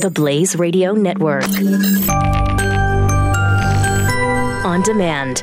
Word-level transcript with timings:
The 0.00 0.10
Blaze 0.10 0.56
Radio 0.56 0.92
Network. 0.94 1.44
On 4.64 4.80
demand. 4.80 5.42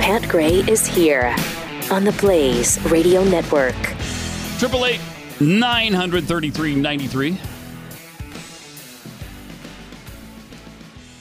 Pat 0.00 0.26
Gray 0.30 0.60
is 0.60 0.86
here 0.86 1.36
on 1.90 2.04
the 2.04 2.16
Blaze 2.18 2.82
Radio 2.86 3.22
Network. 3.22 3.74
Triple 4.58 4.86
eight 4.86 5.00
nine 5.40 5.92
hundred 5.92 6.24
thirty 6.24 6.48
three 6.48 6.74
ninety 6.74 7.06
three. 7.06 7.36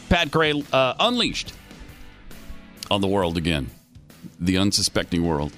Pat 0.07 0.31
Gray 0.31 0.63
uh, 0.71 0.93
unleashed 0.97 1.55
on 2.91 3.01
the 3.01 3.07
world 3.07 3.37
again, 3.37 3.69
the 4.39 4.57
unsuspecting 4.57 5.25
world. 5.25 5.51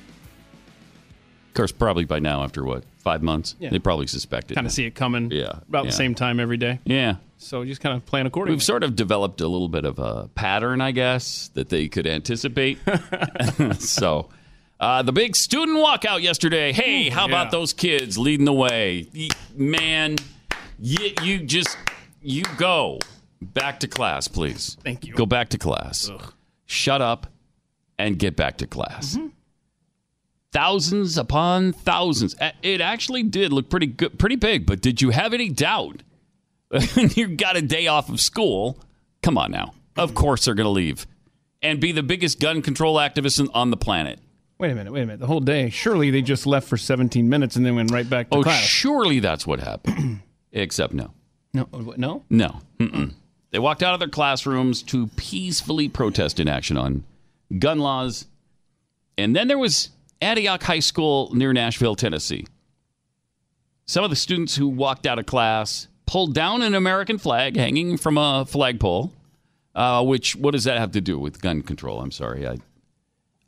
Of 1.49 1.53
course, 1.55 1.71
probably 1.71 2.05
by 2.05 2.19
now, 2.19 2.43
after 2.43 2.63
what 2.63 2.83
five 2.99 3.21
months, 3.21 3.55
Yeah. 3.59 3.69
they 3.69 3.79
probably 3.79 4.07
suspected. 4.07 4.55
Kind 4.55 4.65
of 4.67 4.71
see 4.73 4.85
it 4.85 4.95
coming 4.95 5.29
Yeah, 5.31 5.59
about 5.67 5.83
yeah. 5.85 5.91
the 5.91 5.95
same 5.97 6.15
time 6.15 6.39
every 6.39 6.57
day. 6.57 6.79
Yeah, 6.85 7.15
So 7.37 7.65
just 7.65 7.81
kind 7.81 7.95
of 7.97 8.05
plan 8.05 8.25
accordingly. 8.25 8.55
we've 8.55 8.63
sort 8.63 8.83
of 8.83 8.95
developed 8.95 9.41
a 9.41 9.47
little 9.47 9.67
bit 9.67 9.83
of 9.83 9.99
a 9.99 10.29
pattern, 10.35 10.79
I 10.79 10.91
guess, 10.91 11.49
that 11.55 11.69
they 11.69 11.87
could 11.89 12.07
anticipate. 12.07 12.77
so. 13.79 14.29
Uh, 14.79 15.01
the 15.01 15.11
big 15.13 15.35
student 15.35 15.77
walkout 15.77 16.21
yesterday. 16.21 16.71
Hey, 16.73 17.09
how 17.09 17.21
yeah. 17.27 17.33
about 17.41 17.51
those 17.51 17.71
kids 17.73 18.17
leading 18.17 18.45
the 18.45 18.53
way? 18.53 19.07
Man, 19.55 20.17
you, 20.79 21.11
you 21.21 21.39
just 21.39 21.77
you 22.21 22.43
go 22.57 22.99
back 23.41 23.79
to 23.81 23.87
class, 23.87 24.27
please. 24.27 24.75
Thank 24.83 25.05
you. 25.05 25.13
Go 25.13 25.25
back 25.25 25.49
to 25.49 25.57
class. 25.57 26.09
Shut 26.73 27.01
up 27.01 27.27
and 27.99 28.17
get 28.17 28.35
back 28.35 28.57
to 28.57 28.67
class. 28.67 29.15
Mm-hmm. 29.15 29.27
Thousands 30.51 31.17
upon 31.17 31.73
thousands. 31.73 32.35
It 32.61 32.79
actually 32.81 33.23
did 33.23 33.51
look 33.51 33.69
pretty 33.69 33.87
good, 33.87 34.19
pretty 34.19 34.35
big. 34.35 34.65
But 34.65 34.81
did 34.81 35.01
you 35.01 35.09
have 35.09 35.33
any 35.33 35.49
doubt? 35.49 36.03
you 36.95 37.27
got 37.29 37.55
a 37.57 37.61
day 37.61 37.87
off 37.87 38.09
of 38.09 38.19
school. 38.19 38.79
Come 39.23 39.37
on 39.37 39.51
now. 39.51 39.73
Of 39.95 40.13
course 40.13 40.45
they're 40.45 40.53
going 40.55 40.65
to 40.65 40.69
leave 40.71 41.07
and 41.61 41.79
be 41.79 41.91
the 41.91 42.03
biggest 42.03 42.39
gun 42.39 42.61
control 42.61 42.95
activists 42.97 43.39
in- 43.39 43.49
on 43.53 43.69
the 43.71 43.77
planet. 43.77 44.19
wait 44.59 44.71
a 44.71 44.75
minute, 44.75 44.91
wait 44.93 45.01
a 45.03 45.05
minute. 45.05 45.19
The 45.19 45.27
whole 45.27 45.39
day. 45.39 45.69
Surely 45.69 46.09
they 46.11 46.21
just 46.21 46.45
left 46.45 46.67
for 46.67 46.77
17 46.77 47.27
minutes 47.29 47.55
and 47.55 47.65
then 47.65 47.75
went 47.75 47.91
right 47.91 48.07
back 48.09 48.29
to 48.31 48.37
Oh, 48.37 48.43
class. 48.43 48.61
surely 48.63 49.19
that's 49.19 49.45
what 49.47 49.59
happened. 49.59 50.21
Except 50.51 50.93
no. 50.93 51.13
no, 51.53 51.67
no. 51.97 52.23
No. 52.29 52.61
Mm-mm. 52.79 53.13
They 53.53 53.59
walked 53.59 53.83
out 53.83 53.93
of 53.93 53.99
their 53.99 54.09
classrooms 54.09 54.81
to 54.83 55.07
peacefully 55.15 55.87
protest 55.87 56.39
inaction 56.39 56.75
on 56.75 57.03
gun 57.59 57.77
laws. 57.77 58.25
And 59.15 59.35
then 59.35 59.47
there 59.47 59.59
was 59.59 59.89
Antioch 60.21 60.63
High 60.63 60.79
School 60.79 61.29
near 61.35 61.53
Nashville, 61.53 61.95
Tennessee. 61.95 62.47
Some 63.85 64.03
of 64.03 64.09
the 64.09 64.15
students 64.15 64.55
who 64.55 64.67
walked 64.67 65.05
out 65.05 65.19
of 65.19 65.27
class 65.27 65.87
pulled 66.07 66.33
down 66.33 66.63
an 66.63 66.73
American 66.73 67.19
flag 67.19 67.55
hanging 67.55 67.95
from 67.95 68.17
a 68.17 68.43
flagpole. 68.47 69.13
Uh, 69.75 70.03
which, 70.03 70.35
what 70.35 70.51
does 70.51 70.63
that 70.63 70.79
have 70.79 70.91
to 70.93 71.01
do 71.01 71.19
with 71.19 71.39
gun 71.39 71.61
control? 71.61 71.99
I'm 71.99 72.11
sorry. 72.11 72.47
I, 72.47 72.57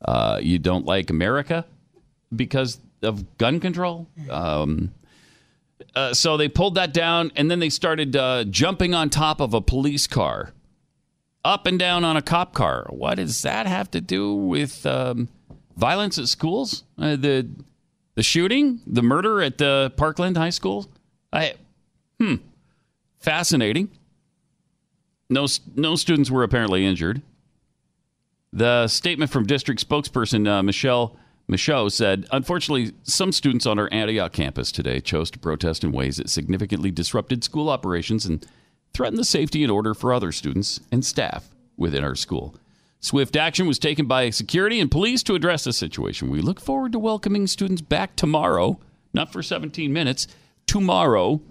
uh, 0.04 0.40
you 0.40 0.60
don't 0.60 0.86
like 0.86 1.10
America 1.10 1.66
because 2.36 2.80
of 3.02 3.40
gun 3.40 3.60
control? 3.60 4.08
Um, 4.30 4.92
uh, 5.96 6.14
so 6.14 6.38
they 6.38 6.50
pulled 6.50 6.76
that 6.76 6.94
down, 6.94 7.32
and 7.36 7.50
then 7.50 7.60
they 7.60 7.70
started 7.70 8.16
uh, 8.16 8.44
jumping 8.46 8.94
on 8.94 9.10
top 9.10 9.40
of 9.40 9.54
a 9.54 9.62
police 9.62 10.08
car, 10.08 10.54
up 11.44 11.66
and 11.66 11.80
down 11.80 12.04
on 12.04 12.18
a 12.18 12.22
cop 12.22 12.54
car. 12.54 12.86
What 12.90 13.16
does 13.16 13.42
that 13.44 13.66
have 13.66 13.90
to 13.92 14.02
do 14.02 14.34
with 14.36 14.86
um, 14.86 15.30
violence 15.78 16.18
at 16.18 16.28
schools? 16.28 16.84
Uh, 16.98 17.16
the 17.16 17.48
the 18.16 18.24
shooting, 18.24 18.82
the 18.88 19.04
murder 19.04 19.42
at 19.42 19.58
the 19.58 19.94
Parkland 19.98 20.38
High 20.38 20.50
School. 20.50 20.90
I, 21.34 21.56
hmm, 22.20 22.36
fascinating. 23.20 23.90
No, 25.30 25.48
no 25.76 25.96
students 25.96 26.32
were 26.32 26.44
apparently 26.44 26.86
injured. 26.86 27.22
The 28.54 28.88
statement 28.88 29.32
from 29.32 29.46
district 29.46 29.88
spokesperson 29.88 30.48
uh, 30.48 30.64
Michelle 30.64 31.18
Michaud 31.48 31.90
said, 31.90 32.26
Unfortunately, 32.32 32.94
some 33.04 33.32
students 33.32 33.66
on 33.66 33.78
our 33.80 33.90
Antioch 33.92 34.34
campus 34.34 34.72
today 34.72 35.00
chose 35.00 35.30
to 35.32 35.40
protest 35.40 35.84
in 35.84 35.92
ways 35.92 36.18
that 36.18 36.30
significantly 36.30 36.92
disrupted 36.92 37.44
school 37.44 37.70
operations 37.70 38.26
and 38.26 38.46
threatened 38.94 39.20
the 39.20 39.26
safety 39.26 39.62
and 39.64 39.72
order 39.72 39.94
for 39.94 40.14
other 40.14 40.32
students 40.32 40.80
and 40.92 41.06
staff 41.06 41.50
within 41.78 42.04
our 42.04 42.16
school. 42.16 42.56
Swift 43.00 43.36
action 43.36 43.68
was 43.68 43.78
taken 43.78 44.08
by 44.08 44.32
security 44.32 44.80
and 44.80 44.90
police 44.90 45.22
to 45.24 45.36
address 45.36 45.66
the 45.66 45.74
situation. 45.74 46.30
We 46.32 46.42
look 46.42 46.60
forward 46.60 46.92
to 46.94 47.00
welcoming 47.00 47.46
students 47.46 47.82
back 47.82 48.16
tomorrow, 48.16 48.80
not 49.14 49.32
for 49.32 49.44
17 49.44 49.94
minutes, 49.94 50.28
tomorrow, 50.66 51.42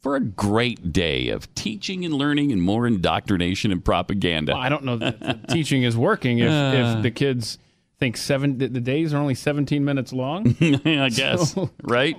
for 0.00 0.16
a 0.16 0.20
great 0.20 0.92
day 0.92 1.28
of 1.28 1.52
teaching 1.54 2.04
and 2.06 2.14
learning 2.14 2.52
and 2.52 2.62
more 2.62 2.86
indoctrination 2.86 3.70
and 3.72 3.84
propaganda. 3.84 4.52
Well, 4.54 4.62
I 4.62 4.70
don't 4.70 4.84
know 4.84 4.96
that 4.96 5.20
the 5.20 5.34
teaching 5.52 5.82
is 5.82 5.96
working 5.96 6.38
if, 6.38 6.48
Uh. 6.50 6.94
if 6.96 7.02
the 7.02 7.10
kids 7.10 7.58
think 7.98 8.16
seven 8.16 8.58
the, 8.58 8.68
the 8.68 8.80
days 8.80 9.14
are 9.14 9.18
only 9.18 9.34
17 9.34 9.84
minutes 9.84 10.12
long. 10.12 10.54
I 10.84 11.08
guess, 11.10 11.52
So- 11.54 11.70
right? 11.82 12.16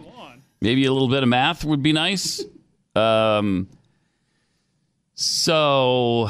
Maybe 0.62 0.86
a 0.86 0.92
little 0.94 1.10
bit 1.10 1.22
of 1.22 1.30
math 1.30 1.64
would 1.66 1.84
be 1.84 1.92
nice. 1.94 2.44
Um, 2.96 3.68
so, 5.14 6.30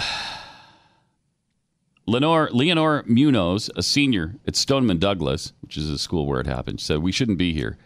Lenore, 2.07 2.49
Leonore 2.51 3.03
Munoz, 3.07 3.69
a 3.75 3.83
senior 3.83 4.35
at 4.47 4.55
Stoneman 4.55 4.99
Douglas, 4.99 5.53
which 5.61 5.77
is 5.77 5.89
a 5.89 5.97
school 5.97 6.25
where 6.27 6.39
it 6.41 6.47
happened, 6.47 6.79
said, 6.81 6.99
We 6.99 7.11
shouldn't 7.11 7.37
be 7.37 7.53
here. 7.53 7.77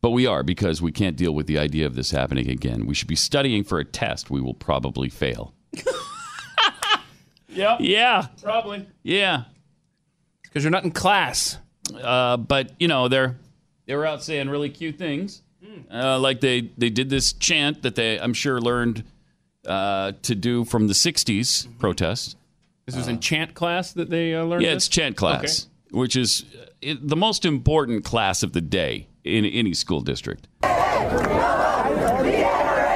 But 0.00 0.10
we 0.10 0.26
are 0.26 0.42
because 0.44 0.80
we 0.80 0.92
can't 0.92 1.16
deal 1.16 1.32
with 1.34 1.46
the 1.48 1.58
idea 1.58 1.84
of 1.86 1.96
this 1.96 2.12
happening 2.12 2.48
again. 2.48 2.86
We 2.86 2.94
should 2.94 3.08
be 3.08 3.16
studying 3.16 3.64
for 3.64 3.80
a 3.80 3.84
test 3.84 4.30
we 4.30 4.40
will 4.40 4.54
probably 4.54 5.08
fail. 5.08 5.54
yeah, 7.48 7.76
Yeah, 7.80 8.26
probably 8.42 8.86
yeah. 9.02 9.44
Because 10.48 10.64
you're 10.64 10.70
not 10.70 10.84
in 10.84 10.90
class. 10.90 11.58
uh, 12.02 12.36
but 12.36 12.72
you 12.78 12.88
know 12.88 13.08
they're 13.08 13.36
they 13.86 13.94
were 13.94 14.06
out 14.06 14.22
saying 14.22 14.48
really 14.48 14.68
cute 14.68 14.98
things, 14.98 15.42
uh, 15.92 16.18
like 16.18 16.40
they 16.40 16.70
they 16.76 16.90
did 16.90 17.08
this 17.10 17.32
chant 17.32 17.82
that 17.82 17.94
they 17.94 18.20
I'm 18.20 18.34
sure 18.34 18.60
learned 18.60 19.04
uh, 19.66 20.12
to 20.22 20.34
do 20.34 20.64
from 20.64 20.86
the 20.88 20.94
'60s 20.94 21.66
protests. 21.78 22.36
This 22.86 22.96
was 22.96 23.08
in 23.08 23.20
chant 23.20 23.54
class 23.54 23.92
that 23.92 24.10
they 24.10 24.34
uh, 24.34 24.44
learned. 24.44 24.62
Yeah, 24.62 24.74
this? 24.74 24.86
it's 24.86 24.94
chant 24.94 25.16
class, 25.16 25.68
which 25.90 26.16
is 26.16 26.44
uh, 26.86 26.94
the 27.00 27.16
most 27.16 27.44
important 27.44 28.04
class 28.04 28.42
of 28.42 28.52
the 28.52 28.60
day 28.62 29.08
in 29.24 29.44
any 29.44 29.74
school 29.74 30.00
district. 30.00 30.48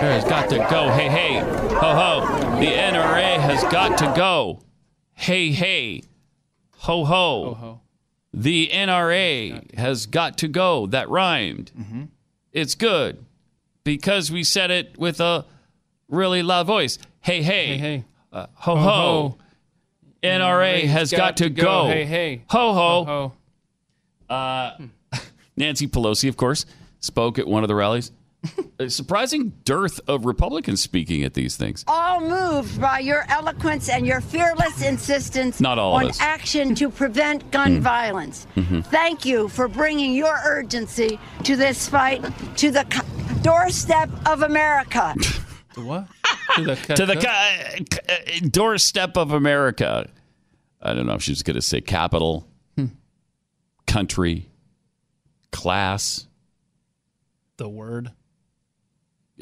Has 0.02 0.24
got 0.24 0.50
to 0.50 0.58
go. 0.58 0.91
Hey, 0.91 1.08
hey, 1.08 1.38
ho, 1.38 1.76
ho. 1.76 2.58
The 2.58 2.66
NRA 2.66 3.38
has 3.38 3.62
got 3.64 3.98
to 3.98 4.12
go. 4.16 4.60
Hey, 5.12 5.52
hey, 5.52 6.02
ho, 6.82 7.04
ho. 7.04 7.54
ho. 7.54 7.81
The 8.34 8.69
NRA 8.69 9.75
has 9.76 10.06
got 10.06 10.38
to 10.38 10.48
go. 10.48 10.87
That 10.87 11.09
rhymed. 11.09 11.70
It's 12.53 12.75
good 12.75 13.25
because 13.84 14.31
we 14.31 14.43
said 14.44 14.70
it 14.70 14.98
with 14.98 15.21
a 15.21 15.44
really 16.09 16.42
loud 16.42 16.66
voice. 16.66 16.98
Hey, 17.21 17.42
hey, 17.42 17.66
Hey, 17.66 17.78
hey. 17.78 18.04
Uh, 18.32 18.47
ho, 18.54 18.76
ho. 18.76 19.38
NRA 20.22 20.84
has 20.87 21.12
got, 21.12 21.37
to 21.38 21.50
go. 21.50 21.87
Hey, 21.87 22.04
hey. 22.04 22.44
Ho, 22.48 22.72
ho. 22.72 23.32
Oh, 24.31 24.88
Nancy 25.56 25.87
Pelosi, 25.87 26.28
of 26.28 26.37
course, 26.37 26.65
spoke 27.00 27.38
at 27.38 27.47
one 27.47 27.65
of 27.65 27.69
the 27.69 27.75
rallies. 27.75 28.12
A 28.78 28.91
surprising 28.91 29.50
dearth 29.64 30.00
of 30.08 30.26
Republicans 30.26 30.80
speaking 30.80 31.22
at 31.22 31.34
these 31.34 31.56
things. 31.56 31.84
all 31.86 32.20
moved 32.20 32.80
by 32.80 32.98
your 32.98 33.25
eloquence 33.28 33.88
and 33.88 34.04
your 34.04 34.20
fearless 34.20 34.82
insistence 34.82 35.60
Not 35.60 35.78
all 35.78 35.94
on 35.94 36.10
action 36.19 36.75
to 36.76 36.91
prevent 36.91 37.48
gun 37.53 37.74
mm-hmm. 37.74 37.83
violence. 37.83 38.47
Mm-hmm. 38.56 38.80
Thank 38.80 39.24
you 39.24 39.48
for 39.48 39.68
bringing 39.68 40.15
your 40.15 40.36
urgency 40.44 41.21
to 41.44 41.54
this 41.54 41.89
fight 41.89 42.24
to 42.56 42.72
the 42.72 42.84
co- 42.91 43.06
doorstep 43.42 44.10
of 44.27 44.42
America. 44.42 45.15
what? 45.77 46.09
to 46.56 46.65
the, 46.65 46.74
to 46.97 47.06
the 47.06 47.16
ca- 47.16 47.78
ca- 47.89 48.00
uh, 48.09 48.48
doorstep 48.50 49.16
of 49.16 49.33
America. 49.33 50.10
I 50.80 50.94
don't 50.94 51.06
know 51.06 51.15
if 51.15 51.22
she's 51.22 51.44
going 51.44 51.54
to 51.54 51.62
say 51.62 51.80
capital, 51.80 52.48
hmm. 52.77 52.86
country, 53.86 54.48
class. 55.53 56.27
the 57.56 57.68
word. 57.68 58.10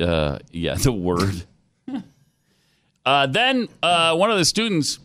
Uh, 0.01 0.39
yeah, 0.51 0.75
the 0.83 0.93
word. 0.93 1.45
uh, 3.05 3.27
then 3.27 3.69
uh, 3.83 4.17
one 4.17 4.31
of 4.31 4.39
the 4.39 4.45
students 4.45 4.99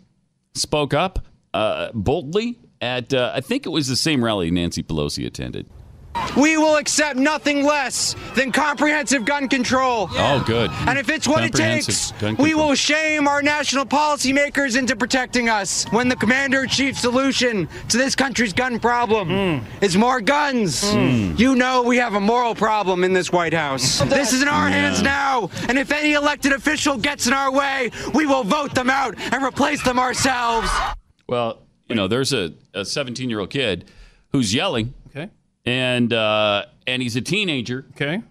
spoke 0.53 0.93
up 0.93 1.19
uh, 1.53 1.89
boldly 1.93 2.57
at, 2.81 3.13
uh, 3.13 3.31
I 3.33 3.41
think 3.41 3.65
it 3.65 3.69
was 3.69 3.87
the 3.87 3.95
same 3.95 4.23
rally 4.23 4.51
Nancy 4.51 4.83
Pelosi 4.83 5.25
attended. 5.25 5.67
We 6.37 6.57
will 6.57 6.77
accept 6.77 7.17
nothing 7.17 7.63
less 7.63 8.15
than 8.35 8.51
comprehensive 8.51 9.25
gun 9.25 9.47
control. 9.47 10.09
Oh, 10.11 10.43
good. 10.45 10.69
And 10.71 10.99
if 10.99 11.09
it's 11.09 11.27
what 11.27 11.43
it 11.43 11.53
takes, 11.53 12.13
we 12.37 12.55
will 12.55 12.75
shame 12.75 13.27
our 13.27 13.41
national 13.41 13.85
policymakers 13.85 14.77
into 14.77 14.95
protecting 14.95 15.49
us. 15.49 15.85
When 15.91 16.09
the 16.09 16.15
commander 16.15 16.63
in 16.63 16.69
chief's 16.69 16.99
solution 16.99 17.67
to 17.89 17.97
this 17.97 18.15
country's 18.15 18.53
gun 18.53 18.79
problem 18.79 19.59
hmm. 19.59 19.83
is 19.83 19.95
more 19.97 20.21
guns, 20.21 20.91
hmm. 20.91 21.33
you 21.37 21.55
know 21.55 21.83
we 21.83 21.97
have 21.97 22.15
a 22.15 22.19
moral 22.19 22.55
problem 22.55 23.03
in 23.03 23.13
this 23.13 23.31
White 23.31 23.53
House. 23.53 23.99
This 23.99 24.33
is 24.33 24.41
in 24.41 24.47
our 24.47 24.67
hands 24.67 25.01
now, 25.01 25.49
and 25.67 25.77
if 25.77 25.91
any 25.91 26.13
elected 26.13 26.51
official 26.51 26.97
gets 26.97 27.27
in 27.27 27.33
our 27.33 27.51
way, 27.51 27.91
we 28.13 28.25
will 28.25 28.43
vote 28.43 28.73
them 28.75 28.89
out 28.89 29.15
and 29.17 29.43
replace 29.43 29.83
them 29.83 29.99
ourselves. 29.99 30.69
Well, 31.27 31.61
you 31.87 31.95
know, 31.95 32.07
there's 32.07 32.33
a 32.33 32.53
17 32.83 33.29
year 33.29 33.39
old 33.39 33.49
kid 33.49 33.89
who's 34.31 34.53
yelling, 34.53 34.93
Okay. 35.04 35.04
And 35.65 36.11
uh, 36.13 36.65
and 36.87 37.01
he's 37.01 37.15
a 37.15 37.21
teenager, 37.21 37.85
Okay. 37.91 38.21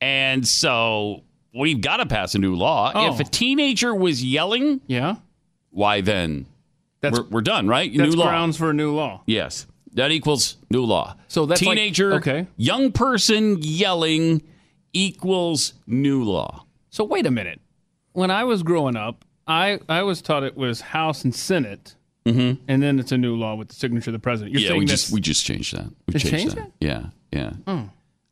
and 0.00 0.46
so 0.46 1.22
we've 1.54 1.80
got 1.80 1.98
to 1.98 2.06
pass 2.06 2.34
a 2.34 2.38
new 2.38 2.54
law. 2.54 2.92
Oh. 2.94 3.12
If 3.14 3.20
a 3.20 3.24
teenager 3.24 3.94
was 3.94 4.24
yelling, 4.24 4.80
Yeah. 4.86 5.16
why 5.70 6.00
then 6.00 6.46
That's 7.00 7.18
we're, 7.18 7.26
we're 7.26 7.40
done, 7.42 7.68
right? 7.68 7.92
that's 7.94 8.10
new 8.12 8.16
law. 8.18 8.28
grounds 8.28 8.56
for 8.56 8.70
a 8.70 8.74
new 8.74 8.94
law. 8.94 9.22
Yes, 9.26 9.66
that 9.94 10.10
equals 10.10 10.56
new 10.70 10.84
law. 10.84 11.16
So 11.28 11.44
that's 11.46 11.60
like- 11.62 11.76
teenager, 11.76 12.14
okay. 12.14 12.46
young 12.56 12.92
person 12.92 13.58
yelling 13.60 14.42
equals 14.92 15.74
new 15.86 16.24
law. 16.24 16.64
So 16.90 17.04
wait 17.04 17.26
a 17.26 17.30
minute. 17.30 17.60
When 18.12 18.30
I 18.30 18.44
was 18.44 18.62
growing 18.62 18.96
up, 18.96 19.24
I 19.46 19.80
I 19.88 20.02
was 20.02 20.20
taught 20.22 20.42
it 20.44 20.56
was 20.56 20.80
House 20.80 21.24
and 21.24 21.34
Senate, 21.34 21.94
and 22.24 22.58
then 22.82 22.98
it's 22.98 23.12
a 23.12 23.18
new 23.18 23.36
law 23.36 23.54
with 23.54 23.68
the 23.68 23.74
signature 23.74 24.10
of 24.10 24.12
the 24.12 24.18
president. 24.18 24.52
You're 24.52 24.60
Mm-hmm. 24.60 24.64
yeah, 24.64 24.68
saying 24.70 24.80
we 24.80 24.86
just 24.86 25.12
we 25.12 25.20
just 25.20 25.44
changed 25.44 25.76
that. 25.76 25.90
We 26.06 26.14
changed, 26.14 26.28
changed 26.30 26.56
that. 26.56 26.66
it? 26.66 26.72
Yeah, 26.80 27.52
yeah. 27.66 27.82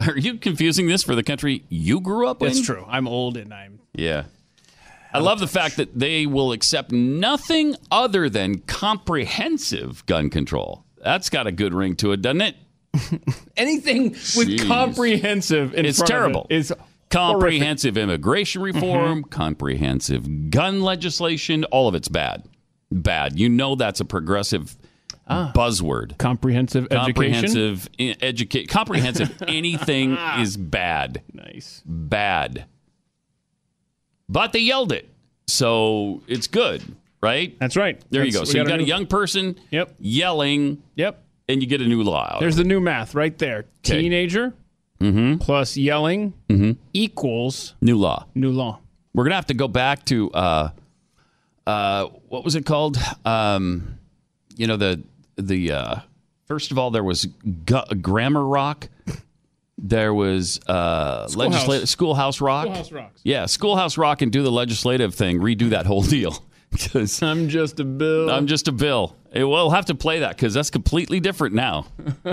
Are 0.06 0.16
you 0.18 0.36
confusing 0.38 0.86
this 0.86 1.02
for 1.02 1.14
the 1.14 1.22
country 1.22 1.64
you 1.68 2.00
grew 2.00 2.26
up 2.26 2.40
in? 2.40 2.48
that's 2.48 2.62
true. 2.64 2.84
I'm 2.88 3.06
old 3.08 3.36
and 3.36 3.52
I'm 3.52 3.80
Yeah. 3.94 4.24
I 5.12 5.18
love 5.18 5.40
the 5.40 5.48
fact 5.48 5.76
that 5.78 5.98
they 5.98 6.24
will 6.24 6.52
accept 6.52 6.92
nothing 6.92 7.74
other 7.90 8.28
than 8.30 8.60
comprehensive 8.60 10.06
gun 10.06 10.30
control. 10.30 10.84
That's 11.02 11.28
got 11.30 11.46
a 11.48 11.52
good 11.52 11.74
ring 11.74 11.96
to 11.96 12.12
it, 12.12 12.22
doesn't 12.22 12.40
it? 12.42 12.56
anything 13.56 14.10
with 14.10 14.48
Jeez. 14.48 14.66
comprehensive. 14.68 15.74
In 15.74 15.84
It's 15.84 16.00
terrible. 16.00 16.46
It 16.48 16.56
is 16.56 16.72
Comprehensive 17.10 17.96
immigration 17.98 18.62
reform, 18.62 19.22
Mm-hmm. 19.22 19.30
comprehensive 19.30 20.50
gun 20.50 20.80
legislation, 20.80 21.64
all 21.64 21.88
of 21.88 21.96
it's 21.96 22.06
bad. 22.08 22.44
Bad. 22.90 23.38
You 23.38 23.48
know 23.48 23.74
that's 23.76 24.00
a 24.00 24.04
progressive 24.04 24.76
buzzword. 25.28 26.18
comprehensive 26.18 26.88
Ah. 26.90 27.04
education. 27.04 27.42
Comprehensive 27.42 27.88
educate 28.20 28.68
comprehensive 28.68 29.42
anything 29.46 30.16
is 30.38 30.56
bad. 30.56 31.22
Nice. 31.32 31.82
Bad. 31.86 32.64
But 34.28 34.52
they 34.52 34.60
yelled 34.60 34.92
it. 34.92 35.08
So 35.46 36.22
it's 36.28 36.46
good, 36.46 36.82
right? 37.22 37.56
That's 37.58 37.76
right. 37.76 38.00
There 38.10 38.24
you 38.24 38.32
go. 38.32 38.44
So 38.44 38.58
you 38.58 38.64
got 38.64 38.80
a 38.80 38.84
young 38.84 39.06
person 39.06 39.58
Yep. 39.70 39.96
yelling, 39.98 40.82
Yep. 40.96 41.22
and 41.48 41.60
you 41.62 41.68
get 41.68 41.80
a 41.80 41.86
new 41.86 42.02
law 42.02 42.28
out. 42.34 42.40
There's 42.40 42.56
the 42.56 42.64
new 42.64 42.80
math 42.80 43.14
right 43.14 43.36
there. 43.38 43.66
Okay. 43.84 44.00
Teenager 44.00 44.54
Mm-hmm. 45.00 45.38
plus 45.38 45.76
yelling 45.78 46.34
equals 46.92 47.74
new 47.80 47.96
law. 47.96 48.26
new 48.34 48.50
law. 48.52 48.80
We're 49.14 49.24
gonna 49.24 49.34
have 49.36 49.46
to 49.46 49.54
go 49.54 49.66
back 49.66 50.04
to 50.06 50.30
uh, 50.32 50.70
uh, 51.70 52.08
what 52.28 52.44
was 52.44 52.54
it 52.54 52.66
called? 52.66 52.96
Um, 53.24 53.98
you 54.56 54.66
know 54.66 54.76
the 54.76 55.02
the 55.36 55.72
uh, 55.72 55.94
first 56.46 56.70
of 56.72 56.78
all 56.78 56.90
there 56.90 57.04
was 57.04 57.26
gu- 57.64 57.94
grammar 58.00 58.44
rock. 58.44 58.88
There 59.82 60.12
was 60.12 60.60
uh, 60.66 61.26
Schoolhouse. 61.28 61.36
legislative 61.36 61.88
schoolhouse 61.88 62.40
rock. 62.42 62.64
Schoolhouse 62.66 62.92
rocks. 62.92 63.20
Yeah, 63.24 63.46
schoolhouse 63.46 63.96
rock 63.96 64.20
and 64.20 64.30
do 64.30 64.42
the 64.42 64.52
legislative 64.52 65.14
thing. 65.14 65.38
Redo 65.40 65.70
that 65.70 65.86
whole 65.86 66.02
deal 66.02 66.36
because 66.70 67.22
I'm 67.22 67.48
just 67.48 67.80
a 67.80 67.84
bill. 67.84 68.30
I'm 68.30 68.46
just 68.46 68.68
a 68.68 68.72
bill. 68.72 69.16
Eh, 69.32 69.42
We'll 69.42 69.70
have 69.70 69.86
to 69.86 69.94
play 69.94 70.18
that 70.20 70.36
because 70.36 70.52
that's 70.52 70.68
completely 70.70 71.18
different 71.20 71.54
now. 71.54 71.86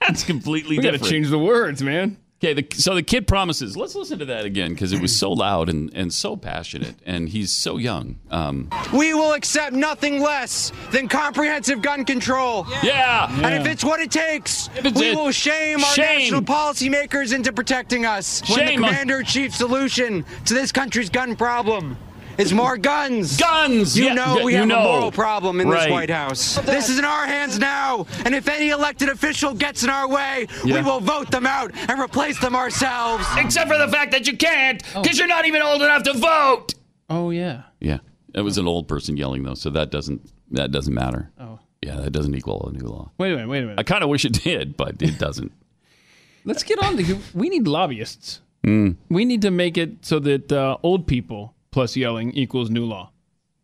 that's 0.00 0.24
completely 0.24 0.78
we 0.78 0.82
got 0.82 0.90
to 0.90 0.98
different. 0.98 1.12
change 1.12 1.30
the 1.30 1.38
words, 1.38 1.80
man. 1.82 2.16
Okay, 2.44 2.52
the, 2.60 2.76
so 2.76 2.94
the 2.94 3.02
kid 3.02 3.26
promises. 3.26 3.74
Let's 3.74 3.94
listen 3.94 4.18
to 4.18 4.26
that 4.26 4.44
again 4.44 4.74
because 4.74 4.92
it 4.92 5.00
was 5.00 5.16
so 5.18 5.32
loud 5.32 5.70
and, 5.70 5.90
and 5.94 6.12
so 6.12 6.36
passionate, 6.36 6.94
and 7.06 7.26
he's 7.30 7.50
so 7.50 7.78
young. 7.78 8.16
Um, 8.30 8.68
We 8.92 9.14
will 9.14 9.32
accept 9.32 9.72
nothing 9.72 10.20
less 10.20 10.70
than 10.92 11.08
comprehensive 11.08 11.80
gun 11.80 12.04
control. 12.04 12.66
yeah. 12.82 13.30
And 13.42 13.54
if 13.54 13.66
it's 13.66 13.82
what 13.82 14.00
it 14.00 14.10
takes, 14.10 14.68
we 14.82 14.90
it- 15.12 15.16
will 15.16 15.30
shame 15.30 15.82
our 15.82 15.94
Shame. 15.94 16.18
national 16.18 16.42
policymakers 16.42 17.32
into 17.34 17.50
protecting 17.50 18.04
us. 18.04 18.42
When 18.50 18.58
Shame. 18.58 18.80
the 18.82 18.86
commander 18.88 19.20
in 19.20 19.24
chief 19.24 19.54
solution 19.54 20.26
to 20.44 20.52
this 20.52 20.70
country's 20.70 21.08
gun 21.08 21.36
problem 21.36 21.96
is 22.38 22.52
more 22.52 22.76
guns. 22.76 23.36
Guns! 23.36 23.96
You 23.98 24.06
Yeah, 24.06 24.14
know 24.14 24.40
we 24.44 24.52
you 24.52 24.58
have 24.58 24.68
know. 24.68 24.78
a 24.80 24.82
moral 24.84 25.12
problem 25.12 25.60
in 25.60 25.68
Right. 25.68 25.84
this 25.84 25.90
White 25.92 26.10
House. 26.10 26.56
This 26.64 26.88
is 26.88 26.98
in 26.98 27.04
our 27.04 27.26
hands 27.26 27.58
now, 27.58 28.06
and 28.24 28.34
if 28.34 28.48
any 28.48 28.70
elected 28.70 29.08
official 29.08 29.54
gets 29.54 29.82
in 29.84 29.90
our 29.90 30.08
way, 30.08 30.46
Yeah. 30.64 30.76
we 30.76 30.82
will 30.82 31.00
vote 31.00 31.30
them 31.30 31.46
out 31.46 31.72
and 31.88 32.00
replace 32.00 32.38
them 32.40 32.54
ourselves. 32.56 33.24
Except 33.36 33.70
for 33.70 33.78
the 33.78 33.88
fact 33.88 34.12
that 34.12 34.26
you 34.26 34.36
can't 34.36 34.82
because 34.94 35.18
you're 35.18 35.28
not 35.28 35.46
even 35.46 35.62
old 35.62 35.82
enough 35.82 36.02
to 36.04 36.12
vote. 36.14 36.74
Oh 37.10 37.30
yeah. 37.30 37.62
Yeah, 37.80 37.98
it 38.34 38.40
was 38.40 38.58
an 38.58 38.66
old 38.66 38.88
person 38.88 39.16
yelling 39.16 39.42
though, 39.42 39.54
so 39.54 39.70
that 39.70 39.90
doesn't 39.90 40.20
that 40.50 40.70
doesn't 40.70 40.94
matter. 40.94 41.30
Oh. 41.40 41.58
Yeah, 41.82 41.96
that 41.96 42.12
doesn't 42.12 42.34
equal 42.34 42.70
a 42.72 42.76
new 42.76 42.86
law. 42.86 43.10
Wait 43.18 43.32
a 43.32 43.34
minute. 43.36 43.48
Wait 43.48 43.58
a 43.58 43.62
minute. 43.62 43.78
I 43.78 43.82
kind 43.82 44.02
of 44.02 44.08
wish 44.08 44.24
it 44.24 44.42
did, 44.42 44.76
but 44.76 45.02
it 45.02 45.18
doesn't. 45.18 45.52
Let's 46.46 46.62
get 46.62 46.78
on 46.82 46.96
to. 46.96 47.18
We 47.34 47.48
need 47.50 47.66
lobbyists. 47.66 48.40
Mm. 48.66 48.96
We 49.10 49.24
need 49.26 49.42
to 49.42 49.50
make 49.50 49.76
it 49.76 50.04
so 50.06 50.18
that 50.20 50.50
uh, 50.50 50.78
old 50.82 51.06
people 51.06 51.54
plus 51.74 51.96
yelling 51.96 52.30
equals 52.32 52.70
new 52.70 52.84
law. 52.86 53.10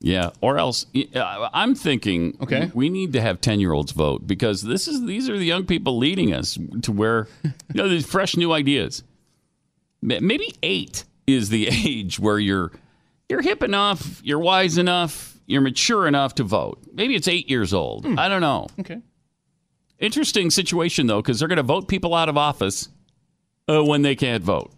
Yeah, 0.00 0.30
or 0.40 0.58
else 0.58 0.86
uh, 1.14 1.48
I'm 1.52 1.74
thinking 1.74 2.36
Okay. 2.40 2.70
we 2.74 2.88
need 2.88 3.12
to 3.12 3.20
have 3.20 3.40
10-year-olds 3.40 3.92
vote 3.92 4.26
because 4.26 4.62
this 4.62 4.88
is 4.88 5.04
these 5.06 5.28
are 5.28 5.36
the 5.38 5.44
young 5.44 5.64
people 5.66 5.98
leading 5.98 6.32
us 6.34 6.58
to 6.82 6.90
where 6.90 7.28
you 7.44 7.52
know 7.74 7.88
these 7.88 8.06
fresh 8.06 8.36
new 8.36 8.50
ideas. 8.52 9.02
Maybe 10.02 10.54
8 10.62 11.04
is 11.26 11.50
the 11.50 11.68
age 11.86 12.18
where 12.18 12.38
you're 12.38 12.72
you're 13.28 13.42
hip 13.42 13.62
enough, 13.62 14.20
you're 14.24 14.38
wise 14.38 14.78
enough, 14.78 15.38
you're 15.46 15.60
mature 15.60 16.06
enough 16.08 16.34
to 16.36 16.44
vote. 16.44 16.78
Maybe 16.94 17.14
it's 17.14 17.28
8 17.28 17.48
years 17.50 17.72
old. 17.74 18.06
I 18.18 18.28
don't 18.28 18.40
know. 18.40 18.66
Okay. 18.80 19.00
Interesting 19.98 20.50
situation 20.50 21.06
though 21.08 21.22
cuz 21.22 21.38
they're 21.38 21.48
going 21.48 21.58
to 21.58 21.62
vote 21.74 21.86
people 21.88 22.14
out 22.14 22.28
of 22.30 22.36
office 22.38 22.88
uh, 23.68 23.84
when 23.84 24.00
they 24.02 24.16
can't 24.16 24.42
vote. 24.42 24.72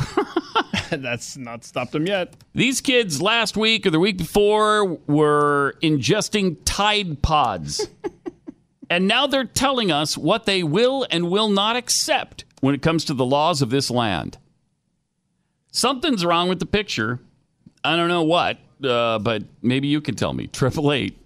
That's 1.02 1.36
not 1.36 1.64
stopped 1.64 1.92
them 1.92 2.06
yet. 2.06 2.34
These 2.54 2.80
kids 2.80 3.20
last 3.20 3.56
week 3.56 3.86
or 3.86 3.90
the 3.90 4.00
week 4.00 4.18
before 4.18 4.98
were 5.06 5.76
ingesting 5.82 6.56
Tide 6.64 7.22
Pods. 7.22 7.86
and 8.90 9.08
now 9.08 9.26
they're 9.26 9.44
telling 9.44 9.90
us 9.90 10.16
what 10.16 10.46
they 10.46 10.62
will 10.62 11.06
and 11.10 11.30
will 11.30 11.48
not 11.48 11.76
accept 11.76 12.44
when 12.60 12.74
it 12.74 12.82
comes 12.82 13.04
to 13.06 13.14
the 13.14 13.24
laws 13.24 13.62
of 13.62 13.70
this 13.70 13.90
land. 13.90 14.38
Something's 15.70 16.24
wrong 16.24 16.48
with 16.48 16.60
the 16.60 16.66
picture. 16.66 17.20
I 17.82 17.96
don't 17.96 18.08
know 18.08 18.22
what, 18.22 18.58
uh, 18.82 19.18
but 19.18 19.42
maybe 19.60 19.88
you 19.88 20.00
can 20.00 20.14
tell 20.14 20.32
me. 20.32 20.44
888 20.44 21.18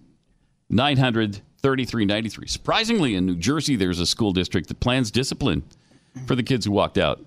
900 0.70 1.40
3393. 1.62 2.46
Surprisingly, 2.46 3.14
in 3.14 3.26
New 3.26 3.36
Jersey, 3.36 3.76
there's 3.76 4.00
a 4.00 4.06
school 4.06 4.32
district 4.32 4.68
that 4.68 4.80
plans 4.80 5.10
discipline 5.10 5.64
for 6.26 6.34
the 6.34 6.42
kids 6.42 6.64
who 6.64 6.72
walked 6.72 6.98
out. 6.98 7.20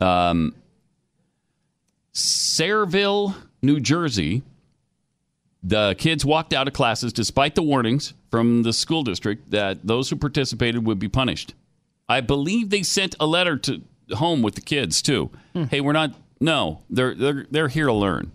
Um, 0.00 0.54
Sayreville, 2.16 3.34
New 3.62 3.78
Jersey, 3.78 4.42
the 5.62 5.94
kids 5.98 6.24
walked 6.24 6.54
out 6.54 6.66
of 6.66 6.72
classes 6.72 7.12
despite 7.12 7.54
the 7.54 7.62
warnings 7.62 8.14
from 8.30 8.62
the 8.62 8.72
school 8.72 9.02
district 9.02 9.50
that 9.50 9.86
those 9.86 10.08
who 10.08 10.16
participated 10.16 10.86
would 10.86 10.98
be 10.98 11.08
punished. 11.08 11.52
I 12.08 12.22
believe 12.22 12.70
they 12.70 12.82
sent 12.82 13.16
a 13.20 13.26
letter 13.26 13.58
to 13.58 13.82
home 14.12 14.40
with 14.40 14.54
the 14.54 14.62
kids 14.62 15.02
too. 15.02 15.30
Hmm. 15.52 15.64
Hey, 15.64 15.82
we're 15.82 15.92
not. 15.92 16.14
No, 16.40 16.80
they're 16.88 17.14
they're 17.14 17.46
they're 17.50 17.68
here 17.68 17.86
to 17.86 17.92
learn. 17.92 18.32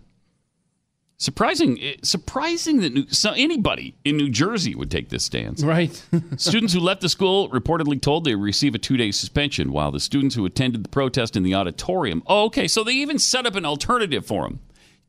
Surprising, 1.22 1.80
eh, 1.80 1.94
surprising 2.02 2.80
that 2.80 2.92
New, 2.92 3.06
so 3.06 3.30
anybody 3.30 3.94
in 4.04 4.16
New 4.16 4.28
Jersey 4.28 4.74
would 4.74 4.90
take 4.90 5.08
this 5.08 5.22
stance. 5.22 5.62
Right. 5.62 6.04
Students 6.36 6.72
who 6.72 6.80
left 6.80 7.00
the 7.00 7.08
school 7.08 7.48
reportedly 7.50 8.02
told 8.02 8.24
they 8.24 8.34
receive 8.34 8.74
a 8.74 8.78
two 8.78 8.96
day 8.96 9.12
suspension, 9.12 9.70
while 9.70 9.92
the 9.92 10.00
students 10.00 10.34
who 10.34 10.44
attended 10.44 10.82
the 10.82 10.88
protest 10.88 11.36
in 11.36 11.44
the 11.44 11.54
auditorium. 11.54 12.24
Oh, 12.26 12.46
okay, 12.46 12.66
so 12.66 12.82
they 12.82 12.94
even 12.94 13.20
set 13.20 13.46
up 13.46 13.54
an 13.54 13.64
alternative 13.64 14.26
for 14.26 14.42
them. 14.42 14.58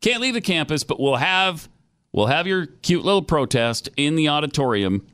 Can't 0.02 0.22
leave 0.22 0.36
the 0.36 0.42
campus, 0.42 0.84
but 0.84 1.00
we'll 1.00 1.16
have 1.16 1.68
we'll 2.12 2.28
have 2.28 2.46
your 2.46 2.68
cute 2.68 3.04
little 3.04 3.24
protest 3.24 3.90
in 3.98 4.16
the 4.16 4.30
auditorium. 4.30 5.08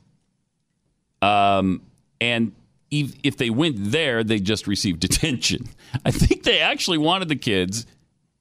Um, 1.21 1.81
and 2.19 2.51
if, 2.91 3.15
if 3.23 3.37
they 3.37 3.49
went 3.49 3.77
there, 3.79 4.21
they 4.25 4.39
just 4.39 4.67
received 4.67 4.99
detention. 5.07 5.69
I 6.03 6.11
think 6.11 6.43
they 6.43 6.59
actually 6.59 6.97
wanted 6.97 7.29
the 7.29 7.37
kids 7.37 7.85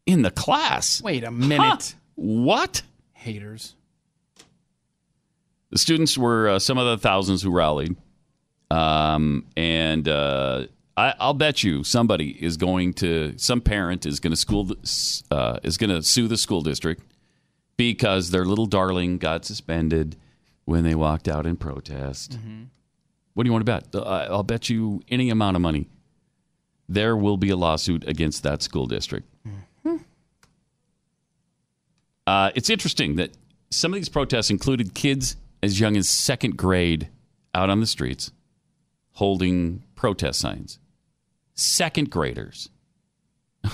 in 0.07 0.23
the 0.23 0.33
class. 0.33 1.01
Wait 1.01 1.23
a 1.23 1.31
Huh. 1.31 1.95
What? 2.19 2.83
Haters. 3.13 3.77
The 5.71 5.79
students 5.79 6.19
were 6.19 6.49
uh, 6.49 6.59
some 6.59 6.77
of 6.77 6.87
the 6.87 6.99
thousands 6.99 7.43
who 7.43 7.51
rallied. 7.53 7.95
Um, 8.73 9.47
and 9.57 10.09
uh, 10.09 10.67
I, 10.97 11.15
I'll 11.21 11.33
bet 11.35 11.63
you 11.63 11.85
somebody 11.85 12.31
is 12.45 12.57
going 12.57 12.95
to, 12.95 13.35
some 13.37 13.61
parent 13.61 14.05
is 14.05 14.19
going 14.19 14.33
to 14.33 14.37
school, 14.37 14.65
the- 14.65 15.23
uh, 15.31 15.61
is 15.63 15.77
going 15.79 15.91
to 15.91 16.03
sue 16.03 16.27
the 16.27 16.37
school 16.37 16.61
district 16.63 17.05
because 17.77 18.31
their 18.31 18.45
little 18.45 18.67
darling 18.67 19.19
got 19.19 19.45
suspended 19.45 20.17
when 20.65 20.83
they 20.83 20.97
walked 20.97 21.29
out 21.29 21.47
in 21.47 21.57
protest. 21.57 22.37
What 23.35 23.45
do 23.45 23.49
you 23.49 23.53
want 23.53 23.65
to 23.65 23.73
bet? 23.73 23.87
I'll 24.05 24.43
bet 24.43 24.69
you 24.69 25.03
any 25.09 25.31
amount 25.31 25.55
of 25.55 25.63
money. 25.63 25.87
There 26.89 27.17
will 27.17 27.37
be 27.37 27.51
a 27.51 27.57
lawsuit 27.57 28.09
against 28.09 28.43
that 28.43 28.61
school 28.63 28.87
district. 28.87 29.28
Uh, 32.29 32.51
it's 32.55 32.69
interesting 32.69 33.17
that 33.17 33.31
some 33.71 33.91
of 33.91 33.97
these 33.97 34.11
protests 34.11 34.51
included 34.51 34.93
kids 34.93 35.37
as 35.63 35.81
young 35.81 35.97
as 35.97 36.11
second 36.11 36.59
grade 36.59 37.09
out 37.55 37.71
on 37.71 37.81
the 37.81 37.87
streets 37.87 38.33
holding 39.13 39.83
protest 39.95 40.39
signs. 40.39 40.79
Second 41.55 42.11
graders. 42.11 42.69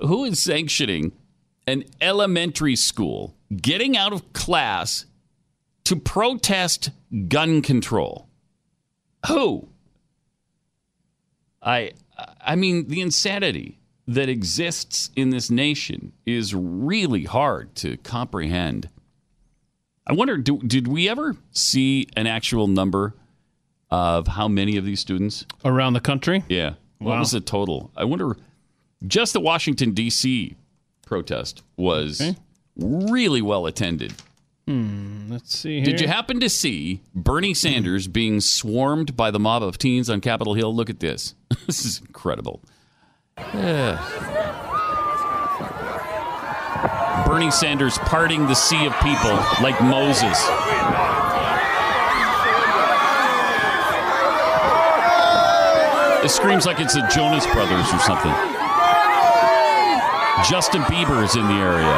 Who 0.00 0.24
is 0.24 0.42
sanctioning 0.42 1.12
an 1.66 1.84
elementary 2.00 2.76
school 2.76 3.36
getting 3.54 3.94
out 3.94 4.14
of 4.14 4.32
class 4.32 5.04
to 5.84 5.96
protest 5.96 6.92
gun 7.28 7.60
control? 7.60 8.26
Who? 9.28 9.68
I 11.62 11.90
I 12.40 12.56
mean 12.56 12.88
the 12.88 13.02
insanity 13.02 13.80
that 14.06 14.28
exists 14.28 15.10
in 15.16 15.30
this 15.30 15.50
nation 15.50 16.12
is 16.26 16.54
really 16.54 17.24
hard 17.24 17.74
to 17.76 17.96
comprehend. 17.98 18.88
I 20.06 20.12
wonder 20.12 20.36
do, 20.36 20.58
did 20.58 20.86
we 20.88 21.08
ever 21.08 21.36
see 21.52 22.08
an 22.16 22.26
actual 22.26 22.66
number 22.68 23.14
of 23.90 24.26
how 24.28 24.48
many 24.48 24.76
of 24.76 24.84
these 24.84 25.00
students? 25.00 25.46
Around 25.64 25.94
the 25.94 26.00
country? 26.00 26.44
Yeah. 26.48 26.74
What 26.98 27.18
was 27.18 27.30
the 27.32 27.40
total? 27.40 27.90
I 27.96 28.04
wonder 28.04 28.36
just 29.06 29.32
the 29.32 29.40
Washington 29.40 29.92
D.C. 29.92 30.56
protest 31.06 31.62
was 31.76 32.20
Okay. 32.20 32.36
really 32.76 33.42
well 33.42 33.66
attended. 33.66 34.14
Hmm, 34.66 35.30
let's 35.30 35.54
see 35.54 35.76
here. 35.76 35.84
Did 35.84 36.00
you 36.00 36.08
happen 36.08 36.40
to 36.40 36.48
see 36.48 37.02
Bernie 37.14 37.52
Sanders 37.52 38.08
being 38.08 38.40
swarmed 38.40 39.14
by 39.16 39.30
the 39.30 39.38
mob 39.38 39.62
of 39.62 39.76
teens 39.76 40.08
on 40.08 40.22
Capitol 40.22 40.54
Hill? 40.54 40.74
Look 40.74 40.88
at 40.88 41.00
this. 41.00 41.34
this 41.66 41.84
is 41.84 42.00
incredible. 42.00 42.62
Yeah. 43.38 43.98
Bernie 47.26 47.50
Sanders 47.50 47.98
parting 47.98 48.46
the 48.46 48.54
sea 48.54 48.86
of 48.86 48.92
people 49.00 49.34
like 49.62 49.80
Moses. 49.80 50.38
It 56.24 56.30
screams 56.30 56.64
like 56.64 56.80
it's 56.80 56.94
the 56.94 57.06
Jonas 57.14 57.46
Brothers 57.46 57.92
or 57.92 57.98
something. 58.00 58.32
Justin 60.48 60.82
Bieber 60.82 61.22
is 61.24 61.36
in 61.36 61.46
the 61.46 61.54
area. 61.54 61.94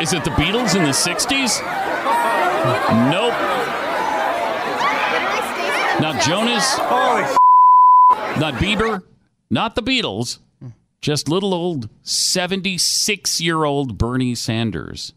Is 0.00 0.12
it 0.12 0.24
the 0.24 0.30
Beatles 0.30 0.76
in 0.76 0.84
the 0.84 0.90
60s? 0.90 1.60
Nope. 3.10 3.34
Not 6.00 6.22
Jonas. 6.22 7.37
Not 8.38 8.54
Bieber. 8.54 9.02
Not 9.50 9.74
the 9.74 9.82
Beatles. 9.82 10.38
Just 11.00 11.28
little 11.28 11.54
old 11.54 11.88
76 12.02 13.40
year 13.40 13.64
old 13.64 13.98
Bernie 13.98 14.34
Sanders. 14.34 15.12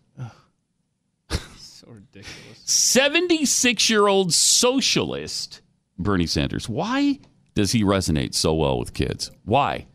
So 1.57 1.87
ridiculous. 1.87 2.59
76 2.65 3.89
year 3.89 4.07
old 4.07 4.33
socialist 4.33 5.61
Bernie 5.97 6.27
Sanders. 6.27 6.69
Why 6.69 7.19
does 7.55 7.71
he 7.71 7.83
resonate 7.83 8.33
so 8.35 8.53
well 8.53 8.77
with 8.77 8.93
kids? 8.93 9.31
Why? 9.43 9.87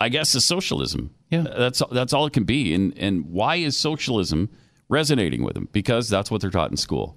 I 0.00 0.08
guess 0.08 0.34
it's 0.34 0.44
socialism. 0.44 1.14
Yeah. 1.30 1.42
That's 1.42 1.82
that's 1.90 2.12
all 2.12 2.26
it 2.26 2.32
can 2.32 2.44
be. 2.44 2.74
And 2.74 2.96
and 2.96 3.26
why 3.26 3.56
is 3.56 3.76
socialism 3.76 4.50
resonating 4.88 5.42
with 5.42 5.54
them? 5.54 5.68
Because 5.72 6.08
that's 6.08 6.30
what 6.30 6.40
they're 6.40 6.50
taught 6.50 6.70
in 6.70 6.76
school. 6.76 7.16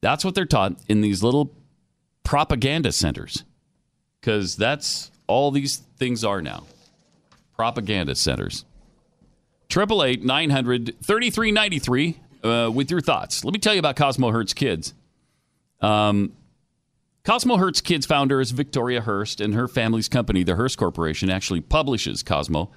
That's 0.00 0.24
what 0.24 0.34
they're 0.34 0.46
taught 0.46 0.80
in 0.88 1.00
these 1.00 1.22
little 1.22 1.54
propaganda 2.24 2.92
centers. 2.92 3.44
Cuz 4.22 4.56
that's 4.56 5.10
all 5.26 5.50
these 5.50 5.76
things 5.96 6.24
are 6.24 6.42
now. 6.42 6.64
Propaganda 7.56 8.14
centers. 8.14 8.64
Triple 9.68 10.02
eight 10.02 10.24
nine 10.24 10.50
hundred 10.50 10.96
thirty 11.02 11.30
three 11.30 11.52
ninety 11.52 11.78
three 11.78 12.18
uh, 12.42 12.70
with 12.72 12.90
your 12.90 13.00
thoughts. 13.00 13.44
Let 13.44 13.52
me 13.52 13.60
tell 13.60 13.74
you 13.74 13.78
about 13.78 13.96
Cosmo 13.96 14.30
Hurts 14.30 14.52
Kids. 14.52 14.94
Um, 15.80 16.32
Cosmo 17.24 17.56
Hurts 17.56 17.80
Kids 17.80 18.06
founder 18.06 18.40
is 18.40 18.50
Victoria 18.50 19.02
Hearst, 19.02 19.40
and 19.40 19.54
her 19.54 19.68
family's 19.68 20.08
company, 20.08 20.42
the 20.42 20.56
Hearst 20.56 20.78
Corporation, 20.78 21.30
actually 21.30 21.60
publishes 21.60 22.22
Cosmo. 22.22 22.70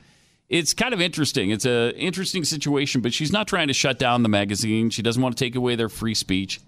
It's 0.50 0.74
kind 0.74 0.94
of 0.94 1.02
interesting. 1.02 1.50
It's 1.50 1.66
an 1.66 1.92
interesting 1.92 2.44
situation, 2.44 3.02
but 3.02 3.14
she's 3.14 3.32
not 3.32 3.48
trying 3.48 3.70
to 3.70 3.74
shut 3.74 3.98
down 3.98 4.22
the 4.22 4.30
magazine. 4.30 4.90
She 4.90 5.02
doesn't 5.02 5.22
want 5.22 5.36
to 5.36 5.44
take 5.44 5.56
away 5.56 5.76
their 5.76 5.90
free 5.90 6.14
speech. 6.14 6.60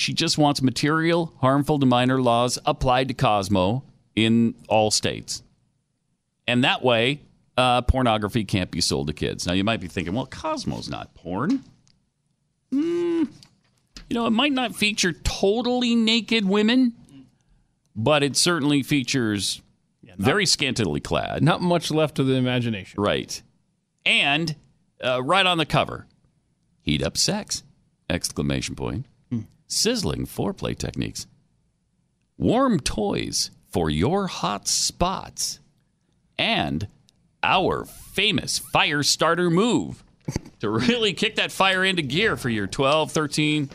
She 0.00 0.14
just 0.14 0.38
wants 0.38 0.62
material 0.62 1.34
harmful 1.42 1.78
to 1.78 1.84
minor 1.84 2.22
laws 2.22 2.58
applied 2.64 3.08
to 3.08 3.14
Cosmo 3.14 3.84
in 4.16 4.54
all 4.66 4.90
states. 4.90 5.42
And 6.46 6.64
that 6.64 6.82
way, 6.82 7.20
uh, 7.58 7.82
pornography 7.82 8.44
can't 8.44 8.70
be 8.70 8.80
sold 8.80 9.08
to 9.08 9.12
kids. 9.12 9.46
Now, 9.46 9.52
you 9.52 9.62
might 9.62 9.78
be 9.78 9.88
thinking, 9.88 10.14
well, 10.14 10.24
Cosmo's 10.24 10.88
not 10.88 11.12
porn. 11.14 11.62
Hmm. 12.72 13.24
you 14.08 14.14
know, 14.14 14.24
it 14.24 14.30
might 14.30 14.52
not 14.52 14.74
feature 14.74 15.12
totally 15.12 15.94
naked 15.94 16.46
women, 16.46 16.94
but 17.94 18.22
it 18.22 18.38
certainly 18.38 18.82
features 18.82 19.60
very 20.16 20.46
scantily 20.46 21.00
clad. 21.00 21.42
Not 21.42 21.60
much 21.60 21.90
left 21.90 22.14
to 22.14 22.24
the 22.24 22.36
imagination. 22.36 23.02
Right. 23.02 23.42
And 24.06 24.56
uh, 25.04 25.22
right 25.22 25.44
on 25.44 25.58
the 25.58 25.66
cover, 25.66 26.06
heat 26.80 27.02
up 27.02 27.18
sex! 27.18 27.64
Exclamation 28.08 28.76
point. 28.76 29.04
Sizzling 29.70 30.26
foreplay 30.26 30.76
techniques. 30.76 31.28
Warm 32.36 32.80
toys 32.80 33.52
for 33.68 33.88
your 33.88 34.26
hot 34.26 34.66
spots. 34.66 35.60
And 36.36 36.88
our 37.44 37.84
famous 37.84 38.58
fire 38.58 39.04
starter 39.04 39.48
move 39.48 40.02
to 40.58 40.68
really 40.68 41.12
kick 41.12 41.36
that 41.36 41.52
fire 41.52 41.84
into 41.84 42.02
gear 42.02 42.36
for 42.36 42.48
your 42.48 42.66
12, 42.66 43.12
13, 43.12 43.70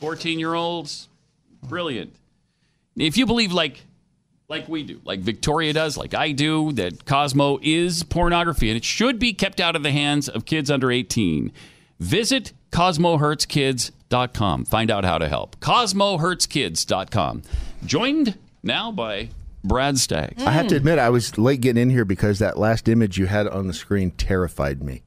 14 0.00 0.38
year 0.40 0.54
olds. 0.54 1.08
Brilliant. 1.62 2.14
If 2.96 3.16
you 3.16 3.24
believe 3.24 3.52
like 3.52 3.80
like 4.48 4.68
we 4.68 4.82
do, 4.82 5.00
like 5.04 5.20
Victoria 5.20 5.72
does, 5.72 5.96
like 5.96 6.14
I 6.14 6.32
do, 6.32 6.72
that 6.72 7.04
Cosmo 7.04 7.60
is 7.62 8.02
pornography 8.02 8.70
and 8.70 8.76
it 8.76 8.84
should 8.84 9.20
be 9.20 9.34
kept 9.34 9.60
out 9.60 9.76
of 9.76 9.84
the 9.84 9.92
hands 9.92 10.28
of 10.28 10.46
kids 10.46 10.68
under 10.68 10.90
18. 10.90 11.52
Visit 12.00 12.52
CosmoHurtsKids.com. 12.70 14.64
Find 14.64 14.90
out 14.90 15.04
how 15.04 15.18
to 15.18 15.28
help. 15.28 15.58
CosmoHurtsKids.com. 15.60 17.42
Joined 17.84 18.38
now 18.62 18.90
by 18.92 19.30
Brad 19.64 19.98
Staggs. 19.98 20.42
I 20.44 20.50
have 20.52 20.68
to 20.68 20.76
admit, 20.76 20.98
I 20.98 21.10
was 21.10 21.36
late 21.38 21.60
getting 21.60 21.82
in 21.82 21.90
here 21.90 22.04
because 22.04 22.38
that 22.38 22.58
last 22.58 22.88
image 22.88 23.18
you 23.18 23.26
had 23.26 23.46
on 23.48 23.66
the 23.66 23.74
screen 23.74 24.10
terrified 24.12 24.82
me. 24.82 25.02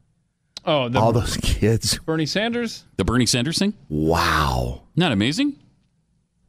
Oh, 0.65 0.89
the 0.89 0.99
All 0.99 1.11
those 1.11 1.37
kids. 1.37 1.97
Bernie 1.99 2.25
Sanders? 2.27 2.85
The 2.97 3.03
Bernie 3.03 3.25
Sanders 3.25 3.57
thing? 3.57 3.73
Wow. 3.89 4.83
Not 4.95 5.11
amazing? 5.11 5.57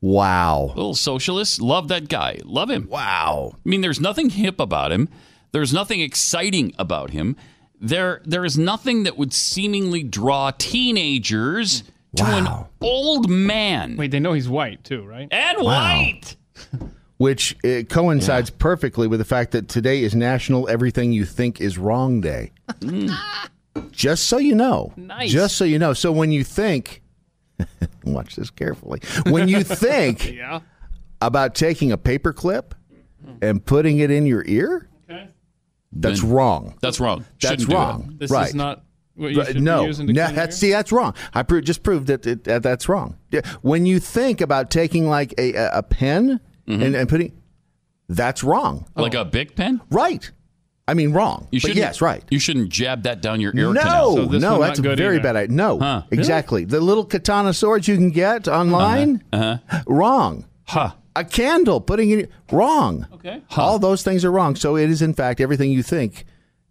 Wow. 0.03 0.73
Little 0.75 0.95
socialist. 0.95 1.63
Love 1.63 1.89
that 1.89 2.09
guy. 2.09 2.39
Love 2.45 2.69
him. 2.71 2.89
Wow. 2.91 3.53
I 3.55 3.69
mean, 3.69 3.81
there's 3.81 4.01
nothing 4.01 4.31
hip 4.31 4.61
about 4.61 4.93
him. 4.93 5.09
There's 5.53 5.73
nothing 5.73 6.01
exciting 6.01 6.75
about 6.79 7.11
him. 7.11 7.37
There, 7.83 8.23
there 8.25 8.45
is 8.45 8.57
nothing 8.57 9.03
that 9.03 9.19
would 9.19 9.33
seemingly 9.35 10.03
draw 10.05 10.53
teenagers 10.53 11.83
to 12.17 12.25
an 12.25 12.45
Wow. 12.45 12.69
old 12.81 13.29
man 13.29 13.97
Wait, 13.97 14.11
they 14.13 14.21
know 14.21 14.33
he's 14.35 14.49
white 14.49 14.85
too, 14.85 15.05
right? 15.05 15.27
and 15.31 15.59
white. 15.63 16.37
Which 17.19 17.57
uh, 17.65 17.83
coincides 17.89 18.51
perfectly 18.51 19.07
with 19.09 19.19
the 19.21 19.25
fact 19.25 19.53
that 19.53 19.69
today 19.69 20.03
is 20.03 20.15
National 20.15 20.69
Everything 20.69 21.13
You 21.13 21.25
Think 21.25 21.61
Is 21.61 21.79
Wrong 21.79 22.21
Day. 22.21 22.51
Just 23.93 24.27
so 24.27 24.39
you 24.39 24.55
know. 24.55 24.93
Nice. 24.97 25.31
Just 25.31 25.57
so 25.57 25.65
you 25.65 25.79
know. 25.79 25.93
So 25.93 26.11
when 26.13 26.33
you 26.33 26.43
think, 26.45 27.03
watch 28.05 28.37
this 28.37 28.51
carefully. 28.51 29.01
When 29.27 29.49
you 29.49 29.63
think 29.63 30.33
Yeah. 30.33 30.61
about 31.21 31.55
taking 31.55 31.93
a 31.93 31.97
paper 31.99 32.33
clip 32.33 32.75
and 33.41 33.65
putting 33.65 33.99
it 33.99 34.11
in 34.11 34.27
your 34.27 34.45
ear, 34.47 34.77
Okay. 34.77 34.87
That's 35.93 36.21
Then- 36.21 36.31
wrong. 36.31 36.75
That's 36.81 36.99
wrong. 37.01 37.25
That's 37.41 37.53
Shouldn't 37.53 37.69
do 37.71 37.75
wrong. 37.77 38.15
This 38.19 38.31
right. 38.31 38.49
is 38.49 38.55
not 38.55 38.85
what 39.15 39.33
you 39.33 39.39
Right, 39.41 39.49
should 39.49 39.63
no, 39.63 39.81
be 39.83 39.87
using 39.89 40.07
to 40.07 40.13
no 40.15 40.33
that's 40.33 40.57
see, 40.57 40.71
that's 40.71 40.91
wrong. 40.91 41.15
I 41.35 41.43
pro- 41.43 41.61
just 41.61 41.83
proved 41.83 42.07
that 42.07 42.27
it, 42.27 42.45
that 42.45 42.63
that's 42.63 42.89
wrong. 42.89 43.17
Yeah, 43.31 43.43
When 43.61 43.85
you 43.87 44.01
think 44.01 44.41
about 44.41 44.71
taking 44.71 45.09
like 45.09 45.35
a 45.39 45.53
a, 45.55 45.71
a 45.79 45.83
pen 45.83 46.41
Mm-hmm. 46.69 46.81
and, 46.83 46.95
and 46.95 47.09
putting, 47.09 47.33
that's 48.09 48.45
wrong. 48.45 48.87
it. 48.97 49.01
Like 49.01 49.15
a 49.15 49.25
big 49.25 49.57
pen? 49.57 49.81
Right. 49.91 50.31
I 50.87 50.95
mean, 50.95 51.13
wrong. 51.13 51.49
You 51.51 51.59
shouldn't- 51.61 51.77
yes, 51.79 52.01
right. 52.01 52.23
You 52.31 52.39
shouldn't 52.39 52.69
jab 52.71 53.03
that 53.03 53.21
down 53.21 53.41
your 53.41 53.51
ear 53.57 53.73
No, 53.73 53.81
canal. 53.81 54.15
So 54.17 54.27
this 54.27 54.43
no, 54.43 54.61
that's 54.61 54.79
a 54.79 54.83
very 54.83 55.17
either. 55.17 55.23
bad 55.23 55.37
idea. 55.37 55.57
No, 55.57 55.79
Huh. 55.81 56.03
exactly. 56.11 56.65
The 56.65 56.81
little 56.81 57.05
katana 57.05 57.53
swords 57.53 57.87
you 57.89 57.97
can 57.97 58.11
get 58.11 58.47
online, 58.49 59.23
Uh 59.33 59.59
huh. 59.69 59.83
wrong. 59.87 60.47
Huh. 60.65 60.93
A 61.15 61.25
candle, 61.25 61.81
putting 61.81 62.11
it 62.11 62.31
wrong. 62.51 63.07
Okay. 63.15 63.43
All 63.57 63.79
those 63.79 64.03
things 64.03 64.25
are 64.25 64.33
wrong. 64.33 64.57
So 64.57 64.77
it 64.77 64.91
is, 64.91 65.03
in 65.03 65.15
fact, 65.15 65.41
everything 65.41 65.71
you 65.71 65.83
think 65.83 66.25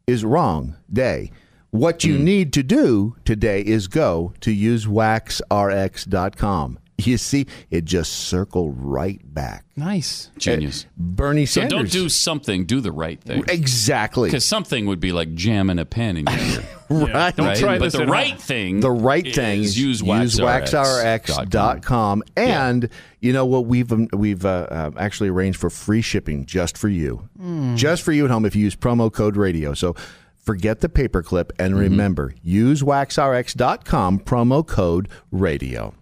is 0.07 0.25
wrong. 0.25 0.75
Day. 0.91 1.31
What 1.69 2.03
you 2.03 2.17
hmm. 2.17 2.23
need 2.25 2.51
to 2.53 2.63
do 2.63 3.15
today 3.23 3.61
is 3.61 3.87
go 3.87 4.33
to 4.41 4.51
usewaxrx.com. 4.53 6.79
You 6.97 7.17
see, 7.17 7.47
it 7.71 7.85
just 7.85 8.11
circled 8.11 8.75
right 8.77 9.19
back. 9.33 9.65
Nice. 9.75 10.29
Genius. 10.37 10.85
Bernie 10.95 11.47
Sanders. 11.47 11.71
So 11.71 11.77
don't 11.77 11.89
do 11.91 12.09
something, 12.09 12.65
do 12.65 12.79
the 12.79 12.91
right 12.91 13.19
thing. 13.19 13.43
exactly 13.47 14.29
Because 14.29 14.45
something 14.45 14.85
would 14.85 14.99
be 14.99 15.11
like 15.11 15.33
jamming 15.33 15.79
a 15.79 15.85
pen 15.85 16.17
in 16.17 16.27
your 16.27 16.37
ear. 16.61 16.63
right. 16.89 17.35
Don't 17.35 17.47
right? 17.47 17.57
try 17.57 17.79
but 17.79 17.85
this 17.85 17.93
the 17.93 18.05
right 18.05 18.31
home. 18.31 18.37
thing 18.37 18.79
The 18.81 18.91
right 18.91 19.23
thing 19.33 19.61
is 19.61 19.69
is 19.69 19.79
use 19.79 20.01
usewaxrx.com. 20.03 22.23
And 22.37 22.89
you 23.19 23.33
know 23.33 23.45
what? 23.45 23.65
We've 23.65 23.91
um, 23.91 24.07
we've 24.13 24.45
uh, 24.45 24.67
uh, 24.69 24.91
actually 24.97 25.29
arranged 25.29 25.59
for 25.59 25.69
free 25.71 26.01
shipping 26.01 26.45
just 26.45 26.77
for 26.77 26.89
you, 26.89 27.27
just 27.75 28.03
for 28.03 28.11
you 28.11 28.25
at 28.25 28.31
home 28.31 28.45
if 28.45 28.55
you 28.55 28.63
use 28.63 28.75
promo 28.75 29.11
code 29.11 29.37
radio. 29.37 29.73
So 29.73 29.95
forget 30.37 30.81
the 30.81 30.89
paperclip 30.89 31.49
and 31.57 31.75
remember 31.77 32.35
use 32.43 32.83
waxrx.com 32.83 34.19
promo 34.19 34.67
code 34.67 35.07
radio. 35.31 35.95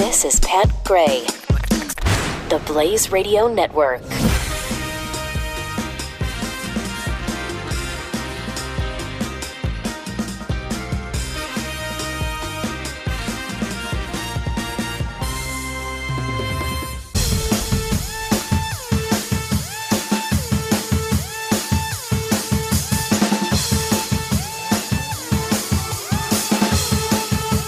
This 0.00 0.24
is 0.24 0.40
Pat 0.40 0.72
Gray, 0.82 1.26
the 2.48 2.58
Blaze 2.66 3.12
Radio 3.12 3.52
Network. 3.52 4.00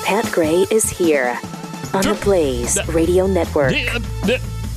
Pat 0.02 0.32
Gray 0.32 0.64
is 0.70 0.88
here 0.88 1.38
on 1.94 2.02
the 2.02 2.18
Blaze 2.24 2.78
Radio 2.88 3.26
Network. 3.26 3.74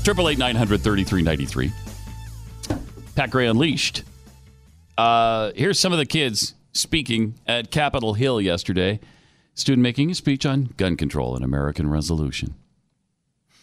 Triple 0.04 0.30
eight 0.30 0.38
nine 0.38 0.56
hundred 0.56 0.82
thirty 0.82 1.04
three 1.04 1.22
ninety 1.22 1.46
three. 1.46 1.72
Pat 3.16 3.30
Gray 3.32 3.48
Unleashed. 3.48 4.04
Uh, 4.98 5.52
here's 5.56 5.80
some 5.80 5.92
of 5.94 6.00
the 6.00 6.06
kids 6.06 6.54
speaking 6.74 7.36
at 7.48 7.72
Capitol 7.72 8.14
Hill 8.14 8.40
yesterday. 8.42 9.00
Student 9.54 9.84
making 9.84 10.12
a 10.12 10.16
speech 10.16 10.46
on 10.46 10.74
gun 10.78 10.98
control 10.98 11.36
and 11.36 11.44
American 11.44 11.90
resolution. 11.90 12.56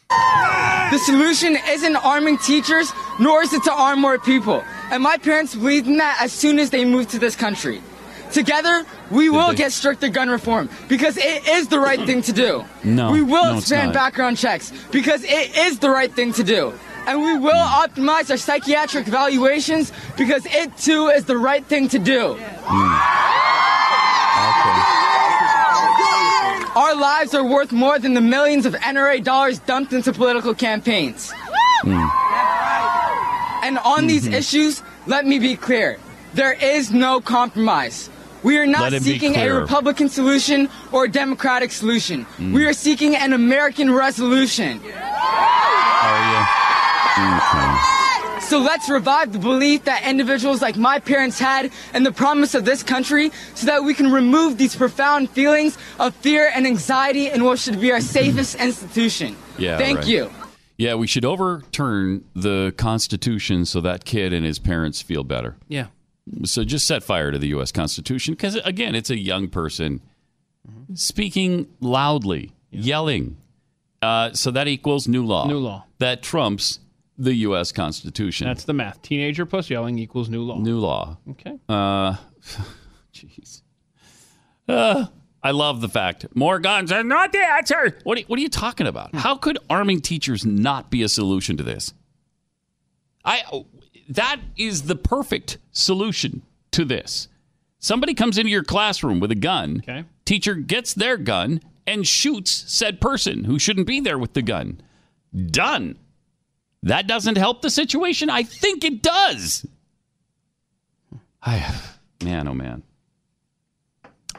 The 0.09 0.99
solution 1.05 1.57
isn't 1.69 1.97
arming 1.97 2.39
teachers, 2.39 2.93
nor 3.19 3.43
is 3.43 3.53
it 3.53 3.63
to 3.65 3.73
arm 3.73 4.01
more 4.01 4.19
people. 4.19 4.63
And 4.91 5.03
my 5.03 5.17
parents 5.17 5.55
believed 5.55 5.87
in 5.87 5.99
that 5.99 6.19
as 6.21 6.33
soon 6.33 6.59
as 6.59 6.71
they 6.71 6.85
moved 6.85 7.11
to 7.11 7.19
this 7.19 7.37
country. 7.37 7.81
Together, 8.33 8.85
we 9.11 9.29
will 9.29 9.49
they- 9.51 9.57
get 9.57 9.73
stricter 9.73 10.09
gun 10.09 10.29
reform 10.31 10.69
because 10.89 11.17
it 11.17 11.47
is 11.49 11.69
the 11.69 11.79
right 11.79 12.01
thing 12.07 12.23
to 12.23 12.33
do. 12.33 12.65
No, 12.83 13.11
We 13.13 13.23
will 13.23 13.53
no, 13.53 13.59
expand 13.59 13.93
background 13.93 14.39
checks 14.39 14.73
because 14.91 15.23
it 15.25 15.57
is 15.57 15.79
the 15.79 15.91
right 15.91 16.13
thing 16.13 16.33
to 16.35 16.43
do. 16.45 16.73
And 17.07 17.21
we 17.21 17.37
will 17.37 17.53
optimize 17.85 18.31
our 18.31 18.37
psychiatric 18.37 19.09
evaluations 19.09 19.93
because 20.17 20.47
it 20.47 20.77
too 20.79 21.09
is 21.09 21.25
the 21.25 21.37
right 21.37 21.65
thing 21.67 21.89
to 21.89 21.99
do. 21.99 22.39
Our 26.75 26.95
lives 26.97 27.35
are 27.35 27.45
worth 27.45 27.71
more 27.73 27.99
than 27.99 28.15
the 28.15 28.21
millions 28.23 28.65
of 28.67 28.73
NRA 28.75 29.23
dollars 29.23 29.59
dumped 29.59 29.93
into 29.93 30.11
political 30.13 30.55
campaigns. 30.55 31.33
And 31.85 33.79
on 33.79 34.07
these 34.07 34.25
Mm-hmm. 34.25 34.35
issues, 34.35 34.83
let 35.07 35.27
me 35.27 35.39
be 35.39 35.55
clear 35.57 35.99
there 36.35 36.53
is 36.55 36.91
no 36.91 37.21
compromise. 37.21 38.09
We 38.43 38.59
are 38.59 38.67
not 38.67 38.93
seeking 38.93 39.37
a. 39.37 39.53
Republican 39.53 40.09
solution 40.09 40.69
or 40.91 41.05
a 41.05 41.11
Democratic 41.11 41.71
solution. 41.73 42.27
We 42.39 42.67
are 42.67 42.73
seeking 42.73 43.15
an 43.15 43.33
American 43.33 43.93
resolution. 43.93 44.81
Are 44.85 46.33
you? 46.33 46.63
Okay. 47.37 47.93
So 48.53 48.59
let's 48.59 48.91
revive 48.91 49.33
the 49.33 49.39
belief 49.39 49.85
that 49.85 50.05
individuals 50.05 50.61
like 50.61 50.77
my 50.77 50.99
parents 50.99 51.39
had 51.39 51.71
in 51.95 52.03
the 52.03 52.13
promise 52.13 52.55
of 52.55 52.65
this 52.65 52.83
country 52.83 53.31
so 53.55 53.67
that 53.67 53.85
we 53.85 53.95
can 53.95 54.13
remove 54.13 54.59
these 54.59 54.77
profound 54.77 55.31
feelings 55.31 55.79
of 55.99 56.15
fear 56.17 56.51
and 56.55 56.67
anxiety 56.67 57.29
in 57.29 57.45
what 57.45 57.59
should 57.59 57.81
be 57.81 57.93
our 57.93 58.01
safest 58.01 58.57
mm-hmm. 58.57 58.67
institution. 58.67 59.37
Yeah, 59.57 59.79
Thank 59.79 60.01
right. 60.01 60.07
you. 60.07 60.31
Yeah, 60.77 60.97
we 60.97 61.07
should 61.07 61.25
overturn 61.25 62.25
the 62.35 62.75
Constitution 62.77 63.65
so 63.65 63.81
that 63.81 64.05
kid 64.05 64.33
and 64.33 64.45
his 64.45 64.59
parents 64.59 65.01
feel 65.01 65.25
better. 65.25 65.57
Yeah. 65.69 65.87
So 66.45 66.65
just 66.65 66.87
set 66.87 67.03
fire 67.03 67.31
to 67.33 67.39
the 67.39 67.49
U.S. 67.49 67.73
Constitution 67.73 68.35
because, 68.35 68.55
again, 68.57 68.95
it's 68.95 69.11
a 69.11 69.19
young 69.19 69.49
person 69.49 70.01
speaking 70.95 71.69
loudly, 71.81 72.53
yelling. 72.71 73.39
Uh, 74.01 74.33
so 74.33 74.51
that 74.51 74.69
equals 74.69 75.09
new 75.09 75.25
law. 75.25 75.47
New 75.47 75.59
law. 75.59 75.85
That 75.99 76.23
trumps 76.23 76.81
the 77.19 77.35
U.S. 77.35 77.73
Constitution. 77.73 78.47
That's 78.47 78.65
the 78.65 78.73
math. 78.73 79.03
Teenager 79.03 79.47
plus 79.47 79.71
yelling 79.71 79.99
equals 79.99 80.29
new 80.29 80.43
law. 80.43 80.59
new 80.59 80.79
law. 80.79 81.19
Okay. 81.31 81.59
Uh, 81.69 82.17
jeez. 83.15 83.63
Uh, 84.69 85.07
I 85.43 85.51
love 85.51 85.81
the 85.81 85.89
fact 85.89 86.27
more 86.35 86.59
guns 86.61 86.93
are 86.93 87.03
not 87.03 87.33
the 87.33 87.39
answer. 87.45 87.99
What 88.05 88.19
are, 88.19 88.23
what 88.23 88.39
are 88.39 88.43
you 88.43 88.49
talking 88.49 88.87
about? 88.87 89.15
How 89.15 89.37
could 89.37 89.59
arming 89.69 90.01
teachers 90.01 90.47
not 90.47 90.91
be 90.91 91.03
a 91.03 91.09
solution 91.09 91.57
to 91.57 91.63
this? 91.65 91.93
I 93.25 93.43
that 94.09 94.41
is 94.57 94.83
the 94.83 94.97
perfect 94.97 95.59
solution 95.73 96.43
to 96.73 96.85
this. 96.85 97.29
Somebody 97.79 98.15
comes 98.15 98.39
into 98.39 98.51
your 98.51 98.63
classroom 98.63 99.21
with 99.21 99.31
a 99.31 99.37
gun. 99.37 99.79
Okay. 99.83 100.05
Teacher 100.25 100.55
gets 100.55 100.95
their 100.95 101.17
gun 101.17 101.61
and 101.87 102.07
shoots 102.07 102.51
said 102.69 103.01
person 103.01 103.45
who 103.45 103.59
shouldn't 103.59 103.87
be 103.87 104.01
there 104.01 104.19
with 104.19 104.35
the 104.35 104.43
gun. 104.43 104.81
Done. 105.51 105.99
That 106.83 107.07
doesn't 107.07 107.39
help 107.39 107.63
the 107.63 107.71
situation. 107.71 108.31
I 108.31 108.43
think 108.43 108.85
it 108.85 109.03
does. 109.03 109.67
I, 111.43 111.81
man, 112.23 112.49
oh 112.49 112.55
man. 112.55 112.83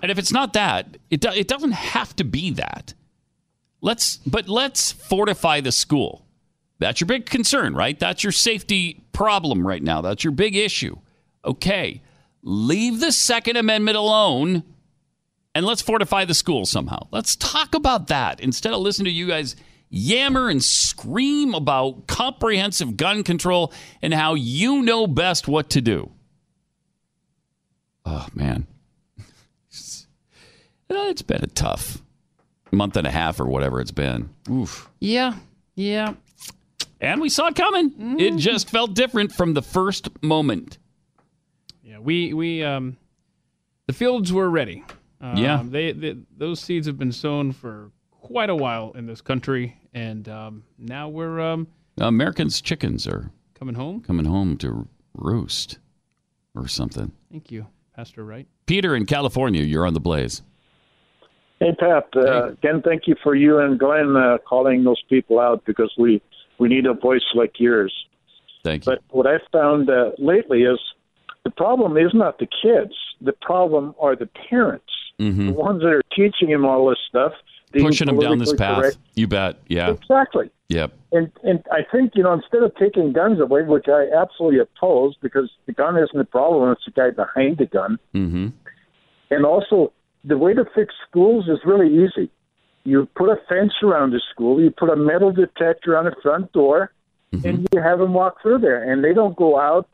And 0.02 0.12
if 0.12 0.18
it's 0.18 0.32
not 0.32 0.54
that, 0.54 0.98
it 1.10 1.22
do, 1.22 1.30
it 1.30 1.48
doesn't 1.48 1.72
have 1.72 2.16
to 2.18 2.24
be 2.24 2.52
that. 2.52 2.94
Let's 3.82 4.18
but 4.18 4.48
let's 4.48 4.92
fortify 4.92 5.62
the 5.62 5.72
school. 5.72 6.26
That's 6.84 7.00
your 7.00 7.08
big 7.08 7.26
concern, 7.28 7.76
right? 7.76 7.98
That's 7.98 8.24
your 8.24 8.34
safety 8.34 9.02
problem 9.14 9.66
right 9.66 9.82
now. 9.82 10.02
That's 10.02 10.22
your 10.22 10.32
big 10.32 10.54
issue. 10.58 10.98
Okay. 11.46 12.02
Leave 12.42 13.00
the 13.00 13.14
second 13.14 13.56
amendment 13.56 13.96
alone 13.96 14.64
and 15.56 15.66
let's 15.66 15.82
fortify 15.82 16.26
the 16.26 16.34
school 16.34 16.66
somehow. 16.66 17.08
Let's 17.10 17.38
talk 17.38 17.74
about 17.74 18.08
that 18.08 18.42
instead 18.42 18.74
of 18.74 18.82
listening 18.82 19.06
to 19.06 19.12
you 19.12 19.28
guys 19.28 19.56
yammer 19.90 20.50
and 20.50 20.62
scream 20.62 21.54
about 21.54 22.06
comprehensive 22.08 22.98
gun 22.98 23.24
control 23.24 23.72
and 24.02 24.14
how 24.14 24.34
you 24.34 24.82
know 24.82 25.08
best 25.08 25.48
what 25.48 25.70
to 25.70 25.82
do. 25.82 26.12
Oh, 28.06 28.28
man. 28.34 28.68
It's 30.96 31.24
been 31.24 31.44
a 31.44 31.48
tough 31.48 32.04
month 32.72 32.98
and 32.98 33.08
a 33.08 33.10
half 33.10 33.40
or 33.40 33.46
whatever 33.46 33.82
it's 33.82 33.90
been. 33.90 34.30
Oof. 34.48 34.92
Yeah. 35.00 35.34
Yeah. 35.76 36.14
And 37.04 37.20
we 37.20 37.28
saw 37.30 37.48
it 37.48 37.56
coming. 37.56 38.20
It 38.20 38.38
just 38.38 38.70
felt 38.70 38.94
different 38.96 39.34
from 39.34 39.54
the 39.54 39.62
first 39.62 40.08
moment. 40.24 40.78
Yeah. 41.84 42.00
We 42.00 42.34
we 42.34 42.64
um, 42.64 42.98
the 43.88 43.94
fields 43.94 44.32
were 44.32 44.50
ready. 44.50 44.84
Um, 45.20 45.38
Yeah. 45.38 45.62
They, 45.66 45.92
they 45.92 46.16
those 46.38 46.62
seeds 46.62 46.88
have 46.88 46.98
been 46.98 47.12
sown 47.12 47.52
for 47.52 47.92
quite 48.12 48.50
a 48.50 48.56
while 48.56 48.94
in 48.96 49.06
this 49.06 49.20
country, 49.20 49.78
and 49.94 50.28
um, 50.30 50.64
now 50.78 51.10
we're 51.10 51.42
um 51.42 51.68
Americans' 52.00 52.62
chickens 52.62 53.06
are 53.06 53.32
coming 53.54 53.76
home. 53.76 54.02
coming 54.02 54.26
home 54.26 54.58
to 54.58 54.88
roost 55.14 55.80
or 56.56 56.68
something. 56.68 57.12
Thank 57.30 57.52
you, 57.52 57.68
Pastor 57.96 58.24
Wright. 58.24 58.48
Peter 58.66 58.96
in 58.96 59.06
California, 59.06 59.62
you're 59.62 59.86
on 59.86 59.94
the 59.94 60.00
blaze. 60.00 60.42
Hey 61.60 61.76
Pat, 61.80 62.08
uh, 62.16 62.50
again, 62.52 62.82
thank 62.84 63.08
you 63.08 63.16
for 63.24 63.36
you 63.36 63.60
and 63.60 63.80
Glenn 63.80 64.16
uh, 64.18 64.38
calling 64.48 64.84
those 64.84 65.02
people 65.10 65.40
out 65.40 65.64
because 65.66 65.94
we 65.98 66.22
we 66.60 66.70
need 66.70 66.86
a 66.86 66.94
voice 66.94 67.24
like 67.36 67.60
yours. 67.60 67.94
Thank 68.64 68.86
you. 68.86 68.94
But 68.94 69.02
what 69.10 69.28
I've 69.28 69.42
found 69.52 69.90
uh, 69.90 70.12
lately 70.18 70.64
is 70.64 70.80
the 71.44 71.52
problem 71.52 71.98
is 71.98 72.14
not 72.14 72.40
the 72.40 72.48
kids. 72.48 72.94
The 73.22 73.34
problem 73.34 73.94
are 74.00 74.16
the 74.16 74.28
parents, 74.50 74.86
Mhm. 75.20 75.48
the 75.48 75.54
ones 75.54 75.82
that 75.82 75.90
are 75.94 76.02
teaching 76.16 76.50
them 76.50 76.66
all 76.66 76.90
this 76.90 77.00
stuff, 77.08 77.34
Pushing 77.74 78.06
them 78.08 78.20
down 78.20 78.38
this 78.38 78.54
path. 78.54 78.82
correct. 78.82 78.98
You 79.16 79.28
bet. 79.28 79.58
Yeah. 79.68 79.90
Exactly. 79.92 80.50
Yep. 80.70 80.94
And 81.12 81.32
and 81.44 81.64
I 81.72 81.82
think 81.92 82.12
you 82.16 82.24
know 82.24 82.34
instead 82.34 82.62
of 82.64 82.74
taking 82.76 83.12
guns 83.14 83.40
away, 83.40 83.64
which 83.64 83.88
I 83.88 84.08
absolutely 84.16 84.60
oppose 84.60 85.16
because 85.22 85.50
the 85.66 85.72
gun 85.74 85.98
isn't 85.98 86.16
the 86.18 86.24
problem; 86.24 86.72
it's 86.72 86.86
the 86.86 86.92
guy 86.92 87.10
behind 87.10 87.58
the 87.58 87.66
gun. 87.66 87.98
Mm-hmm. 88.14 88.48
And 89.32 89.46
also, 89.46 89.92
the 90.24 90.38
way 90.38 90.54
to 90.54 90.66
fix 90.76 90.94
schools 91.10 91.48
is 91.48 91.60
really 91.66 91.88
easy. 92.04 92.30
You 92.86 93.08
put 93.16 93.30
a 93.30 93.38
fence 93.48 93.74
around 93.82 94.12
the 94.12 94.22
school, 94.32 94.62
you 94.62 94.72
put 94.72 94.90
a 94.90 94.96
metal 94.96 95.32
detector 95.32 95.98
on 95.98 96.06
the 96.06 96.16
front 96.22 96.52
door, 96.52 96.92
mm-hmm. 97.34 97.48
and 97.48 97.68
you 97.72 97.82
have 97.82 98.00
them 98.00 98.14
walk 98.14 98.42
through 98.42 98.60
there. 98.60 98.92
And 98.92 99.04
they 99.04 99.14
don't 99.14 99.36
go 99.36 99.60
out 99.60 99.88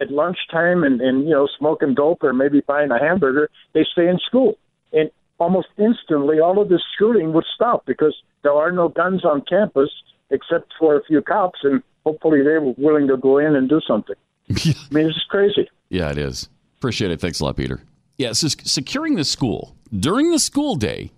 at 0.00 0.10
lunchtime 0.10 0.82
and, 0.82 1.00
and 1.00 1.24
you 1.24 1.30
know 1.30 1.48
smoking 1.58 1.94
dope 1.94 2.22
or 2.22 2.32
maybe 2.32 2.60
buying 2.66 2.90
a 2.90 2.98
hamburger. 2.98 3.50
They 3.72 3.84
stay 3.92 4.08
in 4.08 4.18
school, 4.18 4.58
and 4.92 5.10
almost 5.38 5.68
instantly, 5.78 6.40
all 6.40 6.60
of 6.60 6.68
this 6.68 6.82
shooting 6.98 7.32
would 7.32 7.44
stop 7.54 7.86
because 7.86 8.14
there 8.42 8.52
are 8.52 8.72
no 8.72 8.88
guns 8.88 9.24
on 9.24 9.42
campus 9.42 9.90
except 10.30 10.72
for 10.78 10.96
a 10.96 11.04
few 11.04 11.22
cops, 11.22 11.60
and 11.62 11.82
hopefully 12.04 12.42
they 12.42 12.58
were 12.58 12.74
willing 12.76 13.06
to 13.08 13.16
go 13.16 13.38
in 13.38 13.54
and 13.54 13.68
do 13.68 13.80
something. 13.86 14.16
I 14.50 14.74
mean, 14.90 15.06
it's 15.06 15.14
just 15.14 15.28
crazy. 15.28 15.68
Yeah, 15.88 16.10
it 16.10 16.18
is. 16.18 16.48
Appreciate 16.78 17.10
it. 17.10 17.20
Thanks 17.20 17.40
a 17.40 17.44
lot, 17.44 17.56
Peter. 17.56 17.80
Yeah, 18.18 18.32
so 18.32 18.48
securing 18.48 19.16
the 19.16 19.24
school 19.24 19.74
during 19.98 20.30
the 20.30 20.38
school 20.38 20.76
day, 20.76 21.12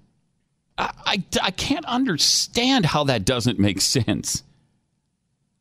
I, 0.79 0.91
I, 1.05 1.25
I 1.43 1.51
can't 1.51 1.85
understand 1.87 2.87
how 2.87 3.05
that 3.05 3.25
doesn't 3.25 3.59
make 3.59 3.81
sense. 3.81 4.43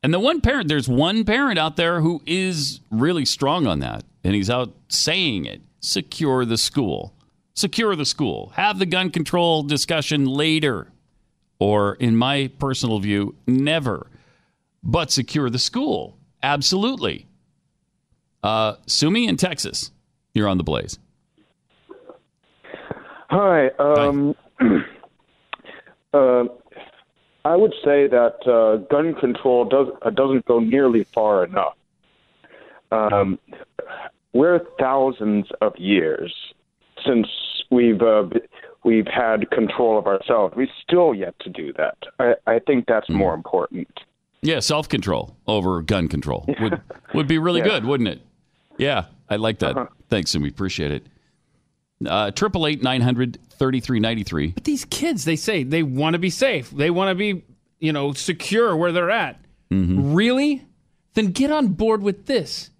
And 0.02 0.12
the 0.12 0.20
one 0.20 0.40
parent, 0.40 0.68
there's 0.68 0.88
one 0.88 1.24
parent 1.24 1.58
out 1.58 1.76
there 1.76 2.00
who 2.00 2.22
is 2.26 2.80
really 2.90 3.24
strong 3.24 3.66
on 3.66 3.80
that, 3.80 4.04
and 4.22 4.34
he's 4.34 4.50
out 4.50 4.74
saying 4.88 5.46
it 5.46 5.62
secure 5.80 6.44
the 6.44 6.58
school. 6.58 7.14
Secure 7.54 7.96
the 7.96 8.04
school. 8.04 8.52
Have 8.54 8.78
the 8.78 8.86
gun 8.86 9.10
control 9.10 9.62
discussion 9.62 10.26
later. 10.26 10.92
Or, 11.58 11.94
in 11.94 12.16
my 12.16 12.50
personal 12.58 12.98
view, 12.98 13.34
never. 13.46 14.08
But 14.82 15.10
secure 15.10 15.48
the 15.48 15.58
school. 15.58 16.18
Absolutely. 16.42 17.26
Uh, 18.42 18.74
Sumi 18.86 19.26
in 19.26 19.36
Texas, 19.36 19.90
you're 20.34 20.48
on 20.48 20.58
the 20.58 20.64
blaze. 20.64 20.98
Hi. 23.30 23.68
Um, 23.78 24.36
uh, 26.16 26.44
I 27.44 27.54
would 27.56 27.74
say 27.84 28.06
that 28.08 28.36
uh, 28.46 28.76
gun 28.90 29.14
control 29.14 29.64
does, 29.64 29.88
uh, 30.02 30.10
doesn't 30.10 30.44
go 30.46 30.58
nearly 30.58 31.04
far 31.04 31.44
enough. 31.44 31.76
Um, 32.90 33.38
we're 34.32 34.60
thousands 34.78 35.46
of 35.60 35.76
years 35.76 36.34
since 37.06 37.26
we've 37.70 38.00
uh, 38.02 38.24
we've 38.84 39.06
had 39.06 39.50
control 39.50 39.98
of 39.98 40.06
ourselves. 40.06 40.54
We 40.56 40.70
still 40.82 41.14
yet 41.14 41.34
to 41.40 41.50
do 41.50 41.72
that. 41.74 41.96
I, 42.18 42.34
I 42.46 42.58
think 42.60 42.86
that's 42.86 43.08
more 43.08 43.34
important. 43.34 43.88
Yeah, 44.42 44.60
self 44.60 44.88
control 44.88 45.36
over 45.46 45.82
gun 45.82 46.08
control 46.08 46.46
would 46.60 46.80
would 47.14 47.26
be 47.26 47.38
really 47.38 47.60
Yeah. 47.64 47.66
good, 47.68 47.84
wouldn't 47.86 48.08
it? 48.08 48.20
Yeah, 48.78 49.06
I 49.28 49.36
like 49.36 49.58
that. 49.60 49.76
Uh-huh. 49.76 49.86
Thanks, 50.10 50.34
and 50.34 50.42
we 50.42 50.50
appreciate 50.50 50.90
it. 50.92 51.06
Uh, 52.04 52.30
Triple 52.30 52.66
eight 52.66 52.82
nine 52.82 53.00
hundred 53.00 53.38
thirty 53.50 53.80
three 53.80 54.00
ninety 54.00 54.22
three. 54.22 54.48
But 54.48 54.64
these 54.64 54.84
kids, 54.84 55.24
they 55.24 55.36
say 55.36 55.62
they 55.62 55.82
want 55.82 56.14
to 56.14 56.18
be 56.18 56.28
safe. 56.30 56.70
They 56.70 56.90
want 56.90 57.08
to 57.10 57.14
be, 57.14 57.42
you 57.78 57.92
know, 57.92 58.12
secure 58.12 58.76
where 58.76 58.92
they're 58.92 59.10
at. 59.10 59.40
Mm-hmm. 59.70 60.12
Really? 60.14 60.64
Then 61.14 61.28
get 61.32 61.50
on 61.50 61.68
board 61.68 62.02
with 62.02 62.26
this. 62.26 62.70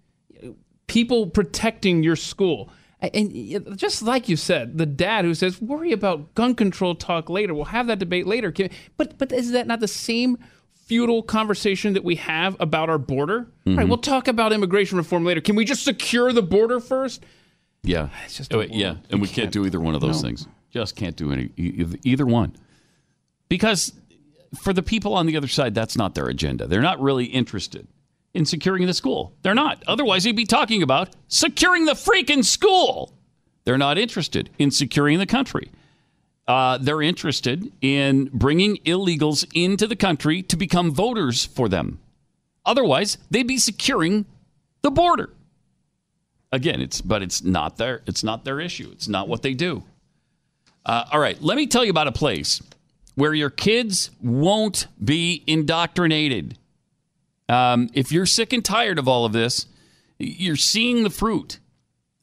People 0.85 1.27
protecting 1.27 2.03
your 2.03 2.15
school. 2.15 2.69
And 3.01 3.77
just 3.77 4.01
like 4.01 4.29
you 4.29 4.35
said, 4.35 4.77
the 4.77 4.85
dad 4.85 5.25
who 5.25 5.33
says, 5.35 5.61
worry 5.61 5.91
about 5.91 6.33
gun 6.33 6.55
control 6.55 6.95
talk 6.95 7.29
later. 7.29 7.53
We'll 7.53 7.65
have 7.65 7.87
that 7.87 7.99
debate 7.99 8.25
later. 8.25 8.51
But, 8.97 9.17
but 9.19 9.31
is 9.31 9.51
that 9.51 9.67
not 9.67 9.81
the 9.81 9.87
same 9.87 10.37
futile 10.73 11.21
conversation 11.21 11.93
that 11.93 12.03
we 12.03 12.15
have 12.15 12.55
about 12.59 12.89
our 12.89 12.97
border? 12.97 13.51
All 13.67 13.73
right, 13.75 13.85
Mhm. 13.85 13.89
we'll 13.89 13.97
talk 13.99 14.27
about 14.27 14.51
immigration 14.53 14.97
reform 14.97 15.25
later. 15.25 15.41
Can 15.41 15.55
we 15.55 15.63
just 15.65 15.83
secure 15.83 16.31
the 16.33 16.41
border 16.41 16.79
first? 16.79 17.23
Yeah, 17.87 18.09
just 18.29 18.53
Oh, 18.53 18.59
wait, 18.59 18.73
yeah, 18.73 18.95
and 19.09 19.21
we 19.21 19.27
can't, 19.27 19.51
do 19.51 19.65
either 19.65 19.79
one 19.79 19.95
of 19.95 20.01
those 20.01 20.21
No. 20.21 20.27
things. 20.29 20.47
Just 20.71 20.95
can't 20.95 21.15
do 21.15 21.31
any 21.31 21.49
either 22.03 22.25
one 22.25 22.55
because 23.49 23.93
for 24.55 24.73
the 24.73 24.83
people 24.83 25.13
on 25.13 25.25
the 25.25 25.37
other 25.37 25.47
side, 25.47 25.73
that's 25.73 25.97
not 25.97 26.13
their 26.13 26.27
agenda. 26.27 26.67
They're 26.67 26.81
not 26.81 27.01
really 27.01 27.25
interested 27.25 27.87
in 28.33 28.45
securing 28.45 28.85
the 28.85 28.93
school. 28.93 29.33
They're 29.41 29.55
not. 29.55 29.81
Otherwise, 29.87 30.23
they'd 30.25 30.35
be 30.35 30.45
talking 30.45 30.83
about 30.83 31.15
securing 31.27 31.85
the 31.85 31.93
freaking 31.93 32.43
school. 32.45 33.13
They're 33.63 33.77
not 33.77 33.97
interested 33.97 34.49
in 34.59 34.71
securing 34.71 35.17
the 35.19 35.25
country. 35.25 35.71
Uh, 36.47 36.77
they're 36.77 37.01
interested 37.01 37.71
in 37.81 38.29
bringing 38.33 38.77
illegals 38.85 39.45
into 39.53 39.87
the 39.87 39.95
country 39.97 40.41
to 40.43 40.55
become 40.55 40.91
voters 40.91 41.43
for 41.45 41.67
them. 41.67 41.99
Otherwise, 42.65 43.17
they'd 43.31 43.47
be 43.47 43.57
securing 43.57 44.25
the 44.81 44.91
border. 44.91 45.29
Again, 46.51 46.81
it's 46.81 47.01
but 47.01 47.21
it's 47.21 47.43
not 47.43 47.77
their 47.77 48.01
it's 48.05 48.23
not 48.23 48.45
their 48.45 48.59
issue. 48.59 48.89
It's 48.91 49.07
not 49.07 49.27
what 49.27 49.41
they 49.41 49.53
do. 49.53 49.83
Uh, 50.85 51.05
all 51.11 51.19
right, 51.19 51.41
let 51.41 51.57
me 51.57 51.67
tell 51.67 51.83
you 51.83 51.91
about 51.91 52.07
a 52.07 52.13
place 52.13 52.61
where 53.15 53.33
your 53.33 53.49
kids 53.49 54.11
won't 54.21 54.87
be 55.03 55.43
indoctrinated. 55.47 56.57
Um, 57.49 57.89
if 57.93 58.11
you're 58.11 58.25
sick 58.25 58.53
and 58.53 58.63
tired 58.63 58.99
of 58.99 59.07
all 59.07 59.25
of 59.25 59.33
this, 59.33 59.65
you're 60.19 60.55
seeing 60.55 61.03
the 61.03 61.09
fruit 61.09 61.59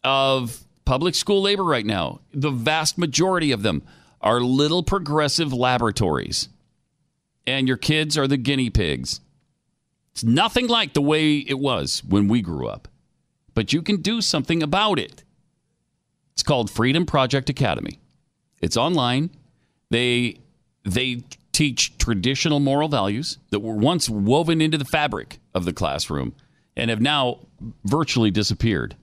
of 0.03 0.65
public 0.85 1.15
school 1.15 1.43
labor 1.43 1.65
right 1.65 1.85
now. 1.85 2.21
The 2.33 2.51
vast 2.51 2.97
majority 2.97 3.53
of 3.53 3.63
them 3.63 3.83
are 4.21 4.41
little 4.41 4.83
progressive 4.83 5.53
laboratories, 5.53 6.49
and 7.47 7.69
your 7.69 7.77
kids 7.77 8.17
are 8.17 8.27
the 8.27 8.37
guinea 8.37 8.71
pigs. 8.71 9.21
It's 10.13 10.25
nothing 10.25 10.69
like 10.69 10.95
the 10.95 11.03
way 11.03 11.39
it 11.39 11.59
was 11.59 12.03
when 12.05 12.29
we 12.29 12.41
grew 12.41 12.69
up, 12.69 12.89
but 13.55 13.73
you 13.73 13.83
can 13.83 14.03
do 14.03 14.21
something 14.21 14.63
about 14.63 14.99
it. 14.99 15.25
It's 16.33 16.43
called 16.43 16.71
Freedom 16.71 17.07
Project 17.07 17.49
Academy. 17.49 18.01
It's 18.61 18.77
online. 18.77 19.31
They 19.91 20.39
they 20.85 21.23
teach 21.53 21.97
traditional 21.99 22.61
moral 22.61 22.89
values 22.89 23.39
that 23.51 23.61
were 23.61 23.77
once 23.77 24.09
woven 24.09 24.61
into 24.61 24.77
the 24.77 24.85
fabric 24.85 25.39
of 25.55 25.65
the 25.65 25.73
classroom 25.73 26.35
and 26.77 26.91
have 26.91 27.01
now 27.01 27.39
virtually 27.85 28.31
disappeared. 28.31 28.97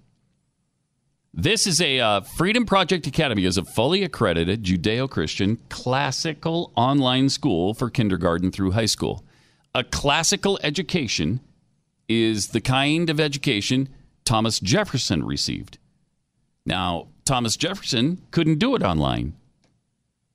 This 1.33 1.65
is 1.65 1.79
a 1.79 2.01
uh, 2.01 2.21
Freedom 2.21 2.65
Project 2.65 3.07
Academy 3.07 3.45
is 3.45 3.57
a 3.57 3.63
fully 3.63 4.03
accredited 4.03 4.63
Judeo-Christian 4.63 5.59
classical 5.69 6.73
online 6.75 7.29
school 7.29 7.73
for 7.73 7.89
kindergarten 7.89 8.51
through 8.51 8.71
high 8.71 8.85
school. 8.85 9.23
A 9.73 9.85
classical 9.85 10.59
education 10.61 11.39
is 12.09 12.49
the 12.49 12.59
kind 12.59 13.09
of 13.09 13.21
education 13.21 13.87
Thomas 14.25 14.59
Jefferson 14.59 15.23
received. 15.23 15.77
Now, 16.65 17.07
Thomas 17.25 17.57
Jefferson 17.57 18.21
couldn't 18.31 18.59
do 18.59 18.75
it 18.75 18.83
online. 18.83 19.33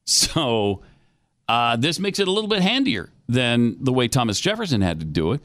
So, 0.05 0.83
uh, 1.49 1.77
this 1.77 1.99
makes 1.99 2.19
it 2.19 2.29
a 2.29 2.31
little 2.31 2.49
bit 2.49 2.63
handier 2.63 3.11
than 3.29 3.77
the 3.81 3.93
way 3.93 4.09
Thomas 4.09 4.41
Jefferson 4.41 4.81
had 4.81 5.01
to 5.01 5.07
do 5.07 5.33
it 5.33 5.41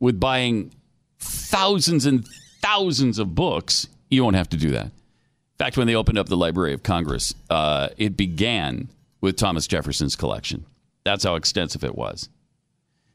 with 0.00 0.18
buying 0.18 0.72
thousands 1.18 2.06
and 2.06 2.26
thousands 2.60 3.18
of 3.18 3.34
books. 3.34 3.88
You 4.10 4.24
won't 4.24 4.36
have 4.36 4.48
to 4.50 4.56
do 4.56 4.70
that. 4.70 4.86
In 4.86 5.58
fact, 5.58 5.76
when 5.76 5.86
they 5.86 5.94
opened 5.94 6.18
up 6.18 6.28
the 6.28 6.36
Library 6.36 6.74
of 6.74 6.82
Congress, 6.82 7.34
uh, 7.50 7.88
it 7.96 8.16
began 8.16 8.88
with 9.20 9.36
Thomas 9.36 9.66
Jefferson's 9.66 10.16
collection. 10.16 10.64
That's 11.04 11.24
how 11.24 11.36
extensive 11.36 11.84
it 11.84 11.94
was. 11.94 12.28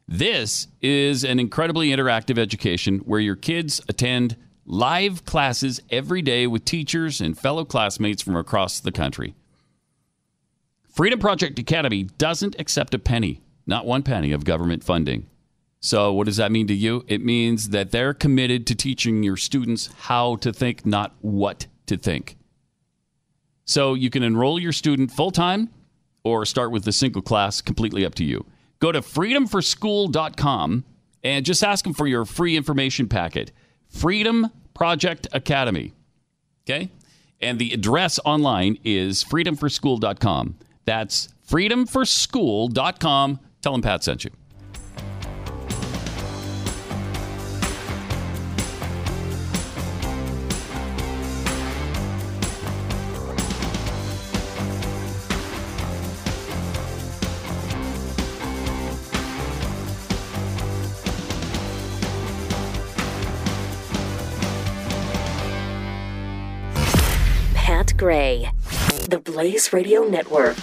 This 0.07 0.67
is 0.81 1.23
an 1.23 1.39
incredibly 1.39 1.89
interactive 1.89 2.39
education 2.39 2.99
where 2.99 3.19
your 3.19 3.35
kids 3.35 3.81
attend 3.89 4.35
live 4.69 5.25
classes 5.25 5.81
every 5.89 6.21
day 6.21 6.45
with 6.45 6.63
teachers 6.63 7.19
and 7.19 7.35
fellow 7.37 7.65
classmates 7.65 8.21
from 8.21 8.35
across 8.35 8.79
the 8.79 8.91
country. 8.91 9.33
Freedom 10.87 11.19
Project 11.19 11.57
Academy 11.57 12.03
doesn't 12.03 12.55
accept 12.59 12.93
a 12.93 12.99
penny, 12.99 13.41
not 13.65 13.87
one 13.87 14.03
penny 14.03 14.31
of 14.31 14.45
government 14.45 14.83
funding. 14.83 15.27
So, 15.79 16.13
what 16.13 16.25
does 16.25 16.37
that 16.37 16.51
mean 16.51 16.67
to 16.67 16.73
you? 16.73 17.03
It 17.07 17.25
means 17.25 17.69
that 17.69 17.91
they're 17.91 18.13
committed 18.13 18.67
to 18.67 18.75
teaching 18.75 19.23
your 19.23 19.37
students 19.37 19.89
how 20.01 20.35
to 20.37 20.53
think, 20.53 20.85
not 20.85 21.15
what 21.21 21.65
to 21.87 21.97
think. 21.97 22.37
So, 23.65 23.95
you 23.95 24.09
can 24.09 24.21
enroll 24.21 24.59
your 24.59 24.73
student 24.73 25.09
full 25.11 25.31
time 25.31 25.69
or 26.23 26.45
start 26.45 26.71
with 26.71 26.87
a 26.87 26.91
single 26.91 27.21
class, 27.21 27.61
completely 27.61 28.05
up 28.05 28.13
to 28.15 28.25
you. 28.25 28.45
Go 28.79 28.91
to 28.91 29.01
freedomforschool.com 29.01 30.83
and 31.23 31.45
just 31.45 31.63
ask 31.63 31.85
them 31.85 31.93
for 31.93 32.07
your 32.07 32.25
free 32.25 32.55
information 32.55 33.07
packet. 33.07 33.51
Freedom 33.87 34.51
Project 34.79 35.27
Academy. 35.33 35.91
Okay? 36.63 36.89
And 37.41 37.59
the 37.59 37.73
address 37.73 38.17
online 38.23 38.77
is 38.85 39.25
freedomforschool.com. 39.25 40.55
That's 40.85 41.27
freedomforschool.com. 41.49 43.39
Tell 43.61 43.71
them 43.73 43.81
Pat 43.81 44.05
sent 44.05 44.23
you. 44.23 44.31
The 69.09 69.17
Blaze 69.17 69.73
Radio 69.73 70.03
Network. 70.03 70.55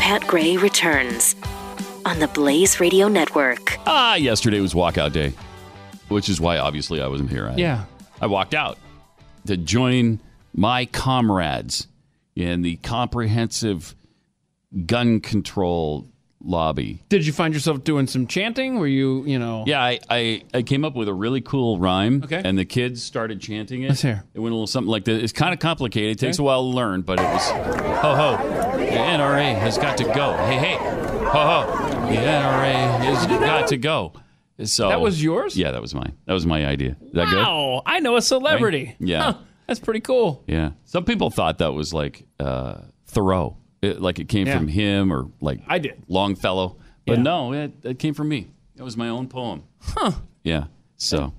Pat 0.00 0.26
Gray 0.26 0.56
returns 0.56 1.36
on 2.04 2.18
the 2.18 2.28
Blaze 2.28 2.80
Radio 2.80 3.08
Network. 3.08 3.76
Ah, 3.86 4.14
yesterday 4.14 4.60
was 4.60 4.74
walkout 4.74 5.12
day, 5.12 5.32
which 6.08 6.28
is 6.28 6.40
why 6.40 6.58
obviously 6.58 7.00
I 7.00 7.06
wasn't 7.08 7.30
here. 7.30 7.48
I, 7.48 7.56
Yeah. 7.56 7.84
I 8.20 8.26
walked 8.26 8.54
out 8.54 8.78
to 9.46 9.56
join 9.56 10.20
my 10.54 10.84
comrades 10.86 11.88
in 12.36 12.62
the 12.62 12.76
comprehensive 12.76 13.94
gun 14.86 15.20
control 15.20 16.08
lobby. 16.44 17.02
Did 17.08 17.24
you 17.26 17.32
find 17.32 17.52
yourself 17.54 17.84
doing 17.84 18.06
some 18.06 18.26
chanting? 18.26 18.78
Were 18.78 18.86
you, 18.86 19.24
you 19.26 19.38
know? 19.38 19.64
Yeah, 19.66 19.80
I, 19.82 20.00
I, 20.10 20.42
I 20.54 20.62
came 20.62 20.84
up 20.84 20.94
with 20.94 21.08
a 21.08 21.14
really 21.14 21.40
cool 21.40 21.78
rhyme. 21.78 22.22
Okay. 22.24 22.40
And 22.44 22.58
the 22.58 22.64
kids 22.64 23.02
started 23.02 23.40
chanting 23.40 23.82
it. 23.82 23.90
Let's 23.90 24.02
hear. 24.02 24.24
It 24.34 24.40
went 24.40 24.52
a 24.52 24.54
little 24.56 24.66
something 24.66 24.90
like 24.90 25.04
this. 25.04 25.22
It's 25.22 25.32
kind 25.32 25.52
of 25.52 25.60
complicated. 25.60 26.12
It 26.12 26.18
takes 26.18 26.38
Okay. 26.38 26.42
a 26.42 26.46
while 26.46 26.62
to 26.62 26.68
learn, 26.68 27.02
but 27.02 27.18
it 27.20 27.24
was 27.24 27.48
ho 27.50 28.14
ho. 28.14 28.76
The 28.76 28.86
NRA 28.86 29.56
has 29.58 29.78
got 29.78 29.96
to 29.98 30.04
go. 30.04 30.32
Hey 30.46 30.56
hey, 30.58 30.76
ho. 31.32 31.66
The 32.08 32.16
NRA 32.16 33.00
has 33.00 33.26
got 33.26 33.68
to 33.68 33.76
go. 33.76 34.12
So 34.64 34.88
That 34.88 35.00
was 35.00 35.22
yours? 35.22 35.56
Yeah, 35.56 35.72
that 35.72 35.80
was 35.82 35.94
mine. 35.94 36.12
That 36.26 36.34
was 36.34 36.46
my 36.46 36.66
idea. 36.66 36.96
Is 37.06 37.12
that 37.14 37.28
good? 37.28 37.38
Wow, 37.38 37.82
I 37.86 38.00
know 38.00 38.16
a 38.16 38.22
celebrity. 38.22 38.84
Right? 38.86 38.96
Yeah. 39.00 39.22
Huh, 39.32 39.38
that's 39.66 39.80
pretty 39.80 40.00
cool. 40.00 40.44
Yeah. 40.46 40.72
Some 40.84 41.04
people 41.04 41.30
thought 41.30 41.58
that 41.58 41.72
was 41.72 41.92
like 41.94 42.24
uh, 42.38 42.82
Thoreau, 43.06 43.56
it, 43.80 44.00
like 44.00 44.18
it 44.18 44.28
came 44.28 44.46
Yeah. 44.46 44.56
from 44.58 44.68
him 44.68 45.12
or 45.12 45.28
like 45.40 45.60
I 45.66 45.78
did. 45.78 46.02
Longfellow. 46.08 46.76
But 47.06 47.16
Yeah. 47.18 47.22
no, 47.22 47.52
it, 47.52 47.72
it 47.82 47.98
came 47.98 48.14
from 48.14 48.28
me. 48.28 48.48
It 48.76 48.82
was 48.82 48.96
my 48.96 49.08
own 49.08 49.28
poem. 49.28 49.64
Huh. 49.80 50.12
Yeah. 50.44 50.64
So 50.96 51.32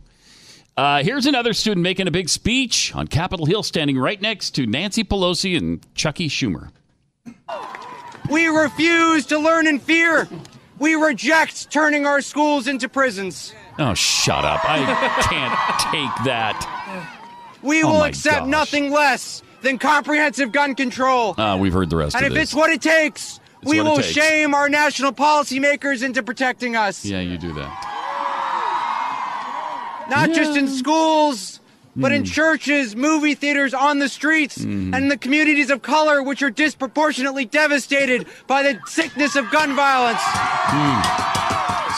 uh, 0.75 1.03
here's 1.03 1.25
another 1.27 1.53
student 1.53 1.83
making 1.83 2.07
a 2.07 2.11
big 2.11 2.27
speech 2.29 2.93
on 2.95 3.07
Capitol 3.07 3.45
Hill, 3.45 3.63
standing 3.63 3.97
right 3.97 4.19
next 4.21 4.51
to 4.55 4.65
Nancy 4.65 5.03
Pelosi 5.03 5.55
and 5.57 5.85
Chucky 5.95 6.27
Schumer. 6.27 6.71
We 8.33 8.47
refuse 8.47 9.27
to 9.27 9.37
learn 9.37 9.67
in 9.67 9.77
fear. 9.79 10.27
We 10.79 10.95
reject 10.95 11.69
turning 11.71 12.07
our 12.07 12.19
schools 12.19 12.67
into 12.67 12.89
prisons. 12.89 13.53
Oh, 13.77 13.93
shut 13.93 14.43
up. 14.43 14.59
I 14.63 14.79
can't 15.29 15.53
take 15.93 16.25
that. 16.25 16.57
We 17.61 17.83
Oh 17.83 17.91
will 17.93 18.03
accept 18.03 18.39
gosh. 18.39 18.47
nothing 18.49 18.91
less 18.91 19.43
than 19.61 19.77
comprehensive 19.77 20.51
gun 20.51 20.73
control. 20.75 21.39
Uh, 21.39 21.57
we've 21.57 21.71
heard 21.73 21.91
the 21.91 21.95
rest 21.95 22.15
and 22.15 22.25
if 22.25 22.33
this. 22.33 22.41
it's 22.43 22.53
what 22.55 22.71
it 22.71 22.81
takes, 22.81 23.39
we 23.63 23.79
will 23.81 23.97
takes. 23.97 24.09
shame 24.09 24.53
our 24.55 24.67
national 24.67 25.13
policymakers 25.13 26.03
into 26.03 26.23
protecting 26.23 26.75
us. 26.75 27.05
yeah, 27.05 27.19
you 27.21 27.37
do 27.37 27.53
that. 27.53 27.89
Not 30.09 30.31
just 30.33 30.57
in 30.57 30.67
schools, 30.67 31.52
but 31.95 32.11
Hmm. 32.11 32.15
in 32.17 32.23
churches, 32.25 32.95
movie 32.95 33.35
theaters, 33.35 33.73
on 33.73 33.99
the 33.99 34.09
streets, 34.09 34.57
and 34.57 34.95
in 34.95 35.07
the 35.09 35.17
communities 35.17 35.69
of 35.69 35.81
color, 35.81 36.23
which 36.23 36.41
are 36.41 36.49
disproportionately 36.49 37.45
devastated 37.45 38.25
by 38.47 38.63
the 38.63 38.79
sickness 38.87 39.35
of 39.35 39.49
gun 39.51 39.75
violence. 39.75 40.21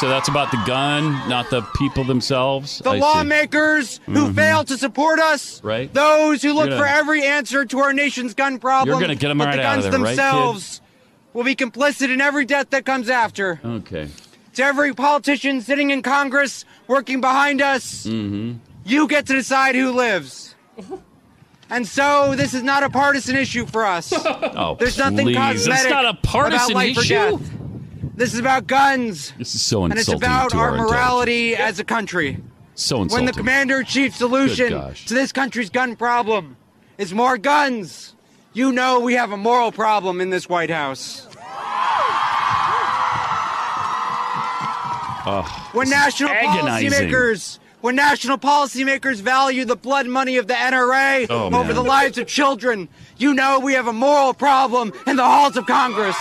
So 0.01 0.10
that's 0.10 0.27
about 0.27 0.51
the 0.51 0.62
gun, 0.65 1.12
not 1.29 1.49
the 1.49 1.62
people 1.77 2.03
themselves. 2.03 2.79
The 2.79 2.89
I 2.91 2.97
lawmakers 2.97 4.01
who 4.05 4.34
fail 4.34 4.65
to 4.65 4.77
support 4.77 5.19
us, 5.21 5.62
Right. 5.63 5.91
those 5.93 6.41
who 6.41 6.51
look 6.51 6.67
You're 6.67 6.77
for 6.79 6.86
every 6.86 7.23
answer 7.25 7.63
to 7.63 7.79
our 7.79 7.93
nation's 7.93 8.34
gun 8.34 8.58
problem, 8.60 8.89
You're 8.89 8.99
gonna 8.99 9.15
get 9.15 9.31
'em 9.31 9.38
but 9.38 9.45
right 9.47 9.55
the 9.55 9.63
out 9.63 9.77
of 9.77 9.84
guns 9.84 9.93
there, 9.93 10.01
right, 10.01 10.08
themselves 10.17 10.81
will 11.34 11.45
be 11.45 11.55
complicit 11.55 12.10
in 12.12 12.19
every 12.19 12.43
death 12.43 12.71
that 12.71 12.84
comes 12.86 13.10
after. 13.10 13.62
Okay. 13.65 14.10
To 14.55 14.63
every 14.65 14.93
politician 14.93 15.62
sitting 15.62 15.91
in 15.91 16.01
Congress, 16.01 16.65
working 16.88 17.21
behind 17.21 17.62
us, 17.62 18.05
Mm-hmm. 18.05 18.53
You 18.86 19.08
get 19.08 19.26
to 19.28 19.34
decide 19.34 19.76
who 19.76 19.91
lives. 19.91 20.56
And 21.69 21.88
so, 21.88 22.36
this 22.36 22.54
is 22.54 22.62
not 22.63 22.84
a 22.84 22.89
partisan 22.91 23.36
issue 23.36 23.65
for 23.65 23.84
us. 23.86 24.13
Oh, 24.58 24.76
There's 24.80 24.98
nothing 24.98 25.26
please. 25.28 25.36
cosmetic 25.36 25.82
It's 25.86 25.89
not 25.89 26.06
a 26.06 26.13
partisan 26.13 26.71
about 26.71 26.76
life 26.76 26.98
or 26.98 27.02
issue. 27.02 27.13
death. 27.13 27.52
This 28.15 28.34
is 28.34 28.39
about 28.39 28.67
guns, 28.67 29.34
This 29.38 29.54
is 29.56 29.62
so 29.62 29.84
and 29.84 29.91
insulting 29.93 30.15
it's 30.15 30.24
about 30.26 30.52
to 30.52 30.58
our, 30.58 30.69
intelligence. 30.69 30.91
morality 30.91 31.56
as 31.58 31.80
a 31.80 31.84
country. 31.84 32.38
So 32.76 33.02
insulting. 33.02 33.02
When 33.02 33.04
insulting. 33.04 33.26
the 33.26 33.32
commander 33.34 33.80
in 33.80 33.86
chief 33.86 34.15
solution 34.15 34.69
Good 34.69 34.74
gosh. 34.80 35.06
to 35.08 35.13
this 35.13 35.32
country's 35.34 35.69
gun 35.69 35.95
problem 35.98 36.56
is 36.98 37.13
more 37.13 37.38
guns, 37.38 38.15
you 38.54 38.71
know 38.71 39.00
we 39.02 39.15
have 39.15 39.32
a 39.34 39.38
moral 39.38 39.71
problem 39.74 40.21
in 40.21 40.30
this 40.30 40.48
White 40.48 40.69
House. 40.69 41.28
when 45.74 45.89
national 45.89 46.30
agonizing. 46.30 46.89
policymakers 46.91 47.60
when 47.86 47.95
national 47.95 48.39
policymakers 48.39 49.21
value 49.21 49.63
the 49.63 49.76
blood 49.76 50.08
money 50.08 50.38
of 50.38 50.48
the 50.48 50.56
NRA 50.56 51.28
Oh, 51.30 51.45
over 51.45 51.65
man. 51.65 51.76
the 51.76 51.84
lives 51.84 52.17
of 52.17 52.26
children, 52.26 52.89
you 53.17 53.32
know 53.36 53.60
we 53.60 53.74
have 53.74 53.86
a 53.86 53.93
moral 53.93 54.34
problem 54.34 54.91
in 55.06 55.17
the 55.17 55.24
halls 55.24 55.56
of 55.56 55.67
Congress. 55.67 56.17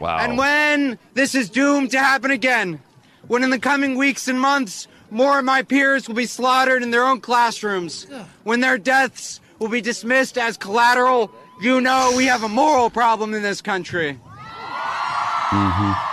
wow. 0.00 0.18
And 0.18 0.36
when 0.36 0.98
this 1.14 1.36
is 1.36 1.48
doomed 1.48 1.92
to 1.92 2.00
happen 2.00 2.32
again, 2.32 2.80
when 3.28 3.44
in 3.44 3.50
the 3.50 3.60
coming 3.60 3.94
weeks 3.96 4.26
and 4.26 4.40
months, 4.40 4.88
more 5.12 5.38
of 5.38 5.44
my 5.44 5.62
peers 5.62 6.08
will 6.08 6.16
be 6.16 6.26
slaughtered 6.26 6.82
in 6.82 6.90
their 6.90 7.04
own 7.04 7.20
classrooms, 7.20 8.08
when 8.42 8.58
their 8.58 8.76
deaths 8.78 9.40
will 9.60 9.68
be 9.68 9.80
dismissed 9.80 10.36
as 10.36 10.56
collateral, 10.56 11.30
you 11.62 11.80
know 11.80 12.12
we 12.16 12.24
have 12.26 12.42
a 12.42 12.48
moral 12.48 12.90
problem 12.90 13.34
in 13.34 13.42
this 13.42 13.62
country. 13.62 14.18
Mm-hmm. 15.50 16.07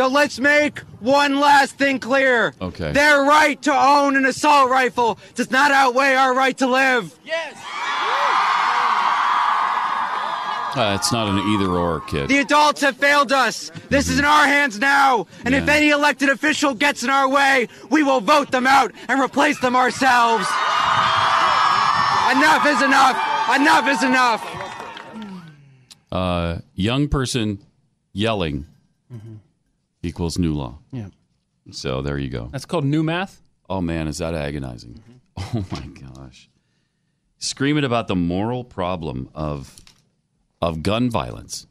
So 0.00 0.08
let's 0.08 0.40
make 0.40 0.78
one 1.00 1.40
last 1.40 1.76
thing 1.76 1.98
clear. 1.98 2.54
Okay. 2.58 2.90
Their 2.90 3.22
right 3.22 3.60
to 3.60 3.70
own 3.70 4.16
an 4.16 4.24
assault 4.24 4.70
rifle 4.70 5.18
does 5.34 5.50
not 5.50 5.72
outweigh 5.72 6.14
our 6.14 6.34
right 6.34 6.56
to 6.56 6.66
live. 6.66 7.14
Uh, 10.74 10.96
it's 10.98 11.12
not 11.12 11.28
an 11.28 11.36
either 11.50 11.68
or, 11.72 12.00
kid. 12.00 12.28
The 12.28 12.38
adults 12.38 12.80
have 12.80 12.96
failed 12.96 13.30
us. 13.30 13.70
This 13.90 14.08
is 14.08 14.18
in 14.18 14.24
our 14.24 14.46
hands 14.46 14.78
now. 14.78 15.26
And 15.44 15.54
if 15.54 15.68
any 15.68 15.90
elected 15.90 16.30
official 16.30 16.72
gets 16.72 17.02
in 17.02 17.10
our 17.10 17.28
way, 17.28 17.68
we 17.90 18.02
will 18.02 18.22
vote 18.22 18.50
them 18.52 18.66
out 18.66 18.92
and 19.06 19.20
replace 19.20 19.60
them 19.60 19.76
ourselves. 19.76 20.46
enough 22.32 22.64
is 22.64 22.80
enough. 22.80 23.54
Enough 23.54 23.86
is 23.86 24.02
enough. 24.02 25.52
Uh, 26.10 26.60
young 26.74 27.06
person 27.06 27.58
yelling 28.14 28.64
equals 30.02 30.38
new 30.38 30.54
law. 30.54 30.78
Yeah. 30.92 31.08
So 31.70 32.02
there 32.02 32.18
you 32.18 32.28
go. 32.28 32.48
That's 32.52 32.64
called 32.66 32.84
new 32.84 33.02
math. 33.02 33.40
Oh 33.68 33.80
man, 33.80 34.08
is 34.08 34.18
that 34.18 34.34
agonizing? 34.34 35.02
Oh 35.54 35.64
my 35.72 35.86
gosh. 35.86 36.50
Screaming 37.38 37.84
about 37.84 38.08
the 38.08 38.16
moral 38.16 38.62
problem 38.64 39.30
of 39.34 39.76
of 40.60 40.82
gun 40.82 41.08
violence. 41.08 41.66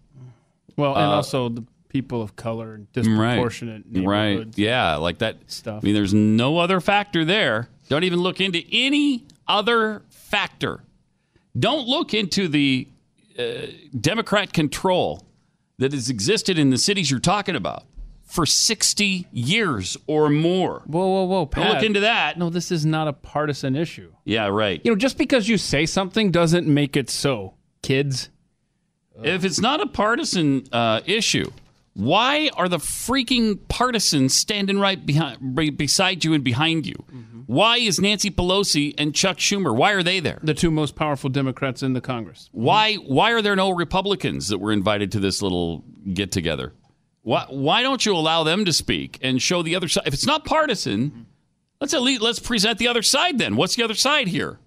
Well, 0.75 0.95
and 0.95 1.05
Uh, 1.11 1.15
also 1.17 1.49
the 1.49 1.63
people 1.89 2.21
of 2.23 2.35
color 2.35 2.73
and 2.73 2.87
Right. 2.87 2.93
disproportionate 2.93 3.83
Right. 3.91 4.29
neighborhoods. 4.29 4.57
Yeah, 4.57 4.95
like 4.95 5.19
that 5.19 5.37
Stuff. 5.51 5.83
I 5.83 5.85
mean 5.85 5.93
there's 5.93 6.13
no 6.13 6.57
other 6.57 6.79
factor 6.79 7.23
there. 7.25 7.69
Don't 7.89 8.03
even 8.03 8.19
look 8.19 8.41
into 8.41 8.63
any 8.71 9.25
other 9.47 10.01
factor. 10.09 10.83
Don't 11.57 11.87
look 11.87 12.13
into 12.13 12.47
the 12.47 12.87
uh, 13.37 13.67
Democrat 13.99 14.51
control 14.53 15.25
that 15.77 15.93
has 15.93 16.09
existed 16.09 16.57
in 16.57 16.71
the 16.71 16.77
cities 16.77 17.11
you're 17.11 17.19
talking 17.19 17.55
about 17.55 17.83
for 18.29 18.45
60 18.45 19.27
years 19.31 19.97
or 20.05 20.29
more. 20.29 20.83
Whoa, 20.85 21.07
whoa, 21.07 21.23
whoa, 21.23 21.45
Pat. 21.47 21.63
Don't 21.63 21.73
look 21.73 21.83
into 21.83 21.99
that. 22.01 22.37
No, 22.37 22.49
this 22.49 22.71
is 22.71 22.85
not 22.85 23.07
a 23.07 23.13
partisan 23.13 23.75
issue. 23.75 24.13
Yeah, 24.23 24.47
right. 24.47 24.79
You 24.83 24.91
know, 24.91 24.95
just 24.95 25.17
because 25.17 25.49
you 25.49 25.57
say 25.57 25.85
something 25.87 26.29
doesn't 26.29 26.67
make 26.67 26.95
it 26.95 27.09
so, 27.09 27.55
kids. 27.81 28.29
If 29.21 29.43
it's 29.43 29.59
not 29.59 29.81
a 29.81 29.87
partisan 29.87 30.63
uh, 30.71 31.01
issue, 31.05 31.51
why 31.93 32.51
are 32.55 32.69
the 32.69 32.77
freaking 32.77 33.59
partisans 33.67 34.33
standing 34.33 34.79
right 34.79 35.03
behind, 35.03 35.55
be- 35.55 35.71
beside 35.71 36.23
you 36.23 36.33
and 36.33 36.43
behind 36.43 36.85
you? 36.85 36.95
Why 37.47 37.77
is 37.77 37.99
Nancy 37.99 38.29
Pelosi 38.29 38.93
and 38.97 39.13
Chuck 39.13 39.37
Schumer? 39.37 39.75
Why 39.75 39.93
are 39.93 40.03
they 40.03 40.19
there? 40.19 40.39
The 40.43 40.53
two 40.53 40.69
most 40.69 40.95
powerful 40.95 41.31
Democrats 41.31 41.81
in 41.81 41.93
the 41.93 41.99
Congress. 42.01 42.47
Why 42.51 42.93
why 42.95 43.31
are 43.33 43.41
there 43.41 43.55
no 43.55 43.71
Republicans 43.71 44.49
that 44.49 44.59
were 44.59 44.71
invited 44.71 45.11
to 45.13 45.19
this 45.19 45.41
little 45.41 45.83
get 46.13 46.31
together? 46.31 46.73
Why 47.21 47.45
why 47.49 47.81
don't 47.81 48.05
you 48.05 48.15
allow 48.15 48.43
them 48.43 48.65
to 48.65 48.73
speak 48.73 49.19
and 49.21 49.41
show 49.41 49.61
the 49.61 49.75
other 49.75 49.87
side? 49.87 50.03
If 50.07 50.13
it's 50.13 50.25
not 50.25 50.45
partisan, 50.45 51.25
let's 51.81 51.93
at 51.93 52.01
least 52.01 52.21
let's 52.21 52.39
present 52.39 52.79
the 52.79 52.87
other 52.87 53.01
side 53.01 53.37
then. 53.37 53.55
What's 53.55 53.75
the 53.75 53.83
other 53.83 53.93
side 53.95 54.27
here? 54.27 54.59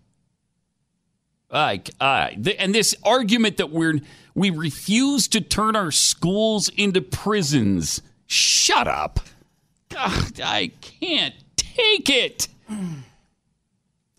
Like, 1.50 1.90
uh, 2.00 2.30
th- 2.30 2.56
and 2.58 2.74
this 2.74 2.94
argument 3.04 3.58
that 3.58 3.70
we're 3.70 4.00
we 4.34 4.50
refuse 4.50 5.28
to 5.28 5.40
turn 5.40 5.76
our 5.76 5.90
schools 5.90 6.70
into 6.70 7.02
prisons. 7.02 8.00
Shut 8.26 8.88
up. 8.88 9.20
God, 9.90 10.40
I 10.40 10.72
can't 10.80 11.34
take 11.56 12.08
it. 12.08 12.48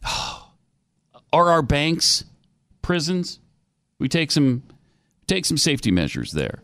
Are 1.33 1.49
our 1.49 1.63
banks 1.63 2.25
prisons? 2.83 3.39
We 3.97 4.07
take 4.07 4.29
some 4.31 4.61
take 5.25 5.45
some 5.45 5.57
safety 5.57 5.89
measures 5.89 6.33
there. 6.33 6.61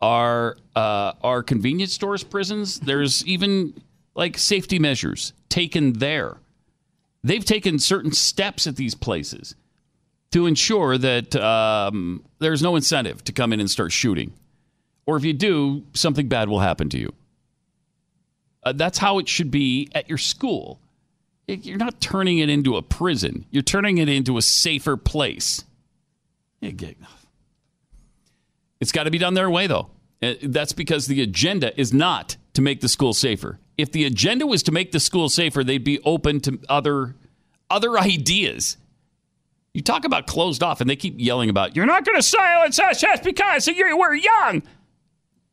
Are 0.00 0.56
uh, 0.74 1.12
are 1.22 1.42
convenience 1.42 1.92
stores 1.92 2.24
prisons? 2.24 2.80
There's 2.80 3.24
even 3.26 3.74
like 4.14 4.38
safety 4.38 4.78
measures 4.78 5.32
taken 5.48 5.94
there. 5.94 6.38
They've 7.22 7.44
taken 7.44 7.78
certain 7.78 8.12
steps 8.12 8.66
at 8.66 8.76
these 8.76 8.94
places 8.94 9.54
to 10.30 10.46
ensure 10.46 10.96
that 10.96 11.36
um, 11.36 12.24
there's 12.38 12.62
no 12.62 12.76
incentive 12.76 13.22
to 13.24 13.32
come 13.32 13.52
in 13.52 13.60
and 13.60 13.70
start 13.70 13.92
shooting, 13.92 14.32
or 15.04 15.16
if 15.16 15.24
you 15.24 15.34
do, 15.34 15.84
something 15.92 16.28
bad 16.28 16.48
will 16.48 16.60
happen 16.60 16.88
to 16.90 16.98
you. 16.98 17.12
Uh, 18.62 18.72
that's 18.72 18.98
how 18.98 19.18
it 19.18 19.28
should 19.28 19.50
be 19.50 19.88
at 19.94 20.08
your 20.08 20.18
school. 20.18 20.78
You're 21.46 21.78
not 21.78 22.00
turning 22.00 22.38
it 22.38 22.48
into 22.48 22.76
a 22.76 22.82
prison. 22.82 23.44
You're 23.50 23.62
turning 23.62 23.98
it 23.98 24.08
into 24.08 24.38
a 24.38 24.42
safer 24.42 24.96
place. 24.96 25.64
It's 28.80 28.92
got 28.92 29.04
to 29.04 29.10
be 29.10 29.18
done 29.18 29.34
their 29.34 29.50
way, 29.50 29.66
though. 29.66 29.90
Uh, 30.22 30.34
That's 30.42 30.72
because 30.72 31.06
the 31.06 31.22
agenda 31.22 31.78
is 31.80 31.92
not 31.92 32.36
to 32.54 32.62
make 32.62 32.80
the 32.80 32.88
school 32.88 33.12
safer. 33.12 33.58
If 33.78 33.92
the 33.92 34.04
agenda 34.04 34.46
was 34.46 34.62
to 34.64 34.72
make 34.72 34.92
the 34.92 35.00
school 35.00 35.28
safer, 35.28 35.64
they'd 35.64 35.84
be 35.84 36.00
open 36.04 36.40
to 36.40 36.58
other 36.68 37.16
other 37.70 37.98
ideas. 37.98 38.76
You 39.72 39.82
talk 39.82 40.04
about 40.04 40.26
closed 40.26 40.62
off, 40.62 40.80
and 40.80 40.90
they 40.90 40.96
keep 40.96 41.14
yelling 41.18 41.48
about 41.48 41.76
you're 41.76 41.86
not 41.86 42.04
going 42.04 42.16
to 42.16 42.22
silence 42.22 42.78
us 42.80 43.00
just 43.00 43.22
because 43.22 43.68
we're 43.68 44.14
young. 44.14 44.62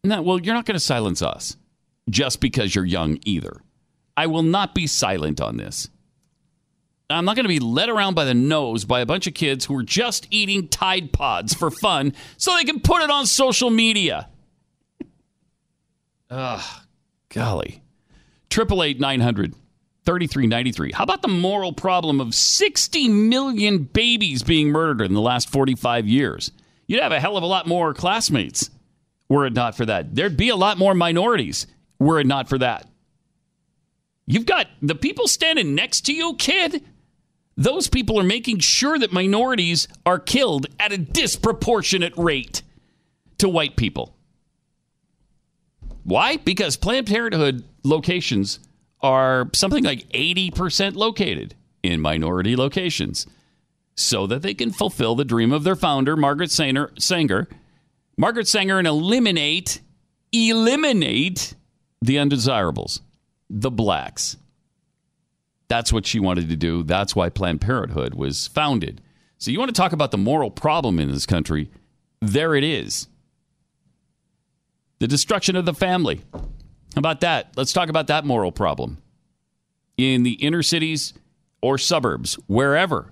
No, 0.03 0.21
well, 0.21 0.39
you're 0.39 0.55
not 0.55 0.65
going 0.65 0.75
to 0.75 0.79
silence 0.79 1.21
us 1.21 1.55
just 2.09 2.39
because 2.39 2.73
you're 2.73 2.85
young 2.85 3.19
either. 3.25 3.61
I 4.15 4.27
will 4.27 4.43
not 4.43 4.73
be 4.73 4.87
silent 4.87 5.39
on 5.39 5.57
this. 5.57 5.89
I'm 7.09 7.23
not 7.25 7.35
going 7.35 7.45
to 7.45 7.49
be 7.49 7.59
led 7.59 7.87
around 7.89 8.15
by 8.15 8.25
the 8.25 8.33
nose 8.33 8.83
by 8.83 8.99
a 8.99 9.05
bunch 9.05 9.27
of 9.27 9.33
kids 9.33 9.65
who 9.65 9.77
are 9.77 9.83
just 9.83 10.27
eating 10.29 10.67
Tide 10.67 11.13
Pods 11.13 11.53
for 11.53 11.71
fun 11.71 12.13
so 12.35 12.55
they 12.55 12.65
can 12.65 12.81
put 12.81 13.01
it 13.01 13.09
on 13.09 13.25
social 13.25 13.69
media. 13.69 14.27
Ugh, 16.29 16.81
golly. 17.29 17.81
Triple 18.49 18.83
eight 18.83 18.99
nine 18.99 19.21
hundred 19.21 19.55
thirty 20.03 20.27
three 20.27 20.47
ninety 20.47 20.71
three. 20.73 20.91
How 20.91 21.03
about 21.03 21.21
the 21.21 21.27
moral 21.29 21.71
problem 21.71 22.19
of 22.19 22.35
60 22.35 23.07
million 23.07 23.83
babies 23.83 24.43
being 24.43 24.69
murdered 24.69 25.05
in 25.05 25.13
the 25.13 25.21
last 25.21 25.49
45 25.49 26.07
years? 26.07 26.51
You'd 26.87 27.01
have 27.01 27.11
a 27.13 27.19
hell 27.19 27.37
of 27.37 27.43
a 27.43 27.47
lot 27.47 27.67
more 27.67 27.93
classmates 27.93 28.69
were 29.29 29.45
it 29.45 29.53
not 29.53 29.75
for 29.75 29.85
that. 29.85 30.15
There'd 30.15 30.37
be 30.37 30.49
a 30.49 30.55
lot 30.55 30.77
more 30.77 30.93
minorities 30.93 31.67
were 31.99 32.19
it 32.19 32.27
not 32.27 32.49
for 32.49 32.57
that. 32.57 32.87
You've 34.25 34.45
got 34.45 34.67
the 34.81 34.95
people 34.95 35.27
standing 35.27 35.73
next 35.75 36.01
to 36.07 36.13
you, 36.13 36.35
kid. 36.35 36.83
Those 37.57 37.87
people 37.87 38.19
are 38.19 38.23
making 38.23 38.59
sure 38.59 38.99
that 38.99 39.11
minorities 39.11 39.87
are 40.05 40.19
killed 40.19 40.67
at 40.79 40.91
a 40.91 40.97
disproportionate 40.97 42.13
rate 42.15 42.61
to 43.39 43.49
white 43.49 43.75
people. 43.75 44.15
Why? 46.03 46.37
Because 46.37 46.77
Planned 46.77 47.07
Parenthood 47.07 47.63
locations 47.83 48.59
are 49.01 49.49
something 49.53 49.83
like 49.83 50.07
80% 50.09 50.95
located 50.95 51.55
in 51.83 51.99
minority 51.99 52.55
locations 52.55 53.25
so 53.95 54.27
that 54.27 54.43
they 54.43 54.53
can 54.53 54.71
fulfill 54.71 55.15
the 55.15 55.25
dream 55.25 55.51
of 55.51 55.63
their 55.63 55.75
founder, 55.75 56.15
Margaret 56.15 56.51
Sanger, 56.51 56.91
Sanger, 56.99 57.47
Margaret 58.17 58.47
Sanger, 58.47 58.77
and 58.77 58.87
eliminate, 58.87 59.81
eliminate 60.31 61.55
the 62.01 62.19
undesirables, 62.19 63.01
the 63.49 63.71
blacks. 63.71 64.37
That's 65.67 65.91
what 65.91 66.05
she 66.05 66.19
wanted 66.19 66.49
to 66.49 66.55
do. 66.55 66.83
That's 66.83 67.15
why 67.15 67.29
Planned 67.29 67.61
Parenthood 67.61 68.13
was 68.13 68.47
founded. 68.47 69.01
So 69.37 69.51
you 69.51 69.59
want 69.59 69.69
to 69.69 69.79
talk 69.79 69.91
about 69.91 70.11
the 70.11 70.17
moral 70.17 70.49
problem 70.49 70.99
in 70.99 71.11
this 71.11 71.25
country? 71.25 71.69
There 72.21 72.55
it 72.55 72.63
is. 72.63 73.07
The 74.99 75.07
destruction 75.07 75.55
of 75.55 75.65
the 75.65 75.73
family. 75.73 76.21
How 76.33 76.99
about 76.99 77.21
that? 77.21 77.51
Let's 77.55 77.73
talk 77.73 77.89
about 77.89 78.07
that 78.07 78.25
moral 78.25 78.51
problem. 78.51 78.97
In 79.97 80.23
the 80.23 80.33
inner 80.33 80.63
cities 80.63 81.13
or 81.61 81.77
suburbs, 81.77 82.35
wherever 82.47 83.11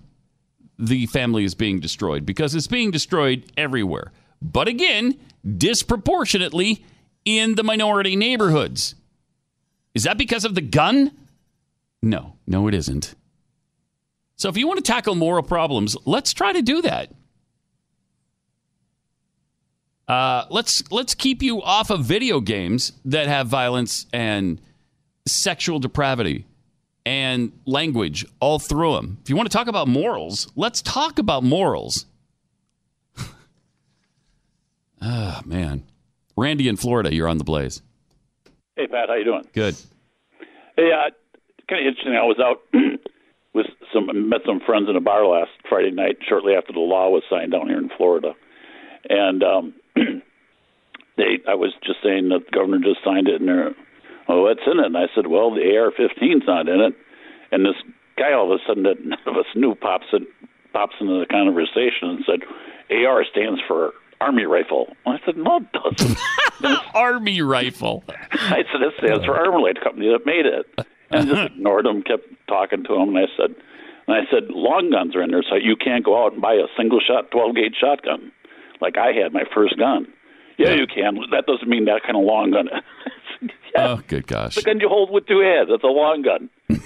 the 0.79 1.05
family 1.07 1.43
is 1.43 1.55
being 1.55 1.79
destroyed, 1.79 2.25
because 2.25 2.55
it's 2.55 2.67
being 2.67 2.91
destroyed 2.91 3.51
everywhere. 3.57 4.11
But 4.41 4.67
again, 4.67 5.17
disproportionately 5.57 6.83
in 7.23 7.55
the 7.55 7.63
minority 7.63 8.15
neighborhoods. 8.15 8.95
Is 9.93 10.03
that 10.03 10.17
because 10.17 10.45
of 10.45 10.55
the 10.55 10.61
gun? 10.61 11.11
No, 12.05 12.35
no, 12.45 12.67
it 12.67 12.75
isn't. 12.75 13.15
So 14.35 14.47
if 14.47 14.57
you 14.57 14.67
want 14.67 14.77
to 14.77 14.83
tackle 14.83 15.15
moral 15.15 15.41
problems, 15.41 15.97
let's 16.05 16.33
try 16.33 16.53
to 16.53 16.61
do 16.61 16.83
that. 16.83 17.11
Uh, 20.07 20.45
let's 20.51 20.91
let's 20.91 21.15
keep 21.15 21.41
you 21.41 21.63
off 21.63 21.89
of 21.89 22.05
video 22.05 22.39
games 22.41 22.91
that 23.05 23.27
have 23.27 23.47
violence 23.47 24.05
and 24.13 24.61
sexual 25.25 25.79
depravity 25.79 26.45
and 27.07 27.51
language 27.65 28.23
all 28.39 28.59
through 28.59 28.93
them. 28.93 29.17
If 29.23 29.31
you 29.31 29.35
want 29.35 29.49
to 29.49 29.57
talk 29.57 29.65
about 29.65 29.87
morals, 29.87 30.47
let's 30.55 30.83
talk 30.83 31.17
about 31.19 31.43
morals. 31.43 32.05
Ah, 35.07 35.41
man. 35.45 35.83
Randy 36.35 36.67
in 36.67 36.77
Florida, 36.77 37.13
you're 37.13 37.27
on 37.27 37.37
the 37.37 37.43
blaze. 37.43 37.81
Hey 38.75 38.87
Pat, 38.87 39.07
how 39.07 39.15
you 39.15 39.23
doing? 39.23 39.45
Good. 39.53 39.75
Hey, 40.75 40.91
uh, 40.91 41.11
kind 41.69 41.85
of 41.85 41.87
interesting. 41.87 42.15
I 42.15 42.23
was 42.23 42.39
out 42.39 42.61
with 43.53 43.67
some 43.93 44.07
met 44.29 44.41
some 44.45 44.59
friends 44.65 44.89
in 44.89 44.95
a 44.95 45.01
bar 45.01 45.25
last 45.25 45.51
Friday 45.69 45.91
night, 45.91 46.17
shortly 46.27 46.53
after 46.53 46.73
the 46.73 46.79
law 46.79 47.09
was 47.09 47.23
signed 47.29 47.51
down 47.51 47.67
here 47.67 47.79
in 47.79 47.89
Florida, 47.97 48.33
and 49.09 49.43
um, 49.43 49.73
they. 51.17 51.39
I 51.47 51.55
was 51.55 51.73
just 51.83 51.99
saying 52.03 52.29
that 52.29 52.45
the 52.45 52.51
governor 52.51 52.79
just 52.79 53.03
signed 53.03 53.27
it, 53.27 53.39
and 53.39 53.47
they're, 53.47 53.75
oh, 54.27 54.43
what's 54.43 54.65
in 54.65 54.79
it? 54.79 54.85
And 54.85 54.97
I 54.97 55.07
said, 55.15 55.27
well, 55.27 55.53
the 55.53 55.63
AR-15's 55.77 56.47
not 56.47 56.67
in 56.67 56.81
it, 56.81 56.93
and 57.51 57.65
this 57.65 57.75
guy 58.17 58.33
all 58.33 58.51
of 58.51 58.59
a 58.59 58.63
sudden 58.67 58.83
that 58.83 58.99
none 59.05 59.19
of 59.25 59.37
us 59.37 59.47
knew 59.55 59.75
pops 59.75 60.07
in, 60.13 60.27
pops 60.73 60.95
into 60.99 61.19
the 61.19 61.25
conversation 61.25 62.09
and 62.09 62.25
said, 62.25 62.39
AR 62.91 63.23
stands 63.31 63.61
for 63.67 63.93
Army 64.21 64.43
Rifle. 64.43 64.95
I 65.05 65.17
said, 65.25 65.37
no, 65.37 65.57
it 65.57 65.71
doesn't. 65.71 66.17
Army 66.95 67.41
rifle. 67.41 68.03
I 68.31 68.63
said, 68.71 68.81
it 68.81 68.93
stands 68.97 69.25
for 69.25 69.33
Armalite 69.33 69.83
Company 69.83 70.07
that 70.07 70.25
made 70.25 70.45
it. 70.45 70.87
And 71.11 71.27
just 71.27 71.37
uh-huh. 71.37 71.49
ignored 71.55 71.85
him, 71.85 72.01
kept 72.01 72.27
talking 72.47 72.83
to 72.83 72.93
him, 72.95 73.15
and 73.15 73.17
I 73.19 73.27
said, 73.37 73.55
and 74.07 74.15
I 74.15 74.21
said, 74.31 74.49
long 74.49 74.91
guns 74.91 75.15
are 75.15 75.21
in 75.21 75.31
there, 75.31 75.43
so 75.47 75.55
you 75.55 75.75
can't 75.75 76.03
go 76.03 76.25
out 76.25 76.33
and 76.33 76.41
buy 76.41 76.53
a 76.53 76.67
single 76.77 76.99
shot, 76.99 77.31
12 77.31 77.55
gauge 77.55 77.75
shotgun, 77.79 78.31
like 78.81 78.97
I 78.97 79.11
had 79.11 79.33
my 79.33 79.43
first 79.53 79.77
gun. 79.77 80.07
Yeah, 80.57 80.73
you 80.73 80.87
can. 80.87 81.17
That 81.31 81.45
doesn't 81.47 81.67
mean 81.67 81.85
that 81.85 82.01
kind 82.03 82.15
of 82.15 82.23
long 82.23 82.51
gun. 82.51 82.69
Oh, 83.77 84.01
good 84.07 84.25
gosh. 84.25 84.55
the 84.55 84.61
gun 84.61 84.79
you 84.79 84.87
hold 84.87 85.11
with 85.11 85.27
two 85.27 85.39
hands. 85.39 85.67
That's 85.69 85.83
a 85.83 85.87
long 85.87 86.21
gun. 86.21 86.49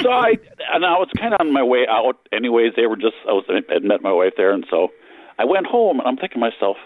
so 0.00 0.10
I 0.10 0.38
and 0.72 0.84
I 0.84 0.96
was 0.98 1.08
kind 1.18 1.34
of 1.34 1.40
on 1.40 1.52
my 1.52 1.62
way 1.62 1.86
out. 1.88 2.16
Anyways, 2.32 2.72
they 2.76 2.86
were 2.86 2.96
just 2.96 3.16
I 3.28 3.32
was 3.32 3.44
I 3.48 3.72
had 3.72 3.84
met 3.84 4.02
my 4.02 4.12
wife 4.12 4.32
there, 4.36 4.52
and 4.52 4.64
so 4.70 4.88
I 5.38 5.44
went 5.44 5.66
home, 5.66 5.98
and 5.98 6.08
I'm 6.08 6.16
thinking 6.16 6.40
to 6.40 6.50
myself, 6.50 6.76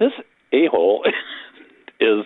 this 0.00 0.10
a 0.52 0.66
hole 0.66 1.04
is 2.00 2.24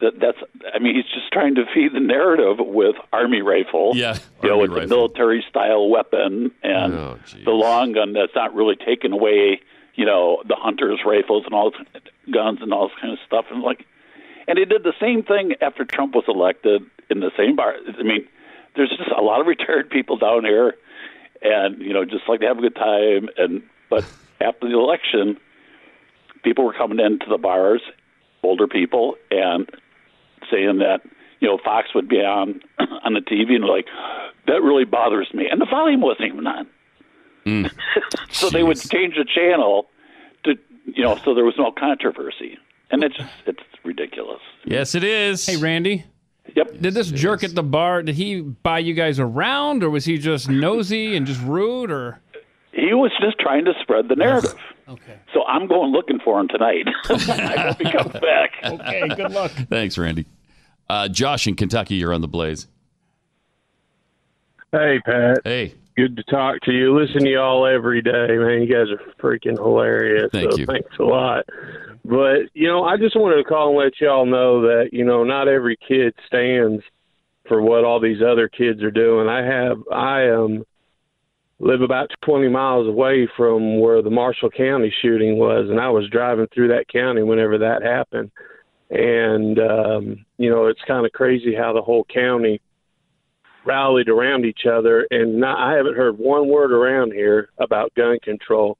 that 0.00 0.18
that's 0.20 0.38
I 0.74 0.78
mean 0.78 0.94
he's 0.96 1.04
just 1.04 1.32
trying 1.32 1.54
to 1.56 1.64
feed 1.74 1.92
the 1.94 2.00
narrative 2.00 2.56
with 2.58 2.96
army 3.12 3.42
rifle. 3.42 3.92
Yeah, 3.94 4.18
you 4.42 4.48
know, 4.48 4.62
it's 4.64 4.72
a 4.72 4.86
military 4.88 5.44
style 5.48 5.88
weapon, 5.88 6.50
and 6.62 6.94
Oh, 6.94 7.18
the 7.44 7.50
long 7.50 7.92
gun 7.92 8.12
that's 8.12 8.34
not 8.34 8.54
really 8.54 8.76
taking 8.76 9.12
away. 9.12 9.60
You 9.94 10.06
know, 10.06 10.42
the 10.48 10.56
hunters' 10.56 11.00
rifles 11.04 11.44
and 11.44 11.52
all 11.54 11.72
guns 12.32 12.60
and 12.62 12.72
all 12.72 12.88
this 12.88 12.96
kind 13.00 13.12
of 13.12 13.18
stuff, 13.26 13.46
and 13.50 13.62
like, 13.62 13.84
and 14.48 14.56
he 14.58 14.64
did 14.64 14.82
the 14.82 14.94
same 15.00 15.22
thing 15.22 15.54
after 15.60 15.84
Trump 15.84 16.14
was 16.14 16.24
elected 16.28 16.82
in 17.10 17.20
the 17.20 17.30
same 17.36 17.56
bar. 17.56 17.74
I 17.98 18.02
mean, 18.02 18.26
there's 18.76 18.90
just 18.90 19.10
a 19.10 19.20
lot 19.20 19.40
of 19.40 19.46
retired 19.46 19.90
people 19.90 20.16
down 20.16 20.44
here, 20.44 20.74
and 21.42 21.80
you 21.82 21.92
know, 21.92 22.04
just 22.04 22.28
like 22.28 22.40
to 22.40 22.46
have 22.46 22.58
a 22.58 22.62
good 22.62 22.76
time. 22.76 23.28
And 23.36 23.62
but 23.90 24.04
after 24.40 24.68
the 24.68 24.74
election, 24.78 25.36
people 26.42 26.64
were 26.64 26.72
coming 26.72 27.00
into 27.00 27.26
the 27.28 27.36
bars, 27.38 27.82
older 28.42 28.66
people, 28.66 29.16
and 29.30 29.68
saying 30.50 30.78
that 30.78 31.00
you 31.40 31.48
know 31.48 31.58
Fox 31.64 31.88
would 31.94 32.08
be 32.08 32.16
on 32.18 32.60
on 33.04 33.14
the 33.14 33.20
TV 33.20 33.54
and 33.54 33.64
like 33.64 33.86
that 34.46 34.62
really 34.62 34.84
bothers 34.84 35.28
me, 35.34 35.46
and 35.50 35.60
the 35.60 35.66
volume 35.66 36.00
wasn't 36.00 36.28
even 36.32 36.46
on. 36.46 36.66
Hmm. 37.44 37.66
so 38.30 38.50
they 38.50 38.62
would 38.62 38.78
change 38.80 39.14
the 39.16 39.24
channel 39.24 39.86
to 40.44 40.56
you 40.86 41.02
know 41.02 41.16
so 41.24 41.34
there 41.34 41.44
was 41.44 41.54
no 41.58 41.72
controversy, 41.72 42.58
and 42.90 43.02
it's 43.02 43.16
just 43.16 43.30
it's 43.46 43.62
ridiculous. 43.84 44.40
Yes, 44.64 44.94
it 44.94 45.04
is. 45.04 45.46
Hey, 45.46 45.56
Randy. 45.56 46.04
Yep. 46.56 46.80
Did 46.80 46.94
this 46.94 47.10
jerk 47.10 47.44
at 47.44 47.54
the 47.54 47.62
bar? 47.62 48.02
Did 48.02 48.16
he 48.16 48.40
buy 48.40 48.80
you 48.80 48.94
guys 48.94 49.20
around, 49.20 49.84
or 49.84 49.90
was 49.90 50.04
he 50.04 50.18
just 50.18 50.48
nosy 50.48 51.14
and 51.16 51.24
just 51.26 51.40
rude? 51.42 51.90
Or 51.92 52.20
He 52.72 52.92
was 52.92 53.12
just 53.20 53.38
trying 53.38 53.64
to 53.66 53.72
spread 53.82 54.08
the 54.08 54.16
narrative. 54.16 54.54
Okay. 54.90 55.20
So 55.32 55.44
I'm 55.44 55.68
going 55.68 55.92
looking 55.92 56.18
for 56.18 56.40
him 56.40 56.48
tonight. 56.48 56.84
I 57.08 57.60
hope 57.60 57.78
he 57.80 57.92
comes 57.92 58.12
back. 58.14 58.50
Okay, 58.64 59.06
good 59.14 59.30
luck. 59.30 59.52
Thanks, 59.70 59.96
Randy. 59.96 60.26
Uh, 60.90 61.06
Josh 61.06 61.46
in 61.46 61.54
Kentucky, 61.54 61.94
you're 61.94 62.12
on 62.12 62.20
the 62.20 62.26
blaze. 62.26 62.66
Hey, 64.72 64.98
Pat. 65.04 65.38
Hey. 65.44 65.74
Good 65.96 66.16
to 66.16 66.24
talk 66.24 66.60
to 66.62 66.72
you. 66.72 66.98
Listen 66.98 67.22
to 67.24 67.30
y'all 67.30 67.64
every 67.64 68.02
day, 68.02 68.26
man. 68.30 68.62
You 68.62 68.66
guys 68.66 68.88
are 68.90 69.12
freaking 69.22 69.56
hilarious. 69.56 70.30
Thank 70.32 70.50
so 70.50 70.58
you. 70.58 70.66
Thanks 70.66 70.96
a 70.98 71.04
lot. 71.04 71.44
But, 72.04 72.48
you 72.54 72.66
know, 72.66 72.82
I 72.82 72.96
just 72.96 73.14
wanted 73.14 73.36
to 73.36 73.44
call 73.44 73.68
and 73.68 73.78
let 73.78 74.00
y'all 74.00 74.26
know 74.26 74.62
that, 74.62 74.88
you 74.92 75.04
know, 75.04 75.22
not 75.22 75.46
every 75.46 75.76
kid 75.76 76.12
stands 76.26 76.82
for 77.46 77.62
what 77.62 77.84
all 77.84 78.00
these 78.00 78.20
other 78.20 78.48
kids 78.48 78.82
are 78.82 78.90
doing. 78.90 79.28
I 79.28 79.44
have, 79.44 79.78
I 79.92 80.28
um, 80.30 80.64
live 81.60 81.82
about 81.82 82.10
20 82.24 82.48
miles 82.48 82.88
away 82.88 83.28
from 83.36 83.78
where 83.78 84.02
the 84.02 84.10
Marshall 84.10 84.50
County 84.50 84.92
shooting 85.02 85.38
was, 85.38 85.70
and 85.70 85.78
I 85.78 85.90
was 85.90 86.10
driving 86.10 86.48
through 86.52 86.68
that 86.68 86.88
county 86.88 87.22
whenever 87.22 87.58
that 87.58 87.84
happened. 87.84 88.32
And, 88.90 89.58
um, 89.58 90.26
you 90.36 90.50
know, 90.50 90.66
it's 90.66 90.80
kind 90.86 91.06
of 91.06 91.12
crazy 91.12 91.54
how 91.54 91.72
the 91.72 91.82
whole 91.82 92.04
county 92.12 92.60
rallied 93.64 94.08
around 94.08 94.44
each 94.44 94.62
other, 94.70 95.06
and 95.10 95.38
not, 95.38 95.58
I 95.58 95.76
haven't 95.76 95.96
heard 95.96 96.18
one 96.18 96.48
word 96.48 96.72
around 96.72 97.12
here 97.12 97.50
about 97.58 97.94
gun 97.94 98.18
control. 98.22 98.78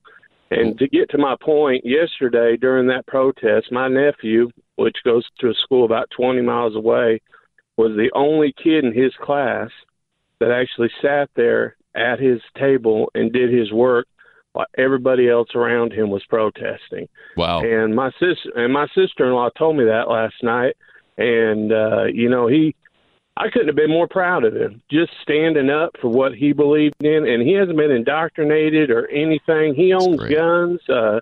And 0.50 0.76
to 0.78 0.88
get 0.88 1.10
to 1.10 1.18
my 1.18 1.36
point, 1.40 1.84
yesterday 1.84 2.56
during 2.56 2.88
that 2.88 3.06
protest, 3.06 3.70
my 3.70 3.88
nephew, 3.88 4.50
which 4.76 4.96
goes 5.04 5.24
to 5.38 5.50
a 5.50 5.54
school 5.62 5.84
about 5.84 6.10
20 6.16 6.40
miles 6.42 6.74
away, 6.74 7.20
was 7.76 7.92
the 7.96 8.10
only 8.14 8.52
kid 8.62 8.84
in 8.84 8.92
his 8.92 9.12
class 9.22 9.70
that 10.40 10.50
actually 10.50 10.90
sat 11.00 11.30
there 11.36 11.76
at 11.94 12.18
his 12.18 12.40
table 12.58 13.10
and 13.14 13.32
did 13.32 13.52
his 13.52 13.72
work 13.72 14.06
everybody 14.76 15.28
else 15.28 15.48
around 15.54 15.92
him 15.92 16.10
was 16.10 16.24
protesting. 16.28 17.08
Wow. 17.36 17.62
And 17.62 17.94
my 17.94 18.10
sis 18.18 18.36
and 18.54 18.72
my 18.72 18.86
sister-in-law 18.94 19.50
told 19.50 19.76
me 19.76 19.84
that 19.84 20.08
last 20.08 20.42
night, 20.42 20.76
and 21.16 21.72
uh, 21.72 22.04
you 22.04 22.28
know 22.28 22.46
he 22.46 22.74
I 23.36 23.48
couldn't 23.50 23.68
have 23.68 23.76
been 23.76 23.90
more 23.90 24.08
proud 24.08 24.44
of 24.44 24.54
him. 24.54 24.82
Just 24.90 25.12
standing 25.22 25.70
up 25.70 25.96
for 26.00 26.08
what 26.08 26.34
he 26.34 26.52
believed 26.52 27.02
in, 27.02 27.26
and 27.26 27.42
he 27.42 27.54
hasn't 27.54 27.78
been 27.78 27.90
indoctrinated 27.90 28.90
or 28.90 29.08
anything. 29.08 29.74
He 29.74 29.94
owns 29.94 30.22
guns. 30.22 30.80
Uh, 30.88 31.20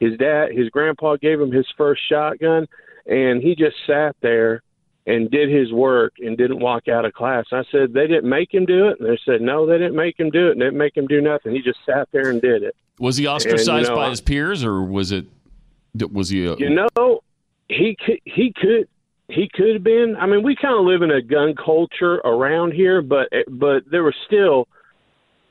his 0.00 0.16
dad, 0.16 0.52
his 0.52 0.70
grandpa 0.70 1.16
gave 1.16 1.40
him 1.40 1.50
his 1.50 1.66
first 1.76 2.00
shotgun, 2.08 2.66
and 3.06 3.42
he 3.42 3.54
just 3.54 3.76
sat 3.86 4.16
there 4.22 4.62
and 5.08 5.30
did 5.30 5.48
his 5.48 5.72
work 5.72 6.12
and 6.18 6.36
didn't 6.36 6.60
walk 6.60 6.86
out 6.86 7.06
of 7.06 7.14
class. 7.14 7.46
I 7.50 7.64
said 7.72 7.94
they 7.94 8.06
didn't 8.06 8.28
make 8.28 8.52
him 8.52 8.66
do 8.66 8.88
it, 8.88 9.00
and 9.00 9.08
they 9.08 9.18
said 9.24 9.40
no, 9.40 9.66
they 9.66 9.78
didn't 9.78 9.96
make 9.96 10.20
him 10.20 10.30
do 10.30 10.48
it, 10.48 10.52
and 10.52 10.60
they 10.60 10.66
didn't 10.66 10.78
make 10.78 10.96
him 10.96 11.06
do 11.06 11.22
nothing. 11.22 11.54
He 11.54 11.62
just 11.62 11.78
sat 11.86 12.08
there 12.12 12.28
and 12.28 12.42
did 12.42 12.62
it. 12.62 12.76
Was 13.00 13.16
he 13.16 13.24
And, 13.24 13.30
you 13.30 13.36
ostracized 13.36 13.88
know, 13.88 13.96
by 13.96 14.10
his 14.10 14.20
peers, 14.20 14.62
or 14.62 14.82
was 14.82 15.10
it? 15.10 15.24
Was 16.12 16.28
he? 16.28 16.44
A, 16.44 16.56
You 16.56 16.70
know, 16.70 17.22
he 17.68 17.96
could 18.04 18.20
he 18.24 18.52
could 18.54 18.86
he 19.28 19.48
could 19.52 19.74
have 19.74 19.84
been. 19.84 20.14
I 20.20 20.26
mean, 20.26 20.42
we 20.42 20.54
kind 20.54 20.78
of 20.78 20.84
live 20.84 21.00
in 21.00 21.10
a 21.10 21.22
gun 21.22 21.54
culture 21.54 22.16
around 22.16 22.74
here, 22.74 23.00
but 23.00 23.28
but 23.48 23.84
there 23.90 24.02
was 24.02 24.14
still, 24.26 24.68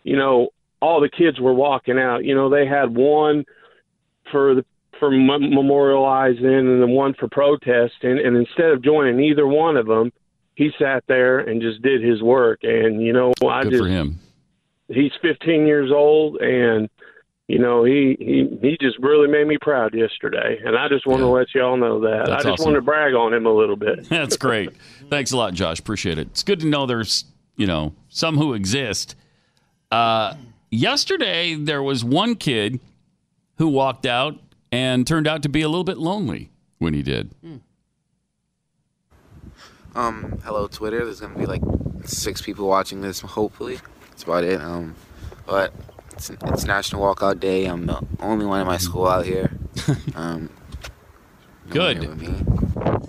you 0.04 0.18
know, 0.18 0.50
all 0.82 1.02
the 1.02 1.10
kids 1.10 1.40
were 1.40 1.54
walking 1.54 1.98
out. 1.98 2.24
You 2.24 2.36
know, 2.36 2.50
they 2.50 2.68
had 2.68 2.96
one 2.96 3.44
for 4.32 4.54
the 4.54 4.66
for 5.00 5.12
mem- 5.12 5.52
memorializing 5.52 6.60
and 6.60 6.82
then 6.82 6.90
one 6.92 7.14
for 7.14 7.28
protesting, 7.28 8.20
and 8.24 8.36
instead 8.38 8.72
of 8.72 8.84
joining 8.84 9.20
either 9.24 9.48
one 9.48 9.78
of 9.78 9.86
them, 9.88 10.12
he 10.56 10.70
sat 10.80 11.04
there 11.08 11.40
and 11.40 11.62
just 11.62 11.82
did 11.82 12.04
his 12.04 12.22
work. 12.22 12.60
And 12.64 13.02
you 13.02 13.14
know, 13.14 13.34
I 13.48 13.64
Good 13.64 13.72
just 13.72 13.84
for 13.84 13.90
him. 13.90 14.20
he's 14.90 15.12
15 15.22 15.68
years 15.68 15.92
old 15.92 16.38
and 16.38 16.90
you 17.48 17.60
know 17.60 17.84
he 17.84 18.16
he 18.20 18.58
he 18.62 18.78
just 18.82 18.98
really 19.00 19.28
made 19.28 19.48
me 19.48 19.58
proud 19.62 19.94
yesterday 19.94 20.60
and 20.66 20.78
i 20.78 20.90
just 20.90 21.06
want 21.08 21.22
to 21.22 21.28
let 21.28 21.48
y'all 21.56 21.78
know 21.78 22.02
that 22.02 22.26
That's 22.26 22.46
i 22.46 22.50
just 22.50 22.60
awesome. 22.62 22.66
want 22.74 22.76
to 22.76 22.82
brag 22.82 23.14
on 23.14 23.34
him 23.34 23.46
a 23.46 23.54
little 23.54 23.76
bit 23.78 24.08
That's 24.10 24.36
great. 24.36 24.72
Thanks 25.10 25.32
a 25.32 25.38
lot, 25.38 25.54
Josh. 25.54 25.80
Appreciate 25.80 26.18
it. 26.18 26.28
It's 26.28 26.44
good 26.44 26.60
to 26.62 26.66
know 26.68 26.86
there's, 26.86 27.24
you 27.56 27.66
know, 27.68 27.94
some 28.10 28.36
who 28.38 28.54
exist. 28.54 29.16
Uh, 29.92 30.34
yesterday, 30.72 31.56
there 31.56 31.82
was 31.82 32.04
one 32.04 32.36
kid 32.36 32.80
who 33.58 33.68
walked 33.70 34.06
out 34.06 34.38
and 34.72 35.06
turned 35.08 35.28
out 35.28 35.44
to 35.44 35.50
be 35.50 35.62
a 35.62 35.68
little 35.70 35.84
bit 35.84 35.98
lonely 35.98 36.52
when 36.78 36.94
he 36.94 37.02
did. 37.02 37.34
Um, 39.96 40.40
hello 40.44 40.68
Twitter. 40.68 41.04
There's 41.04 41.20
gonna 41.22 41.38
be 41.38 41.46
like 41.46 41.62
six 42.06 42.42
people 42.42 42.68
watching 42.68 43.02
this. 43.02 43.20
Hopefully, 43.22 43.80
that's 44.10 44.24
about 44.24 44.44
it. 44.44 44.62
Um, 44.62 44.96
but 45.46 45.74
it's, 46.14 46.30
it's 46.30 46.66
National 46.66 47.02
Walkout 47.02 47.40
Day. 47.40 47.66
I'm 47.66 47.86
the 47.86 48.02
only 48.20 48.46
one 48.46 48.62
in 48.62 48.68
my 48.68 48.78
school 48.78 49.08
out 49.08 49.26
here. 49.26 49.52
Um, 50.16 50.50
no 51.68 51.74
Good. 51.74 52.02
here 52.02 52.16
me. 52.16 52.28
I 52.28 53.00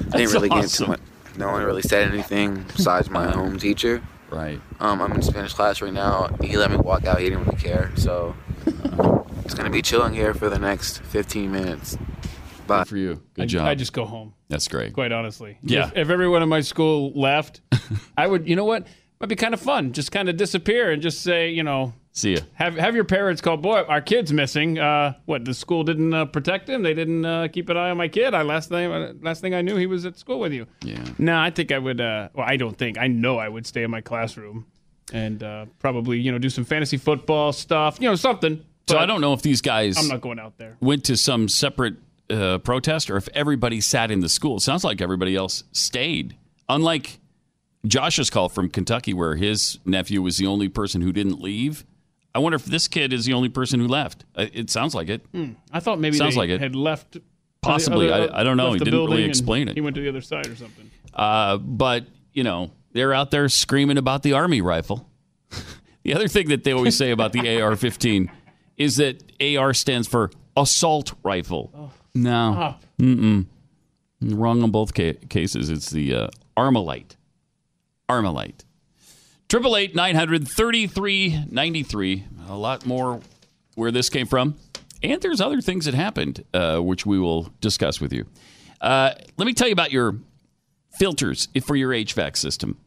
That's 0.00 0.12
didn't 0.12 0.32
really 0.32 0.48
get 0.48 0.64
awesome. 0.64 0.84
into 0.92 1.02
it. 1.02 1.38
No 1.38 1.48
one 1.52 1.62
really 1.64 1.82
said 1.82 2.10
anything 2.10 2.64
besides 2.74 3.10
my 3.10 3.30
home 3.30 3.58
teacher. 3.58 4.02
Right. 4.30 4.60
Um, 4.80 5.02
I'm 5.02 5.12
in 5.12 5.20
Spanish 5.22 5.52
class 5.52 5.82
right 5.82 5.92
now. 5.92 6.28
He 6.42 6.56
let 6.56 6.70
me 6.70 6.78
walk 6.78 7.04
out. 7.04 7.18
He 7.20 7.28
didn't 7.28 7.44
really 7.44 7.58
care. 7.60 7.90
So 7.96 8.34
it's 9.44 9.54
gonna 9.54 9.70
be 9.70 9.82
chilling 9.82 10.14
here 10.14 10.34
for 10.34 10.48
the 10.48 10.58
next 10.58 11.02
15 11.02 11.50
minutes. 11.50 11.96
Bye. 12.66 12.80
Good 12.80 12.88
for 12.88 12.96
you. 12.96 13.22
Good 13.34 13.42
I, 13.42 13.46
job. 13.46 13.66
I 13.66 13.74
just 13.74 13.92
go 13.92 14.04
home. 14.04 14.34
That's 14.48 14.68
great. 14.68 14.94
Quite 14.94 15.12
honestly. 15.12 15.58
Yeah. 15.62 15.88
If, 15.88 15.96
if 15.96 16.10
everyone 16.10 16.42
in 16.42 16.48
my 16.48 16.60
school 16.60 17.12
left, 17.14 17.60
I 18.16 18.26
would. 18.26 18.48
You 18.48 18.56
know 18.56 18.64
what? 18.64 18.86
Might 19.20 19.28
be 19.28 19.36
kind 19.36 19.54
of 19.54 19.60
fun. 19.60 19.92
Just 19.92 20.10
kind 20.10 20.28
of 20.28 20.36
disappear 20.36 20.90
and 20.90 21.00
just 21.00 21.22
say, 21.22 21.50
you 21.50 21.62
know, 21.62 21.94
See 22.12 22.34
ya. 22.34 22.40
have 22.54 22.76
have 22.76 22.94
your 22.94 23.04
parents 23.04 23.40
call. 23.40 23.56
Boy, 23.56 23.82
our 23.82 24.00
kid's 24.00 24.32
missing. 24.32 24.78
Uh, 24.78 25.14
what? 25.26 25.44
The 25.44 25.54
school 25.54 25.84
didn't 25.84 26.14
uh, 26.14 26.24
protect 26.26 26.68
him. 26.68 26.82
They 26.82 26.94
didn't 26.94 27.24
uh, 27.24 27.48
keep 27.48 27.68
an 27.68 27.76
eye 27.76 27.90
on 27.90 27.96
my 27.96 28.08
kid. 28.08 28.34
I 28.34 28.42
last 28.42 28.68
thing 28.70 29.20
last 29.22 29.40
thing 29.40 29.54
I 29.54 29.62
knew, 29.62 29.76
he 29.76 29.86
was 29.86 30.06
at 30.06 30.18
school 30.18 30.40
with 30.40 30.52
you. 30.52 30.66
Yeah. 30.82 31.04
No, 31.18 31.38
I 31.38 31.50
think 31.50 31.70
I 31.70 31.78
would. 31.78 32.00
Uh, 32.00 32.28
well, 32.34 32.46
I 32.48 32.56
don't 32.56 32.76
think. 32.76 32.98
I 32.98 33.08
know 33.08 33.38
I 33.38 33.48
would 33.48 33.66
stay 33.66 33.82
in 33.82 33.90
my 33.90 34.00
classroom 34.00 34.66
and 35.12 35.42
uh, 35.42 35.66
probably 35.78 36.18
you 36.18 36.32
know 36.32 36.38
do 36.38 36.50
some 36.50 36.64
fantasy 36.64 36.96
football 36.96 37.52
stuff. 37.52 37.98
You 38.00 38.08
know 38.08 38.14
something. 38.14 38.64
So 38.88 38.98
I 38.98 39.06
don't 39.06 39.20
know 39.20 39.32
if 39.32 39.42
these 39.42 39.60
guys 39.62 39.96
I'm 39.96 40.08
not 40.08 40.20
going 40.20 40.38
out 40.38 40.58
there. 40.58 40.76
went 40.80 41.04
to 41.04 41.16
some 41.16 41.48
separate 41.48 41.94
uh, 42.30 42.58
protest 42.58 43.10
or 43.10 43.16
if 43.16 43.28
everybody 43.34 43.80
sat 43.80 44.10
in 44.10 44.20
the 44.20 44.28
school. 44.28 44.56
It 44.58 44.60
sounds 44.60 44.84
like 44.84 45.00
everybody 45.00 45.34
else 45.36 45.64
stayed. 45.72 46.36
Unlike 46.68 47.18
Josh's 47.86 48.30
call 48.30 48.48
from 48.48 48.68
Kentucky, 48.68 49.12
where 49.14 49.36
his 49.36 49.78
nephew 49.84 50.22
was 50.22 50.38
the 50.38 50.46
only 50.46 50.68
person 50.68 51.00
who 51.02 51.12
didn't 51.12 51.40
leave. 51.40 51.84
I 52.34 52.38
wonder 52.40 52.56
if 52.56 52.64
this 52.64 52.88
kid 52.88 53.12
is 53.12 53.26
the 53.26 53.32
only 53.34 53.48
person 53.48 53.78
who 53.80 53.86
left. 53.86 54.24
Uh, 54.34 54.46
It 54.52 54.68
sounds 54.70 54.94
like 54.94 55.08
it. 55.08 55.24
Hmm. 55.32 55.52
I 55.72 55.80
thought 55.80 55.98
maybe 56.00 56.16
Sounds 56.16 56.34
they 56.34 56.40
like 56.40 56.50
it. 56.50 56.60
had 56.60 56.74
left. 56.74 57.18
Possibly. 57.62 58.10
other- 58.10 58.32
I- 58.34 58.40
I 58.40 58.44
don't 58.44 58.56
know. 58.56 58.72
He 58.72 58.78
didn't 58.80 58.92
really 59.06 59.24
explain 59.24 59.68
it. 59.68 59.74
He 59.74 59.80
went 59.80 59.94
to 59.96 60.02
the 60.02 60.08
other 60.08 60.20
side 60.20 60.46
or 60.48 60.56
something. 60.56 60.90
Uh, 61.14 61.56
but, 61.58 62.06
you 62.32 62.42
know, 62.42 62.70
they're 62.92 63.14
out 63.14 63.30
there 63.30 63.48
screaming 63.48 63.98
about 63.98 64.22
the 64.22 64.32
Army 64.32 64.60
rifle. 64.60 65.08
the 66.02 66.12
other 66.14 66.28
thing 66.28 66.48
that 66.48 66.64
they 66.64 66.72
always 66.72 66.96
say 66.96 67.10
about 67.12 67.32
the 67.32 67.60
AR 67.62 67.76
15 67.76 68.30
is 68.76 68.96
that 68.96 69.22
AR 69.40 69.72
stands 69.74 70.08
for 70.08 70.30
assault 70.56 71.12
rifle. 71.22 71.92
no. 72.14 72.76
Mm-mm. 72.98 73.46
Wrong 74.20 74.62
on 74.62 74.70
both 74.70 74.94
ca- 74.94 75.18
cases. 75.28 75.68
It's 75.70 75.90
the 75.90 76.14
uh, 76.14 76.28
Armalite. 76.56 77.16
Armalite. 78.08 78.64
Triple 79.48 79.76
eight 79.76 79.94
nine 79.94 80.14
hundred 80.14 80.48
thirty 80.48 80.86
three 80.86 81.44
ninety 81.50 81.82
three. 81.82 82.24
A 82.48 82.56
lot 82.56 82.86
more 82.86 83.20
where 83.74 83.90
this 83.90 84.08
came 84.08 84.26
from, 84.26 84.56
and 85.02 85.20
there's 85.20 85.40
other 85.40 85.60
things 85.60 85.84
that 85.84 85.94
happened, 85.94 86.44
uh, 86.54 86.78
which 86.78 87.04
we 87.04 87.18
will 87.18 87.50
discuss 87.60 88.00
with 88.00 88.12
you. 88.12 88.24
Uh, 88.80 89.12
let 89.36 89.46
me 89.46 89.52
tell 89.52 89.66
you 89.68 89.72
about 89.72 89.92
your 89.92 90.16
filters 90.98 91.48
for 91.64 91.76
your 91.76 91.90
HVAC 91.90 92.36
system. 92.36 92.78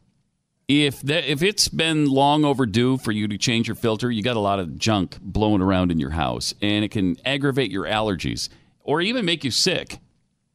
If 0.68 1.00
that, 1.02 1.24
if 1.24 1.42
it's 1.42 1.68
been 1.68 2.04
long 2.04 2.44
overdue 2.44 2.98
for 2.98 3.10
you 3.10 3.26
to 3.26 3.38
change 3.38 3.68
your 3.68 3.74
filter, 3.74 4.10
you 4.10 4.22
got 4.22 4.36
a 4.36 4.40
lot 4.40 4.58
of 4.60 4.78
junk 4.78 5.16
blowing 5.22 5.62
around 5.62 5.90
in 5.90 5.98
your 5.98 6.10
house, 6.10 6.54
and 6.60 6.84
it 6.84 6.90
can 6.90 7.16
aggravate 7.24 7.70
your 7.70 7.86
allergies 7.86 8.50
or 8.80 9.00
even 9.00 9.24
make 9.24 9.44
you 9.44 9.50
sick. 9.50 9.98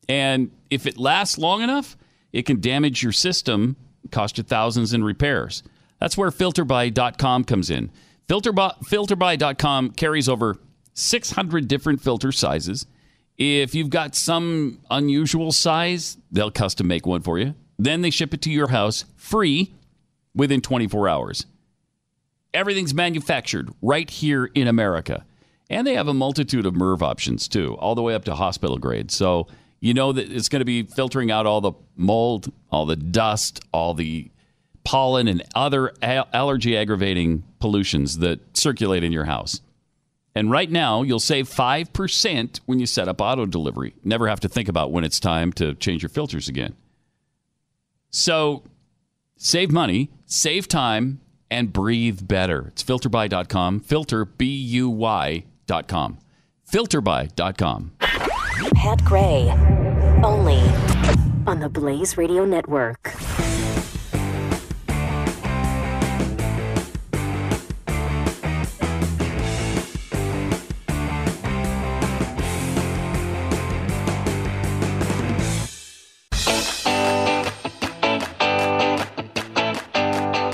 And 0.08 0.52
if 0.70 0.86
it 0.86 1.00
lasts 1.00 1.40
long 1.40 1.64
enough, 1.64 1.98
it 2.32 2.44
can 2.44 2.62
damage 2.62 3.02
your 3.02 3.12
system, 3.12 3.76
cost 4.12 4.38
you 4.38 4.44
thousands 4.44 4.94
in 4.94 5.04
repairs. 5.04 5.64
That's 6.00 6.16
where 6.16 6.30
filterbuy.com 6.30 7.46
comes 7.46 7.72
in. 7.72 7.90
Filterbuy, 8.28 8.84
filterbuy.com 8.84 9.92
carries 9.92 10.30
over 10.30 10.58
600 10.94 11.68
different 11.68 12.02
filter 12.02 12.32
sizes. 12.32 12.86
If 13.38 13.74
you've 13.74 13.90
got 13.90 14.14
some 14.14 14.80
unusual 14.92 15.52
size, 15.52 16.18
they'll 16.32 16.52
custom 16.52 16.88
make 16.88 17.08
one 17.08 17.22
for 17.22 17.40
you. 17.40 17.56
Then 17.80 18.02
they 18.02 18.12
ship 18.12 18.34
it 18.36 18.42
to 18.44 18.52
your 18.52 18.68
house 18.68 19.06
free 19.16 19.74
within 20.36 20.62
24 20.62 21.08
hours. 21.08 21.46
Everything's 22.54 22.94
manufactured 22.94 23.70
right 23.82 24.10
here 24.10 24.46
in 24.54 24.68
America. 24.68 25.26
And 25.70 25.88
they 25.88 25.96
have 25.96 26.08
a 26.08 26.14
multitude 26.14 26.66
of 26.66 26.74
MERV 26.76 27.02
options 27.02 27.48
too, 27.48 27.76
all 27.76 27.96
the 27.96 28.02
way 28.02 28.14
up 28.14 28.26
to 28.26 28.36
hospital 28.36 28.78
grade. 28.78 29.10
So 29.12 29.48
you 29.80 29.94
know 29.94 30.12
that 30.12 30.32
it's 30.32 30.50
going 30.50 30.60
to 30.62 30.66
be 30.66 30.84
filtering 30.84 31.32
out 31.32 31.46
all 31.46 31.62
the 31.62 31.74
mold, 31.96 32.52
all 32.72 32.86
the 32.86 32.96
dust, 32.96 33.60
all 33.72 33.94
the 33.94 34.30
pollen 34.84 35.28
and 35.28 35.42
other 35.56 35.94
allergy 36.02 36.78
aggravating 36.78 37.44
pollutions 37.60 38.20
that 38.20 38.56
circulate 38.56 39.04
in 39.04 39.12
your 39.12 39.26
house. 39.26 39.62
And 40.36 40.50
right 40.52 40.70
now, 40.70 41.04
you'll 41.04 41.20
save 41.20 41.48
5% 41.48 42.60
when 42.66 42.80
you 42.80 42.86
set 42.86 43.08
up 43.08 43.22
auto 43.22 43.46
delivery. 43.46 43.94
Never 44.04 44.28
have 44.28 44.40
to 44.42 44.50
think 44.50 44.68
about 44.68 44.92
when 44.92 45.04
it's 45.04 45.20
time 45.20 45.54
to 45.54 45.74
change 45.76 46.02
your 46.02 46.10
filters 46.10 46.50
again. 46.50 46.76
So 48.10 48.64
save 49.38 49.72
money, 49.72 50.12
save 50.26 50.68
time, 50.68 51.22
and 51.50 51.72
breathe 51.72 52.28
better. 52.28 52.68
It's 52.68 52.84
filterbuy.com, 52.84 53.82
filter, 53.82 54.26
B 54.26 54.46
U 54.46 54.90
Y.com. 54.90 56.20
Filterbuy.com. 56.72 57.92
Pat 58.76 59.04
Gray. 59.06 59.50
Only 60.24 60.60
on 61.46 61.60
the 61.60 61.70
Blaze 61.70 62.18
Radio 62.18 62.46
Network. 62.46 63.14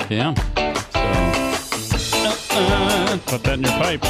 Yeah. 0.10 0.34
Put 3.28 3.44
that 3.44 3.54
in 3.54 3.62
your 3.62 3.72
pipe. 3.74 4.02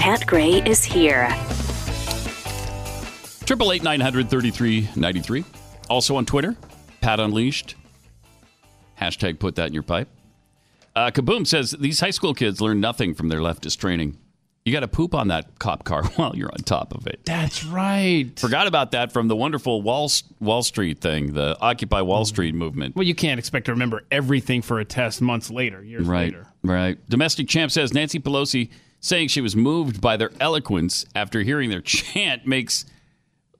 Pat 0.00 0.26
Gray 0.26 0.62
is 0.66 0.84
here. 0.84 1.28
Triple 3.46 3.72
eight 3.72 3.82
nine 3.82 4.00
hundred 4.00 4.28
thirty 4.28 4.50
three 4.50 4.88
ninety 4.94 5.20
three. 5.20 5.44
Also 5.88 6.16
on 6.16 6.26
Twitter, 6.26 6.54
Pat 7.00 7.18
Unleashed. 7.18 7.76
Hashtag 9.00 9.38
put 9.38 9.54
that 9.56 9.68
in 9.68 9.74
your 9.74 9.82
pipe. 9.82 10.08
Uh, 10.94 11.10
Kaboom 11.10 11.46
says 11.46 11.70
these 11.70 12.00
high 12.00 12.10
school 12.10 12.34
kids 12.34 12.60
learn 12.60 12.80
nothing 12.80 13.14
from 13.14 13.28
their 13.28 13.40
leftist 13.40 13.78
training. 13.78 14.18
You 14.68 14.72
got 14.74 14.80
to 14.80 14.88
poop 14.88 15.14
on 15.14 15.28
that 15.28 15.58
cop 15.58 15.84
car 15.84 16.04
while 16.16 16.36
you're 16.36 16.50
on 16.52 16.58
top 16.58 16.94
of 16.94 17.06
it. 17.06 17.20
That's 17.24 17.64
right. 17.64 18.30
Forgot 18.38 18.66
about 18.66 18.90
that 18.92 19.12
from 19.12 19.26
the 19.28 19.34
wonderful 19.34 19.80
Wall 19.80 20.10
Wall 20.40 20.62
Street 20.62 21.00
thing, 21.00 21.32
the 21.32 21.56
Occupy 21.60 22.02
Wall 22.02 22.24
Street 22.26 22.54
movement. 22.54 22.94
Well, 22.96 23.06
you 23.06 23.14
can't 23.14 23.38
expect 23.38 23.66
to 23.66 23.72
remember 23.72 24.04
everything 24.10 24.60
for 24.62 24.78
a 24.78 24.84
test 24.84 25.20
months 25.22 25.50
later, 25.50 25.82
years 25.82 26.06
Right, 26.06 26.26
later. 26.32 26.46
right. 26.62 26.98
Domestic 27.08 27.48
champ 27.48 27.72
says 27.72 27.94
Nancy 27.94 28.18
Pelosi 28.20 28.68
saying 29.00 29.28
she 29.28 29.40
was 29.40 29.56
moved 29.56 30.00
by 30.00 30.16
their 30.16 30.30
eloquence 30.40 31.06
after 31.14 31.40
hearing 31.42 31.70
their 31.70 31.80
chant 31.82 32.46
makes 32.46 32.84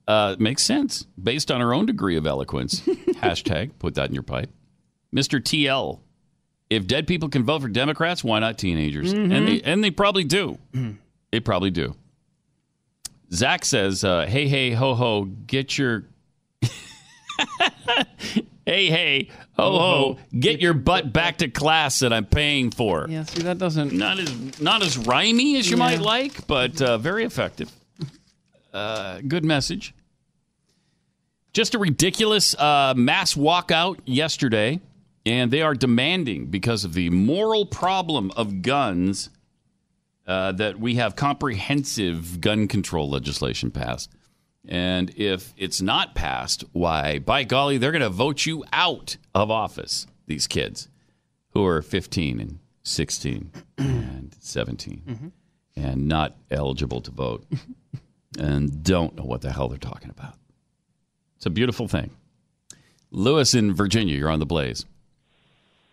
uh, 0.07 0.35
makes 0.39 0.63
sense 0.63 1.05
based 1.21 1.49
on 1.51 1.61
her 1.61 1.73
own 1.73 1.85
degree 1.85 2.17
of 2.17 2.25
eloquence. 2.27 2.79
Hashtag 3.21 3.71
put 3.79 3.95
that 3.95 4.09
in 4.09 4.13
your 4.13 4.23
pipe. 4.23 4.49
Mr. 5.15 5.39
TL, 5.41 5.99
if 6.69 6.85
dead 6.87 7.07
people 7.07 7.29
can 7.29 7.43
vote 7.43 7.61
for 7.61 7.67
Democrats, 7.67 8.23
why 8.23 8.39
not 8.39 8.57
teenagers? 8.57 9.13
Mhm. 9.13 9.33
And 9.33 9.47
they 9.47 9.61
and 9.61 9.83
they 9.83 9.91
probably 9.91 10.23
do. 10.23 10.57
they 11.31 11.39
probably 11.39 11.71
do. 11.71 11.95
Zach 13.31 13.63
says, 13.65 14.03
uh, 14.03 14.25
"Hey, 14.27 14.47
hey, 14.47 14.71
ho, 14.71 14.95
ho, 14.95 15.25
get 15.25 15.77
your." 15.77 16.05
hey, 18.65 18.87
hey, 18.87 19.29
ho, 19.53 19.77
ho, 19.79 20.17
get 20.37 20.61
your 20.61 20.73
butt 20.73 21.11
back 21.13 21.37
to 21.37 21.47
class 21.47 21.99
that 21.99 22.11
I'm 22.13 22.25
paying 22.25 22.71
for. 22.71 23.07
Yeah, 23.09 23.23
see, 23.23 23.41
that 23.43 23.57
doesn't. 23.57 23.93
Not 23.93 24.19
as 24.19 24.59
not 24.61 24.81
as 24.83 24.97
rhymey 24.97 25.57
as 25.57 25.69
you 25.69 25.77
Yeah. 25.77 25.83
might 25.83 25.99
like, 26.01 26.47
but 26.47 26.81
uh, 26.81 26.97
very 26.97 27.23
effective. 27.23 27.71
Uh, 28.71 29.19
good 29.27 29.43
message. 29.43 29.95
Just 31.53 31.73
a 31.73 31.79
ridiculous 31.79 32.53
uh, 32.53 32.93
mass 32.95 33.33
walkout 33.33 33.97
yesterday, 34.05 34.79
and 35.29 35.51
they 35.51 35.61
are 35.61 35.75
demanding 35.75 36.47
because 36.47 36.83
of 36.83 36.95
the 36.95 37.11
moral 37.11 37.63
problem 37.63 38.31
of 38.35 38.63
guns 38.63 39.29
uh, 40.25 40.51
that 40.53 40.79
we 40.79 40.95
have 40.95 41.15
comprehensive 41.15 42.41
gun 42.41 42.67
control 42.67 43.07
legislation 43.07 43.69
passed. 43.69 44.11
And 44.67 45.11
if 45.15 45.53
it's 45.55 45.83
not 45.83 46.15
passed, 46.15 46.63
why, 46.71 47.19
by 47.19 47.43
golly, 47.43 47.77
they're 47.77 47.91
going 47.91 48.01
to 48.01 48.09
vote 48.09 48.47
you 48.47 48.63
out 48.73 49.17
of 49.35 49.51
office, 49.51 50.07
these 50.25 50.47
kids 50.47 50.89
who 51.51 51.63
are 51.63 51.83
15 51.83 52.39
and 52.39 52.59
16 52.81 53.51
and 53.77 54.35
17 54.39 55.31
and 55.75 56.07
not 56.07 56.37
eligible 56.49 57.01
to 57.01 57.11
vote 57.11 57.45
and 58.39 58.83
don't 58.83 59.15
know 59.15 59.25
what 59.25 59.41
the 59.41 59.51
hell 59.51 59.67
they're 59.67 59.77
talking 59.77 60.09
about. 60.09 60.33
It's 61.37 61.45
a 61.45 61.51
beautiful 61.51 61.87
thing. 61.87 62.09
Lewis 63.11 63.53
in 63.53 63.73
Virginia, 63.75 64.15
you're 64.15 64.29
on 64.29 64.39
the 64.39 64.45
blaze. 64.47 64.85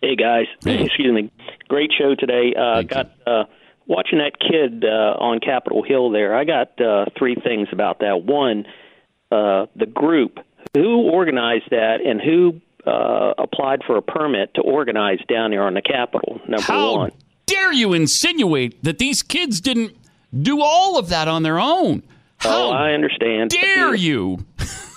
Hey 0.01 0.15
guys, 0.15 0.45
excuse 0.65 1.13
me. 1.13 1.31
Great 1.69 1.91
show 1.97 2.13
today. 2.13 2.53
Uh, 2.55 2.83
got 2.83 3.11
uh, 3.25 3.45
watching 3.87 4.19
that 4.19 4.33
kid 4.39 4.85
uh, 4.85 5.17
on 5.19 5.39
Capitol 5.39 5.83
Hill 5.83 6.11
there. 6.11 6.35
I 6.35 6.43
got 6.43 6.79
uh, 6.79 7.05
three 7.17 7.35
things 7.35 7.67
about 7.71 7.99
that. 7.99 8.23
One, 8.23 8.65
uh, 9.31 9.65
the 9.75 9.87
group 9.87 10.39
who 10.75 11.09
organized 11.09 11.71
that 11.71 11.97
and 12.05 12.21
who 12.21 12.61
uh, 12.89 13.33
applied 13.39 13.81
for 13.87 13.97
a 13.97 14.01
permit 14.03 14.53
to 14.55 14.61
organize 14.61 15.19
down 15.27 15.49
there 15.49 15.63
on 15.63 15.73
the 15.73 15.81
Capitol. 15.81 16.39
Number 16.47 16.61
How 16.61 16.97
one. 16.97 17.11
dare 17.47 17.73
you 17.73 17.93
insinuate 17.93 18.83
that 18.83 18.99
these 18.99 19.23
kids 19.23 19.59
didn't 19.59 19.95
do 20.39 20.61
all 20.61 20.99
of 20.99 21.09
that 21.09 21.27
on 21.27 21.41
their 21.41 21.59
own? 21.59 22.03
oh, 22.45 22.69
I 22.69 22.91
understand. 22.91 23.49
dare 23.49 23.95
you? 23.95 24.45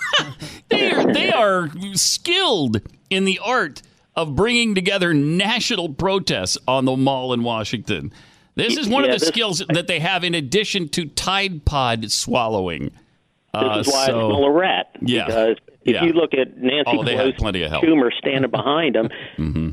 they 0.69 0.93
are 0.93 1.13
they 1.13 1.33
are 1.33 1.71
skilled 1.95 2.83
in 3.09 3.25
the 3.25 3.39
art 3.43 3.81
of 4.23 4.37
bringing 4.37 4.75
together 4.75 5.13
national 5.15 5.91
protests 5.95 6.59
on 6.69 6.85
the 6.85 6.97
mall 6.97 7.33
in 7.33 7.43
Washington. 7.43 8.13
This 8.55 8.77
is 8.77 8.89
one 8.89 9.05
Yeah, 9.05 9.11
of 9.13 9.21
the 9.21 9.25
this- 9.25 9.29
skills 9.29 9.63
that 9.69 9.87
they 9.87 10.01
have 10.01 10.25
in 10.25 10.35
addition 10.35 10.89
to 10.91 11.07
Tide 11.07 11.65
Pod 11.65 12.11
swallowing. 12.11 12.91
Uh, 13.55 13.79
This 13.79 13.89
is 13.89 13.93
why 13.95 14.07
so- 14.07 14.13
I 14.13 14.31
smell 14.31 14.45
a 14.45 14.51
rat. 14.51 14.91
Yeah. 15.01 15.27
Because 15.27 15.57
if 15.85 15.95
Yeah. 15.95 16.05
you 16.05 16.13
look 16.13 16.35
at 16.35 16.57
Nancy 16.59 16.91
Oh, 16.99 17.03
they 17.03 17.17
had 17.17 17.27
Pelosi, 17.35 17.39
plenty 17.39 17.63
of 17.63 17.71
help. 17.71 17.85
Schumer 17.85 18.11
standing 18.19 18.51
behind 18.51 18.97
him, 18.97 19.09
Mm-hmm. 19.39 19.69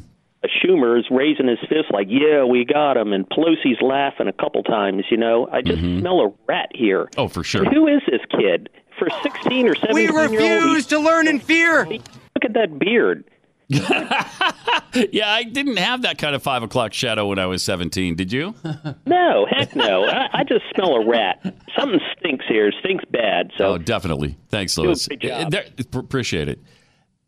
Schumer 0.63 0.97
is 0.97 1.05
raising 1.11 1.47
his 1.47 1.59
fist 1.67 1.91
like, 1.91 2.07
"Yeah, 2.09 2.43
we 2.45 2.63
got 2.63 2.95
him," 2.95 3.11
and 3.11 3.27
Pelosi's 3.27 3.81
laughing 3.81 4.27
a 4.27 4.31
couple 4.33 4.63
times. 4.63 5.03
You 5.09 5.17
know, 5.17 5.49
I 5.51 5.61
just 5.61 5.79
smell 5.81 6.21
a 6.21 6.31
rat 6.47 6.69
here. 6.73 7.09
Oh, 7.17 7.27
for 7.27 7.43
sure. 7.43 7.65
Who 7.65 7.87
is 7.87 8.01
this 8.09 8.21
kid? 8.31 8.69
For 8.97 9.09
sixteen 9.23 9.67
or 9.67 9.75
seventeen 9.75 10.03
year 10.13 10.17
old, 10.21 10.31
refuse 10.31 10.85
to 10.87 10.99
learn 10.99 11.27
in 11.27 11.39
fear. 11.39 11.85
Look 11.85 12.45
at 12.45 12.53
that 12.53 12.79
beard. 12.79 13.25
yeah, 13.69 15.29
I 15.29 15.43
didn't 15.43 15.77
have 15.77 16.03
that 16.03 16.17
kind 16.17 16.33
of 16.35 16.41
five 16.41 16.63
o'clock 16.63 16.93
shadow 16.93 17.27
when 17.27 17.39
I 17.39 17.45
was 17.47 17.63
seventeen. 17.63 18.15
Did 18.15 18.31
you? 18.31 18.55
No, 19.05 19.45
heck 19.49 19.75
no. 19.75 20.05
I, 20.05 20.27
I 20.39 20.43
just 20.43 20.63
smell 20.75 20.95
a 20.95 21.05
rat. 21.05 21.41
Something 21.77 21.99
stinks 22.17 22.45
here. 22.47 22.71
Stinks 22.79 23.05
bad. 23.09 23.51
So 23.57 23.73
oh, 23.73 23.77
definitely. 23.77 24.37
Thanks, 24.49 24.77
Lewis. 24.77 25.07
great 25.07 25.21
job. 25.21 25.51
They're- 25.51 25.65
pr- 25.91 25.99
Appreciate 25.99 26.47
it. 26.49 26.59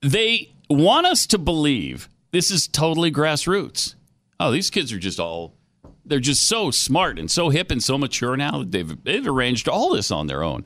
They 0.02 0.54
want 0.70 1.08
us 1.08 1.26
to 1.28 1.38
believe 1.38 2.10
this 2.32 2.52
is 2.52 2.68
totally 2.68 3.12
grassroots. 3.12 3.96
Oh, 4.40 4.52
these 4.52 4.70
kids 4.70 4.92
are 4.94 5.00
just 5.00 5.20
all. 5.20 5.56
They're 6.06 6.20
just 6.20 6.48
so 6.48 6.70
smart 6.72 7.18
and 7.20 7.30
so 7.32 7.50
hip 7.50 7.72
and 7.72 7.82
so 7.84 7.98
mature 7.98 8.36
now 8.38 8.60
that 8.60 8.72
they've 8.72 9.04
they've 9.04 9.28
arranged 9.28 9.68
all 9.70 9.94
this 9.94 10.12
on 10.12 10.28
their 10.28 10.44
own. 10.44 10.66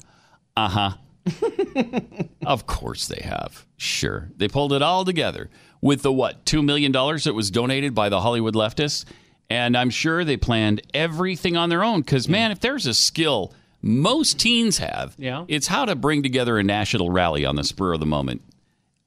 Uh 0.57 0.69
huh. 0.69 0.91
of 2.45 2.65
course 2.65 3.07
they 3.07 3.21
have. 3.21 3.65
Sure, 3.77 4.29
they 4.37 4.47
pulled 4.47 4.73
it 4.73 4.81
all 4.81 5.05
together 5.05 5.49
with 5.81 6.01
the 6.01 6.11
what 6.11 6.45
two 6.45 6.61
million 6.61 6.91
dollars 6.91 7.23
that 7.25 7.33
was 7.33 7.51
donated 7.51 7.93
by 7.95 8.09
the 8.09 8.21
Hollywood 8.21 8.53
leftists, 8.55 9.05
and 9.49 9.75
I'm 9.77 9.89
sure 9.89 10.23
they 10.23 10.37
planned 10.37 10.81
everything 10.93 11.55
on 11.57 11.69
their 11.69 11.83
own. 11.83 12.01
Because 12.01 12.27
man, 12.27 12.51
if 12.51 12.59
there's 12.59 12.85
a 12.85 12.93
skill 12.93 13.53
most 13.81 14.39
teens 14.39 14.77
have, 14.77 15.13
Yeah. 15.17 15.43
it's 15.49 15.67
how 15.67 15.85
to 15.85 15.95
bring 15.95 16.23
together 16.23 16.57
a 16.57 16.63
national 16.63 17.09
rally 17.09 17.43
on 17.45 17.55
the 17.57 17.63
spur 17.65 17.93
of 17.93 17.99
the 17.99 18.05
moment. 18.05 18.41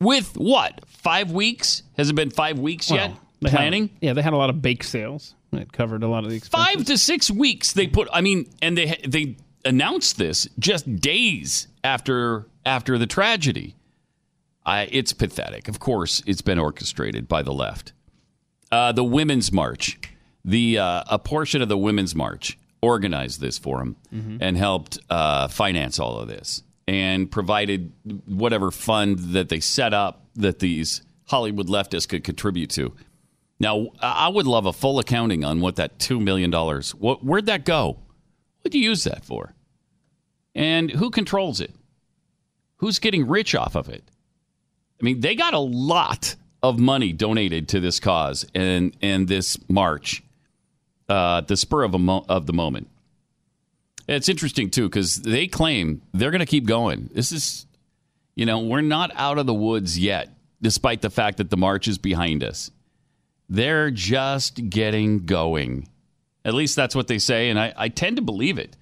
With 0.00 0.36
what 0.36 0.80
five 0.86 1.30
weeks? 1.30 1.82
Has 1.96 2.10
it 2.10 2.14
been 2.14 2.30
five 2.30 2.58
weeks 2.58 2.90
yet? 2.90 3.10
Well, 3.10 3.50
had- 3.50 3.50
Planning. 3.50 3.90
yeah, 4.00 4.12
they 4.14 4.22
had 4.22 4.32
a 4.32 4.36
lot 4.36 4.50
of 4.50 4.60
bake 4.62 4.82
sales. 4.82 5.34
It 5.52 5.72
covered 5.72 6.02
a 6.02 6.08
lot 6.08 6.24
of 6.24 6.30
the 6.30 6.36
expenses. 6.36 6.66
five 6.74 6.84
to 6.86 6.98
six 6.98 7.30
weeks 7.30 7.72
they 7.72 7.86
put 7.86 8.08
i 8.12 8.20
mean 8.20 8.50
and 8.60 8.76
they 8.76 9.00
they 9.06 9.36
announced 9.64 10.18
this 10.18 10.46
just 10.58 10.96
days 11.00 11.68
after 11.86 12.46
after 12.64 12.98
the 12.98 13.06
tragedy 13.06 13.76
I, 14.64 14.88
it's 14.90 15.12
pathetic 15.12 15.68
of 15.68 15.78
course 15.78 16.22
it's 16.26 16.42
been 16.42 16.58
orchestrated 16.58 17.28
by 17.28 17.42
the 17.42 17.52
left 17.52 17.92
uh, 18.72 18.92
the 18.92 19.04
women's 19.04 19.52
march 19.52 19.98
the 20.44 20.78
uh, 20.78 21.04
a 21.08 21.18
portion 21.18 21.62
of 21.62 21.68
the 21.68 21.78
women's 21.78 22.14
march 22.14 22.58
organized 22.82 23.40
this 23.40 23.58
for 23.58 23.78
them 23.78 23.96
Mhm. 24.12 24.38
and 24.40 24.56
helped 24.56 24.98
uh, 25.08 25.48
finance 25.48 25.98
all 25.98 26.18
of 26.18 26.28
this 26.28 26.62
and 26.88 27.30
provided 27.30 27.92
whatever 28.26 28.70
fund 28.70 29.18
that 29.36 29.48
they 29.48 29.60
set 29.60 29.94
up 29.94 30.26
that 30.34 30.58
these 30.58 31.02
hollywood 31.26 31.68
leftists 31.68 32.08
could 32.08 32.24
contribute 32.24 32.70
to 32.70 32.92
now, 33.58 33.86
I 34.00 34.28
would 34.28 34.46
love 34.46 34.66
a 34.66 34.72
full 34.74 34.98
accounting 34.98 35.42
on 35.42 35.62
what 35.62 35.76
that 35.76 35.98
$2 35.98 36.20
million, 36.22 36.52
what, 36.98 37.24
where'd 37.24 37.46
that 37.46 37.64
go? 37.64 38.00
What 38.60 38.70
do 38.70 38.78
you 38.78 38.90
use 38.90 39.04
that 39.04 39.24
for? 39.24 39.54
And 40.56 40.90
who 40.90 41.10
controls 41.10 41.60
it? 41.60 41.72
Who's 42.78 42.98
getting 42.98 43.28
rich 43.28 43.54
off 43.54 43.76
of 43.76 43.90
it? 43.90 44.02
I 44.98 45.04
mean, 45.04 45.20
they 45.20 45.34
got 45.34 45.52
a 45.52 45.58
lot 45.58 46.34
of 46.62 46.78
money 46.78 47.12
donated 47.12 47.68
to 47.68 47.80
this 47.80 48.00
cause 48.00 48.46
and 48.54 48.96
and 49.02 49.28
this 49.28 49.58
march, 49.68 50.22
uh, 51.10 51.42
the 51.42 51.58
spur 51.58 51.84
of 51.84 51.92
mo- 52.00 52.24
of 52.28 52.46
the 52.46 52.54
moment. 52.54 52.88
It's 54.08 54.30
interesting 54.30 54.70
too 54.70 54.88
because 54.88 55.20
they 55.22 55.46
claim 55.46 56.00
they're 56.14 56.30
going 56.30 56.38
to 56.40 56.46
keep 56.46 56.66
going. 56.66 57.10
This 57.12 57.32
is, 57.32 57.66
you 58.34 58.46
know, 58.46 58.60
we're 58.60 58.80
not 58.80 59.10
out 59.14 59.36
of 59.36 59.44
the 59.44 59.54
woods 59.54 59.98
yet, 59.98 60.30
despite 60.62 61.02
the 61.02 61.10
fact 61.10 61.36
that 61.36 61.50
the 61.50 61.56
march 61.58 61.86
is 61.86 61.98
behind 61.98 62.42
us. 62.42 62.70
They're 63.50 63.90
just 63.90 64.70
getting 64.70 65.26
going. 65.26 65.88
At 66.46 66.54
least 66.54 66.76
that's 66.76 66.94
what 66.94 67.08
they 67.08 67.18
say, 67.18 67.50
and 67.50 67.58
I, 67.58 67.74
I 67.76 67.88
tend 67.88 68.16
to 68.16 68.22
believe 68.22 68.58
it. 68.58 68.74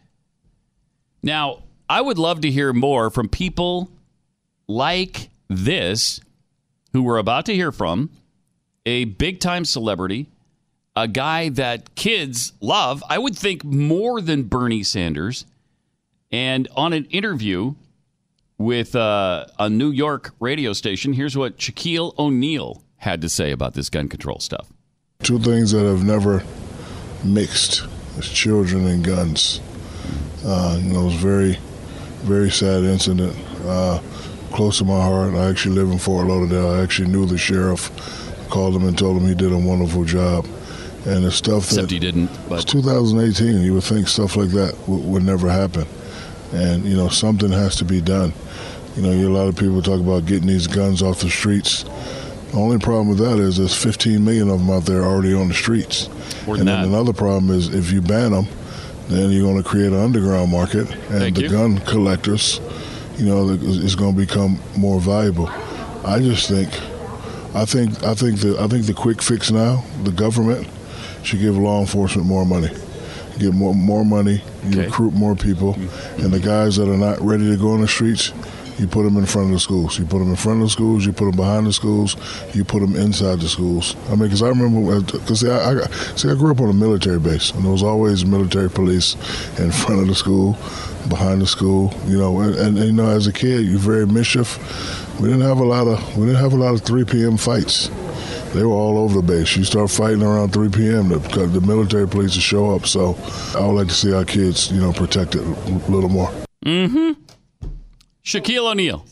Now, 1.24 1.62
I 1.88 2.02
would 2.02 2.18
love 2.18 2.42
to 2.42 2.50
hear 2.50 2.72
more 2.74 3.08
from 3.08 3.30
people 3.30 3.90
like 4.68 5.30
this, 5.48 6.20
who 6.92 7.02
we're 7.02 7.18
about 7.18 7.46
to 7.46 7.54
hear 7.54 7.72
from, 7.72 8.10
a 8.84 9.06
big 9.06 9.40
time 9.40 9.64
celebrity, 9.64 10.26
a 10.94 11.08
guy 11.08 11.48
that 11.48 11.94
kids 11.94 12.52
love, 12.60 13.02
I 13.08 13.18
would 13.18 13.36
think 13.36 13.64
more 13.64 14.20
than 14.20 14.44
Bernie 14.44 14.82
Sanders. 14.82 15.46
And 16.30 16.68
on 16.76 16.92
an 16.92 17.06
interview 17.06 17.74
with 18.58 18.94
uh, 18.94 19.46
a 19.58 19.70
New 19.70 19.90
York 19.90 20.34
radio 20.40 20.74
station, 20.74 21.14
here's 21.14 21.36
what 21.36 21.56
Shaquille 21.56 22.16
O'Neal 22.18 22.82
had 22.98 23.22
to 23.22 23.30
say 23.30 23.50
about 23.50 23.72
this 23.72 23.88
gun 23.88 24.08
control 24.08 24.40
stuff. 24.40 24.68
Two 25.22 25.38
things 25.38 25.72
that 25.72 25.84
have 25.84 26.04
never 26.04 26.44
mixed 27.24 27.86
is 28.18 28.28
children 28.28 28.86
and 28.86 29.02
guns. 29.02 29.60
Uh, 30.44 30.78
you 30.82 30.92
know, 30.92 31.00
it 31.02 31.04
was 31.04 31.14
a 31.14 31.18
very, 31.18 31.58
very 32.22 32.50
sad 32.50 32.84
incident. 32.84 33.36
Uh, 33.64 34.00
close 34.52 34.78
to 34.78 34.84
my 34.84 35.00
heart. 35.00 35.34
I 35.34 35.48
actually 35.50 35.74
live 35.74 35.90
in 35.90 35.98
Fort 35.98 36.26
Lauderdale. 36.26 36.70
I 36.70 36.82
actually 36.82 37.08
knew 37.08 37.26
the 37.26 37.38
sheriff. 37.38 37.90
Called 38.50 38.76
him 38.76 38.86
and 38.86 38.96
told 38.96 39.20
him 39.20 39.26
he 39.26 39.34
did 39.34 39.52
a 39.52 39.58
wonderful 39.58 40.04
job. 40.04 40.46
And 41.06 41.24
the 41.24 41.32
stuff 41.32 41.68
that 41.70 41.76
Except 41.76 41.90
he 41.90 41.98
didn't. 41.98 42.30
it's 42.50 42.64
2018. 42.64 43.62
You 43.62 43.74
would 43.74 43.84
think 43.84 44.06
stuff 44.08 44.36
like 44.36 44.50
that 44.50 44.74
w- 44.86 45.02
would 45.02 45.22
never 45.22 45.48
happen. 45.50 45.86
And 46.52 46.84
you 46.84 46.96
know, 46.96 47.08
something 47.08 47.50
has 47.50 47.76
to 47.76 47.84
be 47.84 48.00
done. 48.00 48.32
You 48.96 49.02
know, 49.02 49.10
you, 49.12 49.28
a 49.28 49.34
lot 49.36 49.48
of 49.48 49.56
people 49.56 49.82
talk 49.82 50.00
about 50.00 50.24
getting 50.26 50.46
these 50.46 50.66
guns 50.66 51.02
off 51.02 51.20
the 51.20 51.28
streets. 51.30 51.82
The 52.52 52.56
only 52.60 52.78
problem 52.78 53.08
with 53.08 53.18
that 53.18 53.38
is 53.40 53.56
there's 53.56 53.74
15 53.76 54.24
million 54.24 54.48
of 54.48 54.60
them 54.60 54.70
out 54.70 54.84
there 54.84 55.02
already 55.04 55.34
on 55.34 55.48
the 55.48 55.54
streets. 55.54 56.08
More 56.46 56.56
and 56.56 56.68
then 56.68 56.84
another 56.84 57.12
problem 57.12 57.50
is 57.50 57.74
if 57.74 57.90
you 57.90 58.00
ban 58.00 58.30
them, 58.30 58.46
then 59.08 59.30
you're 59.30 59.42
going 59.42 59.62
to 59.62 59.68
create 59.68 59.92
an 59.92 60.00
underground 60.00 60.50
market, 60.50 60.90
and 60.90 61.20
Thank 61.20 61.36
the 61.36 61.42
you. 61.42 61.48
gun 61.48 61.78
collectors, 61.78 62.60
you 63.16 63.26
know, 63.26 63.48
is 63.50 63.94
going 63.94 64.14
to 64.14 64.20
become 64.20 64.58
more 64.76 65.00
valuable. 65.00 65.48
I 66.04 66.20
just 66.20 66.48
think, 66.48 66.70
I 67.54 67.64
think, 67.64 68.02
I 68.02 68.14
think 68.14 68.40
the, 68.40 68.56
I 68.60 68.66
think 68.66 68.86
the 68.86 68.94
quick 68.94 69.22
fix 69.22 69.50
now, 69.50 69.84
the 70.02 70.12
government 70.12 70.68
should 71.22 71.40
give 71.40 71.56
law 71.56 71.80
enforcement 71.80 72.26
more 72.26 72.44
money, 72.44 72.68
give 73.38 73.54
more 73.54 73.74
more 73.74 74.04
money, 74.04 74.42
you 74.68 74.82
recruit 74.82 75.12
more 75.12 75.34
people, 75.34 75.74
mm-hmm. 75.74 76.22
and 76.22 76.32
the 76.32 76.40
guys 76.40 76.76
that 76.76 76.88
are 76.88 76.96
not 76.96 77.20
ready 77.20 77.48
to 77.48 77.56
go 77.56 77.70
on 77.70 77.80
the 77.80 77.88
streets, 77.88 78.32
you 78.78 78.88
put 78.88 79.04
them 79.04 79.16
in 79.16 79.26
front 79.26 79.48
of 79.48 79.54
the 79.54 79.60
schools. 79.60 79.98
You 79.98 80.04
put 80.04 80.18
them 80.18 80.30
in 80.30 80.36
front 80.36 80.60
of 80.60 80.66
the 80.66 80.70
schools. 80.70 81.06
You 81.06 81.12
put 81.12 81.26
them 81.26 81.36
behind 81.36 81.66
the 81.66 81.72
schools. 81.72 82.16
You 82.54 82.64
put 82.64 82.80
them 82.80 82.96
inside 82.96 83.40
the 83.40 83.48
schools. 83.48 83.94
I 84.06 84.10
mean, 84.10 84.24
because 84.24 84.42
I 84.42 84.48
remember, 84.48 85.00
because 85.00 85.40
see, 85.40 85.50
I, 85.50 85.72
I, 85.72 85.86
see, 86.16 86.28
I 86.28 86.34
grew 86.34 86.50
up 86.50 86.60
on 86.60 86.70
a 86.70 86.74
military 86.74 87.20
base, 87.20 87.50
and 87.52 87.64
there 87.64 87.72
was 87.72 87.82
always 87.82 88.24
military 88.24 88.70
police 88.70 89.14
in 89.58 89.70
front 89.84 90.00
of 90.00 90.08
the 90.08 90.14
school, 90.14 90.52
behind 91.08 91.40
the 91.40 91.46
school. 91.46 91.94
You 92.06 92.18
know, 92.18 92.40
and, 92.40 92.54
and, 92.56 92.78
you 92.78 92.92
know, 92.92 93.10
as 93.10 93.26
a 93.26 93.32
kid, 93.32 93.64
you're 93.66 93.78
very 93.78 94.06
mischief. 94.06 94.58
We 95.20 95.28
didn't 95.28 95.42
have 95.42 95.58
a 95.58 95.64
lot 95.64 95.86
of 95.86 96.16
we 96.16 96.26
didn't 96.26 96.40
have 96.40 96.52
a 96.52 96.56
lot 96.56 96.74
of 96.74 96.82
3 96.82 97.04
p.m. 97.04 97.36
fights. 97.36 97.90
They 98.52 98.62
were 98.62 98.72
all 98.72 98.98
over 98.98 99.20
the 99.20 99.22
base. 99.22 99.56
You 99.56 99.64
start 99.64 99.90
fighting 99.90 100.22
around 100.22 100.52
3 100.52 100.68
p.m. 100.70 101.08
The, 101.08 101.18
the 101.18 101.60
military 101.60 102.08
police 102.08 102.34
will 102.34 102.42
show 102.42 102.74
up. 102.74 102.86
So 102.86 103.16
I 103.56 103.66
would 103.66 103.74
like 103.74 103.88
to 103.88 103.94
see 103.94 104.12
our 104.12 104.24
kids, 104.24 104.70
you 104.70 104.80
know, 104.80 104.92
protected 104.92 105.42
a 105.42 105.90
little 105.90 106.08
more. 106.08 106.30
Mm-hmm. 106.64 107.23
Shaquille 108.24 108.70
O'Neal. 108.70 109.04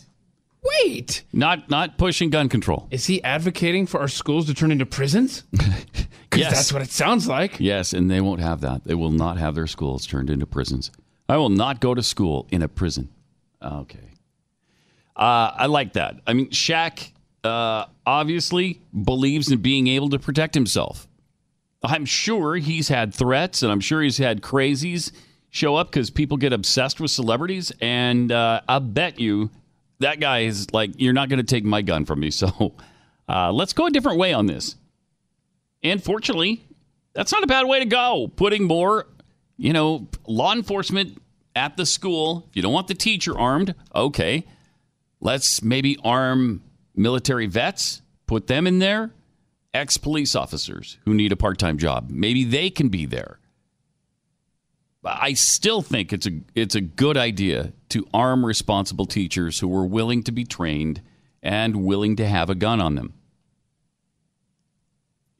Wait. 0.85 1.25
Not 1.33 1.69
not 1.69 1.99
pushing 1.99 2.31
gun 2.31 2.49
control. 2.49 2.87
Is 2.91 3.07
he 3.07 3.23
advocating 3.25 3.87
for 3.87 4.01
our 4.01 4.09
schools 4.09 4.47
to 4.47 4.55
turn 4.55 4.71
into 4.73 4.87
prisons? 4.87 5.45
Because 6.33 6.47
Yes. 6.47 6.55
that's 6.55 6.73
what 6.73 6.81
it 6.81 6.89
sounds 6.91 7.29
like. 7.29 7.61
Yes, 7.61 7.93
and 7.93 8.11
they 8.11 8.23
won't 8.23 8.41
have 8.41 8.63
that. 8.63 8.85
They 8.85 8.95
will 8.95 9.11
not 9.11 9.37
have 9.37 9.55
their 9.55 9.67
schools 9.67 10.07
turned 10.07 10.31
into 10.31 10.47
prisons. 10.47 10.91
I 11.29 11.37
will 11.37 11.51
not 11.51 11.79
go 11.83 11.93
to 11.93 12.03
school 12.03 12.47
in 12.51 12.63
a 12.63 12.69
prison. 12.69 13.11
Okay. 13.61 13.99
Uh, 15.15 15.53
I 15.55 15.67
like 15.67 15.93
that. 15.93 16.17
I 16.27 16.33
mean, 16.33 16.49
Shaq 16.49 17.11
uh, 17.45 17.85
obviously 18.07 18.81
believes 18.99 19.53
in 19.53 19.61
being 19.61 19.89
able 19.89 20.09
to 20.09 20.19
protect 20.19 20.55
himself. 20.55 21.07
I'm 21.83 22.07
sure 22.07 22.55
he's 22.57 22.89
had 22.89 23.13
threats, 23.13 23.63
and 23.63 23.71
I'm 23.71 23.81
sure 23.81 24.01
he's 24.01 24.17
had 24.17 24.41
crazies 24.41 25.13
show 25.53 25.77
up 25.77 25.91
because 25.91 26.11
people 26.11 26.37
get 26.37 26.53
obsessed 26.53 26.99
with 26.99 27.13
celebrities. 27.13 27.71
And 27.81 28.33
uh, 28.33 28.63
I 28.69 28.81
bet 28.81 29.21
you 29.21 29.51
that 30.01 30.19
guy 30.19 30.41
is 30.41 30.73
like, 30.73 30.91
"You're 30.97 31.13
not 31.13 31.29
going 31.29 31.39
to 31.39 31.45
take 31.45 31.65
my 31.65 31.83
gun 31.83 32.05
from 32.05 32.19
me." 32.19 32.31
So 32.43 32.75
uh, 33.29 33.53
let's 33.53 33.73
go 33.73 33.87
a 33.87 33.91
different 33.91 34.19
way 34.19 34.33
on 34.33 34.47
this. 34.47 34.75
And 35.85 36.03
fortunately, 36.03 36.65
that's 37.13 37.31
not 37.31 37.45
a 37.45 37.47
bad 37.47 37.67
way 37.69 37.79
to 37.79 37.85
go. 37.85 38.31
Putting 38.35 38.65
more, 38.65 39.07
you 39.57 39.73
know, 39.73 40.09
law 40.27 40.53
enforcement 40.53 41.23
at 41.55 41.77
the 41.77 41.87
school. 41.87 42.47
If 42.51 42.57
you 42.57 42.63
don't 42.63 42.73
want 42.73 42.89
the 42.89 42.95
teacher 42.95 43.39
armed, 43.39 43.75
okay. 43.95 44.45
Let's 45.21 45.63
maybe 45.63 45.99
arm 46.03 46.63
military 46.97 47.47
vets, 47.47 48.03
put 48.27 48.49
them 48.49 48.67
in 48.67 48.81
there. 48.81 49.13
Ex 49.73 49.97
police 49.97 50.35
officers 50.35 50.99
who 51.05 51.15
need 51.15 51.33
a 51.33 51.37
part 51.37 51.59
time 51.59 51.79
job. 51.79 52.09
Maybe 52.11 52.45
they 52.45 52.71
can 52.71 52.89
be 52.89 53.07
there. 53.07 53.39
I 55.05 55.33
still 55.33 55.83
think 55.83 56.13
it's 56.13 56.27
a 56.27 56.41
it's 56.55 56.75
a 56.75 56.81
good 56.81 57.17
idea 57.17 57.73
to 57.91 58.07
arm 58.15 58.47
responsible 58.47 59.07
teachers 59.07 59.59
who 59.59 59.75
are 59.77 59.85
willing 59.85 60.23
to 60.25 60.33
be 60.33 60.45
trained 60.45 61.03
and 61.43 61.85
willing 61.85 62.17
to 62.17 62.27
have 62.27 62.51
a 62.51 62.55
gun 62.55 62.81
on 62.81 62.95
them. 62.95 63.15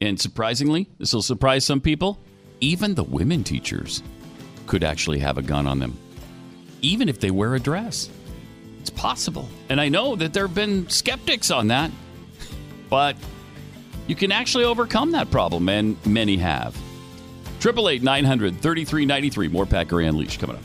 And 0.01 0.19
surprisingly, 0.19 0.89
this 0.97 1.13
will 1.13 1.21
surprise 1.21 1.63
some 1.63 1.79
people, 1.79 2.19
even 2.59 2.95
the 2.95 3.05
women 3.05 3.43
teachers 3.45 4.03
could 4.67 4.83
actually 4.83 5.19
have 5.19 5.37
a 5.37 5.41
gun 5.41 5.65
on 5.65 5.79
them, 5.79 5.97
even 6.81 7.07
if 7.07 7.21
they 7.21 7.31
wear 7.31 7.55
a 7.55 7.59
dress. 7.59 8.09
It's 8.81 8.89
possible. 8.89 9.47
And 9.69 9.79
I 9.79 9.87
know 9.87 10.17
that 10.17 10.33
there 10.33 10.45
have 10.45 10.55
been 10.55 10.89
skeptics 10.89 11.51
on 11.51 11.67
that, 11.67 11.89
but 12.89 13.15
you 14.07 14.15
can 14.15 14.33
actually 14.33 14.65
overcome 14.65 15.11
that 15.11 15.31
problem, 15.31 15.69
and 15.69 15.95
many 16.05 16.35
have. 16.35 16.77
888 17.65 18.03
900 18.03 18.59
3393. 18.59 19.47
More 19.47 19.65
Pat 19.65 19.87
Gray 19.87 20.05
Unleashed 20.05 20.39
coming 20.39 20.57
up. 20.57 20.63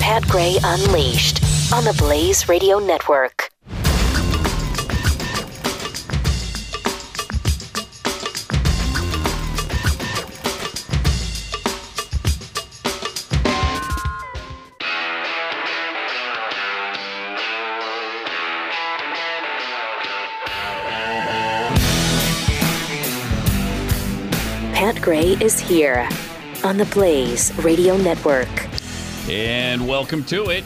Pat 0.00 0.26
Gray 0.28 0.56
Unleashed 0.64 1.42
on 1.72 1.84
the 1.84 1.94
Blaze 1.98 2.48
Radio 2.48 2.78
Network. 2.78 3.50
Gray 25.10 25.32
is 25.40 25.58
here 25.58 26.08
on 26.62 26.76
the 26.76 26.84
Blaze 26.84 27.52
Radio 27.64 27.96
Network. 27.96 28.48
And 29.28 29.88
welcome 29.88 30.22
to 30.26 30.50
it. 30.50 30.62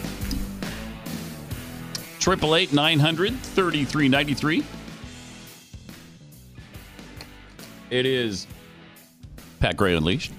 888 2.20 2.74
900 2.74 3.34
3393. 3.38 4.62
It 7.88 8.04
is 8.04 8.46
Pat 9.60 9.78
Gray 9.78 9.94
Unleashed. 9.94 10.34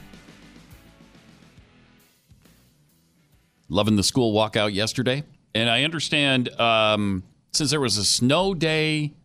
Loving 3.70 3.96
the 3.96 4.04
school 4.04 4.36
walkout 4.36 4.76
yesterday. 4.76 5.24
And 5.56 5.68
I 5.68 5.84
understand 5.84 6.50
um, 6.60 7.24
since 7.54 7.72
there 7.72 7.82
was 7.82 7.98
a 7.98 8.06
snow 8.06 8.54
day 8.54 9.16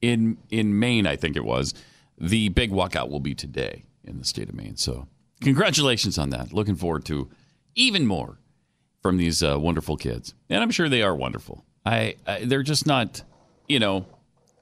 in 0.00 0.38
in 0.48 0.78
Maine, 0.78 1.08
I 1.08 1.16
think 1.16 1.34
it 1.34 1.44
was, 1.44 1.74
the 2.16 2.50
big 2.50 2.70
walkout 2.70 3.10
will 3.10 3.18
be 3.18 3.34
today 3.34 3.82
in 4.08 4.18
the 4.18 4.24
state 4.24 4.48
of 4.48 4.54
Maine. 4.54 4.76
So 4.76 5.06
congratulations 5.40 6.18
on 6.18 6.30
that. 6.30 6.52
Looking 6.52 6.76
forward 6.76 7.04
to 7.06 7.28
even 7.74 8.06
more 8.06 8.38
from 9.02 9.16
these 9.16 9.42
uh, 9.42 9.58
wonderful 9.58 9.96
kids, 9.96 10.34
and 10.50 10.62
I'm 10.62 10.70
sure 10.70 10.88
they 10.88 11.02
are 11.02 11.14
wonderful. 11.14 11.64
I, 11.86 12.16
I 12.26 12.44
they're 12.44 12.62
just 12.64 12.86
not, 12.86 13.22
you 13.68 13.78
know, 13.78 14.06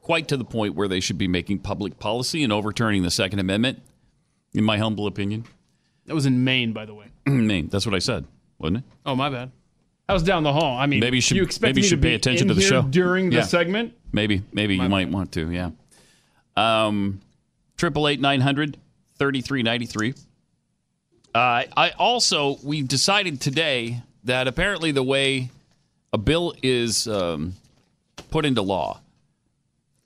quite 0.03 0.28
to 0.28 0.36
the 0.36 0.44
point 0.44 0.74
where 0.74 0.88
they 0.88 1.01
should 1.01 1.18
be 1.18 1.26
making 1.28 1.61
public 1.61 1.99
policy 1.99 2.44
and 2.44 2.53
overturning 2.53 3.03
the 3.03 3.11
Second 3.11 3.38
Amendment. 3.38 3.80
in 4.55 4.62
my 4.64 4.78
humble 4.78 5.07
opinion. 5.07 5.44
That 6.07 6.14
was 6.14 6.26
in 6.26 6.44
Maine, 6.44 6.72
by 6.72 6.84
the 6.86 6.94
way. 6.94 7.07
Maine. 7.26 7.68
That's 7.68 7.84
what 7.86 7.94
I 7.94 7.99
said, 7.99 8.26
wasn't 8.59 8.78
it? 8.78 8.84
Oh, 9.05 9.16
my 9.16 9.28
bad. 9.28 9.51
I 10.09 10.12
was 10.12 10.22
down 10.22 10.44
the 10.44 10.53
hall. 10.53 10.78
I 10.78 10.86
mean, 10.86 11.01
Maybe 11.01 11.16
you 11.16 11.20
should- 11.20 11.36
you 11.36 11.42
expect 11.42 11.62
maybe 11.74 11.80
you 11.80 11.88
should 11.88 12.01
pay 12.01 12.14
attention 12.14 12.47
to 12.49 12.55
the 12.55 12.61
show. 12.61 12.82
during 12.82 13.30
the 13.30 13.36
Yeah. 13.36 13.42
segment. 13.42 13.92
Maybe, 14.12 14.42
maybe 14.53 14.76
you 14.76 14.88
might 14.88 15.11
want 15.11 15.32
to. 15.32 15.51
Yeah. 15.51 15.70
Um, 16.57 17.20
triple 17.76 18.07
eight 18.09 18.20
nine 18.20 18.40
hundred 18.40 18.78
thirty 19.18 19.40
three 19.40 19.62
ninety 19.62 19.86
three. 19.86 20.14
Uh, 21.34 21.64
I 21.76 21.92
also 21.98 22.58
we 22.62 22.82
decided 22.82 23.40
today 23.40 24.02
that 24.24 24.48
apparently 24.48 24.90
the 24.90 25.02
way 25.02 25.50
a 26.12 26.18
bill 26.18 26.54
is 26.62 27.06
um, 27.06 27.54
put 28.30 28.44
into 28.44 28.62
law, 28.62 29.00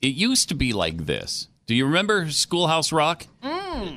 it 0.02 0.14
used 0.14 0.48
to 0.48 0.54
be 0.54 0.72
like 0.72 1.06
this. 1.06 1.48
Do 1.66 1.74
you 1.74 1.86
remember 1.86 2.30
Schoolhouse 2.30 2.90
Rock? 2.90 3.26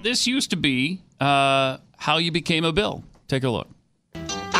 This 0.03 0.27
used 0.27 0.51
to 0.51 0.55
be 0.55 1.01
uh, 1.19 1.77
how 1.97 2.17
you 2.17 2.31
became 2.31 2.63
a 2.63 2.71
bill. 2.71 3.03
Take 3.27 3.43
a 3.43 3.49
look. 3.49 3.67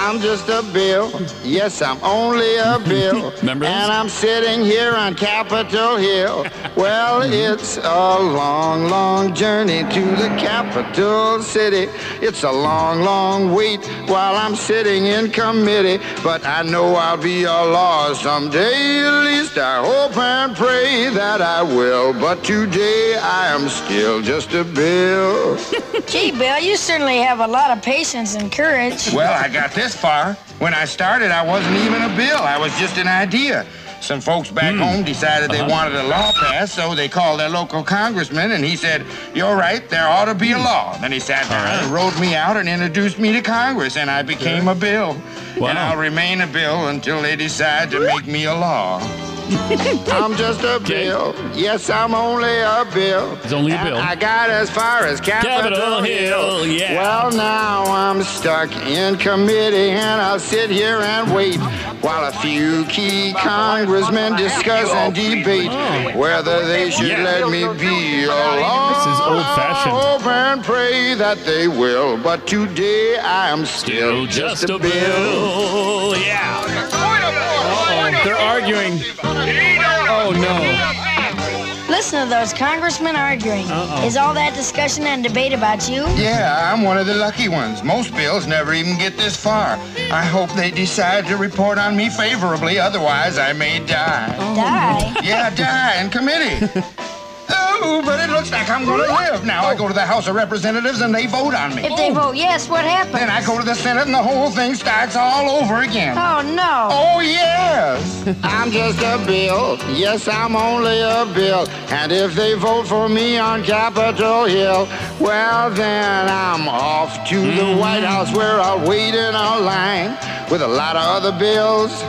I'm 0.06 0.20
just 0.20 0.50
a 0.50 0.62
bill. 0.74 1.10
Yes, 1.46 1.82
I'm 1.82 1.98
only 2.04 2.58
a 2.58 2.78
bill. 2.86 3.32
Remember 3.40 3.64
and 3.64 3.90
I'm 3.90 4.10
sitting 4.10 4.66
here 4.66 4.94
on 4.94 5.16
Capitol 5.16 5.96
Hill. 5.96 6.46
Well, 6.76 7.22
mm-hmm. 7.22 7.54
it's 7.54 7.78
a 7.78 8.20
long, 8.20 8.90
long 8.90 9.34
journey 9.34 9.84
to 9.84 10.02
the 10.18 10.28
capital 10.38 11.42
city. 11.42 11.90
It's 12.22 12.44
a 12.44 12.52
long, 12.52 13.04
long 13.04 13.54
wait 13.54 13.80
while 14.10 14.36
I'm 14.36 14.58
sitting 14.58 15.06
in 15.06 15.32
committee. 15.32 16.04
But 16.22 16.46
I 16.46 16.64
know 16.64 16.96
I'll 16.96 17.16
be 17.16 17.46
a 17.46 17.64
law 17.64 18.12
someday. 18.14 19.06
At 19.06 19.24
least 19.24 19.58
I 19.58 19.86
hope 19.86 20.18
and 20.18 20.54
pray 20.54 21.12
that 21.12 21.42
I 21.42 21.64
will. 21.64 22.12
But 22.12 22.44
today 22.44 23.16
I 23.22 23.48
am 23.56 23.70
still 23.70 24.22
just 24.22 24.52
a 24.54 24.66
bill. 24.66 25.58
Gee, 26.08 26.32
Bill, 26.32 26.60
you 26.60 26.76
certainly 26.76 27.20
have 27.20 27.40
a 27.40 27.48
lot 27.48 27.72
of 27.72 27.82
patience 27.82 28.36
and 28.36 28.52
courage. 28.52 29.14
Well, 29.14 29.32
I 29.32 29.48
got 29.48 29.72
this 29.72 29.93
far. 29.96 30.34
When 30.60 30.74
I 30.74 30.86
started, 30.86 31.32
I 31.32 31.44
wasn't 31.46 31.78
even 31.78 32.02
a 32.02 32.16
bill. 32.16 32.40
I 32.42 32.58
was 32.58 32.78
just 32.80 32.98
an 32.98 33.08
idea. 33.08 33.66
Some 34.02 34.20
folks 34.20 34.52
back 34.52 34.76
home 34.76 35.04
decided 35.06 35.50
they 35.50 35.60
Uh-huh. 35.62 35.70
wanted 35.72 35.96
a 35.96 36.04
law 36.04 36.34
passed, 36.34 36.76
so 36.76 36.94
they 36.94 37.08
called 37.08 37.40
their 37.40 37.48
local 37.48 37.84
congressman, 37.84 38.52
and 38.52 38.64
he 38.66 38.76
said, 38.76 39.06
You're 39.34 39.56
right, 39.56 39.88
there 39.90 40.06
ought 40.08 40.26
to 40.26 40.36
be 40.36 40.52
a 40.52 40.58
law. 40.58 40.98
Then 40.98 41.14
he 41.14 41.20
sat 41.22 41.48
down 41.50 41.68
and 41.84 41.88
wrote 41.94 42.20
me 42.20 42.36
out 42.36 42.58
and 42.58 42.68
introduced 42.68 43.18
me 43.18 43.32
to 43.32 43.42
Congress, 43.42 43.96
and 43.96 44.12
I 44.12 44.22
became 44.22 44.68
a 44.68 44.76
bill. 44.76 45.16
And 45.56 45.78
I'll 45.80 45.96
remain 45.98 46.42
a 46.42 46.48
bill 46.48 46.88
until 46.88 47.22
they 47.22 47.38
decide 47.38 47.92
to 47.92 48.00
make 48.02 48.28
me 48.28 48.44
a 48.46 48.54
law. 48.54 49.00
I'm 50.12 50.36
just 50.36 50.62
a 50.62 50.80
bill. 50.80 51.36
Yes, 51.54 51.90
I'm 51.90 52.16
only 52.16 52.60
a 52.60 52.86
bill. 52.94 53.38
It's 53.44 53.52
only 53.52 53.72
a 53.74 53.76
And 53.76 53.90
bill. 53.90 53.98
I 53.98 54.16
got 54.16 54.50
as 54.50 54.70
far 54.70 55.06
as 55.06 55.20
Capitol, 55.20 55.70
Capitol 55.70 56.02
Hill, 56.02 56.66
yeah. 56.68 56.96
Well, 57.02 57.32
now 57.32 57.84
I'm 57.84 58.24
stuck 58.24 58.72
in 58.88 59.18
committee, 59.18 59.92
and 59.92 60.22
I'll 60.22 60.40
sit 60.40 60.70
here 60.70 61.00
and 61.00 61.34
wait 61.34 61.58
while 62.02 62.26
a 62.26 62.32
few 62.32 62.86
key 62.86 63.34
congressmen 63.34 64.36
discuss 64.38 64.90
and 64.92 65.14
debate 65.14 65.72
whether 66.16 66.66
they 66.66 66.90
should 66.90 67.08
Yeah. 67.08 67.24
let 67.24 67.50
me 67.50 67.62
be 67.78 68.24
a 68.24 68.28
law. 68.28 68.90
This 68.94 69.14
is 69.14 69.20
old-fashioned. 69.22 69.96
I 69.96 70.00
hope 70.00 70.26
and 70.28 70.64
pray 70.64 71.14
that 71.16 71.38
they 71.46 71.68
will, 71.68 72.18
but 72.18 72.48
today 72.48 73.18
I 73.18 73.50
am 73.50 73.66
still, 73.66 74.26
just, 74.26 74.70
a 74.70 74.80
bill. 74.80 76.16
Yeah. 76.18 77.83
Uh-oh, 78.24 78.30
they're 78.30 78.38
arguing. 78.38 79.02
Oh, 79.24 80.32
no. 80.32 81.90
Listen 81.90 82.24
to 82.24 82.30
those 82.30 82.54
congressmen 82.54 83.16
arguing. 83.16 83.66
Uh-oh. 83.68 84.06
Is 84.06 84.16
all 84.16 84.34
that 84.34 84.56
discussion 84.56 85.04
and 85.04 85.24
debate 85.24 85.52
about 85.54 85.90
you? 85.90 86.08
Yeah, 86.16 86.72
I'm 86.72 86.84
one 86.84 86.98
of 86.98 87.06
the 87.06 87.16
lucky 87.16 87.50
ones. 87.50 87.84
Most 87.84 88.14
bills 88.16 88.48
never 88.48 88.74
even 88.74 88.98
get 88.98 89.18
this 89.18 89.36
far. 89.36 89.78
I 90.12 90.24
hope 90.24 90.50
they 90.54 90.72
decide 90.72 91.28
to 91.28 91.38
report 91.38 91.78
on 91.78 91.96
me 91.98 92.10
favorably, 92.10 92.80
otherwise 92.80 93.38
I 93.38 93.54
may 93.54 93.80
die. 93.86 94.36
Die? 94.56 95.22
Yeah, 95.24 95.50
die 95.54 96.02
in 96.02 96.10
committee. 96.10 96.82
oh, 97.56 98.02
but 98.04 98.20
it 98.20 98.32
looks 98.32 98.52
like 98.52 98.70
I'm 98.70 98.86
gonna 98.86 99.04
live. 99.04 99.46
Now 99.46 99.66
I 99.66 99.76
go 99.76 99.88
to 99.88 99.94
the 99.94 100.06
House 100.06 100.28
of 100.28 100.36
Representatives 100.36 101.02
and 101.02 101.14
they 101.14 101.28
vote 101.28 101.54
on 101.54 101.76
me. 101.76 101.84
If 101.84 101.98
they 101.98 102.12
vote 102.12 102.36
yes, 102.36 102.70
what 102.70 102.84
happens? 102.84 103.14
Then 103.14 103.30
I 103.30 103.46
go 103.46 103.58
to 103.60 103.66
the 103.66 103.76
Senate 103.76 104.06
and 104.06 104.14
the 104.14 104.24
whole 104.24 104.50
thing 104.50 104.76
starts 104.76 105.16
all 105.16 105.50
over 105.50 105.82
again. 105.82 106.18
Oh, 106.18 106.42
no. 106.42 106.88
Oh, 106.92 107.20
yes. 107.20 108.28
I'm 108.44 108.72
just 108.72 109.00
a 109.00 109.24
bill. 109.26 109.78
Yes, 109.94 110.28
I'm 110.28 110.56
only 110.56 111.00
a 111.02 111.26
bill. 111.34 111.68
And 111.90 112.12
if 112.12 112.36
they 112.36 112.54
vote 112.56 112.88
for 112.88 113.10
me 113.10 113.38
on 113.38 113.64
Capitol 113.64 114.46
Hill, 114.46 114.88
well, 115.20 115.70
then 115.72 116.30
I'm 116.30 116.68
off 116.68 117.28
to 117.30 117.40
the 117.40 117.74
hmm. 117.74 117.80
White 117.80 118.04
House 118.04 118.34
where 118.36 118.60
I'll 118.60 118.88
wait 118.88 119.16
in 119.16 119.36
a 119.36 119.60
line 119.60 120.18
with 120.50 120.62
a 120.62 120.68
lot 120.68 120.96
of 120.96 121.04
other 121.04 121.38
bills 121.38 122.04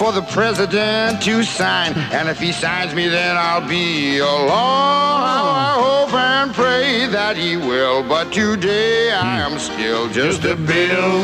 for 0.00 0.12
the 0.12 0.22
president 0.22 1.20
to 1.20 1.42
sign. 1.42 1.92
And 2.10 2.26
if 2.26 2.38
he 2.38 2.52
signs 2.52 2.94
me, 2.94 3.06
then 3.08 3.36
I'll 3.36 3.68
be 3.68 4.16
a 4.16 4.24
law. 4.24 5.20
I 5.52 5.74
hope 5.76 6.14
and 6.14 6.54
pray 6.54 7.06
that 7.08 7.36
he 7.36 7.58
will. 7.58 8.02
But 8.08 8.32
today 8.32 9.12
I 9.12 9.40
am 9.40 9.58
still 9.58 10.08
just 10.08 10.42
a 10.44 10.56
bill. 10.56 11.20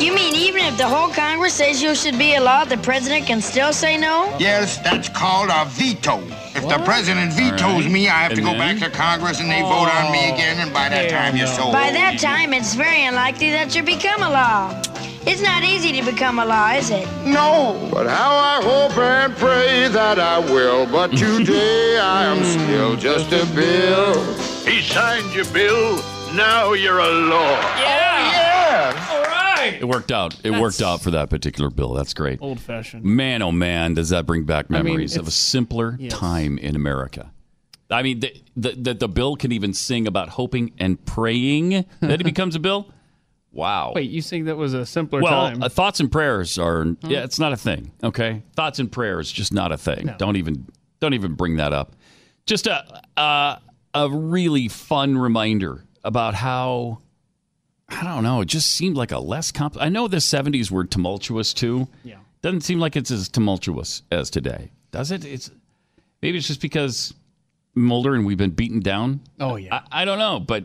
You 0.00 0.14
mean 0.14 0.34
even 0.34 0.64
if 0.64 0.78
the 0.78 0.88
whole 0.88 1.10
Congress 1.10 1.52
says 1.52 1.82
you 1.82 1.94
should 1.94 2.16
be 2.16 2.36
a 2.36 2.40
law, 2.40 2.64
the 2.64 2.78
president 2.78 3.26
can 3.26 3.42
still 3.42 3.74
say 3.74 3.98
no? 3.98 4.34
Yes, 4.38 4.78
that's 4.78 5.10
called 5.10 5.50
a 5.52 5.66
veto. 5.66 6.22
If 6.56 6.66
the 6.66 6.80
president 6.86 7.34
vetoes 7.34 7.86
me, 7.86 8.08
I 8.08 8.22
have 8.22 8.32
to 8.32 8.40
go 8.40 8.56
then? 8.56 8.78
back 8.78 8.90
to 8.90 8.96
Congress 8.96 9.40
and 9.40 9.50
they 9.50 9.60
vote 9.60 9.90
on 9.92 10.10
me 10.10 10.30
again, 10.32 10.58
and 10.58 10.72
by 10.72 10.88
that 10.88 11.10
time 11.10 11.36
you're 11.36 11.46
sold. 11.46 11.74
By 11.74 11.90
that 11.90 12.18
time, 12.18 12.54
it's 12.54 12.74
very 12.74 13.04
unlikely 13.04 13.50
that 13.50 13.76
you 13.76 13.82
become 13.82 14.22
a 14.22 14.30
law. 14.30 14.82
It's 15.26 15.40
not 15.40 15.64
easy 15.64 15.90
to 15.98 16.04
become 16.04 16.38
a 16.38 16.44
law, 16.44 16.70
is 16.72 16.90
it? 16.90 17.08
No, 17.24 17.88
but 17.90 18.06
how 18.06 18.36
I 18.36 18.62
hope 18.62 18.96
and 18.98 19.34
pray 19.36 19.88
that 19.88 20.18
I 20.18 20.38
will. 20.38 20.84
But 20.86 21.08
today 21.16 21.98
I 21.98 22.24
am 22.24 22.44
still 22.44 22.94
just 22.94 23.32
a 23.32 23.46
bill. 23.54 24.22
He 24.64 24.82
signed 24.82 25.34
your 25.34 25.46
bill. 25.46 25.96
Now 26.34 26.74
you're 26.74 26.98
a 26.98 27.08
law. 27.08 27.58
yes. 27.78 29.10
All 29.10 29.22
right. 29.22 29.78
It 29.80 29.88
worked 29.88 30.12
out. 30.12 30.38
It 30.44 30.50
worked 30.50 30.82
out 30.82 31.00
for 31.00 31.10
that 31.12 31.30
particular 31.30 31.70
bill. 31.70 31.94
That's 31.94 32.12
great. 32.12 32.42
Old 32.42 32.60
fashioned. 32.60 33.02
Man, 33.02 33.40
oh 33.40 33.50
man, 33.52 33.94
does 33.94 34.10
that 34.10 34.26
bring 34.26 34.44
back 34.44 34.66
I 34.68 34.74
mean, 34.74 34.84
memories 34.84 35.16
of 35.16 35.26
a 35.26 35.30
simpler 35.30 35.96
yes. 35.98 36.12
time 36.12 36.58
in 36.58 36.76
America. 36.76 37.32
I 37.90 38.02
mean, 38.02 38.20
the, 38.20 38.34
the, 38.56 38.72
the, 38.72 38.94
the 38.94 39.08
bill 39.08 39.36
can 39.36 39.52
even 39.52 39.72
sing 39.72 40.06
about 40.06 40.30
hoping 40.30 40.72
and 40.78 41.02
praying 41.06 41.86
that 42.00 42.20
it 42.20 42.24
becomes 42.24 42.54
a 42.56 42.60
bill. 42.60 42.88
Wow. 43.54 43.92
Wait, 43.94 44.10
you 44.10 44.20
think 44.20 44.46
that 44.46 44.56
was 44.56 44.74
a 44.74 44.84
simpler 44.84 45.22
well, 45.22 45.48
time? 45.48 45.62
uh, 45.62 45.68
thoughts 45.68 46.00
and 46.00 46.10
prayers 46.10 46.58
are 46.58 46.86
yeah, 47.02 47.22
it's 47.22 47.38
not 47.38 47.52
a 47.52 47.56
thing. 47.56 47.92
Okay, 48.02 48.42
thoughts 48.56 48.78
and 48.78 48.90
prayers 48.90 49.30
just 49.30 49.52
not 49.52 49.72
a 49.72 49.76
thing. 49.76 50.12
Don't 50.18 50.36
even 50.36 50.66
don't 51.00 51.14
even 51.14 51.34
bring 51.34 51.56
that 51.56 51.72
up. 51.72 51.94
Just 52.46 52.66
a 52.66 53.02
a, 53.16 53.60
a 53.94 54.10
really 54.10 54.68
fun 54.68 55.16
reminder 55.16 55.84
about 56.02 56.34
how 56.34 56.98
I 57.88 58.02
don't 58.02 58.24
know. 58.24 58.40
It 58.40 58.46
just 58.46 58.70
seemed 58.70 58.96
like 58.96 59.12
a 59.12 59.18
less 59.18 59.52
comp. 59.52 59.76
I 59.78 59.88
know 59.88 60.08
the 60.08 60.16
'70s 60.16 60.70
were 60.70 60.84
tumultuous 60.84 61.54
too. 61.54 61.86
Yeah. 62.02 62.16
doesn't 62.42 62.62
seem 62.62 62.80
like 62.80 62.96
it's 62.96 63.10
as 63.10 63.28
tumultuous 63.28 64.02
as 64.10 64.30
today, 64.30 64.72
does 64.90 65.12
it? 65.12 65.24
It's 65.24 65.50
maybe 66.20 66.38
it's 66.38 66.48
just 66.48 66.60
because 66.60 67.14
Mulder 67.74 68.14
and 68.14 68.24
we've 68.24 68.38
been 68.38 68.50
beaten 68.50 68.80
down. 68.80 69.20
oh, 69.40 69.56
yeah. 69.56 69.82
I, 69.90 70.02
I 70.02 70.04
don't 70.04 70.18
know, 70.18 70.38
but 70.40 70.64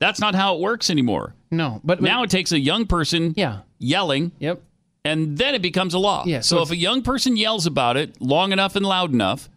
that's 0.00 0.18
not 0.20 0.34
how 0.34 0.56
it 0.56 0.60
works 0.60 0.90
anymore. 0.90 1.34
no, 1.52 1.80
but, 1.84 2.00
but 2.00 2.04
Now 2.04 2.24
it 2.24 2.30
takes 2.30 2.50
a 2.52 2.58
young 2.58 2.86
person 2.86 3.34
Yeah. 3.36 3.60
yelling, 3.78 4.32
Yep. 4.40 4.60
and 5.04 5.38
then 5.38 5.54
it 5.54 5.62
becomes 5.62 5.94
a 5.94 5.98
law. 5.98 6.24
Yeah, 6.26 6.40
so 6.40 6.56
so 6.56 6.62
if 6.62 6.70
a 6.72 6.76
young 6.76 7.02
person 7.02 7.36
yells 7.36 7.66
about 7.66 7.96
it 7.96 8.20
long 8.20 8.50
enough 8.52 8.74
and 8.76 8.84
loud 8.84 9.12
enough, 9.12 9.48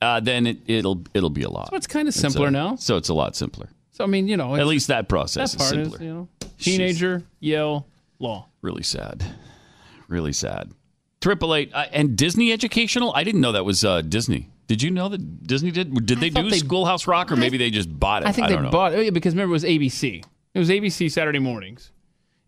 uh, 0.00 0.20
then 0.20 0.46
it, 0.46 0.58
it'll 0.66 1.02
it'll 1.14 1.30
be 1.30 1.42
a 1.42 1.50
law. 1.50 1.66
So 1.70 1.76
it's 1.76 1.86
kind 1.86 2.08
of 2.08 2.14
simpler 2.14 2.48
a- 2.48 2.50
now. 2.50 2.76
So 2.76 2.96
it's 2.96 3.08
a 3.10 3.14
lot 3.14 3.36
simpler. 3.36 3.68
So 3.92 4.04
I 4.04 4.06
mean, 4.06 4.26
you 4.26 4.36
know, 4.38 4.56
At 4.56 4.66
least 4.66 4.88
that 4.88 5.08
process 5.08 5.52
that 5.52 5.60
is 5.62 5.68
part 5.70 5.70
simpler. 5.84 5.98
is 5.98 6.02
you 6.02 6.14
know, 6.14 6.28
teenager 6.58 7.22
yell 7.40 7.86
law. 8.18 8.46
Really 8.62 8.82
sad. 8.82 9.22
Really 10.08 10.32
sad. 10.32 10.72
Triple 11.20 11.54
eight 11.54 11.70
uh, 11.72 11.86
and 11.92 12.16
Disney 12.16 12.52
Educational. 12.52 13.12
I 13.14 13.22
didn't 13.24 13.40
know 13.40 13.52
that 13.52 13.64
was 13.64 13.84
uh, 13.84 14.00
Disney. 14.02 14.48
Did 14.68 14.82
you 14.82 14.90
know 14.90 15.08
that 15.08 15.46
Disney 15.46 15.70
did? 15.70 16.06
Did 16.06 16.18
they 16.20 16.30
do 16.30 16.48
they- 16.48 16.58
Schoolhouse 16.58 17.06
Rock, 17.06 17.30
or 17.32 17.36
maybe 17.36 17.58
they 17.58 17.70
just 17.70 17.88
bought 17.98 18.22
it? 18.22 18.28
I 18.28 18.32
think 18.32 18.48
they 18.48 18.54
don't 18.54 18.64
know. 18.64 18.70
bought 18.70 18.92
it 18.94 19.12
because 19.12 19.34
remember 19.34 19.50
it 19.52 19.56
was 19.56 19.64
ABC. 19.64 20.24
It 20.54 20.58
was 20.58 20.70
ABC 20.70 21.10
Saturday 21.10 21.38
mornings, 21.38 21.90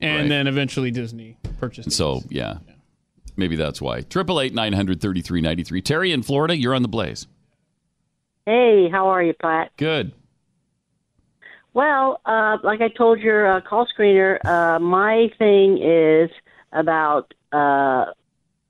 and 0.00 0.22
Right. 0.22 0.28
then 0.28 0.46
eventually 0.46 0.90
Disney 0.90 1.36
purchased 1.58 1.88
it. 1.88 1.92
So 1.92 2.22
yeah, 2.30 2.58
maybe 3.36 3.56
that's 3.56 3.80
why. 3.82 4.02
Triple 4.02 4.40
eight 4.40 4.54
nine 4.54 4.72
hundred 4.72 5.00
thirty 5.00 5.20
three 5.22 5.40
ninety 5.40 5.64
three. 5.64 5.82
Terry 5.82 6.12
in 6.12 6.22
Florida, 6.22 6.56
you're 6.56 6.74
on 6.74 6.82
the 6.82 6.88
blaze. 6.88 7.26
Hey, 8.46 8.88
how 8.90 9.08
are 9.08 9.22
you, 9.22 9.32
Pat? 9.34 9.70
Good. 9.76 10.12
Well, 11.72 12.20
uh, 12.24 12.58
like 12.62 12.80
I 12.80 12.88
told 12.88 13.18
your 13.20 13.46
uh, 13.56 13.60
call 13.60 13.86
screener, 13.86 14.38
uh, 14.44 14.78
my 14.78 15.28
thing 15.38 15.78
is 15.82 16.30
about 16.72 17.34
uh, 17.52 18.06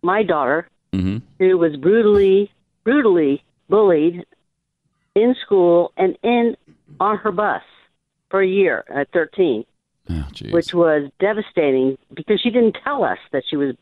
my 0.02 0.22
daughter 0.22 0.68
Mm-hmm. 0.92 1.18
who 1.40 1.58
was 1.58 1.74
brutally, 1.76 2.52
brutally 2.84 3.42
bullied 3.68 4.24
in 5.14 5.34
school 5.44 5.92
and 5.96 6.16
in 6.22 6.56
on 7.00 7.16
her 7.18 7.32
bus 7.32 7.62
for 8.30 8.40
a 8.42 8.46
year 8.46 8.84
at 8.94 9.10
13, 9.12 9.64
Oh, 10.10 10.24
which 10.50 10.74
was 10.74 11.10
devastating 11.18 11.96
because 12.12 12.40
she 12.40 12.50
didn't 12.50 12.76
tell 12.84 13.04
us 13.04 13.18
that 13.32 13.42
she 13.48 13.56
was 13.56 13.74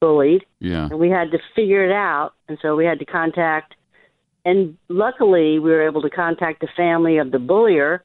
bullied, 0.00 0.44
Yeah. 0.60 0.88
and 0.90 0.98
we 0.98 1.08
had 1.08 1.30
to 1.30 1.38
figure 1.54 1.84
it 1.84 1.92
out. 1.92 2.34
And 2.48 2.58
so 2.60 2.76
we 2.76 2.84
had 2.84 2.98
to 2.98 3.06
contact, 3.06 3.74
and 4.44 4.76
luckily 4.88 5.58
we 5.58 5.70
were 5.70 5.86
able 5.86 6.02
to 6.02 6.10
contact 6.10 6.60
the 6.60 6.68
family 6.76 7.16
of 7.18 7.30
the 7.30 7.38
bullier, 7.38 8.02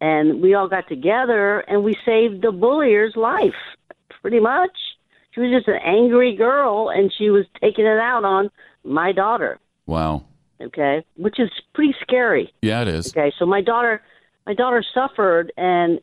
and 0.00 0.42
we 0.42 0.54
all 0.54 0.68
got 0.68 0.88
together 0.88 1.60
and 1.60 1.84
we 1.84 1.94
saved 2.04 2.42
the 2.42 2.52
bullier's 2.52 3.16
life, 3.16 3.54
pretty 4.20 4.40
much. 4.40 4.76
She 5.30 5.40
was 5.40 5.50
just 5.50 5.68
an 5.68 5.80
angry 5.82 6.36
girl, 6.36 6.90
and 6.90 7.10
she 7.16 7.30
was 7.30 7.46
taking 7.60 7.86
it 7.86 7.98
out 7.98 8.24
on 8.24 8.50
my 8.84 9.12
daughter. 9.12 9.58
Wow. 9.86 10.24
Okay, 10.60 11.04
which 11.16 11.40
is 11.40 11.50
pretty 11.74 11.94
scary. 12.02 12.52
Yeah, 12.62 12.82
it 12.82 12.88
is. 12.88 13.08
Okay, 13.08 13.32
so 13.38 13.46
my 13.46 13.60
daughter, 13.60 14.02
my 14.46 14.54
daughter 14.54 14.84
suffered 14.94 15.52
and 15.56 16.00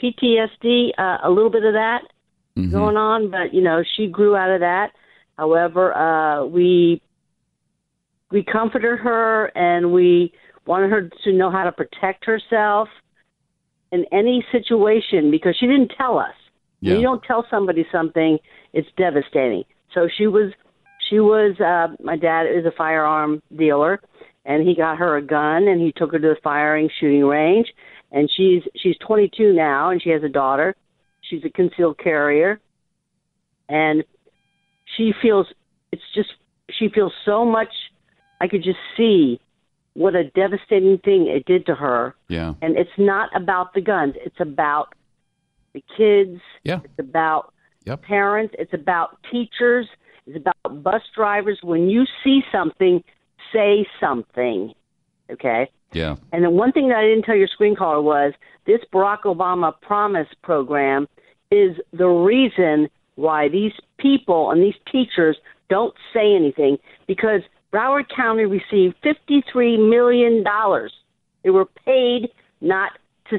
PTSD, 0.00 0.90
uh, 0.98 1.18
a 1.24 1.30
little 1.30 1.50
bit 1.50 1.64
of 1.64 1.72
that 1.72 2.02
Mm-hmm. 2.58 2.70
going 2.70 2.96
on, 2.96 3.30
but 3.32 3.52
you 3.52 3.60
know 3.60 3.82
she 3.96 4.06
grew 4.06 4.36
out 4.36 4.50
of 4.50 4.60
that. 4.60 4.92
However, 5.36 5.92
uh, 5.92 6.46
we 6.46 7.02
we 8.30 8.44
comforted 8.44 9.00
her 9.00 9.46
and 9.56 9.92
we 9.92 10.32
wanted 10.64 10.90
her 10.90 11.10
to 11.24 11.32
know 11.32 11.50
how 11.50 11.64
to 11.64 11.72
protect 11.72 12.24
herself 12.24 12.88
in 13.90 14.04
any 14.12 14.44
situation 14.52 15.32
because 15.32 15.56
she 15.58 15.66
didn't 15.66 15.92
tell 15.98 16.16
us. 16.16 16.34
When 16.80 16.96
you 16.96 17.02
don't 17.02 17.22
tell 17.24 17.46
somebody 17.50 17.86
something, 17.90 18.38
it's 18.72 18.88
devastating. 18.96 19.64
So 19.92 20.08
she 20.16 20.26
was 20.26 20.52
she 21.08 21.20
was 21.20 21.58
uh 21.60 21.94
my 22.02 22.16
dad 22.16 22.46
is 22.46 22.64
a 22.66 22.72
firearm 22.76 23.42
dealer 23.56 24.00
and 24.44 24.66
he 24.66 24.74
got 24.74 24.98
her 24.98 25.16
a 25.16 25.22
gun 25.22 25.68
and 25.68 25.80
he 25.80 25.92
took 25.92 26.12
her 26.12 26.18
to 26.18 26.28
the 26.28 26.36
firing 26.42 26.90
shooting 27.00 27.24
range. 27.24 27.72
And 28.12 28.30
she's 28.34 28.62
she's 28.76 28.96
22 29.06 29.52
now 29.52 29.90
and 29.90 30.02
she 30.02 30.10
has 30.10 30.22
a 30.22 30.28
daughter. 30.28 30.76
She's 31.22 31.44
a 31.44 31.50
concealed 31.50 31.98
carrier. 31.98 32.60
And 33.68 34.04
she 34.96 35.12
feels 35.22 35.46
it's 35.92 36.02
just 36.14 36.30
she 36.70 36.88
feels 36.88 37.12
so 37.24 37.44
much 37.44 37.70
I 38.40 38.48
could 38.48 38.62
just 38.62 38.78
see 38.96 39.40
what 39.94 40.14
a 40.14 40.24
devastating 40.30 40.98
thing 40.98 41.28
it 41.28 41.46
did 41.46 41.66
to 41.66 41.74
her. 41.74 42.14
Yeah. 42.28 42.54
and 42.60 42.76
it's 42.76 42.90
not 42.98 43.34
about 43.34 43.74
the 43.74 43.80
guns. 43.80 44.14
It's 44.16 44.40
about 44.40 44.94
the 45.72 45.82
kids. 45.96 46.40
Yeah. 46.64 46.80
It's 46.84 46.98
about 46.98 47.52
parents. 48.02 48.54
It's 48.58 48.74
about 48.74 49.18
teachers 49.30 49.86
it's 50.26 50.36
about 50.36 50.82
bus 50.82 51.02
drivers 51.14 51.58
when 51.62 51.88
you 51.88 52.04
see 52.22 52.42
something 52.50 53.02
say 53.52 53.86
something 54.00 54.72
okay 55.30 55.68
Yeah. 55.92 56.16
and 56.32 56.44
the 56.44 56.50
one 56.50 56.72
thing 56.72 56.88
that 56.88 56.98
I 56.98 57.02
didn't 57.02 57.24
tell 57.24 57.36
your 57.36 57.48
screen 57.48 57.76
caller 57.76 58.02
was 58.02 58.32
this 58.66 58.80
Barack 58.92 59.22
Obama 59.22 59.72
Promise 59.80 60.28
program 60.42 61.06
is 61.50 61.76
the 61.92 62.06
reason 62.08 62.88
why 63.16 63.48
these 63.48 63.72
people 63.98 64.50
and 64.50 64.62
these 64.62 64.74
teachers 64.90 65.36
don't 65.68 65.94
say 66.12 66.34
anything 66.34 66.78
because 67.06 67.42
Broward 67.72 68.08
County 68.14 68.44
received 68.44 68.94
$53 69.02 69.88
million. 69.90 70.44
They 71.42 71.50
were 71.50 71.64
paid 71.84 72.30
not 72.60 72.92
to, 73.30 73.38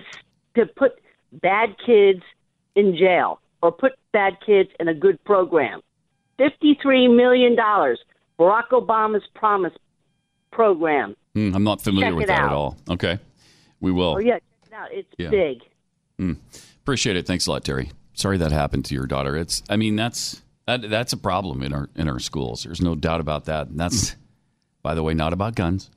to 0.56 0.66
put 0.66 0.94
bad 1.32 1.76
kids 1.86 2.22
in 2.76 2.96
jail 2.98 3.40
or 3.62 3.72
put 3.72 3.94
bad 4.12 4.38
kids 4.46 4.70
in 4.80 4.88
a 4.88 4.94
good 4.94 5.24
program. 5.24 5.82
$53 6.40 7.16
million. 7.16 7.56
Barack 7.56 8.70
Obama's 8.72 9.24
Promise 9.34 9.74
program. 10.52 11.16
Hmm, 11.34 11.54
I'm 11.56 11.64
not 11.64 11.82
familiar 11.82 12.10
Check 12.10 12.16
with 12.16 12.24
it 12.26 12.28
that 12.28 12.46
at 12.46 12.52
all. 12.52 12.78
Okay. 12.90 13.20
We 13.82 13.92
will. 13.92 14.16
Oh, 14.16 14.20
yeah, 14.20 14.36
check 14.36 14.44
it 14.68 14.74
out. 14.74 14.88
It's 14.92 15.08
Yeah. 15.18 15.30
big. 15.30 15.60
Hmm. 16.18 16.34
Appreciate 16.82 17.16
it. 17.18 17.26
Thanks 17.28 17.48
a 17.48 17.52
lot, 17.52 17.64
Terry. 17.66 17.92
Sorry 18.14 18.38
that 18.38 18.52
happened 18.52 18.86
to 18.86 18.96
your 18.96 19.06
daughter. 19.06 19.36
It's 19.36 19.62
I 19.70 19.76
mean 19.76 19.96
that's 19.98 20.42
that 20.66 20.90
that's 20.90 21.12
a 21.12 21.18
problem 21.18 21.62
in 21.62 21.74
our 21.74 21.90
in 21.96 22.08
our 22.08 22.20
schools. 22.20 22.64
There's 22.64 22.82
no 22.82 22.96
doubt 22.96 23.20
about 23.20 23.46
that. 23.46 23.68
And 23.68 23.78
that's 23.80 24.16
by 24.82 24.96
the 24.96 25.04
way 25.04 25.14
not 25.14 25.34
about 25.34 25.56
guns. 25.56 25.90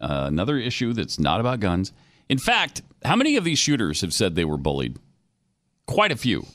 Uh, 0.00 0.24
another 0.28 0.56
issue 0.58 0.92
that's 0.92 1.18
not 1.18 1.40
about 1.40 1.58
guns. 1.60 1.92
In 2.28 2.38
fact, 2.38 2.82
how 3.04 3.16
many 3.16 3.36
of 3.36 3.42
these 3.44 3.58
shooters 3.58 4.00
have 4.02 4.12
said 4.14 4.34
they 4.36 4.44
were 4.44 4.56
bullied? 4.58 4.98
Quite 5.86 6.12
a 6.12 6.16
few. 6.16 6.46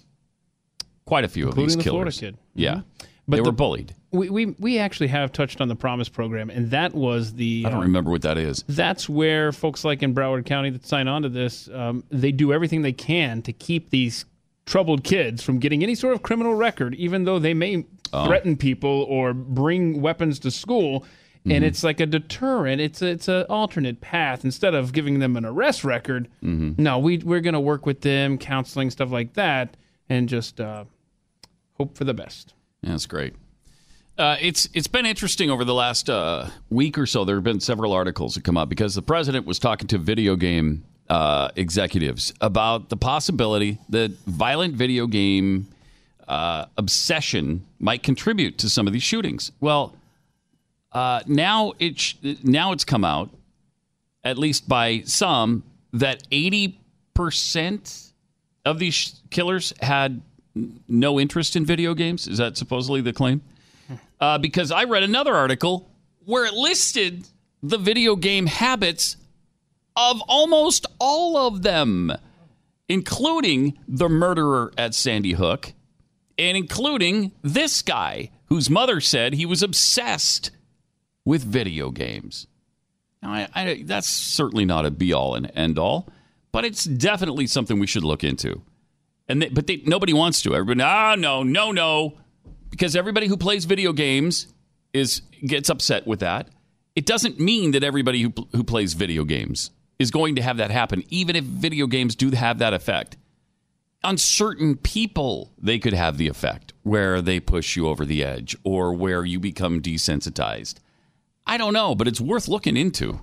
Quite 1.05 1.23
a 1.25 1.27
few 1.27 1.47
Including 1.47 1.63
of 1.65 1.69
these 1.69 1.77
the 1.77 1.83
killers. 1.83 2.19
Florida 2.19 2.37
kid. 2.37 2.43
Yeah. 2.55 2.81
But 3.29 3.37
they 3.37 3.43
the- 3.43 3.49
were 3.49 3.55
bullied. 3.55 3.95
We, 4.11 4.29
we 4.29 4.45
we 4.57 4.79
actually 4.79 5.07
have 5.09 5.31
touched 5.31 5.61
on 5.61 5.67
the 5.67 5.75
Promise 5.75 6.09
program, 6.09 6.49
and 6.49 6.71
that 6.71 6.95
was 6.95 7.33
the. 7.35 7.63
I 7.65 7.69
don't 7.69 7.77
um, 7.77 7.83
remember 7.85 8.09
what 8.09 8.23
that 8.23 8.39
is. 8.39 8.63
That's 8.67 9.07
where 9.07 9.51
folks 9.51 9.85
like 9.85 10.01
in 10.01 10.15
Broward 10.15 10.45
County 10.47 10.71
that 10.71 10.83
sign 10.85 11.07
on 11.07 11.21
to 11.21 11.29
this, 11.29 11.69
um, 11.71 12.03
they 12.09 12.31
do 12.31 12.51
everything 12.51 12.81
they 12.81 12.91
can 12.91 13.43
to 13.43 13.53
keep 13.53 13.91
these 13.91 14.25
troubled 14.65 15.03
kids 15.03 15.43
from 15.43 15.59
getting 15.59 15.83
any 15.83 15.93
sort 15.93 16.13
of 16.15 16.23
criminal 16.23 16.55
record, 16.55 16.95
even 16.95 17.23
though 17.25 17.37
they 17.39 17.53
may 17.53 17.85
Oh. 18.11 18.25
threaten 18.25 18.57
people 18.57 19.05
or 19.07 19.33
bring 19.35 20.01
weapons 20.01 20.39
to 20.39 20.49
school. 20.49 21.01
Mm-hmm. 21.01 21.51
And 21.51 21.63
it's 21.63 21.83
like 21.83 21.99
a 21.99 22.07
deterrent. 22.07 22.81
It's 22.81 23.03
a, 23.03 23.07
it's 23.09 23.27
an 23.27 23.45
alternate 23.49 24.01
path 24.01 24.43
instead 24.43 24.73
of 24.73 24.91
giving 24.91 25.19
them 25.19 25.37
an 25.37 25.45
arrest 25.45 25.83
record. 25.83 26.27
Mm-hmm. 26.43 26.81
No, 26.81 26.97
we 26.97 27.19
we're 27.19 27.39
going 27.39 27.53
to 27.53 27.59
work 27.59 27.85
with 27.85 28.01
them, 28.01 28.39
counseling 28.39 28.89
stuff 28.89 29.11
like 29.11 29.33
that, 29.35 29.77
and 30.09 30.27
just 30.27 30.59
uh, 30.59 30.85
hope 31.77 31.95
for 31.95 32.03
the 32.03 32.15
best. 32.15 32.55
Yeah, 32.81 32.91
that's 32.91 33.05
great. 33.05 33.33
Uh, 34.17 34.35
it's 34.41 34.67
it's 34.73 34.87
been 34.87 35.05
interesting 35.05 35.49
over 35.49 35.63
the 35.63 35.73
last 35.73 36.09
uh, 36.09 36.49
week 36.69 36.97
or 36.97 37.05
so. 37.05 37.23
There 37.23 37.35
have 37.35 37.43
been 37.43 37.61
several 37.61 37.93
articles 37.93 38.35
that 38.35 38.43
come 38.43 38.57
up 38.57 38.67
because 38.67 38.93
the 38.95 39.01
president 39.01 39.45
was 39.45 39.59
talking 39.59 39.87
to 39.87 39.97
video 39.97 40.35
game 40.35 40.83
uh, 41.09 41.49
executives 41.55 42.33
about 42.41 42.89
the 42.89 42.97
possibility 42.97 43.77
that 43.89 44.11
violent 44.27 44.75
video 44.75 45.07
game 45.07 45.67
uh, 46.27 46.65
obsession 46.77 47.65
might 47.79 48.03
contribute 48.03 48.57
to 48.57 48.69
some 48.69 48.87
of 48.87 48.93
these 48.93 49.03
shootings. 49.03 49.51
Well, 49.61 49.95
uh, 50.91 51.21
now 51.25 51.73
it 51.79 51.99
sh- 51.99 52.15
now 52.43 52.73
it's 52.73 52.83
come 52.83 53.05
out, 53.05 53.29
at 54.23 54.37
least 54.37 54.67
by 54.67 55.03
some, 55.05 55.63
that 55.93 56.23
eighty 56.29 56.77
percent 57.13 58.11
of 58.65 58.79
these 58.79 58.93
sh- 58.93 59.11
killers 59.29 59.73
had 59.81 60.21
no 60.55 61.19
interest 61.19 61.55
in 61.55 61.65
video 61.65 61.93
games. 61.93 62.27
Is 62.27 62.37
that 62.37 62.57
supposedly 62.57 63.01
the 63.01 63.13
claim? 63.13 63.41
Uh, 64.21 64.37
because 64.37 64.69
I 64.69 64.83
read 64.83 65.03
another 65.03 65.33
article 65.33 65.89
where 66.25 66.45
it 66.45 66.53
listed 66.53 67.25
the 67.63 67.77
video 67.77 68.17
game 68.17 68.47
habits 68.47 69.15
of 69.95 70.21
almost 70.27 70.85
all 70.99 71.37
of 71.37 71.61
them, 71.63 72.11
including 72.89 73.77
the 73.87 74.09
murderer 74.09 74.73
at 74.77 74.93
Sandy 74.93 75.31
Hook, 75.31 75.71
and 76.37 76.57
including 76.57 77.31
this 77.41 77.81
guy 77.81 78.31
whose 78.47 78.69
mother 78.69 78.99
said 78.99 79.33
he 79.33 79.45
was 79.45 79.63
obsessed 79.63 80.51
with 81.25 81.43
video 81.43 81.91
games. 81.91 82.47
Now, 83.21 83.31
I, 83.31 83.47
I, 83.53 83.83
that's 83.85 84.07
certainly 84.07 84.65
not 84.65 84.85
a 84.85 84.91
be 84.91 85.13
all 85.13 85.35
and 85.35 85.51
end 85.55 85.77
all, 85.77 86.09
but 86.51 86.65
it's 86.65 86.83
definitely 86.83 87.47
something 87.47 87.79
we 87.79 87.87
should 87.87 88.03
look 88.03 88.23
into. 88.23 88.61
And 89.29 89.43
they, 89.43 89.49
but 89.49 89.67
they, 89.67 89.83
nobody 89.85 90.11
wants 90.11 90.41
to. 90.41 90.55
Everybody, 90.55 90.81
ah, 90.81 91.15
no, 91.15 91.43
no, 91.43 91.71
no, 91.71 92.17
because 92.71 92.95
everybody 92.95 93.27
who 93.27 93.37
plays 93.37 93.65
video 93.65 93.93
games 93.93 94.47
is 94.91 95.21
gets 95.45 95.69
upset 95.69 96.07
with 96.07 96.19
that. 96.19 96.49
It 96.95 97.05
doesn't 97.05 97.39
mean 97.39 97.71
that 97.71 97.83
everybody 97.83 98.23
who, 98.23 98.33
who 98.53 98.63
plays 98.63 98.95
video 98.95 99.23
games 99.23 99.69
is 99.99 100.11
going 100.11 100.35
to 100.35 100.41
have 100.41 100.57
that 100.57 100.71
happen, 100.71 101.03
even 101.09 101.35
if 101.35 101.43
video 101.43 101.85
games 101.87 102.15
do 102.15 102.31
have 102.31 102.57
that 102.57 102.73
effect. 102.73 103.15
On 104.03 104.17
certain 104.17 104.75
people, 104.77 105.53
they 105.57 105.77
could 105.77 105.93
have 105.93 106.17
the 106.17 106.27
effect 106.27 106.73
where 106.83 107.21
they 107.21 107.39
push 107.39 107.75
you 107.75 107.87
over 107.87 108.05
the 108.05 108.23
edge 108.23 108.55
or 108.63 108.93
where 108.93 109.25
you 109.25 109.39
become 109.39 109.81
desensitized. 109.81 110.75
I 111.45 111.57
don't 111.57 111.73
know, 111.73 111.95
but 111.95 112.07
it's 112.07 112.21
worth 112.21 112.47
looking 112.47 112.77
into. 112.77 113.19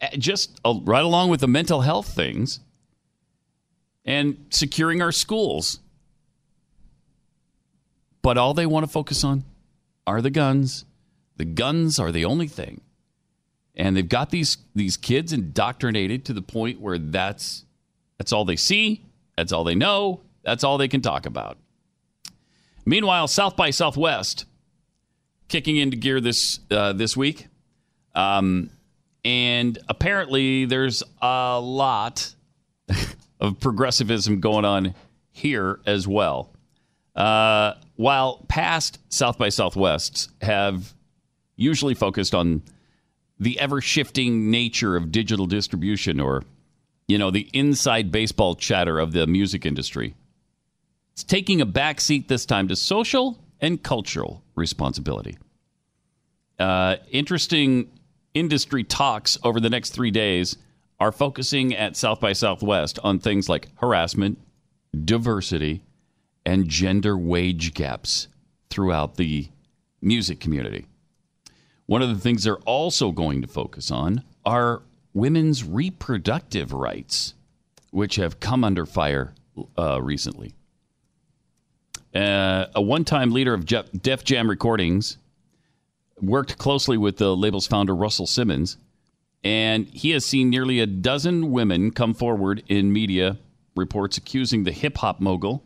Uh, 0.00 0.08
Just 0.16 0.60
uh, 0.64 0.74
right 0.82 1.04
along 1.04 1.28
with 1.28 1.40
the 1.40 1.48
mental 1.48 1.80
health 1.82 2.08
things 2.14 2.60
and 4.04 4.46
securing 4.50 5.00
our 5.00 5.12
schools. 5.12 5.80
But 8.22 8.38
all 8.38 8.54
they 8.54 8.66
want 8.66 8.84
to 8.84 8.90
focus 8.90 9.24
on 9.24 9.44
are 10.06 10.22
the 10.22 10.30
guns. 10.30 10.84
The 11.36 11.44
guns 11.44 11.98
are 11.98 12.12
the 12.12 12.24
only 12.24 12.48
thing. 12.48 12.80
And 13.76 13.96
they've 13.96 14.08
got 14.08 14.30
these 14.30 14.56
these 14.74 14.96
kids 14.96 15.32
indoctrinated 15.32 16.24
to 16.26 16.32
the 16.32 16.42
point 16.42 16.80
where 16.80 16.96
that's 16.98 17.64
that's 18.18 18.32
all 18.32 18.44
they 18.44 18.56
see, 18.56 19.04
that's 19.36 19.52
all 19.52 19.64
they 19.64 19.74
know, 19.74 20.20
that's 20.44 20.62
all 20.62 20.78
they 20.78 20.88
can 20.88 21.00
talk 21.00 21.26
about. 21.26 21.58
Meanwhile, 22.86 23.28
South 23.28 23.56
by 23.56 23.70
Southwest 23.70 24.44
kicking 25.48 25.76
into 25.76 25.96
gear 25.96 26.20
this 26.20 26.60
uh, 26.70 26.92
this 26.92 27.16
week, 27.16 27.48
um, 28.14 28.70
and 29.24 29.78
apparently 29.88 30.66
there's 30.66 31.02
a 31.20 31.58
lot 31.60 32.34
of 33.40 33.60
progressivism 33.60 34.40
going 34.40 34.64
on 34.64 34.94
here 35.30 35.80
as 35.86 36.06
well. 36.06 36.52
Uh, 37.14 37.74
while 37.96 38.44
past 38.48 38.98
South 39.08 39.38
by 39.38 39.48
Southwests 39.48 40.28
have 40.42 40.94
usually 41.56 41.94
focused 41.94 42.34
on 42.34 42.62
the 43.38 43.58
ever 43.60 43.80
shifting 43.80 44.50
nature 44.50 44.96
of 44.96 45.12
digital 45.12 45.46
distribution 45.46 46.20
or 46.20 46.42
you 47.06 47.18
know, 47.18 47.30
the 47.30 47.48
inside 47.52 48.10
baseball 48.10 48.54
chatter 48.54 48.98
of 48.98 49.12
the 49.12 49.26
music 49.26 49.66
industry. 49.66 50.14
It's 51.12 51.24
taking 51.24 51.60
a 51.60 51.66
backseat 51.66 52.28
this 52.28 52.46
time 52.46 52.68
to 52.68 52.76
social 52.76 53.38
and 53.60 53.82
cultural 53.82 54.42
responsibility. 54.54 55.36
Uh, 56.58 56.96
interesting 57.10 57.90
industry 58.32 58.84
talks 58.84 59.38
over 59.42 59.60
the 59.60 59.70
next 59.70 59.90
three 59.90 60.10
days 60.10 60.56
are 61.00 61.12
focusing 61.12 61.74
at 61.74 61.96
South 61.96 62.20
by 62.20 62.32
Southwest 62.32 62.98
on 63.02 63.18
things 63.18 63.48
like 63.48 63.68
harassment, 63.76 64.38
diversity, 65.04 65.82
and 66.46 66.68
gender 66.68 67.16
wage 67.16 67.74
gaps 67.74 68.28
throughout 68.70 69.16
the 69.16 69.48
music 70.00 70.40
community. 70.40 70.86
One 71.86 72.02
of 72.02 72.08
the 72.08 72.20
things 72.20 72.44
they're 72.44 72.56
also 72.58 73.10
going 73.10 73.42
to 73.42 73.48
focus 73.48 73.90
on 73.90 74.22
are 74.44 74.82
women's 75.12 75.64
reproductive 75.64 76.72
rights, 76.72 77.34
which 77.90 78.16
have 78.16 78.40
come 78.40 78.64
under 78.64 78.86
fire 78.86 79.34
uh, 79.78 80.00
recently. 80.02 80.54
Uh, 82.14 82.66
a 82.74 82.82
one 82.82 83.04
time 83.04 83.32
leader 83.32 83.54
of 83.54 83.66
Def 83.66 84.24
Jam 84.24 84.48
Recordings 84.48 85.18
worked 86.20 86.58
closely 86.58 86.96
with 86.96 87.16
the 87.16 87.36
label's 87.36 87.66
founder, 87.66 87.94
Russell 87.94 88.26
Simmons, 88.26 88.76
and 89.44 89.86
he 89.88 90.10
has 90.10 90.24
seen 90.24 90.48
nearly 90.48 90.80
a 90.80 90.86
dozen 90.86 91.52
women 91.52 91.90
come 91.90 92.14
forward 92.14 92.64
in 92.66 92.92
media 92.92 93.36
reports 93.76 94.16
accusing 94.16 94.64
the 94.64 94.72
hip 94.72 94.96
hop 94.96 95.20
mogul 95.20 95.62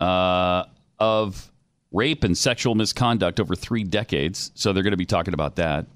uh, 0.00 0.64
of 0.98 1.52
rape 1.92 2.24
and 2.24 2.36
sexual 2.36 2.74
misconduct 2.74 3.38
over 3.38 3.54
three 3.54 3.84
decades. 3.84 4.50
So 4.54 4.72
they're 4.72 4.82
going 4.82 4.92
to 4.92 4.96
be 4.96 5.06
talking 5.06 5.34
about 5.34 5.56
that. 5.56 5.86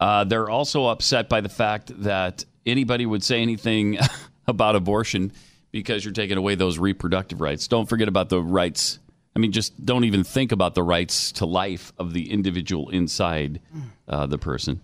Uh, 0.00 0.24
they're 0.24 0.48
also 0.48 0.86
upset 0.86 1.28
by 1.28 1.40
the 1.42 1.48
fact 1.48 1.90
that 2.02 2.44
anybody 2.64 3.04
would 3.04 3.22
say 3.22 3.42
anything 3.42 3.98
about 4.46 4.76
abortion 4.76 5.32
because 5.72 6.04
you're 6.04 6.14
taking 6.14 6.38
away 6.38 6.54
those 6.54 6.78
reproductive 6.78 7.40
rights. 7.40 7.68
Don't 7.68 7.88
forget 7.88 8.08
about 8.08 8.30
the 8.30 8.40
rights. 8.40 8.98
I 9.36 9.40
mean, 9.40 9.52
just 9.52 9.84
don't 9.84 10.04
even 10.04 10.24
think 10.24 10.52
about 10.52 10.74
the 10.74 10.82
rights 10.82 11.32
to 11.32 11.46
life 11.46 11.92
of 11.98 12.14
the 12.14 12.30
individual 12.30 12.88
inside 12.88 13.60
uh, 14.08 14.26
the 14.26 14.38
person. 14.38 14.80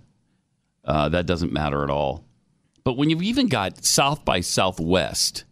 Uh, 0.85 1.09
that 1.09 1.27
doesn't 1.27 1.53
matter 1.53 1.83
at 1.83 1.91
all. 1.91 2.25
But 2.85 2.97
when 2.97 3.09
you've 3.09 3.23
even 3.23 3.49
got 3.49 3.85
South 3.85 4.25
by 4.25 4.41
Southwest 4.41 5.45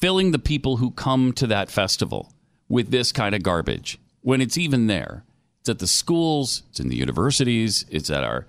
filling 0.00 0.32
the 0.32 0.38
people 0.38 0.76
who 0.76 0.90
come 0.90 1.32
to 1.32 1.46
that 1.46 1.70
festival 1.70 2.32
with 2.68 2.90
this 2.90 3.12
kind 3.12 3.34
of 3.34 3.42
garbage, 3.42 3.98
when 4.22 4.40
it's 4.40 4.58
even 4.58 4.88
there, 4.88 5.24
it's 5.60 5.68
at 5.68 5.78
the 5.78 5.86
schools, 5.86 6.64
it's 6.70 6.80
in 6.80 6.88
the 6.88 6.96
universities, 6.96 7.84
it's 7.90 8.10
at 8.10 8.24
our 8.24 8.46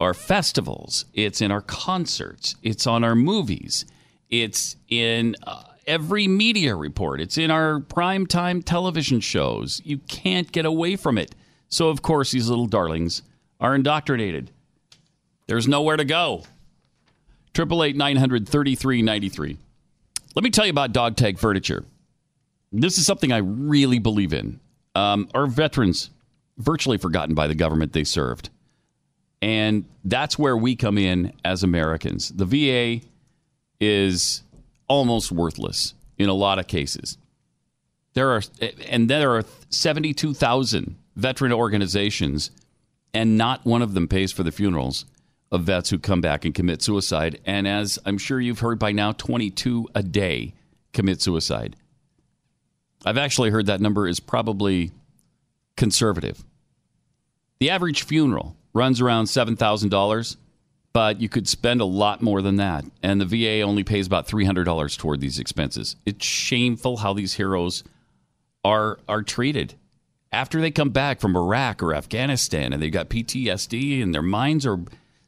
our 0.00 0.14
festivals, 0.14 1.06
it's 1.12 1.40
in 1.40 1.50
our 1.50 1.60
concerts, 1.60 2.54
it's 2.62 2.86
on 2.86 3.02
our 3.02 3.16
movies, 3.16 3.84
it's 4.30 4.76
in 4.88 5.34
uh, 5.44 5.64
every 5.88 6.28
media 6.28 6.76
report, 6.76 7.20
it's 7.20 7.36
in 7.36 7.50
our 7.50 7.80
primetime 7.80 8.62
television 8.64 9.18
shows. 9.18 9.82
You 9.84 9.98
can't 9.98 10.52
get 10.52 10.64
away 10.64 10.94
from 10.94 11.18
it. 11.18 11.34
So 11.68 11.88
of 11.88 12.02
course 12.02 12.30
these 12.30 12.48
little 12.48 12.66
darlings 12.66 13.22
are 13.60 13.74
indoctrinated. 13.74 14.52
There's 15.48 15.66
nowhere 15.66 15.96
to 15.96 16.04
go. 16.04 16.44
Triple 17.54 17.82
eight 17.82 17.96
nine 17.96 18.16
hundred 18.16 18.48
thirty 18.48 18.76
three 18.76 19.02
ninety 19.02 19.28
three. 19.30 19.56
Let 20.36 20.44
me 20.44 20.50
tell 20.50 20.66
you 20.66 20.70
about 20.70 20.92
Dog 20.92 21.16
Tag 21.16 21.38
Furniture. 21.38 21.84
This 22.70 22.98
is 22.98 23.06
something 23.06 23.32
I 23.32 23.38
really 23.38 23.98
believe 23.98 24.32
in. 24.32 24.60
Um, 24.94 25.28
our 25.34 25.46
veterans, 25.46 26.10
virtually 26.58 26.98
forgotten 26.98 27.34
by 27.34 27.46
the 27.46 27.54
government 27.54 27.94
they 27.94 28.04
served. 28.04 28.50
And 29.40 29.86
that's 30.04 30.38
where 30.38 30.56
we 30.56 30.76
come 30.76 30.98
in 30.98 31.32
as 31.44 31.62
Americans. 31.62 32.28
The 32.28 32.44
VA 32.44 33.06
is 33.80 34.42
almost 34.86 35.32
worthless 35.32 35.94
in 36.18 36.28
a 36.28 36.34
lot 36.34 36.58
of 36.58 36.66
cases. 36.66 37.16
There 38.14 38.30
are, 38.30 38.42
and 38.88 39.08
there 39.08 39.34
are 39.34 39.44
72,000 39.70 40.96
veteran 41.16 41.52
organizations, 41.52 42.50
and 43.14 43.38
not 43.38 43.64
one 43.64 43.80
of 43.80 43.94
them 43.94 44.08
pays 44.08 44.32
for 44.32 44.42
the 44.42 44.52
funerals 44.52 45.06
of 45.50 45.62
vets 45.62 45.90
who 45.90 45.98
come 45.98 46.20
back 46.20 46.44
and 46.44 46.54
commit 46.54 46.82
suicide. 46.82 47.40
And 47.44 47.66
as 47.66 47.98
I'm 48.04 48.18
sure 48.18 48.40
you've 48.40 48.60
heard 48.60 48.78
by 48.78 48.92
now, 48.92 49.12
22 49.12 49.88
a 49.94 50.02
day 50.02 50.54
commit 50.92 51.22
suicide. 51.22 51.76
I've 53.04 53.18
actually 53.18 53.50
heard 53.50 53.66
that 53.66 53.80
number 53.80 54.08
is 54.08 54.20
probably 54.20 54.90
conservative. 55.76 56.44
The 57.60 57.70
average 57.70 58.02
funeral 58.04 58.56
runs 58.74 59.00
around 59.00 59.24
$7,000, 59.24 60.36
but 60.92 61.20
you 61.20 61.28
could 61.28 61.48
spend 61.48 61.80
a 61.80 61.86
lot 61.86 62.22
more 62.22 62.42
than 62.42 62.56
that. 62.56 62.84
And 63.02 63.20
the 63.20 63.24
VA 63.24 63.62
only 63.62 63.84
pays 63.84 64.06
about 64.06 64.28
$300 64.28 64.98
toward 64.98 65.20
these 65.20 65.38
expenses. 65.38 65.96
It's 66.04 66.24
shameful 66.24 66.98
how 66.98 67.12
these 67.12 67.34
heroes 67.34 67.84
are, 68.64 68.98
are 69.08 69.22
treated. 69.22 69.74
After 70.30 70.60
they 70.60 70.70
come 70.70 70.90
back 70.90 71.20
from 71.20 71.36
Iraq 71.36 71.82
or 71.82 71.94
Afghanistan 71.94 72.72
and 72.72 72.82
they've 72.82 72.92
got 72.92 73.08
PTSD 73.08 74.02
and 74.02 74.14
their 74.14 74.22
minds 74.22 74.66
are 74.66 74.80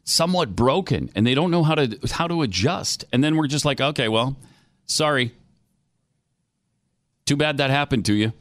somewhat 0.05 0.57
broken 0.57 1.11
and 1.15 1.27
they 1.27 1.35
don't 1.35 1.51
know 1.51 1.63
how 1.63 1.75
to 1.75 1.99
how 2.13 2.27
to 2.27 2.43
adjust. 2.43 3.05
And 3.13 3.23
then 3.23 3.37
we're 3.37 3.47
just 3.47 3.65
like, 3.65 3.81
okay, 3.81 4.09
well, 4.09 4.37
sorry. 4.87 5.33
Too 7.27 7.37
bad 7.37 7.59
that 7.59 7.71
happened 7.71 8.05
to 8.07 8.15
you. 8.15 8.33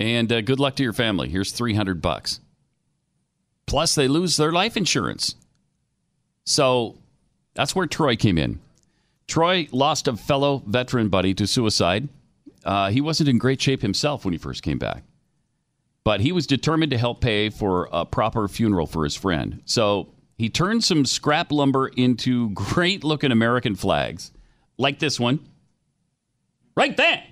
And 0.00 0.32
uh, 0.32 0.40
good 0.40 0.60
luck 0.60 0.76
to 0.76 0.82
your 0.82 0.92
family. 0.92 1.28
Here's 1.28 1.52
300 1.52 2.00
bucks. 2.02 2.40
Plus 3.66 3.94
they 3.94 4.08
lose 4.08 4.36
their 4.36 4.52
life 4.52 4.76
insurance. 4.76 5.34
So 6.44 6.96
that's 7.54 7.74
where 7.74 7.86
Troy 7.86 8.16
came 8.16 8.38
in. 8.38 8.60
Troy 9.26 9.68
lost 9.72 10.08
a 10.08 10.16
fellow 10.16 10.62
veteran 10.66 11.08
buddy 11.08 11.34
to 11.34 11.46
suicide. 11.46 12.08
Uh, 12.64 12.90
he 12.90 13.00
wasn't 13.00 13.28
in 13.28 13.38
great 13.38 13.60
shape 13.60 13.82
himself 13.82 14.24
when 14.24 14.32
he 14.32 14.38
first 14.38 14.62
came 14.62 14.78
back 14.78 15.02
but 16.08 16.22
he 16.22 16.32
was 16.32 16.46
determined 16.46 16.88
to 16.90 16.96
help 16.96 17.20
pay 17.20 17.50
for 17.50 17.86
a 17.92 18.02
proper 18.06 18.48
funeral 18.48 18.86
for 18.86 19.04
his 19.04 19.14
friend. 19.14 19.60
So 19.66 20.08
he 20.38 20.48
turned 20.48 20.82
some 20.82 21.04
scrap 21.04 21.52
lumber 21.52 21.88
into 21.88 22.48
great 22.54 23.04
looking 23.04 23.30
American 23.30 23.74
flags, 23.74 24.32
like 24.78 25.00
this 25.00 25.20
one, 25.20 25.46
right 26.74 26.96
there. 26.96 27.22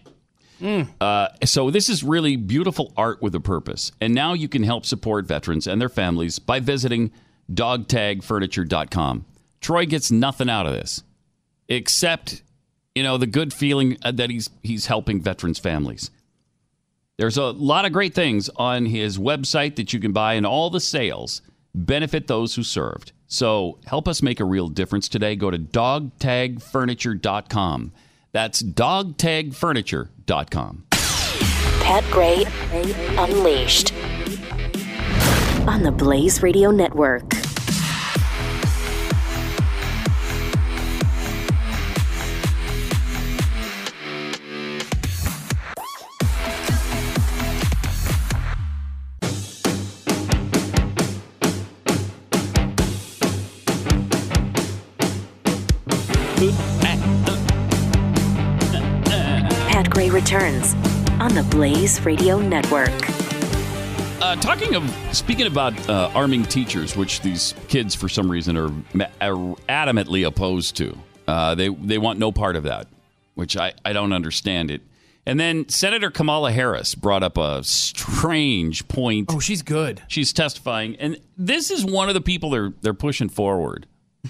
Uh, 1.00 1.28
so 1.46 1.70
this 1.70 1.88
is 1.88 2.04
really 2.04 2.36
beautiful 2.36 2.92
art 2.98 3.22
with 3.22 3.34
a 3.34 3.40
purpose. 3.40 3.92
And 3.98 4.14
now 4.14 4.34
you 4.34 4.46
can 4.46 4.62
help 4.62 4.84
support 4.84 5.24
veterans 5.24 5.66
and 5.66 5.80
their 5.80 5.88
families 5.88 6.38
by 6.38 6.60
visiting 6.60 7.12
dogtagfurniture.com. 7.50 9.24
Troy 9.62 9.86
gets 9.86 10.10
nothing 10.10 10.50
out 10.50 10.66
of 10.66 10.74
this 10.74 11.02
except, 11.66 12.42
you 12.94 13.02
know, 13.02 13.16
the 13.16 13.26
good 13.26 13.54
feeling 13.54 13.96
uh, 14.02 14.12
that 14.12 14.28
he's 14.28 14.50
he's 14.62 14.84
helping 14.84 15.22
veterans' 15.22 15.58
families. 15.58 16.10
There's 17.18 17.38
a 17.38 17.44
lot 17.44 17.86
of 17.86 17.92
great 17.92 18.14
things 18.14 18.50
on 18.56 18.84
his 18.86 19.18
website 19.18 19.76
that 19.76 19.92
you 19.94 20.00
can 20.00 20.12
buy, 20.12 20.34
and 20.34 20.44
all 20.44 20.68
the 20.68 20.80
sales 20.80 21.40
benefit 21.74 22.26
those 22.26 22.56
who 22.56 22.62
served. 22.62 23.12
So 23.26 23.78
help 23.86 24.06
us 24.06 24.20
make 24.20 24.38
a 24.38 24.44
real 24.44 24.68
difference 24.68 25.08
today. 25.08 25.34
Go 25.34 25.50
to 25.50 25.58
dogtagfurniture.com. 25.58 27.92
That's 28.32 28.62
dogtagfurniture.com. 28.62 30.84
Pat 30.90 32.04
Gray 32.10 32.44
Unleashed 33.16 33.94
on 35.66 35.82
the 35.82 35.92
Blaze 35.96 36.42
Radio 36.42 36.70
Network. 36.70 37.45
Pat 59.68 59.88
Gray 59.88 60.10
returns 60.10 60.74
on 61.18 61.34
the 61.34 61.46
Blaze 61.50 62.04
Radio 62.04 62.38
Network. 62.38 62.90
Uh, 64.20 64.36
talking 64.36 64.74
of 64.74 64.84
speaking 65.16 65.46
about 65.46 65.88
uh, 65.88 66.10
arming 66.14 66.42
teachers, 66.42 66.94
which 66.94 67.22
these 67.22 67.54
kids 67.68 67.94
for 67.94 68.10
some 68.10 68.30
reason 68.30 68.58
are, 68.58 68.70
are 69.22 69.56
adamantly 69.68 70.26
opposed 70.26 70.76
to. 70.76 70.98
Uh, 71.26 71.54
they 71.54 71.68
they 71.70 71.96
want 71.96 72.18
no 72.18 72.30
part 72.30 72.54
of 72.54 72.64
that, 72.64 72.86
which 73.34 73.56
I, 73.56 73.72
I 73.82 73.94
don't 73.94 74.12
understand 74.12 74.70
it. 74.70 74.82
And 75.24 75.40
then 75.40 75.70
Senator 75.70 76.10
Kamala 76.10 76.52
Harris 76.52 76.94
brought 76.94 77.22
up 77.22 77.38
a 77.38 77.64
strange 77.64 78.86
point. 78.88 79.30
Oh, 79.32 79.40
she's 79.40 79.62
good. 79.62 80.02
She's 80.06 80.34
testifying, 80.34 80.96
and 80.96 81.18
this 81.38 81.70
is 81.70 81.82
one 81.82 82.08
of 82.08 82.14
the 82.14 82.20
people 82.20 82.50
they're 82.50 82.74
they're 82.82 82.92
pushing 82.92 83.30
forward 83.30 83.86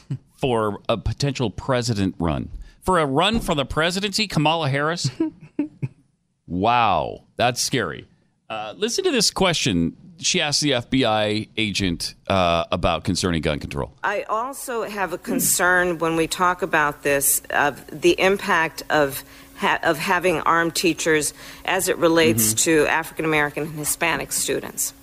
for 0.37 0.81
a 0.89 0.97
potential 0.97 1.51
president 1.51 2.15
run. 2.19 2.49
For 2.83 2.99
a 2.99 3.07
run 3.07 3.41
for 3.41 3.55
the 3.55 3.65
presidency, 3.65 4.27
Kamala 4.29 4.69
Harris. 4.69 5.11
wow, 6.47 7.23
that's 7.37 7.61
scary. 7.61 8.07
Uh, 8.49 8.75
listen 8.77 9.05
to 9.05 9.11
this 9.11 9.31
question 9.31 9.97
she 10.19 10.41
asked 10.41 10.63
the 10.63 10.71
FBI 10.71 11.49
agent 11.59 12.15
uh, 12.29 12.65
about 12.73 13.05
concerning 13.05 13.43
gun 13.43 13.59
control. 13.59 13.93
I 14.03 14.23
also 14.23 14.85
have 14.85 15.13
a 15.13 15.19
concern 15.19 15.99
when 15.99 16.17
we 16.17 16.27
talk 16.27 16.63
about 16.63 17.03
this 17.03 17.43
of 17.51 17.85
the 18.01 18.19
impact 18.19 18.83
of 18.89 19.23
ha- 19.57 19.81
of 19.83 19.99
having 19.99 20.41
armed 20.41 20.75
teachers 20.75 21.35
as 21.67 21.89
it 21.89 21.99
relates 21.99 22.55
Mhm. 22.55 22.59
to 22.65 22.87
African 22.87 23.25
American 23.27 23.65
and 23.65 23.73
Hispanic 23.79 24.33
students. 24.33 24.95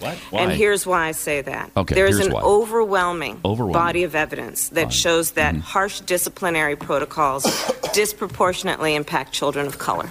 What? 0.00 0.18
And 0.32 0.50
here's 0.52 0.86
why 0.86 1.06
I 1.08 1.12
say 1.12 1.40
that. 1.42 1.70
Okay, 1.76 1.94
There's 1.94 2.16
here's 2.16 2.26
an 2.26 2.32
why. 2.32 2.40
overwhelming, 2.42 3.40
Overwhelming. 3.44 3.72
body 3.72 4.02
of 4.02 4.14
evidence 4.14 4.68
that 4.70 4.92
shows 4.92 5.32
that 5.32 5.54
Mm-hmm. 5.54 5.60
harsh 5.62 6.00
disciplinary 6.00 6.76
protocols 6.76 7.44
disproportionately 7.94 8.94
impact 8.94 9.32
children 9.32 9.66
of 9.66 9.78
color. 9.78 10.10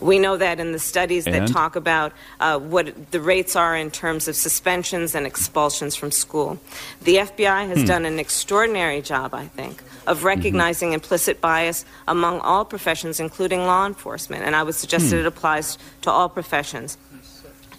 We 0.00 0.18
know 0.18 0.36
that 0.36 0.60
in 0.60 0.72
the 0.72 0.78
studies 0.78 1.24
that 1.24 1.48
talk 1.48 1.76
about 1.76 2.12
uh, 2.40 2.58
what 2.58 3.12
the 3.12 3.20
rates 3.20 3.56
are 3.56 3.74
in 3.76 3.90
terms 3.90 4.28
of 4.28 4.36
suspensions 4.36 5.14
and 5.14 5.24
expulsions 5.26 5.94
from 5.96 6.10
school. 6.10 6.58
The 7.02 7.16
FBI 7.18 7.68
has 7.68 7.80
Hmm. 7.80 7.84
done 7.86 8.04
an 8.04 8.18
extraordinary 8.18 9.00
job, 9.00 9.32
I 9.34 9.46
think, 9.46 9.82
of 10.06 10.24
recognizing 10.24 10.92
implicit 10.92 11.40
bias 11.40 11.84
among 12.06 12.40
all 12.40 12.64
professions, 12.66 13.18
including 13.20 13.60
law 13.64 13.86
enforcement. 13.86 14.42
And 14.44 14.54
I 14.54 14.62
would 14.62 14.74
suggest 14.74 15.04
Hmm. 15.06 15.10
that 15.12 15.20
it 15.20 15.26
applies 15.26 15.78
to 16.02 16.10
all 16.10 16.28
professions. 16.28 16.98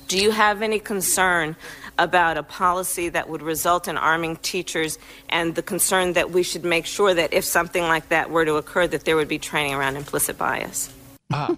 Do 0.07 0.21
you 0.21 0.31
have 0.31 0.61
any 0.61 0.79
concern 0.79 1.55
about 1.97 2.37
a 2.37 2.43
policy 2.43 3.09
that 3.09 3.29
would 3.29 3.41
result 3.41 3.87
in 3.87 3.97
arming 3.97 4.35
teachers 4.37 4.99
and 5.29 5.55
the 5.55 5.63
concern 5.63 6.13
that 6.13 6.31
we 6.31 6.43
should 6.43 6.63
make 6.63 6.85
sure 6.85 7.13
that 7.13 7.33
if 7.33 7.43
something 7.43 7.83
like 7.83 8.09
that 8.09 8.29
were 8.29 8.45
to 8.45 8.55
occur 8.55 8.85
that 8.87 9.05
there 9.05 9.15
would 9.15 9.27
be 9.27 9.39
training 9.39 9.73
around 9.73 9.95
implicit 9.95 10.37
bias? 10.37 10.93
Uh, 11.33 11.55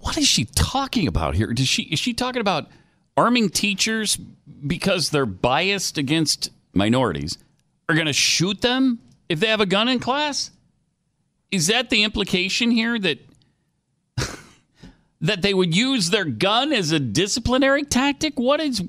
what 0.00 0.16
is 0.16 0.26
she 0.26 0.44
talking 0.44 1.06
about 1.06 1.34
here? 1.34 1.52
Does 1.52 1.68
she 1.68 1.82
is 1.84 1.98
she 1.98 2.14
talking 2.14 2.40
about 2.40 2.68
arming 3.16 3.50
teachers 3.50 4.16
because 4.66 5.10
they're 5.10 5.26
biased 5.26 5.98
against 5.98 6.50
minorities? 6.72 7.38
Are 7.88 7.94
going 7.94 8.06
to 8.06 8.12
shoot 8.12 8.60
them 8.60 8.98
if 9.28 9.40
they 9.40 9.48
have 9.48 9.60
a 9.60 9.66
gun 9.66 9.88
in 9.88 9.98
class? 9.98 10.50
Is 11.50 11.66
that 11.66 11.90
the 11.90 12.02
implication 12.02 12.70
here 12.70 12.98
that 12.98 13.18
that 15.20 15.42
they 15.42 15.54
would 15.54 15.74
use 15.74 16.10
their 16.10 16.24
gun 16.24 16.72
as 16.72 16.92
a 16.92 17.00
disciplinary 17.00 17.84
tactic? 17.84 18.38
What 18.38 18.60
is 18.60 18.82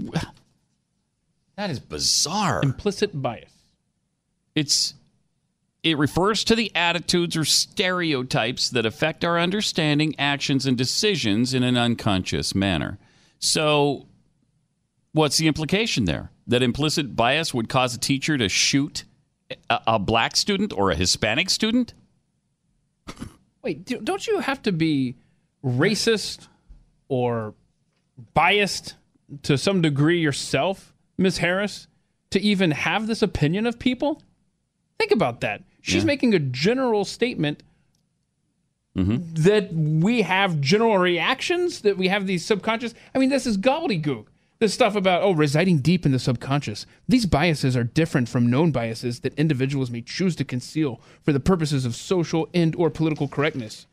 that 1.55 1.69
is 1.69 1.79
bizarre. 1.79 2.61
Implicit 2.63 3.21
bias. 3.21 3.51
It's 4.53 4.93
it 5.83 5.97
refers 5.97 6.43
to 6.45 6.55
the 6.55 6.75
attitudes 6.75 7.37
or 7.37 7.45
stereotypes 7.45 8.69
that 8.69 8.87
affect 8.87 9.23
our 9.23 9.39
understanding, 9.39 10.15
actions, 10.17 10.65
and 10.65 10.75
decisions 10.75 11.53
in 11.53 11.61
an 11.61 11.77
unconscious 11.77 12.55
manner. 12.55 12.97
So, 13.37 14.07
what's 15.11 15.37
the 15.37 15.47
implication 15.47 16.05
there? 16.05 16.31
That 16.47 16.63
implicit 16.63 17.15
bias 17.15 17.53
would 17.53 17.69
cause 17.69 17.93
a 17.93 17.99
teacher 17.99 18.35
to 18.35 18.49
shoot 18.49 19.03
a, 19.69 19.79
a 19.85 19.99
black 19.99 20.35
student 20.35 20.73
or 20.73 20.89
a 20.89 20.95
Hispanic 20.95 21.51
student? 21.51 21.93
Wait, 23.61 23.85
do- 23.85 24.01
don't 24.01 24.25
you 24.25 24.39
have 24.39 24.63
to 24.63 24.71
be 24.71 25.15
racist 25.65 26.47
or 27.07 27.53
biased 28.33 28.95
to 29.43 29.57
some 29.57 29.81
degree 29.81 30.19
yourself, 30.19 30.93
Miss 31.17 31.39
Harris, 31.39 31.87
to 32.29 32.39
even 32.41 32.71
have 32.71 33.07
this 33.07 33.21
opinion 33.21 33.65
of 33.65 33.79
people? 33.79 34.21
Think 34.99 35.11
about 35.11 35.41
that. 35.41 35.63
She's 35.81 36.03
Yeah. 36.03 36.07
making 36.07 36.33
a 36.33 36.39
general 36.39 37.03
statement 37.05 37.63
Mm-hmm. 38.97 39.33
that 39.43 39.73
we 39.73 40.21
have 40.21 40.61
general 40.61 40.97
reactions, 40.97 41.81
that 41.81 41.97
we 41.97 42.07
have 42.07 42.27
these 42.27 42.45
subconscious. 42.45 42.93
I 43.13 43.17
mean, 43.19 43.29
this 43.29 43.45
is 43.45 43.57
gobbledygook. 43.57 44.27
This 44.59 44.73
stuff 44.73 44.95
about, 44.95 45.21
oh, 45.21 45.31
residing 45.33 45.79
deep 45.79 46.05
in 46.05 46.13
the 46.13 46.19
subconscious. 46.19 46.85
These 47.05 47.25
biases 47.25 47.75
are 47.75 47.83
different 47.83 48.29
from 48.29 48.49
known 48.49 48.71
biases 48.71 49.19
that 49.19 49.33
individuals 49.37 49.91
may 49.91 50.01
choose 50.01 50.33
to 50.37 50.45
conceal 50.45 51.01
for 51.23 51.33
the 51.33 51.41
purposes 51.41 51.83
of 51.83 51.93
social 51.93 52.47
and 52.53 52.73
or 52.77 52.89
political 52.89 53.27
correctness. 53.27 53.85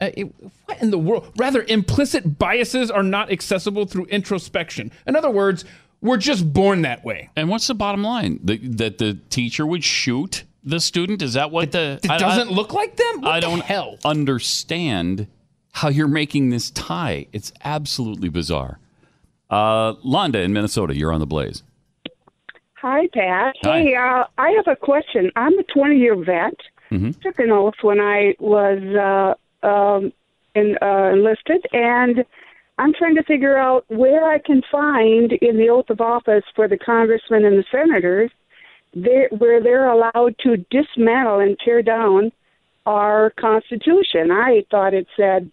Uh, 0.00 0.10
it- 0.16 0.32
what 0.66 0.80
in 0.80 0.90
the 0.90 0.98
world? 0.98 1.32
Rather, 1.36 1.62
implicit 1.68 2.38
biases 2.38 2.90
are 2.90 3.02
not 3.02 3.30
accessible 3.32 3.84
through 3.86 4.04
introspection. 4.06 4.92
In 5.06 5.16
other 5.16 5.30
words, 5.30 5.64
we're 6.00 6.16
just 6.18 6.52
born 6.52 6.82
that 6.82 7.04
way. 7.04 7.30
And 7.34 7.48
what's 7.48 7.66
the 7.66 7.74
bottom 7.74 8.04
line? 8.04 8.38
The, 8.44 8.58
that 8.58 8.98
the 8.98 9.14
teacher 9.30 9.66
would 9.66 9.82
shoot 9.82 10.44
the 10.62 10.78
student? 10.78 11.20
Is 11.22 11.32
that 11.34 11.50
what 11.50 11.72
the. 11.72 11.98
It 12.02 12.18
doesn't 12.18 12.52
look 12.52 12.72
like 12.72 12.96
them? 12.96 13.22
What 13.22 13.32
I 13.32 13.40
the 13.40 13.46
don't 13.46 13.62
hell? 13.62 13.96
understand 14.04 15.26
how 15.72 15.88
you're 15.88 16.06
making 16.08 16.50
this 16.50 16.70
tie. 16.70 17.26
It's 17.32 17.52
absolutely 17.64 18.28
bizarre. 18.28 18.78
Uh, 19.50 19.94
Londa 20.04 20.36
in 20.44 20.52
Minnesota, 20.52 20.94
you're 20.96 21.12
on 21.12 21.20
the 21.20 21.26
blaze. 21.26 21.62
Hi, 22.74 23.08
Pat. 23.12 23.56
Hi. 23.64 23.80
Hey, 23.82 23.94
uh, 23.96 24.24
I 24.38 24.50
have 24.50 24.68
a 24.68 24.76
question. 24.76 25.32
I'm 25.34 25.58
a 25.58 25.62
20 25.64 25.96
year 25.98 26.14
vet. 26.16 26.54
Mm-hmm. 26.92 27.10
Took 27.22 27.38
an 27.40 27.50
oath 27.50 27.74
when 27.82 28.00
I 28.00 28.34
was 28.38 28.78
uh, 28.82 29.34
um, 29.62 30.12
in, 30.54 30.76
uh, 30.82 31.10
enlisted, 31.12 31.64
and 31.72 32.24
I'm 32.78 32.92
trying 32.94 33.16
to 33.16 33.22
figure 33.24 33.56
out 33.58 33.84
where 33.88 34.24
I 34.24 34.38
can 34.38 34.62
find 34.70 35.32
in 35.32 35.56
the 35.56 35.68
oath 35.68 35.90
of 35.90 36.00
office 36.00 36.44
for 36.54 36.68
the 36.68 36.78
congressmen 36.78 37.44
and 37.44 37.58
the 37.58 37.64
senators 37.70 38.30
there, 38.94 39.28
where 39.36 39.62
they're 39.62 39.88
allowed 39.88 40.36
to 40.40 40.56
dismantle 40.70 41.40
and 41.40 41.58
tear 41.64 41.82
down 41.82 42.32
our 42.86 43.30
Constitution. 43.38 44.30
I 44.30 44.64
thought 44.70 44.94
it 44.94 45.06
said 45.16 45.50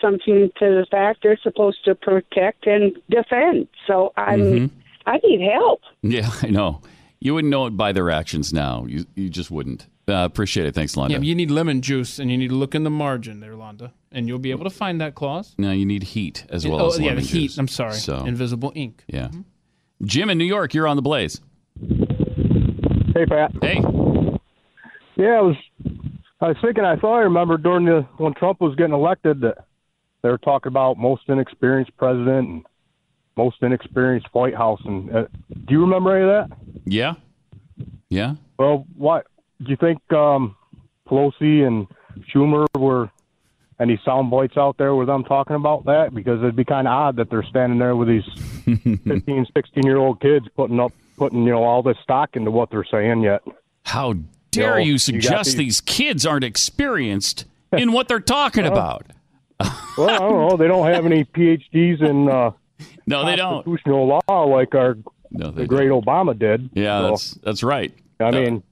something 0.00 0.50
to 0.58 0.64
the 0.64 0.86
fact 0.90 1.20
they're 1.22 1.38
supposed 1.42 1.84
to 1.84 1.94
protect 1.94 2.66
and 2.66 2.94
defend. 3.08 3.68
So 3.86 4.12
I'm 4.16 4.40
Mhm. 4.40 4.70
I 5.06 5.18
need 5.22 5.40
help. 5.40 5.80
Yeah, 6.02 6.28
I 6.42 6.48
know. 6.48 6.82
You 7.20 7.34
wouldn't 7.34 7.50
know 7.50 7.66
it 7.66 7.76
by 7.76 7.92
their 7.92 8.10
actions 8.10 8.52
now. 8.52 8.84
You, 8.86 9.06
you 9.14 9.30
just 9.30 9.50
wouldn't. 9.50 9.86
Uh, 10.08 10.24
appreciate 10.24 10.66
it. 10.66 10.74
Thanks, 10.74 10.94
Londa. 10.94 11.10
Yeah, 11.10 11.18
you 11.18 11.34
need 11.34 11.50
lemon 11.50 11.80
juice 11.82 12.18
and 12.20 12.30
you 12.30 12.38
need 12.38 12.48
to 12.50 12.54
look 12.54 12.74
in 12.76 12.84
the 12.84 12.90
margin 12.90 13.40
there, 13.40 13.54
Londa, 13.54 13.90
and 14.12 14.28
you'll 14.28 14.38
be 14.38 14.52
able 14.52 14.62
to 14.64 14.70
find 14.70 15.00
that 15.00 15.14
clause. 15.16 15.54
now 15.58 15.72
you 15.72 15.84
need 15.84 16.02
heat 16.04 16.44
as 16.48 16.66
well 16.66 16.86
as 16.86 16.96
the 16.96 17.02
ink. 17.02 17.12
oh, 17.12 17.16
as 17.16 17.24
yeah, 17.32 17.32
the 17.32 17.38
heat. 17.40 17.46
juice. 17.48 17.58
I'm 17.58 17.66
sorry. 17.68 17.94
So, 17.94 18.24
Invisible 18.24 18.72
ink. 18.76 19.02
yeah. 19.08 19.30
Jim 20.04 20.30
in 20.30 20.38
New 20.38 20.44
York, 20.44 20.74
you're 20.74 20.86
on 20.86 20.96
the 20.96 21.02
blaze. 21.02 21.40
Hey, 21.80 23.24
Pat. 23.26 23.50
Hey. 23.62 23.80
Yeah, 25.16 25.38
I 25.38 25.40
was. 25.40 25.56
I 26.40 26.48
was 26.48 26.56
thinking. 26.62 26.84
I 26.84 26.96
thought 26.96 27.16
I 27.16 27.20
remember 27.22 27.56
during 27.56 27.86
the 27.86 28.06
when 28.18 28.34
Trump 28.34 28.60
was 28.60 28.74
getting 28.76 28.92
elected 28.92 29.40
that 29.40 29.64
they 30.22 30.28
were 30.28 30.36
talking 30.38 30.68
about 30.68 30.98
most 30.98 31.22
inexperienced 31.28 31.96
president 31.96 32.48
and 32.48 32.66
most 33.36 33.56
inexperienced 33.62 34.28
White 34.32 34.54
House. 34.54 34.80
And 34.84 35.14
uh, 35.16 35.24
do 35.50 35.72
you 35.72 35.80
remember 35.80 36.14
any 36.14 36.28
of 36.30 36.48
that? 36.50 36.58
Yeah. 36.84 37.14
Yeah. 38.10 38.34
Well, 38.58 38.86
what 38.94 39.26
do 39.62 39.70
you 39.70 39.76
think? 39.76 40.00
Um, 40.12 40.56
Pelosi 41.08 41.66
and 41.66 41.86
Schumer 42.32 42.66
were 42.78 43.10
any 43.78 44.00
sound 44.04 44.30
bites 44.30 44.56
out 44.56 44.76
there 44.78 44.94
with 44.94 45.06
them 45.06 45.22
talking 45.24 45.54
about 45.56 45.84
that? 45.84 46.14
Because 46.14 46.40
it'd 46.40 46.56
be 46.56 46.64
kind 46.64 46.86
of 46.88 46.92
odd 46.92 47.16
that 47.16 47.30
they're 47.30 47.42
standing 47.44 47.78
there 47.78 47.94
with 47.94 48.08
these 48.08 48.24
15, 49.04 49.46
16 49.54 49.84
year 49.84 49.98
old 49.98 50.20
kids 50.20 50.46
putting 50.56 50.80
up, 50.80 50.92
putting 51.16 51.44
you 51.44 51.50
know 51.52 51.62
all 51.62 51.82
this 51.82 51.96
stock 52.02 52.36
into 52.36 52.50
what 52.50 52.70
they're 52.70 52.84
saying. 52.90 53.20
Yet, 53.22 53.42
how 53.84 54.14
dare 54.50 54.78
you, 54.80 54.94
got 54.94 55.00
suggest 55.00 55.56
these 55.56 55.80
kids 55.80 56.24
aren't 56.26 56.44
experienced 56.44 57.44
in 57.72 57.92
what 57.92 58.08
they're 58.08 58.20
talking 58.20 58.64
Well, 58.64 58.72
about? 58.72 59.06
well, 59.96 60.10
I 60.10 60.18
don't 60.18 60.48
know. 60.50 60.56
They 60.56 60.66
don't 60.66 60.86
have 60.86 61.06
any 61.06 61.24
PhDs 61.24 62.02
in 62.02 62.28
uh, 62.28 62.50
no, 63.06 63.24
they 63.24 63.36
don't. 63.36 63.64
constitutional 63.64 64.06
law 64.28 64.42
like 64.44 64.74
our 64.74 64.96
No, 65.30 65.50
the 65.50 65.66
great 65.66 65.90
Obama 65.90 66.38
did. 66.38 66.70
Yeah, 66.74 67.00
So, 67.00 67.08
that's 67.10 67.30
that's 67.42 67.62
right. 67.62 67.92
I 68.20 68.30
mean, 68.30 68.62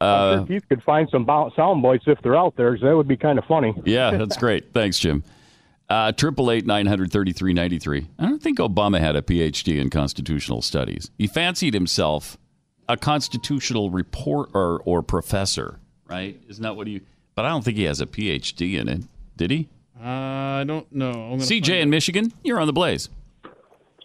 Uh, 0.00 0.04
I'm 0.04 0.38
sure 0.38 0.46
Keith 0.60 0.68
could 0.68 0.82
find 0.82 1.08
some 1.10 1.26
sound 1.56 1.82
bites 1.82 2.04
if 2.06 2.20
they're 2.22 2.36
out 2.36 2.56
there. 2.56 2.72
'cause 2.74 2.82
that 2.82 2.96
would 2.96 3.08
be 3.08 3.16
kind 3.16 3.38
of 3.38 3.44
funny. 3.44 3.74
Yeah, 3.84 4.12
that's 4.12 4.36
great. 4.36 4.72
Thanks, 4.72 4.98
Jim. 4.98 5.22
Uh, 5.88 6.12
Triple 6.12 6.50
eight 6.52 6.64
nine 6.66 6.86
hundred 6.86 7.10
thirty 7.12 7.32
three 7.32 7.52
ninety 7.52 7.78
three. 7.78 8.06
I 8.18 8.26
don't 8.28 8.40
think 8.42 8.58
Obama 8.58 9.00
had 9.00 9.16
a 9.16 9.22
PhD 9.22 9.80
in 9.80 9.90
constitutional 9.90 10.62
studies. 10.62 11.10
He 11.18 11.26
fancied 11.26 11.74
himself 11.74 12.38
a 12.88 12.96
constitutional 12.96 13.90
report 13.90 14.50
or, 14.54 14.80
or 14.84 15.02
professor, 15.02 15.80
right? 16.08 16.40
Isn't 16.48 16.62
that 16.62 16.76
what 16.76 16.86
he? 16.86 17.00
But 17.34 17.44
I 17.44 17.48
don't 17.48 17.64
think 17.64 17.76
he 17.76 17.84
has 17.84 18.00
a 18.00 18.06
PhD 18.06 18.78
in 18.80 18.88
it. 18.88 19.02
Did 19.36 19.50
he? 19.50 19.68
Uh, 20.00 20.06
I 20.08 20.64
don't 20.66 20.90
know. 20.92 21.10
I'm 21.10 21.38
CJ 21.40 21.66
find 21.66 21.80
in 21.82 21.90
Michigan, 21.90 22.32
you're 22.44 22.60
on 22.60 22.66
the 22.66 22.72
blaze. 22.72 23.08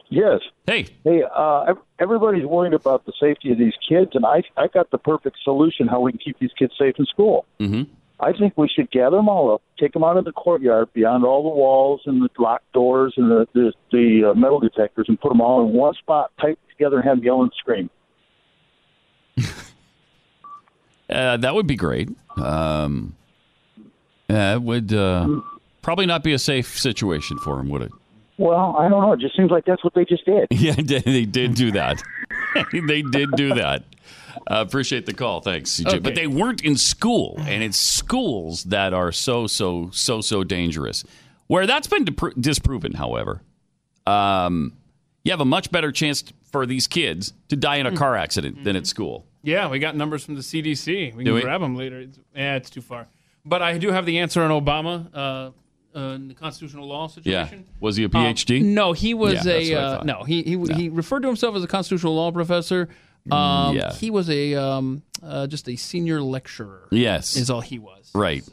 Yes. 0.10 0.42
Hey. 0.68 0.88
Hey, 1.04 1.24
uh, 1.36 1.74
everybody's 2.00 2.46
worried 2.46 2.74
about 2.74 3.06
the 3.06 3.14
safety 3.20 3.52
of 3.52 3.58
these 3.58 3.74
kids, 3.88 4.12
and 4.14 4.26
I 4.26 4.44
I 4.56 4.68
got 4.68 4.92
the 4.92 4.98
perfect 4.98 5.38
solution 5.44 5.88
how 5.88 6.02
we 6.02 6.12
can 6.12 6.20
keep 6.20 6.40
these 6.40 6.54
kids 6.58 6.74
safe 6.78 6.96
in 6.98 7.06
school. 7.06 7.46
Mm-hmm. 7.60 7.92
I 8.20 8.32
think 8.32 8.58
we 8.58 8.70
should 8.70 8.90
gather 8.92 9.18
them 9.18 9.28
all 9.28 9.54
up, 9.54 9.62
take 9.78 9.92
them 9.94 10.04
out 10.04 10.16
of 10.16 10.24
the 10.24 10.32
courtyard 10.32 10.94
beyond 10.94 11.26
all 11.26 11.44
the 11.44 11.50
walls 11.50 12.02
and 12.06 12.22
the 12.22 12.30
locked 12.40 12.72
doors 12.72 13.14
and 13.18 13.30
the 13.30 13.48
the, 13.54 13.74
the 13.92 14.32
uh, 14.32 14.34
metal 14.36 14.60
detectors, 14.60 15.06
and 15.10 15.20
put 15.20 15.30
them 15.30 15.42
all 15.42 15.68
in 15.68 15.74
one 15.74 15.94
spot, 15.96 16.32
tight 16.40 16.60
together, 16.70 16.98
and 16.98 17.06
have 17.06 17.18
them 17.18 17.26
yell 17.26 17.42
and 17.42 17.52
scream. 17.58 17.90
Uh, 21.08 21.38
that 21.38 21.54
would 21.54 21.68
be 21.68 21.76
great. 21.76 22.10
Um, 22.36 23.16
yeah, 24.28 24.56
it 24.56 24.62
would 24.64 24.92
uh, 24.92 25.42
probably 25.84 26.08
not 26.08 26.24
be 26.24 26.34
a 26.34 26.40
safe 26.40 26.80
situation 26.80 27.38
for 27.38 27.60
him, 27.60 27.70
would 27.70 27.84
it? 27.84 27.92
Well, 28.38 28.76
I 28.78 28.90
don't 28.90 29.02
know. 29.02 29.14
It 29.14 29.20
just 29.20 29.36
seems 29.38 29.50
like 29.52 29.66
that's 29.66 29.84
what 29.84 29.94
they 29.94 30.06
just 30.06 30.26
did. 30.26 30.48
Yeah, 30.52 30.74
they 30.76 31.26
did 31.26 31.56
do 31.56 31.72
that. 31.72 32.02
they 32.72 33.02
did 33.02 33.32
do 33.32 33.54
that. 33.56 33.84
Uh, 34.48 34.64
appreciate 34.68 35.06
the 35.06 35.14
call. 35.14 35.42
Thanks, 35.42 35.72
CJ. 35.80 35.88
Okay. 35.88 36.00
But 36.00 36.16
they 36.16 36.28
weren't 36.28 36.64
in 36.64 36.76
school, 36.78 37.36
and 37.40 37.64
it's 37.64 37.78
schools 37.78 38.66
that 38.66 38.94
are 38.94 39.12
so, 39.12 39.48
so, 39.48 39.90
so, 39.92 40.22
so 40.22 40.44
dangerous. 40.44 41.04
Where 41.48 41.66
that's 41.66 41.88
been 41.88 42.06
dipro- 42.06 42.40
disproven, 42.40 42.94
however, 42.94 43.42
um, 44.06 44.74
you 45.24 45.32
have 45.32 45.42
a 45.42 45.46
much 45.46 45.72
better 45.72 45.92
chance 45.92 46.24
for 46.52 46.66
these 46.66 46.88
kids 46.88 47.34
to 47.50 47.56
die 47.56 47.78
in 47.78 47.86
a 47.86 47.96
car 47.96 48.16
accident 48.16 48.64
than 48.64 48.76
at 48.76 48.86
school. 48.88 49.26
Yeah, 49.44 49.70
we 49.70 49.80
got 49.80 49.96
numbers 49.96 50.24
from 50.26 50.36
the 50.36 50.42
CDC. 50.42 51.16
We 51.16 51.24
Do 51.24 51.30
can 51.30 51.36
we? 51.36 51.42
grab 51.42 51.62
them 51.62 51.76
later. 51.76 52.00
It's, 52.02 52.20
yeah, 52.36 52.56
it's 52.56 52.70
too 52.70 52.82
far. 52.82 53.08
But 53.46 53.62
I 53.62 53.78
do 53.78 53.92
have 53.92 54.06
the 54.06 54.20
answer 54.20 54.42
on 54.42 54.50
Obama 54.50 55.08
uh, 55.14 55.52
uh, 55.96 56.00
in 56.16 56.28
the 56.28 56.34
constitutional 56.34 56.88
law 56.88 57.08
situation. 57.08 57.60
Yeah. 57.66 57.74
Was 57.80 57.96
he 57.96 58.04
a 58.04 58.08
Um, 58.08 58.12
PhD? 58.12 58.62
no, 58.64 58.92
he 58.94 59.14
was 59.14 59.46
Yeah, 59.46 59.54
a 59.54 59.76
uh, 59.76 60.04
no. 60.04 60.24
He 60.24 60.44
he 60.44 60.58
he 60.74 60.90
referred 60.90 61.22
to 61.22 61.28
himself 61.28 61.56
as 61.56 61.64
a 61.64 61.68
constitutional 61.68 62.16
law 62.16 62.32
professor. 62.32 62.90
Um, 63.32 63.76
Yeah. 63.76 63.94
He 63.94 64.12
was 64.12 64.30
a 64.30 64.54
um, 64.56 65.02
uh, 65.24 65.48
just 65.48 65.68
a 65.70 65.76
senior 65.76 66.22
lecturer. 66.22 66.88
Yes. 66.92 67.36
is 67.36 67.50
all 67.50 67.62
he 67.62 67.80
was. 67.80 68.12
Right. 68.14 68.44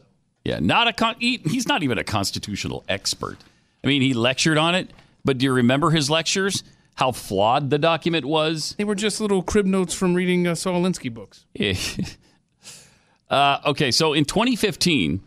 Yeah. 0.44 0.60
Not 0.60 0.88
a 0.88 0.92
con- 0.92 1.16
he, 1.18 1.38
he's 1.44 1.68
not 1.68 1.82
even 1.82 1.98
a 1.98 2.04
constitutional 2.04 2.84
expert. 2.88 3.36
I 3.84 3.88
mean, 3.88 4.00
he 4.02 4.14
lectured 4.14 4.58
on 4.58 4.74
it, 4.74 4.90
but 5.24 5.38
do 5.38 5.44
you 5.44 5.52
remember 5.52 5.90
his 5.90 6.08
lectures? 6.08 6.62
How 6.94 7.10
flawed 7.10 7.70
the 7.70 7.78
document 7.78 8.24
was? 8.24 8.74
They 8.78 8.84
were 8.84 8.94
just 8.94 9.20
little 9.20 9.42
crib 9.42 9.66
notes 9.66 9.94
from 9.94 10.14
reading 10.14 10.46
uh, 10.46 10.54
Saul 10.54 10.82
Alinsky 10.82 11.12
books. 11.12 11.46
uh, 13.30 13.58
okay, 13.66 13.90
so 13.90 14.12
in 14.12 14.24
2015, 14.24 15.20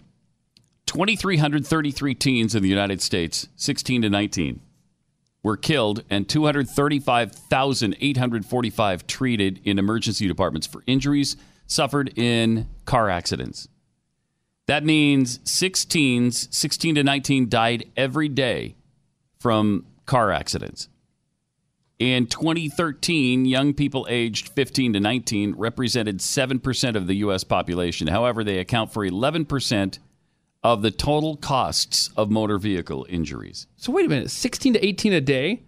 2,333 0.85 2.15
teens 2.15 2.55
in 2.55 2.63
the 2.63 2.69
United 2.69 3.01
States, 3.01 3.47
16 3.55 4.03
to 4.03 4.09
19, 4.09 4.61
were 5.43 5.57
killed, 5.57 6.03
and 6.09 6.27
235,845 6.27 9.07
treated 9.07 9.59
in 9.63 9.77
emergency 9.77 10.27
departments 10.27 10.67
for 10.67 10.83
injuries 10.87 11.37
suffered 11.67 12.17
in 12.17 12.67
car 12.85 13.09
accidents. 13.09 13.67
That 14.67 14.83
means 14.83 15.39
six 15.43 15.85
teens, 15.85 16.47
16 16.51 16.95
to 16.95 17.03
19, 17.03 17.49
died 17.49 17.85
every 17.95 18.29
day 18.29 18.75
from 19.39 19.85
car 20.05 20.31
accidents. 20.31 20.89
In 21.99 22.27
2013, 22.27 23.45
young 23.45 23.73
people 23.73 24.05
aged 24.09 24.49
15 24.49 24.93
to 24.93 24.99
19 24.99 25.53
represented 25.55 26.17
7% 26.17 26.95
of 26.95 27.07
the 27.07 27.17
U.S. 27.17 27.43
population. 27.43 28.07
However, 28.07 28.43
they 28.43 28.57
account 28.57 28.91
for 28.91 29.05
11% 29.05 29.99
of 30.65 30.81
the 30.81 30.89
total 30.89 31.37
costs 31.37 32.09
of 32.17 32.31
motor 32.31 32.57
vehicle 32.57 33.05
injuries. 33.07 33.67
So 33.77 33.91
wait 33.91 34.07
a 34.07 34.09
minute, 34.09 34.31
sixteen 34.31 34.73
to 34.73 34.83
eighteen 34.85 35.13
a 35.13 35.21
day. 35.21 35.61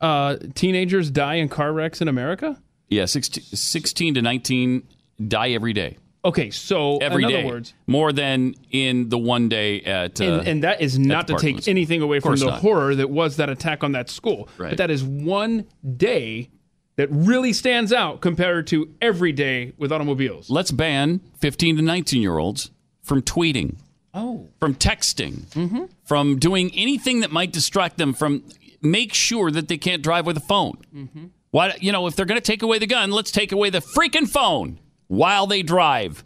Uh, 0.00 0.36
teenagers 0.54 1.10
die 1.10 1.36
in 1.36 1.48
car 1.48 1.72
wrecks 1.72 2.00
in 2.00 2.08
America. 2.08 2.60
Yeah, 2.88 3.04
16, 3.06 3.44
16 3.44 4.14
to 4.14 4.22
19 4.22 4.82
die 5.28 5.50
every 5.50 5.72
day. 5.72 5.96
Okay, 6.24 6.50
so 6.50 6.98
Every 6.98 7.22
in 7.22 7.30
day, 7.30 7.38
other 7.38 7.48
words, 7.54 7.72
more 7.86 8.12
than 8.12 8.54
in 8.70 9.08
the 9.08 9.18
one 9.18 9.48
day 9.48 9.80
at. 9.82 10.20
Uh, 10.20 10.24
and, 10.24 10.48
and 10.48 10.64
that 10.64 10.80
is 10.80 10.98
not 10.98 11.28
to 11.28 11.36
take 11.36 11.66
anything 11.68 12.02
away 12.02 12.20
from 12.20 12.36
the 12.36 12.46
not. 12.46 12.60
horror 12.60 12.94
that 12.96 13.10
was 13.10 13.36
that 13.36 13.48
attack 13.48 13.82
on 13.82 13.92
that 13.92 14.10
school. 14.10 14.48
Right. 14.58 14.70
But 14.70 14.78
that 14.78 14.90
is 14.90 15.02
one 15.02 15.66
day 15.96 16.50
that 16.96 17.08
really 17.10 17.52
stands 17.52 17.92
out 17.92 18.20
compared 18.20 18.66
to 18.68 18.92
every 19.00 19.32
day 19.32 19.72
with 19.78 19.92
automobiles. 19.92 20.50
Let's 20.50 20.72
ban 20.72 21.20
15 21.38 21.76
to 21.76 21.82
19 21.82 22.20
year 22.20 22.38
olds 22.38 22.70
from 23.02 23.22
tweeting, 23.22 23.76
Oh. 24.14 24.48
from 24.60 24.74
texting, 24.74 25.46
Mm-hmm. 25.52 25.84
from 26.04 26.38
doing 26.38 26.70
anything 26.74 27.20
that 27.20 27.32
might 27.32 27.52
distract 27.52 27.96
them 27.98 28.12
from. 28.12 28.44
Make 28.82 29.14
sure 29.14 29.50
that 29.52 29.68
they 29.68 29.78
can't 29.78 30.02
drive 30.02 30.26
with 30.26 30.36
a 30.36 30.40
phone. 30.40 30.76
Mm-hmm. 30.94 31.26
Why, 31.52 31.76
you 31.80 31.92
know, 31.92 32.06
if 32.08 32.16
they're 32.16 32.26
going 32.26 32.40
to 32.40 32.44
take 32.44 32.62
away 32.62 32.78
the 32.78 32.86
gun, 32.86 33.10
let's 33.12 33.30
take 33.30 33.52
away 33.52 33.70
the 33.70 33.78
freaking 33.80 34.28
phone 34.28 34.80
while 35.06 35.46
they 35.46 35.62
drive. 35.62 36.24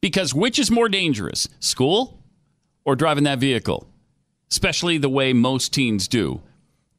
Because 0.00 0.32
which 0.34 0.58
is 0.58 0.70
more 0.70 0.88
dangerous, 0.88 1.46
school 1.60 2.22
or 2.84 2.96
driving 2.96 3.24
that 3.24 3.38
vehicle? 3.38 3.86
Especially 4.50 4.96
the 4.98 5.08
way 5.10 5.32
most 5.32 5.72
teens 5.74 6.08
do. 6.08 6.40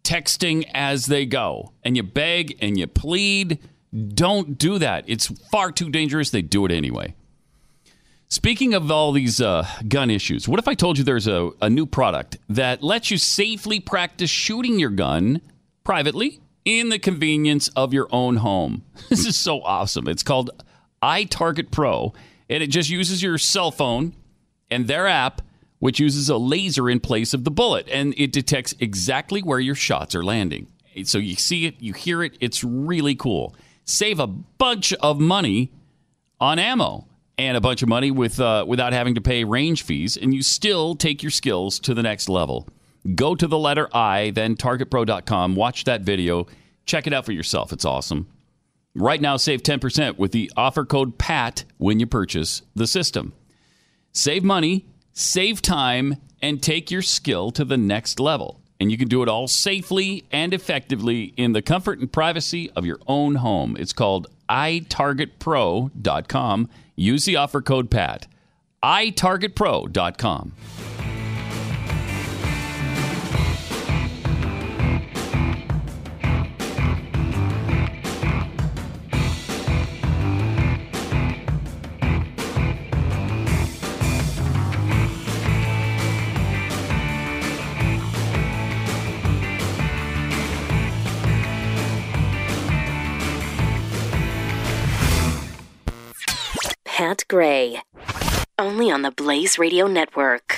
Texting 0.03 0.69
as 0.73 1.07
they 1.07 1.25
go. 1.25 1.71
And 1.83 1.95
you 1.97 2.03
beg 2.03 2.57
and 2.61 2.77
you 2.77 2.85
plead. 2.87 3.59
Don't 4.13 4.57
do 4.57 4.77
that. 4.79 5.05
It's 5.07 5.27
far 5.49 5.71
too 5.71 5.89
dangerous. 5.89 6.29
They 6.29 6.41
do 6.43 6.65
it 6.65 6.71
anyway. 6.71 7.15
Speaking 8.27 8.73
of 8.73 8.89
all 8.89 9.11
these 9.11 9.39
uh, 9.39 9.67
gun 9.87 10.09
issues, 10.09 10.47
what 10.47 10.59
if 10.59 10.67
I 10.67 10.73
told 10.73 10.97
you 10.97 11.03
there's 11.03 11.27
a, 11.27 11.51
a 11.61 11.69
new 11.69 11.85
product 11.85 12.37
that 12.49 12.81
lets 12.81 13.11
you 13.11 13.17
safely 13.17 13.79
practice 13.79 14.29
shooting 14.29 14.79
your 14.79 14.89
gun 14.89 15.41
privately 15.83 16.41
in 16.65 16.89
the 16.89 16.97
convenience 16.97 17.67
of 17.69 17.93
your 17.93 18.07
own 18.11 18.37
home? 18.37 18.83
This 19.09 19.27
is 19.27 19.37
so 19.37 19.61
awesome. 19.61 20.07
It's 20.07 20.23
called 20.23 20.49
iTarget 21.03 21.69
Pro, 21.69 22.13
and 22.49 22.63
it 22.63 22.67
just 22.67 22.89
uses 22.89 23.21
your 23.21 23.37
cell 23.37 23.69
phone 23.69 24.13
and 24.71 24.87
their 24.87 25.07
app, 25.07 25.43
which 25.77 25.99
uses 25.99 26.27
a 26.27 26.37
laser 26.37 26.89
in 26.89 26.99
place 26.99 27.33
of 27.35 27.43
the 27.43 27.51
bullet, 27.51 27.87
and 27.91 28.15
it 28.17 28.31
detects 28.31 28.73
exactly 28.79 29.41
where 29.41 29.59
your 29.59 29.75
shots 29.75 30.15
are 30.15 30.23
landing. 30.23 30.67
So 31.03 31.19
you 31.19 31.35
see 31.35 31.67
it, 31.67 31.75
you 31.79 31.93
hear 31.93 32.23
it, 32.23 32.37
it's 32.39 32.63
really 32.63 33.13
cool. 33.13 33.55
Save 33.83 34.19
a 34.19 34.25
bunch 34.25 34.93
of 34.93 35.19
money 35.19 35.71
on 36.39 36.57
ammo 36.57 37.07
and 37.37 37.57
a 37.57 37.61
bunch 37.61 37.81
of 37.81 37.89
money 37.89 38.11
with 38.11 38.39
uh, 38.39 38.65
without 38.67 38.93
having 38.93 39.15
to 39.15 39.21
pay 39.21 39.43
range 39.43 39.83
fees, 39.83 40.17
and 40.17 40.33
you 40.33 40.41
still 40.41 40.95
take 40.95 41.21
your 41.21 41.31
skills 41.31 41.79
to 41.79 41.93
the 41.93 42.03
next 42.03 42.29
level. 42.29 42.67
Go 43.13 43.35
to 43.35 43.47
the 43.47 43.57
letter 43.57 43.87
I, 43.95 44.31
then 44.31 44.55
targetpro.com, 44.55 45.55
watch 45.55 45.83
that 45.83 46.01
video, 46.01 46.47
check 46.85 47.05
it 47.05 47.13
out 47.13 47.25
for 47.25 47.33
yourself. 47.33 47.71
It's 47.71 47.85
awesome. 47.85 48.27
Right 48.95 49.19
now, 49.19 49.37
save 49.37 49.61
10% 49.61 50.17
with 50.17 50.31
the 50.31 50.51
offer 50.55 50.85
code 50.85 51.17
PAT 51.17 51.65
when 51.77 51.99
you 51.99 52.07
purchase 52.07 52.61
the 52.75 52.87
system. 52.87 53.33
Save 54.13 54.43
money, 54.43 54.85
save 55.11 55.61
time, 55.61 56.15
and 56.41 56.63
take 56.63 56.89
your 56.89 57.01
skill 57.01 57.51
to 57.51 57.65
the 57.65 57.77
next 57.77 58.19
level. 58.19 58.61
And 58.79 58.91
you 58.91 58.97
can 58.97 59.07
do 59.07 59.21
it 59.21 59.29
all 59.29 59.47
safely 59.47 60.25
and 60.31 60.53
effectively 60.53 61.33
in 61.37 61.53
the 61.53 61.61
comfort 61.61 61.99
and 61.99 62.11
privacy 62.11 62.69
of 62.71 62.85
your 62.85 62.99
own 63.07 63.35
home. 63.35 63.75
It's 63.77 63.93
called 63.93 64.27
itargetpro.com. 64.49 66.69
Use 66.95 67.25
the 67.25 67.35
offer 67.35 67.61
code 67.61 67.91
PAT. 67.91 68.27
itargetpro.com. 68.83 70.53
Pat 97.07 97.23
Gray. 97.27 97.83
Only 98.57 98.89
on 98.89 99.03
the 99.03 99.11
Blaze 99.11 99.59
Radio 99.59 99.85
Network. 99.85 100.57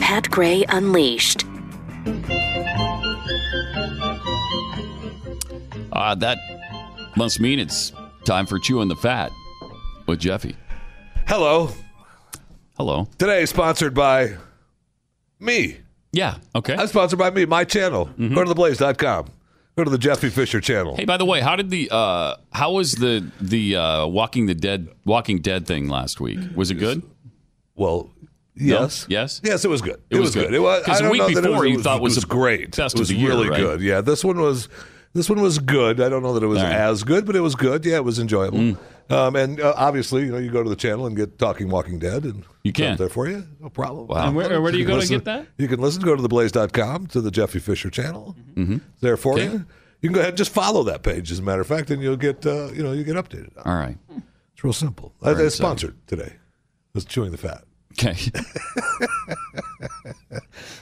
Pat 0.00 0.30
Gray 0.30 0.64
Unleashed. 0.70 1.51
Uh, 6.02 6.16
that 6.16 6.38
must 7.16 7.38
mean 7.38 7.60
it's 7.60 7.92
time 8.24 8.44
for 8.44 8.58
Chewing 8.58 8.88
the 8.88 8.96
Fat 8.96 9.30
with 10.08 10.18
Jeffy. 10.18 10.56
Hello. 11.28 11.70
Hello. 12.76 13.06
Today, 13.18 13.46
sponsored 13.46 13.94
by 13.94 14.34
me. 15.38 15.76
Yeah, 16.12 16.38
okay. 16.56 16.74
I'm 16.74 16.88
sponsored 16.88 17.20
by 17.20 17.30
me, 17.30 17.44
my 17.46 17.62
channel. 17.64 18.06
Mm-hmm. 18.06 18.34
Go 18.34 18.44
to 18.44 18.52
theblaze.com. 18.52 19.26
Go 19.76 19.84
to 19.84 19.90
the 19.90 19.96
Jeffy 19.96 20.28
Fisher 20.28 20.60
channel. 20.60 20.96
Hey, 20.96 21.04
by 21.04 21.16
the 21.16 21.24
way, 21.24 21.40
how 21.40 21.54
did 21.54 21.70
the 21.70 21.88
uh, 21.92 22.34
how 22.52 22.72
was 22.72 22.92
the 22.96 23.24
the 23.40 23.76
uh, 23.76 24.06
Walking 24.08 24.46
the 24.46 24.54
Dead 24.56 24.88
Walking 25.04 25.38
Dead 25.40 25.66
thing 25.68 25.88
last 25.88 26.20
week? 26.20 26.38
Was 26.56 26.70
it 26.72 26.74
good? 26.74 27.02
Well, 27.76 28.10
No? 28.56 28.80
yes. 28.80 29.06
yes, 29.08 29.40
Yes, 29.44 29.64
it 29.64 29.68
was 29.68 29.80
good. 29.80 30.02
It 30.10 30.18
was 30.18 30.34
good. 30.34 30.52
It 30.52 30.58
was. 30.58 30.82
Because 30.82 30.98
I 31.00 31.02
the 31.02 31.02
don't 31.04 31.12
week 31.12 31.20
know 31.22 31.28
that 31.28 31.38
it 31.38 31.42
before 31.42 31.60
was, 31.60 31.66
you 31.68 31.72
it 31.72 31.76
was, 31.76 31.84
thought 31.84 32.00
was 32.02 32.12
it 32.14 32.18
was 32.18 32.24
great. 32.26 32.76
best 32.76 32.96
it 32.96 32.98
was 33.00 33.10
of 33.10 33.16
the 33.16 33.20
year, 33.22 33.30
really 33.30 33.48
right? 33.48 33.60
good. 33.60 33.80
Yeah, 33.80 34.00
this 34.02 34.24
one 34.24 34.40
was. 34.40 34.68
This 35.14 35.28
one 35.28 35.40
was 35.42 35.58
good. 35.58 36.00
I 36.00 36.08
don't 36.08 36.22
know 36.22 36.32
that 36.34 36.42
it 36.42 36.46
was 36.46 36.58
All 36.58 36.64
right. 36.64 36.72
as 36.74 37.04
good, 37.04 37.26
but 37.26 37.36
it 37.36 37.40
was 37.40 37.54
good. 37.54 37.84
Yeah, 37.84 37.96
it 37.96 38.04
was 38.04 38.18
enjoyable. 38.18 38.58
Mm. 38.58 38.78
Um, 39.10 39.36
and 39.36 39.60
uh, 39.60 39.74
obviously, 39.76 40.22
you 40.24 40.32
know, 40.32 40.38
you 40.38 40.50
go 40.50 40.62
to 40.62 40.70
the 40.70 40.76
channel 40.76 41.04
and 41.06 41.14
get 41.14 41.38
Talking 41.38 41.68
Walking 41.68 41.98
Dead, 41.98 42.24
and 42.24 42.44
You 42.62 42.72
can. 42.72 42.92
up 42.92 42.98
there 42.98 43.10
for 43.10 43.28
you. 43.28 43.46
No 43.60 43.68
problem. 43.68 44.06
Wow. 44.06 44.28
And 44.28 44.36
where- 44.36 44.58
where 44.62 44.72
do 44.72 44.78
you 44.78 44.86
can 44.86 44.94
go 44.94 45.00
to 45.02 45.06
get 45.06 45.24
that? 45.26 45.46
You 45.58 45.68
can 45.68 45.80
listen. 45.80 46.02
Go 46.02 46.16
to 46.16 46.22
theblaze.com 46.22 47.08
to 47.08 47.20
the 47.20 47.30
Jeffy 47.30 47.58
Fisher 47.58 47.90
channel. 47.90 48.34
Mm-hmm. 48.54 48.78
There 49.00 49.18
for 49.18 49.34
Okay. 49.34 49.44
you. 49.44 49.66
You 50.00 50.08
can 50.08 50.12
go 50.14 50.20
ahead 50.20 50.30
and 50.30 50.38
just 50.38 50.50
follow 50.52 50.82
that 50.84 51.02
page, 51.02 51.30
as 51.30 51.40
a 51.40 51.42
matter 51.42 51.60
of 51.60 51.66
fact, 51.66 51.90
and 51.90 52.02
you'll 52.02 52.16
get 52.16 52.46
uh, 52.46 52.70
you 52.72 52.82
know 52.82 52.92
you 52.92 53.04
get 53.04 53.16
updated. 53.16 53.50
All 53.66 53.74
right. 53.76 53.98
It's 54.54 54.64
real 54.64 54.72
simple. 54.72 55.12
Very 55.22 55.34
Uh, 55.34 55.38
it's 55.46 55.56
exciting. 55.56 55.78
sponsored 55.78 56.06
today. 56.08 56.32
It's 56.94 57.04
chewing 57.04 57.32
the 57.32 57.38
fat. 57.38 57.64
Okay. 57.92 58.16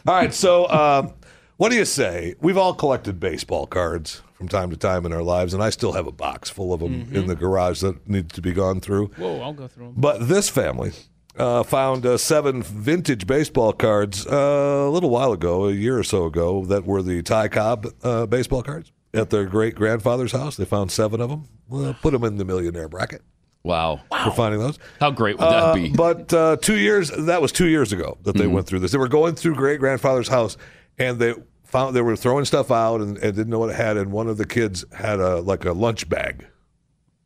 All 0.07 0.15
right. 0.15 0.33
So, 0.33 0.69
um, 0.71 1.15
what 1.61 1.71
do 1.71 1.77
you 1.77 1.85
say? 1.85 2.35
We've 2.41 2.57
all 2.57 2.73
collected 2.73 3.21
baseball 3.21 3.67
cards 3.67 4.23
from 4.33 4.49
time 4.49 4.71
to 4.71 4.77
time 4.79 5.05
in 5.05 5.13
our 5.13 5.23
lives, 5.23 5.53
and 5.53 5.63
I 5.63 5.69
still 5.69 5.93
have 5.93 6.07
a 6.07 6.13
box 6.13 6.49
full 6.49 6.73
of 6.73 6.81
them 6.81 7.07
in 7.13 7.27
the 7.27 7.37
garage 7.37 7.81
that 7.83 8.09
needs 8.09 8.33
to 8.33 8.41
be 8.41 8.53
gone 8.55 8.81
through. 8.81 9.09
Whoa, 9.19 9.41
I'll 9.43 9.53
go 9.53 9.69
through 9.69 9.89
them. 9.89 9.95
But 9.99 10.27
this 10.29 10.49
family 10.49 10.93
uh, 11.37 11.63
found 11.63 12.07
uh, 12.07 12.17
seven 12.17 12.63
vintage 12.63 13.27
baseball 13.27 13.75
cards 13.75 14.27
uh, 14.27 14.87
a 14.89 14.91
little 14.91 15.11
while 15.11 15.33
ago, 15.33 15.67
a 15.67 15.73
year 15.73 15.99
or 15.99 16.03
so 16.03 16.25
ago, 16.25 16.65
that 16.65 16.87
were 16.87 17.03
the 17.03 17.23
Ty 17.23 17.49
Cobb 17.49 17.87
uh, 18.03 18.25
baseball 18.25 18.63
cards 18.63 18.91
at 19.13 19.29
their 19.29 19.45
great 19.45 19.75
grandfather's 19.75 20.33
house. 20.33 20.57
They 20.57 20.65
found 20.65 20.91
seven 20.91 21.21
of 21.21 21.29
them. 21.29 21.47
Well, 21.69 21.95
put 22.01 22.13
them 22.13 22.25
in 22.25 22.37
the 22.39 22.47
millionaire 22.47 22.89
bracket. 22.89 23.21
Wow. 23.63 24.01
For 24.25 24.31
finding 24.31 24.61
those. 24.61 24.79
How 24.99 25.11
great 25.11 25.37
would 25.39 25.45
that 25.45 25.63
Uh, 25.63 25.75
be? 25.75 25.91
But 25.91 26.33
uh, 26.33 26.57
two 26.57 26.79
years, 26.79 27.11
that 27.11 27.43
was 27.43 27.53
two 27.53 27.67
years 27.69 27.93
ago 27.93 28.17
that 28.23 28.35
they 28.39 28.47
Mhm. 28.47 28.53
went 28.53 28.67
through 28.67 28.79
this. 28.79 28.93
They 28.93 28.97
were 28.99 29.07
going 29.09 29.35
through 29.35 29.57
great 29.57 29.79
grandfather's 29.81 30.29
house 30.29 30.57
and 30.99 31.19
they 31.19 31.35
found 31.71 31.95
they 31.97 32.03
were 32.03 32.17
throwing 32.17 32.45
stuff 32.45 32.71
out 32.71 33.01
and, 33.01 33.17
and 33.19 33.35
didn't 33.37 33.49
know 33.51 33.59
what 33.59 33.71
it 33.71 33.77
had. 33.77 33.97
And 33.97 34.13
one 34.13 34.29
of 34.29 34.37
the 34.37 34.47
kids 34.47 34.85
had 34.93 35.21
a 35.21 35.41
like 35.41 35.65
a 35.65 35.73
lunch 35.73 36.09
bag, 36.09 36.47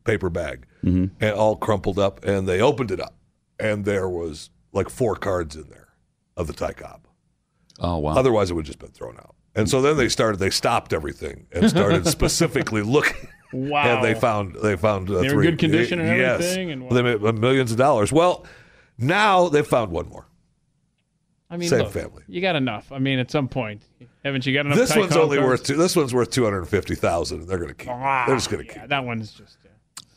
paper 0.05 0.31
bag, 0.31 0.67
Mhm. 0.85 1.11
and 1.21 1.35
all 1.35 1.57
crumpled 1.57 1.99
up. 1.99 2.25
And 2.25 2.47
they 2.49 2.61
opened 2.61 2.91
it 2.91 3.01
up 3.01 3.15
and 3.59 3.85
there 3.85 4.09
was 4.09 4.51
like 4.73 4.89
four 4.89 5.17
cards 5.17 5.57
in 5.57 5.69
there 5.69 5.89
of 6.37 6.47
the 6.47 6.53
Ty 6.53 6.73
Cobb. 6.75 7.07
Oh 7.81 7.99
wow. 7.99 8.13
Otherwise, 8.17 8.51
it 8.51 8.55
would 8.55 8.63
have 8.67 8.77
just 8.77 8.79
been 8.79 8.91
thrown 8.93 9.17
out. 9.17 9.35
And 9.57 9.69
so 9.71 9.81
then 9.81 9.97
they 9.97 10.09
started. 10.09 10.39
They 10.39 10.51
stopped 10.51 10.93
everything 10.93 11.47
and 11.53 11.69
started 11.71 12.07
specifically 12.19 12.83
looking. 12.83 13.29
Wow. 13.53 13.85
And 13.97 14.05
they 14.05 14.15
found 14.15 14.57
they 14.63 14.77
found 14.77 15.09
uh, 15.09 15.15
They 15.15 15.19
were 15.21 15.25
in 15.27 15.31
three. 15.31 15.47
good 15.47 15.59
condition 15.61 16.01
and 16.01 16.19
yes. 16.19 16.41
everything, 16.41 16.73
and 16.73 16.91
they 16.91 17.03
made 17.03 17.21
millions 17.39 17.71
of 17.71 17.79
dollars. 17.79 18.13
Well, 18.13 18.45
now 18.99 19.49
they 19.49 19.63
found 19.63 19.93
one 19.93 20.09
more. 20.09 20.27
I 21.51 21.57
mean, 21.57 21.69
Same 21.69 21.81
look, 21.85 21.93
family. 21.93 22.25
You 22.27 22.41
got 22.41 22.57
enough. 22.57 22.91
I 22.91 22.99
mean, 22.99 23.21
at 23.21 23.31
some 23.31 23.47
point, 23.47 23.85
haven't 24.25 24.47
you 24.47 24.55
got 24.55 24.67
enough? 24.67 24.79
This 24.79 24.91
Ty 24.91 25.01
one's 25.01 25.17
only 25.17 25.37
cards? 25.39 25.49
worth 25.49 25.63
two, 25.65 25.77
this 25.77 25.95
one's 25.97 26.15
worth 26.15 26.31
two 26.31 26.45
hundred 26.45 26.61
and 26.61 26.69
fifty 26.69 26.95
thousand. 26.95 27.47
They're 27.47 27.59
going 27.59 27.69
to 27.69 27.75
keep. 27.75 27.91
Ah, 27.91 28.25
They're 28.27 28.37
just 28.37 28.51
going 28.51 28.67
to 28.67 28.73
keep. 28.73 28.89
that 28.89 29.05
one's 29.05 29.33
just. 29.33 29.59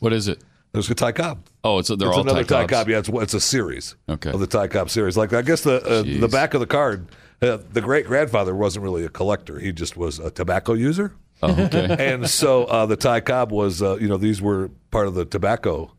What 0.00 0.12
is 0.12 0.28
it? 0.28 0.42
There's 0.72 0.90
a 0.90 0.94
Ty 0.94 1.12
Cobb. 1.12 1.46
Oh, 1.64 1.78
it's 1.78 1.88
they're 1.88 1.96
it's 1.96 2.04
all 2.16 2.20
another 2.22 2.44
Ty 2.44 2.62
Ty 2.62 2.66
Cobb. 2.66 2.88
Yeah, 2.88 2.98
it's, 2.98 3.08
it's 3.08 3.34
a 3.34 3.40
series 3.40 3.96
Okay. 4.08 4.30
of 4.30 4.38
the 4.40 4.46
Ty 4.46 4.68
Cobb 4.68 4.90
series. 4.90 5.16
Like 5.16 5.32
I 5.32 5.42
guess 5.42 5.62
the 5.62 5.82
uh, 5.82 6.02
the 6.20 6.28
back 6.28 6.54
of 6.54 6.60
the 6.60 6.66
card, 6.66 7.08
uh, 7.42 7.58
the 7.72 7.80
great 7.80 8.06
grandfather 8.06 8.54
wasn't 8.54 8.82
really 8.84 9.04
a 9.04 9.08
collector. 9.08 9.58
He 9.58 9.72
just 9.72 9.96
was 9.96 10.18
a 10.18 10.30
tobacco 10.30 10.74
user. 10.74 11.14
Oh, 11.42 11.50
okay. 11.64 11.96
and 12.14 12.28
so 12.28 12.64
uh, 12.64 12.84
the 12.86 12.96
Ty 12.96 13.20
Cobb 13.20 13.50
was, 13.50 13.80
uh, 13.82 13.96
you 13.96 14.08
know, 14.08 14.16
these 14.18 14.42
were 14.42 14.70
part 14.90 15.06
of 15.08 15.14
the 15.14 15.24
tobacco 15.24 15.90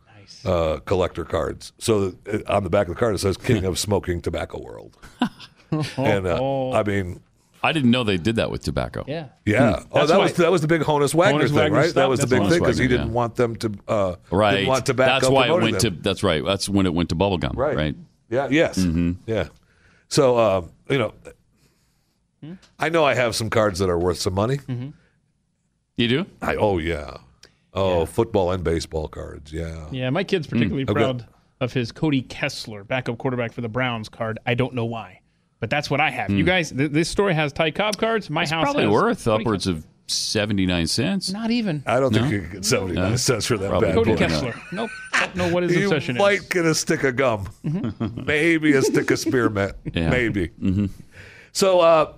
uh, 0.45 0.77
collector 0.85 1.25
cards. 1.25 1.73
So 1.79 2.13
uh, 2.31 2.39
on 2.47 2.63
the 2.63 2.69
back 2.69 2.87
of 2.87 2.93
the 2.93 2.99
card 2.99 3.15
it 3.15 3.19
says 3.19 3.37
"King 3.37 3.65
of 3.65 3.79
Smoking 3.79 4.21
Tobacco 4.21 4.61
World," 4.61 4.97
and 5.97 6.27
uh, 6.27 6.71
I 6.71 6.83
mean, 6.83 7.21
I 7.61 7.71
didn't 7.73 7.91
know 7.91 8.03
they 8.03 8.17
did 8.17 8.37
that 8.37 8.49
with 8.51 8.63
tobacco. 8.63 9.03
Yeah. 9.07 9.27
yeah. 9.45 9.79
Hmm. 9.81 9.83
Oh, 9.91 9.95
That's 9.99 10.09
that 10.11 10.17
why- 10.17 10.23
was 10.23 10.33
that 10.35 10.51
was 10.51 10.61
the 10.61 10.67
big 10.67 10.81
Honus 10.81 11.13
Wagner 11.13 11.41
Honus 11.43 11.47
thing, 11.47 11.55
Wagner 11.57 11.77
right? 11.77 11.89
stuff, 11.89 11.95
That 11.95 12.09
was 12.09 12.19
the 12.21 12.25
that's 12.27 12.31
big 12.39 12.41
Honus 12.41 12.49
thing 12.51 12.59
because 12.59 12.77
he 12.77 12.83
Wagner, 12.85 12.97
didn't 12.97 13.07
yeah. 13.09 13.13
want 13.15 13.35
them 13.35 13.55
to 13.57 13.71
uh, 13.87 14.15
Right. 14.31 14.51
Didn't 14.55 14.67
want 14.69 14.85
tobacco 14.85 15.11
That's 15.19 15.29
why 15.29 15.43
it 15.43 15.47
promoting 15.47 15.71
went 15.73 15.81
them. 15.83 15.95
to. 15.97 16.01
That's 16.01 16.23
right. 16.23 16.43
That's 16.45 16.69
when 16.69 16.85
it 16.85 16.93
went 16.93 17.09
to 17.09 17.15
bubblegum. 17.15 17.55
Right. 17.57 17.75
Right. 17.75 17.95
Yeah. 18.29 18.47
Yes. 18.49 18.77
Mhm. 18.79 19.17
Yeah. 19.25 19.47
So 20.07 20.37
uh, 20.37 20.61
you 20.89 20.97
know, 20.99 21.13
I 22.79 22.89
know 22.89 23.03
I 23.03 23.13
have 23.15 23.35
some 23.35 23.49
cards 23.49 23.79
that 23.79 23.89
are 23.89 23.99
worth 23.99 24.17
some 24.19 24.33
money. 24.33 24.59
You 25.97 26.07
do? 26.07 26.25
I 26.41 26.55
oh 26.55 26.77
yeah. 26.77 27.17
Oh, 27.73 28.05
football 28.05 28.51
and 28.51 28.63
baseball 28.63 29.07
cards. 29.07 29.53
Yeah. 29.53 29.87
Yeah, 29.91 30.09
my 30.09 30.23
kid's 30.23 30.47
particularly 30.47 30.85
Mm. 30.85 30.89
Okay. 30.91 31.01
proud 31.01 31.27
of 31.61 31.71
his 31.73 31.91
Cody 31.91 32.21
Kessler, 32.23 32.83
backup 32.83 33.17
quarterback 33.17 33.51
for 33.53 33.61
the 33.61 33.69
Browns 33.69 34.09
card. 34.09 34.39
I 34.45 34.53
don't 34.55 34.73
know 34.73 34.85
why, 34.85 35.18
but 35.59 35.69
that's 35.69 35.89
what 35.89 35.99
I 35.99 36.09
have. 36.09 36.29
You 36.29 36.43
Mm. 36.43 36.47
guys, 36.47 36.71
th- 36.71 36.91
this 36.91 37.09
story 37.09 37.33
has 37.33 37.51
Ty 37.53 37.71
Cobb 37.71 37.97
cards. 37.97 38.29
My 38.29 38.43
It's 38.43 38.51
house 38.51 38.63
probably 38.63 38.83
has 38.83 38.91
worth 38.91 39.23
Cody 39.25 39.43
upwards 39.43 39.67
of 39.67 39.85
seventy 40.07 40.65
nine 40.65 40.87
cents. 40.87 41.31
Not 41.31 41.51
even. 41.51 41.83
I 41.85 41.99
don't 41.99 42.11
No? 42.13 42.19
think 42.21 42.31
you 42.33 42.41
can 42.41 42.51
get 42.51 42.65
seventy 42.65 42.93
nine 42.95 43.11
No? 43.11 43.15
cents 43.17 43.45
for 43.45 43.57
that 43.57 43.69
Probably 43.69 43.87
bad 43.89 43.95
Cody 43.95 44.11
boy. 44.11 44.17
Kessler. 44.17 44.53
Nope. 44.71 44.89
Don't 45.13 45.35
know 45.35 45.47
what 45.53 45.63
his 45.63 45.75
you 45.75 45.83
obsession 45.85 46.17
might 46.17 46.39
is. 46.39 46.45
get 46.47 46.65
a 46.65 46.73
stick 46.73 47.03
of 47.03 47.15
gum, 47.15 47.47
maybe 48.25 48.73
a 48.73 48.81
stick 48.81 49.11
of 49.11 49.19
spearmint, 49.19 49.73
Yeah. 49.93 50.09
maybe. 50.09 50.47
Mm-hmm. 50.47 50.85
So 51.51 51.81
uh, 51.81 52.13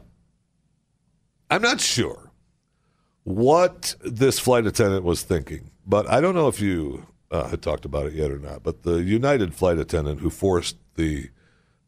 I'm 1.50 1.62
not 1.62 1.82
sure 1.82 2.32
what 3.24 3.96
this 4.04 4.40
flight 4.40 4.66
attendant 4.66 5.04
was 5.04 5.24
thinking, 5.24 5.72
but 5.86 6.10
I 6.10 6.22
don't 6.22 6.36
know 6.36 6.48
if 6.48 6.60
you 6.62 7.06
uh, 7.32 7.48
had 7.50 7.62
talked 7.62 7.86
about 7.86 8.06
it 8.08 8.14
yet 8.14 8.32
or 8.32 8.40
not. 8.40 8.64
But 8.64 8.84
the 8.84 9.02
United 9.02 9.54
flight 9.54 9.78
attendant 9.78 10.20
who 10.22 10.30
forced 10.30 10.78
the 10.96 11.30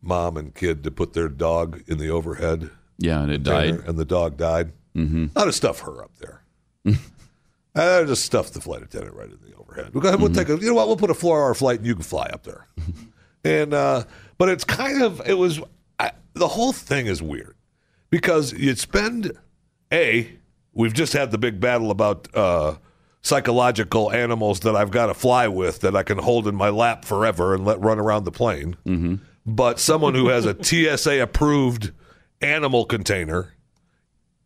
mom 0.04 0.38
and 0.38 0.54
kid 0.54 0.84
to 0.84 0.92
put 0.92 1.14
their 1.14 1.28
dog 1.30 1.82
in 1.88 1.98
the 1.98 2.10
overhead, 2.10 2.70
Yeah, 2.98 3.22
and 3.24 3.32
it 3.32 3.44
died. 3.44 3.76
and 3.88 3.98
the 3.98 4.06
dog 4.06 4.38
died. 4.38 4.72
Mm-hmm. 4.96 5.28
Not 5.36 5.46
to 5.46 5.52
stuff 5.54 5.80
her 5.82 6.04
up 6.04 6.12
there. 6.20 6.44
I 7.76 8.04
just 8.04 8.24
stuff 8.26 8.52
the 8.52 8.62
flight 8.62 8.84
attendant 8.84 9.16
right 9.16 9.30
in 9.30 9.40
the 9.50 9.56
overhead. 9.58 9.94
We'll, 9.94 10.02
go 10.02 10.10
ahead, 10.10 10.20
we'll 10.22 10.32
take 10.32 10.50
a, 10.50 10.58
you 10.58 10.68
know 10.68 10.76
what? 10.76 10.88
We'll 10.88 10.98
put 10.98 11.10
a 11.10 11.16
four-hour 11.16 11.54
flight, 11.56 11.80
and 11.80 11.88
you 11.88 11.96
can 11.96 12.04
fly 12.04 12.28
up 12.32 12.44
there. 12.44 12.68
and 13.44 13.74
uh, 13.74 14.04
but 14.38 14.50
it's 14.50 14.64
kind 14.64 15.02
of 15.02 15.22
it 15.28 15.34
was 15.36 15.60
I, 16.00 16.12
the 16.34 16.48
whole 16.50 16.72
thing 16.74 17.08
is 17.08 17.22
weird 17.22 17.56
because 18.12 18.54
you'd 18.54 18.78
spend 18.78 19.32
a 19.92 20.30
we've 20.74 20.94
just 20.94 21.14
had 21.14 21.32
the 21.32 21.38
big 21.40 21.60
battle 21.60 21.90
about 21.90 22.28
uh, 22.36 22.76
psychological 23.24 24.12
animals 24.12 24.60
that 24.62 24.76
I've 24.76 24.92
got 24.92 25.08
to 25.08 25.14
fly 25.16 25.48
with 25.48 25.80
that 25.82 25.96
I 25.96 26.04
can 26.04 26.20
hold 26.20 26.48
in 26.48 26.56
my 26.56 26.70
lap 26.70 27.06
forever 27.06 27.56
and 27.56 27.66
let 27.66 27.80
run 27.82 28.00
around 28.00 28.26
the 28.26 28.32
plane. 28.32 28.76
Mm-hmm. 28.86 29.16
But 29.46 29.80
someone 29.80 30.16
who 30.16 30.30
has 30.30 30.46
a 30.46 30.56
TSA 30.98 31.22
approved 31.22 31.92
animal 32.42 32.86
container 32.86 33.54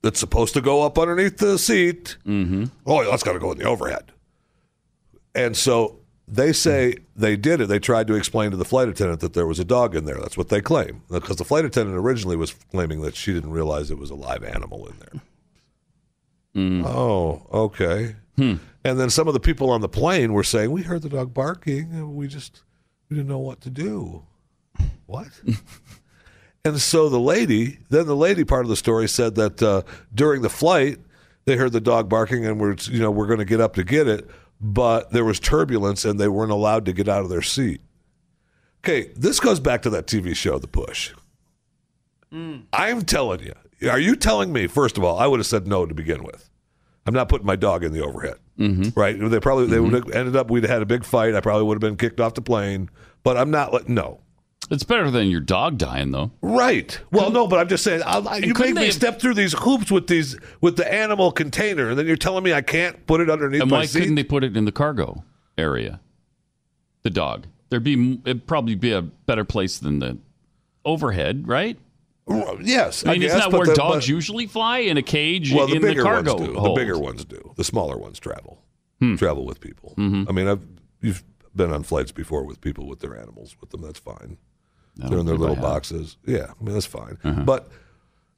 that's 0.01 0.19
supposed 0.19 0.53
to 0.53 0.61
go 0.61 0.83
up 0.83 0.97
underneath 0.97 1.37
the 1.37 1.57
seat. 1.57 2.17
Mm-hmm. 2.25 2.65
Oh, 2.85 3.09
that's 3.09 3.23
got 3.23 3.33
to 3.33 3.39
go 3.39 3.51
in 3.51 3.57
the 3.57 3.65
overhead. 3.65 4.11
And 5.35 5.55
so 5.55 5.99
they 6.27 6.51
say 6.51 6.95
they 7.15 7.35
did 7.35 7.61
it. 7.61 7.67
They 7.67 7.79
tried 7.79 8.07
to 8.07 8.15
explain 8.15 8.51
to 8.51 8.57
the 8.57 8.65
flight 8.65 8.89
attendant 8.89 9.21
that 9.21 9.33
there 9.33 9.47
was 9.47 9.59
a 9.59 9.65
dog 9.65 9.95
in 9.95 10.05
there. 10.05 10.17
That's 10.19 10.37
what 10.37 10.49
they 10.49 10.61
claim. 10.61 11.03
Because 11.09 11.37
the 11.37 11.45
flight 11.45 11.65
attendant 11.65 11.97
originally 11.97 12.35
was 12.35 12.53
claiming 12.71 13.01
that 13.01 13.15
she 13.15 13.33
didn't 13.33 13.51
realize 13.51 13.91
it 13.91 13.97
was 13.97 14.09
a 14.09 14.15
live 14.15 14.43
animal 14.43 14.87
in 14.87 14.97
there. 14.99 15.21
Oh, 16.85 17.45
okay. 17.53 18.15
And 18.83 18.99
then 18.99 19.09
some 19.11 19.27
of 19.27 19.33
the 19.35 19.39
people 19.39 19.69
on 19.69 19.81
the 19.81 19.89
plane 19.89 20.33
were 20.33 20.43
saying, 20.43 20.71
"We 20.71 20.81
heard 20.83 21.03
the 21.03 21.09
dog 21.09 21.33
barking, 21.33 21.91
and 21.91 22.15
we 22.15 22.27
just 22.27 22.61
we 23.09 23.17
didn't 23.17 23.29
know 23.29 23.37
what 23.39 23.61
to 23.61 23.69
do." 23.69 24.23
What? 25.05 25.27
and 26.65 26.79
so 26.79 27.09
the 27.09 27.19
lady, 27.19 27.79
then 27.89 28.05
the 28.07 28.15
lady 28.15 28.43
part 28.43 28.65
of 28.65 28.69
the 28.69 28.75
story 28.75 29.07
said 29.07 29.35
that 29.35 29.63
uh, 29.63 29.83
during 30.13 30.41
the 30.41 30.49
flight 30.49 30.99
they 31.45 31.55
heard 31.55 31.71
the 31.71 31.81
dog 31.81 32.09
barking, 32.09 32.45
and 32.45 32.59
we're 32.59 32.75
you 32.89 32.99
know 32.99 33.09
we're 33.09 33.25
going 33.25 33.39
to 33.39 33.45
get 33.45 33.61
up 33.61 33.75
to 33.75 33.83
get 33.83 34.07
it, 34.07 34.29
but 34.59 35.11
there 35.11 35.23
was 35.23 35.39
turbulence, 35.39 36.03
and 36.03 36.19
they 36.19 36.27
weren't 36.27 36.51
allowed 36.51 36.85
to 36.85 36.93
get 36.93 37.07
out 37.07 37.23
of 37.23 37.29
their 37.29 37.41
seat. 37.41 37.81
Okay, 38.83 39.11
this 39.15 39.39
goes 39.39 39.59
back 39.59 39.81
to 39.83 39.89
that 39.91 40.07
TV 40.07 40.35
show, 40.35 40.59
The 40.59 40.67
Push. 40.67 41.13
I'm 42.73 43.01
telling 43.03 43.41
you. 43.41 43.89
Are 43.89 43.99
you 43.99 44.15
telling 44.15 44.51
me? 44.51 44.67
First 44.67 44.97
of 44.97 45.03
all, 45.03 45.17
I 45.17 45.27
would 45.27 45.39
have 45.39 45.47
said 45.47 45.67
no 45.67 45.85
to 45.85 45.93
begin 45.93 46.23
with. 46.23 46.49
I'm 47.05 47.13
not 47.13 47.29
putting 47.29 47.47
my 47.47 47.55
dog 47.55 47.83
in 47.85 47.93
the 47.93 48.03
overhead. 48.03 48.35
Mm-hmm. 48.59 48.99
Right? 48.99 49.17
They 49.17 49.39
probably 49.39 49.67
they 49.67 49.79
would 49.79 49.93
have 49.93 50.09
ended 50.11 50.35
up. 50.35 50.51
We'd 50.51 50.63
have 50.63 50.69
had 50.69 50.81
a 50.81 50.85
big 50.85 51.05
fight. 51.05 51.35
I 51.35 51.39
probably 51.39 51.63
would 51.63 51.75
have 51.75 51.81
been 51.81 51.95
kicked 51.95 52.19
off 52.19 52.33
the 52.33 52.41
plane. 52.41 52.89
But 53.23 53.37
I'm 53.37 53.51
not. 53.51 53.87
No. 53.87 54.19
It's 54.69 54.83
better 54.83 55.09
than 55.09 55.27
your 55.29 55.39
dog 55.39 55.77
dying, 55.77 56.11
though. 56.11 56.31
Right. 56.41 56.99
Well, 57.11 57.31
no, 57.31 57.47
but 57.47 57.59
I'm 57.59 57.69
just 57.69 57.83
saying. 57.83 58.01
I, 58.03 58.17
I, 58.19 58.37
you 58.37 58.53
make 58.53 58.75
me 58.75 58.85
have- 58.85 58.93
step 58.93 59.19
through 59.21 59.35
these 59.35 59.53
hoops 59.53 59.89
with 59.91 60.07
these 60.07 60.37
with 60.61 60.75
the 60.75 60.91
animal 60.93 61.31
container, 61.31 61.89
and 61.89 61.97
then 61.97 62.05
you're 62.05 62.15
telling 62.17 62.43
me 62.43 62.53
I 62.53 62.61
can't 62.61 63.05
put 63.07 63.21
it 63.21 63.29
underneath 63.29 63.61
And 63.61 63.71
why 63.71 63.85
seat. 63.85 63.99
couldn't 63.99 64.15
they 64.15 64.23
put 64.25 64.43
it 64.43 64.57
in 64.57 64.65
the 64.65 64.71
cargo 64.71 65.23
area? 65.57 66.01
The 67.03 67.09
dog. 67.09 67.47
There'd 67.69 67.83
be 67.83 68.19
it'd 68.25 68.45
probably 68.47 68.75
be 68.75 68.91
a 68.91 69.01
better 69.01 69.43
place 69.45 69.77
than 69.77 69.99
the 69.99 70.17
overhead, 70.85 71.47
right? 71.47 71.77
Yes, 72.61 73.05
I 73.05 73.11
mean, 73.11 73.21
guess, 73.21 73.35
isn't 73.35 73.51
that 73.51 73.57
where 73.57 73.67
the- 73.67 73.73
dogs 73.75 73.95
but- 74.05 74.07
usually 74.09 74.47
fly 74.47 74.79
in 74.79 74.97
a 74.97 75.01
cage 75.01 75.53
Well, 75.53 75.67
the 75.67 75.75
in 75.75 75.81
the 75.81 75.87
bigger 75.87 76.03
cargo 76.03 76.35
ones 76.35 76.47
do. 76.47 76.53
The 76.61 76.73
bigger 76.75 76.99
ones 76.99 77.23
do. 77.25 77.53
The 77.55 77.63
smaller 77.63 77.97
ones 77.97 78.19
travel. 78.19 78.61
Hmm. 78.99 79.15
Travel 79.15 79.45
with 79.45 79.61
people. 79.61 79.93
Mm-hmm. 79.97 80.23
I 80.27 80.31
mean, 80.33 80.47
I've 80.49 80.65
you've 81.01 81.23
been 81.55 81.71
on 81.71 81.83
flights 81.83 82.11
before 82.11 82.43
with 82.43 82.59
people 82.61 82.85
with 82.87 82.99
their 82.99 83.17
animals 83.17 83.55
with 83.61 83.69
them. 83.69 83.81
That's 83.81 83.99
fine. 83.99 84.37
They're 84.97 85.19
in 85.19 85.25
their 85.25 85.37
little 85.37 85.55
boxes. 85.55 86.17
Yeah, 86.25 86.47
I 86.59 86.63
mean 86.63 86.73
that's 86.73 86.85
fine. 86.85 87.17
Uh-huh. 87.23 87.43
But 87.43 87.69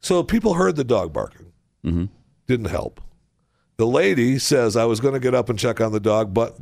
so 0.02 0.24
people 0.24 0.56
heard 0.56 0.76
the 0.76 0.84
dog 0.84 1.14
barking. 1.14 1.52
Mm-hmm. 1.86 2.06
Didn't 2.48 2.68
help. 2.68 3.02
The 3.78 3.88
lady 3.88 4.40
says 4.40 4.76
I 4.76 4.86
was 4.86 5.00
going 5.00 5.14
to 5.14 5.20
get 5.20 5.34
up 5.34 5.50
and 5.50 5.58
check 5.58 5.80
on 5.80 5.92
the 5.92 6.00
dog, 6.00 6.34
but 6.34 6.58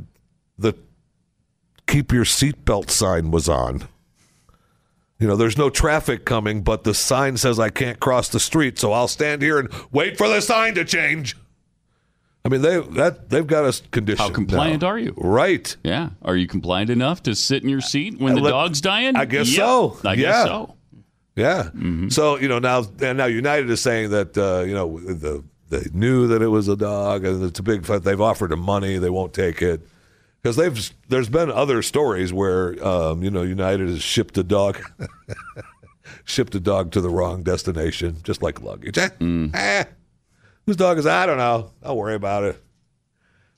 the 0.56 0.74
keep 1.86 2.12
your 2.12 2.24
seatbelt 2.24 2.90
sign 2.90 3.30
was 3.30 3.48
on. 3.48 3.88
You 5.18 5.26
know, 5.26 5.34
there's 5.34 5.58
no 5.58 5.68
traffic 5.68 6.24
coming, 6.24 6.62
but 6.62 6.84
the 6.84 6.94
sign 6.94 7.36
says 7.36 7.58
I 7.58 7.70
can't 7.70 7.98
cross 7.98 8.28
the 8.28 8.38
street, 8.38 8.78
so 8.78 8.92
I'll 8.92 9.08
stand 9.08 9.42
here 9.42 9.58
and 9.58 9.68
wait 9.90 10.16
for 10.16 10.28
the 10.28 10.40
sign 10.40 10.74
to 10.74 10.84
change. 10.84 11.36
I 12.48 12.50
mean, 12.50 12.62
they 12.62 12.80
that 12.96 13.28
they've 13.28 13.46
got 13.46 13.64
us 13.64 13.82
conditioned. 13.90 14.26
How 14.26 14.34
compliant 14.34 14.80
now. 14.80 14.88
are 14.88 14.98
you? 14.98 15.12
Right. 15.18 15.76
Yeah. 15.84 16.10
Are 16.22 16.34
you 16.34 16.46
compliant 16.46 16.88
enough 16.88 17.22
to 17.24 17.34
sit 17.34 17.62
in 17.62 17.68
your 17.68 17.82
seat 17.82 18.18
when 18.18 18.32
I 18.32 18.36
the 18.36 18.40
let- 18.40 18.50
dog's 18.52 18.80
dying? 18.80 19.16
I 19.16 19.26
guess 19.26 19.48
Yep. 19.50 19.56
so. 19.58 19.96
I 20.02 20.14
Yeah. 20.14 20.16
guess 20.16 20.44
so. 20.46 20.74
Yeah. 21.36 21.62
Mm-hmm. 21.64 22.08
So 22.08 22.38
you 22.38 22.48
know 22.48 22.58
now 22.58 22.84
and 23.02 23.18
now 23.18 23.26
United 23.26 23.68
is 23.68 23.82
saying 23.82 24.08
that 24.10 24.38
uh, 24.38 24.64
you 24.66 24.72
know 24.74 24.98
the 24.98 25.44
they 25.68 25.84
knew 25.92 26.26
that 26.28 26.40
it 26.40 26.48
was 26.48 26.68
a 26.68 26.76
dog 26.76 27.26
and 27.26 27.44
it's 27.44 27.58
a 27.58 27.62
big 27.62 27.84
fight. 27.84 28.02
They've 28.02 28.18
offered 28.20 28.50
him 28.50 28.60
money. 28.60 28.96
They 28.96 29.10
won't 29.10 29.34
take 29.34 29.60
it 29.60 29.86
because 30.42 30.56
they've. 30.56 30.90
There's 31.10 31.28
been 31.28 31.50
other 31.50 31.82
stories 31.82 32.32
where 32.32 32.82
um, 32.82 33.22
you 33.22 33.30
know 33.30 33.42
United 33.42 33.88
has 33.90 34.00
shipped 34.02 34.38
a 34.38 34.42
dog, 34.42 34.80
shipped 36.24 36.54
a 36.54 36.60
dog 36.60 36.92
to 36.92 37.00
the 37.02 37.10
wrong 37.10 37.42
destination, 37.42 38.16
just 38.22 38.42
like 38.42 38.62
luggage. 38.62 38.96
Eh, 38.98 39.10
Mm. 39.20 39.86
Whose 40.68 40.76
dog 40.76 40.98
is? 40.98 41.04
that? 41.04 41.22
I 41.22 41.24
don't 41.24 41.38
know. 41.38 41.70
Don't 41.82 41.96
worry 41.96 42.14
about 42.14 42.44
it. 42.44 42.62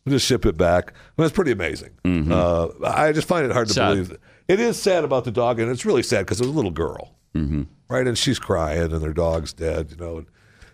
We'll 0.05 0.15
just 0.15 0.27
ship 0.27 0.47
it 0.47 0.57
back. 0.57 0.93
I 0.93 1.21
mean, 1.21 1.27
it's 1.27 1.35
pretty 1.35 1.51
amazing. 1.51 1.91
Uh, 2.31 2.69
I 2.87 3.11
just 3.11 3.27
find 3.27 3.45
it 3.45 3.51
hard 3.51 3.67
to 3.67 3.75
Mm-hmm. 3.75 3.81
Sad. 3.81 4.07
believe. 4.09 4.19
It 4.47 4.61
is 4.61 4.81
sad 4.81 5.03
about 5.03 5.25
the 5.25 5.33
dog, 5.33 5.59
and 5.59 5.69
it's 5.73 5.85
really 5.85 6.05
sad 6.05 6.21
because 6.25 6.41
it 6.41 6.45
was 6.45 6.53
a 6.53 6.57
little 6.57 6.71
girl, 6.71 7.17
mm-hmm. 7.35 7.63
right? 7.89 8.07
And 8.07 8.17
she's 8.17 8.39
crying, 8.39 8.93
and 8.93 9.03
their 9.03 9.13
dog's 9.13 9.53
dead. 9.53 9.91
You 9.91 9.97
know, 9.97 10.25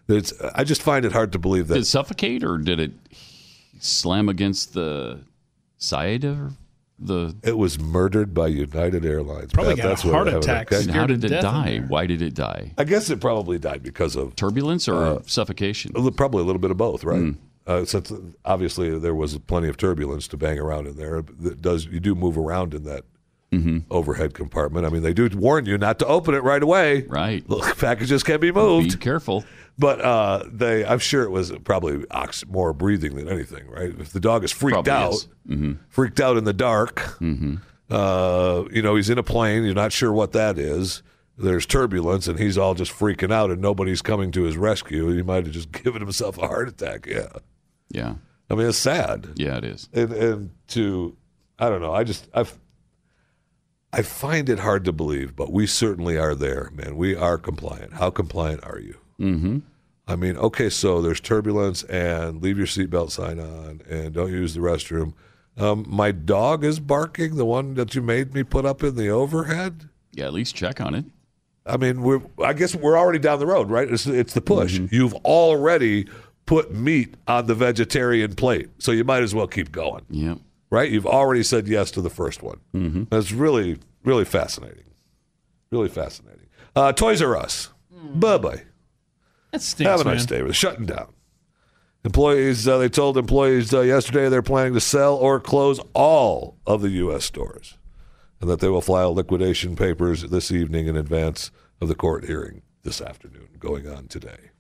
it's. 0.09 0.35
I 0.55 0.63
just 0.63 0.83
find 0.83 1.07
it 1.07 1.13
hard 1.13 1.33
to 1.33 1.39
believe 1.39 1.69
Did 1.69 1.77
that. 1.77 1.81
it 1.81 1.85
suffocate 1.87 2.45
or 2.45 2.59
did 2.59 2.81
it 2.81 2.93
slam 3.81 4.29
against 4.29 4.75
the 4.75 5.21
side 5.79 6.25
of 6.25 6.53
the? 6.99 7.35
It 7.43 7.59
was 7.59 7.79
murdered 7.79 8.35
by 8.35 8.49
United 8.49 9.05
Airlines. 9.05 9.53
Probably 9.53 9.75
Pat, 9.75 9.83
got 9.83 9.89
that's 9.89 10.05
what 10.05 10.15
heart 10.15 10.29
I 10.29 10.33
it, 10.33 10.37
attack. 10.39 10.73
okay? 10.73 10.83
And 10.83 10.91
how 10.91 11.07
did 11.07 11.25
it 11.25 11.41
die? 11.41 11.83
Why 11.89 12.07
did 12.07 12.23
it 12.23 12.35
die? 12.35 12.73
I 12.79 12.85
guess 12.85 13.11
it 13.11 13.21
probably 13.21 13.59
died 13.59 13.83
because 13.83 14.17
of 14.17 14.37
turbulence 14.37 14.89
or 14.89 15.05
uh, 15.05 15.23
suffocation. 15.27 15.93
Probably 16.13 16.43
a 16.43 16.45
little 16.45 16.61
bit 16.61 16.71
of 16.71 16.77
both, 16.77 17.05
right? 17.05 17.19
Hmm. 17.19 17.33
Uh, 17.67 17.85
since 17.85 18.13
obviously 18.45 18.97
there 18.97 19.15
was 19.15 19.37
plenty 19.39 19.69
of 19.69 19.77
turbulence 19.77 20.29
to 20.29 20.37
bang 20.37 20.59
around 20.59 20.87
in 20.87 20.97
there. 20.97 21.19
It 21.19 21.61
does 21.61 21.87
you 21.87 21.99
do 21.99 22.15
move 22.15 22.39
around 22.39 22.75
in 22.75 22.85
that 22.85 23.05
mm-hmm. 23.53 23.79
overhead 23.91 24.35
compartment? 24.35 24.87
I 24.87 24.91
mean, 24.91 25.03
they 25.03 25.13
do 25.13 25.29
warn 25.35 25.67
you 25.67 25.79
not 25.79 25.99
to 26.01 26.07
open 26.07 26.35
it 26.35 26.43
right 26.43 26.63
away. 26.63 27.03
Right, 27.03 27.49
Look, 27.49 27.77
packages 27.79 28.23
can 28.23 28.41
be 28.41 28.53
moved. 28.53 28.93
Be 28.93 28.97
careful. 28.97 29.45
But 29.79 30.01
uh, 30.01 30.45
they, 30.51 30.87
I'm 30.87 30.99
sure 30.99 31.23
it 31.25 31.31
was 31.31 31.53
probably 31.65 32.05
ox- 32.11 32.47
more 32.47 32.73
breathing 32.73 33.15
than 33.17 33.29
anything, 33.29 33.69
right? 33.69 33.93
If 33.99 34.13
the 34.13 34.21
dog 34.21 34.43
is 34.43 34.51
freaked 34.51 34.73
Probably 34.85 34.93
out, 34.93 35.13
is. 35.13 35.29
Mm-hmm. 35.49 35.73
freaked 35.91 36.19
out 36.19 36.39
in 36.39 36.45
the 36.45 36.55
dark, 36.55 37.21
uh, 37.91 38.65
you 38.73 38.83
know, 38.83 38.97
he's 38.97 39.11
in 39.11 39.19
a 39.19 39.23
plane, 39.23 39.65
you're 39.65 39.75
not 39.75 39.93
sure 39.93 40.13
what 40.13 40.33
that 40.33 40.59
is. 40.59 41.03
There's 41.39 41.67
turbulence, 41.67 42.27
and 42.29 42.39
he's 42.39 42.57
all 42.57 42.73
just 42.75 42.91
freaking 42.91 43.31
out, 43.31 43.51
and 43.51 43.61
nobody's 43.61 44.01
coming 44.01 44.33
to 44.33 44.45
his 44.45 44.57
rescue. 44.57 45.09
He 45.15 45.23
might 45.23 45.45
have 45.45 45.53
just 45.53 45.71
given 45.85 46.01
himself 46.01 46.39
a 46.39 46.47
heart 46.49 46.69
attack. 46.69 47.07
Yeah, 47.07 47.29
Yeah. 47.91 48.15
I 48.49 48.55
mean, 48.55 48.69
it's 48.69 48.79
sad. 48.79 49.31
Yeah, 49.35 49.57
it 49.59 49.65
is. 49.65 49.89
And 49.93 50.13
and 50.13 50.51
to, 50.69 51.17
I 51.59 51.69
don't 51.69 51.83
know. 51.83 51.93
I 51.93 52.05
just 52.05 52.29
I, 52.33 52.45
I 53.93 54.03
find 54.03 54.49
it 54.49 54.61
hard 54.61 54.85
to 54.85 54.93
believe, 54.93 55.35
but 55.37 55.53
we 55.53 55.67
certainly 55.67 56.17
are 56.17 56.35
there, 56.35 56.71
man. 56.73 56.97
We 56.97 57.15
are 57.17 57.39
compliant. 57.39 57.95
How 57.95 58.09
compliant 58.11 58.63
are 58.65 58.79
you? 58.79 58.97
Mm-hmm. 59.21 59.59
I 60.09 60.17
mean, 60.17 60.37
okay, 60.37 60.71
so 60.71 61.03
there's 61.03 61.21
turbulence 61.21 61.83
and 61.85 62.41
leave 62.41 62.59
your 62.59 62.67
seatbelt 62.67 63.11
sign 63.11 63.41
on 63.41 63.83
and 63.89 64.15
don't 64.15 64.31
use 64.31 64.55
the 64.55 64.61
restroom. 64.61 65.15
Um, 65.57 65.85
my 65.89 66.13
dog 66.13 66.65
is 66.65 66.79
barking, 66.79 67.37
the 67.37 67.45
one 67.47 67.75
that 67.75 67.95
you 67.95 68.03
made 68.03 68.35
me 68.35 68.45
put 68.45 68.65
up 68.65 68.83
in 68.83 68.95
the 68.95 69.09
overhead. 69.09 69.89
Yeah, 70.13 70.27
at 70.27 70.33
least 70.33 70.55
check 70.55 70.81
on 70.81 70.95
it. 70.95 71.07
I 71.65 71.77
mean, 71.77 72.03
we're 72.03 72.21
I 72.43 72.53
guess 72.53 72.75
we're 72.75 72.97
already 72.97 73.19
down 73.19 73.41
the 73.41 73.47
road, 73.47 73.71
right? 73.71 73.91
It's, 73.91 74.07
it's 74.07 74.35
the 74.35 74.41
push. 74.41 74.79
You've 74.91 75.15
already 75.15 76.07
put 76.45 76.73
meat 76.73 77.17
on 77.27 77.47
the 77.47 77.55
vegetarian 77.57 78.35
plate, 78.37 78.69
so 78.79 78.93
you 78.93 79.03
might 79.03 79.23
as 79.23 79.35
well 79.35 79.49
keep 79.49 79.73
going. 79.73 80.05
Yep. 80.11 80.39
Right? 80.71 80.91
You've 80.91 81.07
already 81.07 81.43
said 81.43 81.67
yes 81.67 81.91
to 81.93 82.01
the 82.01 82.11
first 82.11 82.43
one. 82.43 82.61
Mm-hmm. 82.75 83.05
That's 83.11 83.33
really, 83.33 83.79
really 84.05 84.25
fascinating. 84.25 84.85
Really 85.71 85.89
fascinating. 85.89 86.47
Uh, 86.77 86.93
Toys 86.93 87.21
R 87.21 87.37
Us. 87.37 87.71
Bye 87.91 88.39
bye. 88.39 88.63
That 89.57 89.63
stinks, 89.63 89.89
Have 89.91 90.01
a 90.03 90.05
nice 90.05 90.29
man. 90.31 90.39
day. 90.41 90.43
We're 90.43 90.53
shutting 90.53 90.85
down. 90.87 91.13
Employees, 92.05 92.69
uh, 92.69 92.79
they 92.79 92.89
told 92.89 93.17
employees 93.17 93.73
uh, 93.75 93.81
yesterday 93.81 94.29
they're 94.29 94.43
planning 94.43 94.75
to 94.75 94.81
sell 94.81 95.17
or 95.17 95.41
close 95.41 95.81
all 95.95 96.57
of 96.67 96.83
the 96.83 96.91
U.S. 96.91 97.25
stores 97.25 97.79
and 98.41 98.49
that 98.51 98.61
they 98.61 98.69
will 98.69 98.83
file 98.83 99.15
liquidation 99.15 99.75
papers 99.77 100.23
this 100.25 100.53
evening 100.53 100.87
in 100.87 100.97
advance 100.97 101.51
of 101.81 101.89
the 101.89 101.95
court 101.95 102.25
hearing 102.27 102.63
this 102.83 103.01
afternoon 103.01 103.49
going 103.59 103.89
on 103.89 104.07
today. 104.09 104.51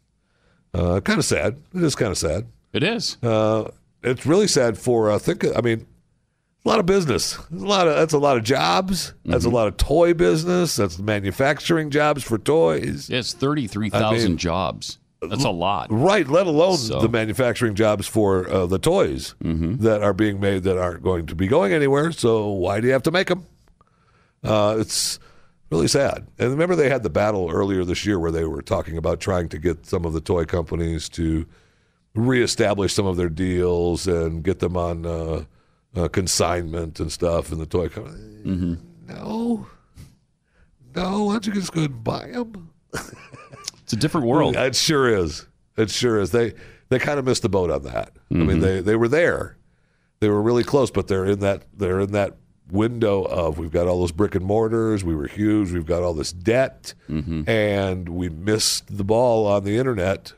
Uh, 0.75 1.01
kind 1.01 1.19
of 1.19 1.25
sad. 1.25 1.59
It 1.75 1.83
is 1.83 1.95
kind 1.95 2.11
of 2.11 2.19
sad. 2.19 2.47
It 2.73 2.83
is. 2.83 3.17
Uh, 3.23 3.71
it's 4.03 4.27
really 4.27 4.49
sad 4.49 4.77
for, 4.79 5.11
uh, 5.11 5.19
think, 5.19 5.45
I 5.57 5.61
mean, 5.61 5.87
a 6.67 6.69
lot 6.69 6.81
of 6.81 6.87
business. 6.87 7.37
There's 7.51 7.63
a 7.63 7.67
lot 7.67 7.87
of 7.89 7.95
that's 7.95 8.13
a 8.13 8.19
lot 8.19 8.37
of 8.37 8.43
jobs. 8.45 9.15
That's 9.25 9.45
Mm-hmm. 9.45 9.53
a 9.53 9.57
lot 9.57 9.69
of 9.69 9.77
toy 9.77 10.13
business. 10.15 10.77
That's 10.77 10.99
manufacturing 10.99 11.91
jobs 11.91 12.23
for 12.25 12.37
toys. 12.39 13.09
Yeah, 13.09 13.21
it's 13.21 13.33
thirty-three 13.33 13.91
I 13.93 14.13
mean- 14.13 14.37
jobs. 14.37 14.99
That's 15.23 15.45
a 15.45 15.51
lot. 15.51 15.87
Right, 15.91 16.29
let 16.29 16.47
alone 16.47 16.77
So- 16.77 17.01
the 17.01 17.09
manufacturing 17.09 17.75
jobs 17.75 18.07
for 18.07 18.49
uh, 18.49 18.67
the 18.67 18.79
toys 18.79 19.35
Mm-hmm. 19.43 19.77
that 19.83 20.03
are 20.03 20.13
being 20.13 20.39
made 20.41 20.65
that 20.65 20.77
aren't 20.79 21.03
going 21.03 21.27
to 21.27 21.35
be 21.35 21.47
going 21.49 21.73
anywhere. 21.73 22.13
So 22.13 22.49
why 22.51 22.81
do 22.81 22.87
you 22.87 22.93
have 22.93 23.03
to 23.05 23.11
make 23.11 23.29
them? 23.29 23.47
Uh, 24.45 24.77
it's 24.79 25.19
really 25.71 25.89
sad. 25.89 26.27
And 26.39 26.51
remember, 26.51 26.77
they 26.77 26.91
had 26.91 27.03
the 27.03 27.11
battle 27.11 27.51
earlier 27.51 27.83
this 27.85 28.05
year 28.07 28.19
where 28.21 28.31
they 28.31 28.45
were 28.45 28.63
talking 28.63 28.97
about 28.99 29.19
trying 29.19 29.49
to 29.49 29.59
get 29.59 29.87
some 29.87 30.05
of 30.05 30.13
the 30.13 30.21
toy 30.21 30.45
companies 30.45 31.09
to 31.11 31.47
reestablish 32.15 32.93
some 32.93 33.07
of 33.07 33.17
their 33.17 33.29
deals 33.31 34.07
and 34.07 34.43
get 34.45 34.59
them 34.61 34.77
on 34.77 35.07
uh, 35.07 35.45
uh, 35.97 36.09
consignment 36.09 37.01
and 37.01 37.11
stuff. 37.11 37.51
And 37.53 37.61
the 37.61 37.67
toy 37.67 37.89
company, 37.89 38.19
Mm-hmm. 38.45 38.75
no, 39.09 39.67
no, 40.95 41.25
why 41.25 41.33
don't 41.35 41.47
you 41.47 41.53
just 41.53 41.73
go 41.73 41.83
and 41.83 42.05
buy 42.05 42.29
them? 42.29 42.71
It's 43.83 43.93
a 43.93 43.97
different 43.97 44.27
world. 44.27 44.57
It 44.57 44.75
sure 44.75 45.09
is. 45.09 45.47
It 45.77 45.91
sure 45.91 46.19
is. 46.21 46.33
They 46.33 46.55
they 46.89 46.99
kind 46.99 47.21
of 47.21 47.25
missed 47.25 47.43
the 47.43 47.49
boat 47.49 47.71
on 47.71 47.83
that. 47.85 48.11
I 48.31 48.35
Mm-hmm. 48.35 48.47
mean, 48.47 48.59
they 48.61 48.81
they 48.81 48.97
were 48.97 49.07
there, 49.07 49.57
they 50.19 50.29
were 50.29 50.43
really 50.43 50.65
close, 50.65 50.91
but 50.91 51.07
they're 51.07 51.25
in 51.25 51.39
that 51.41 51.63
they're 51.73 52.01
in 52.01 52.11
that 52.13 52.37
window 52.73 53.23
of 53.23 53.59
we've 53.59 53.71
got 53.71 53.87
all 53.87 54.01
those 54.01 54.11
brick 54.11 54.35
and 54.35 54.45
mortars, 54.45 55.05
we 55.05 55.15
were 55.15 55.29
huge, 55.29 55.71
we've 55.71 55.87
got 55.87 56.03
all 56.03 56.15
this 56.15 56.33
debt, 56.33 56.95
Mm-hmm. 57.09 57.49
and 57.49 58.09
we 58.09 58.29
missed 58.29 58.97
the 58.97 59.05
ball 59.05 59.47
on 59.47 59.63
the 59.63 59.77
internet. 59.79 60.33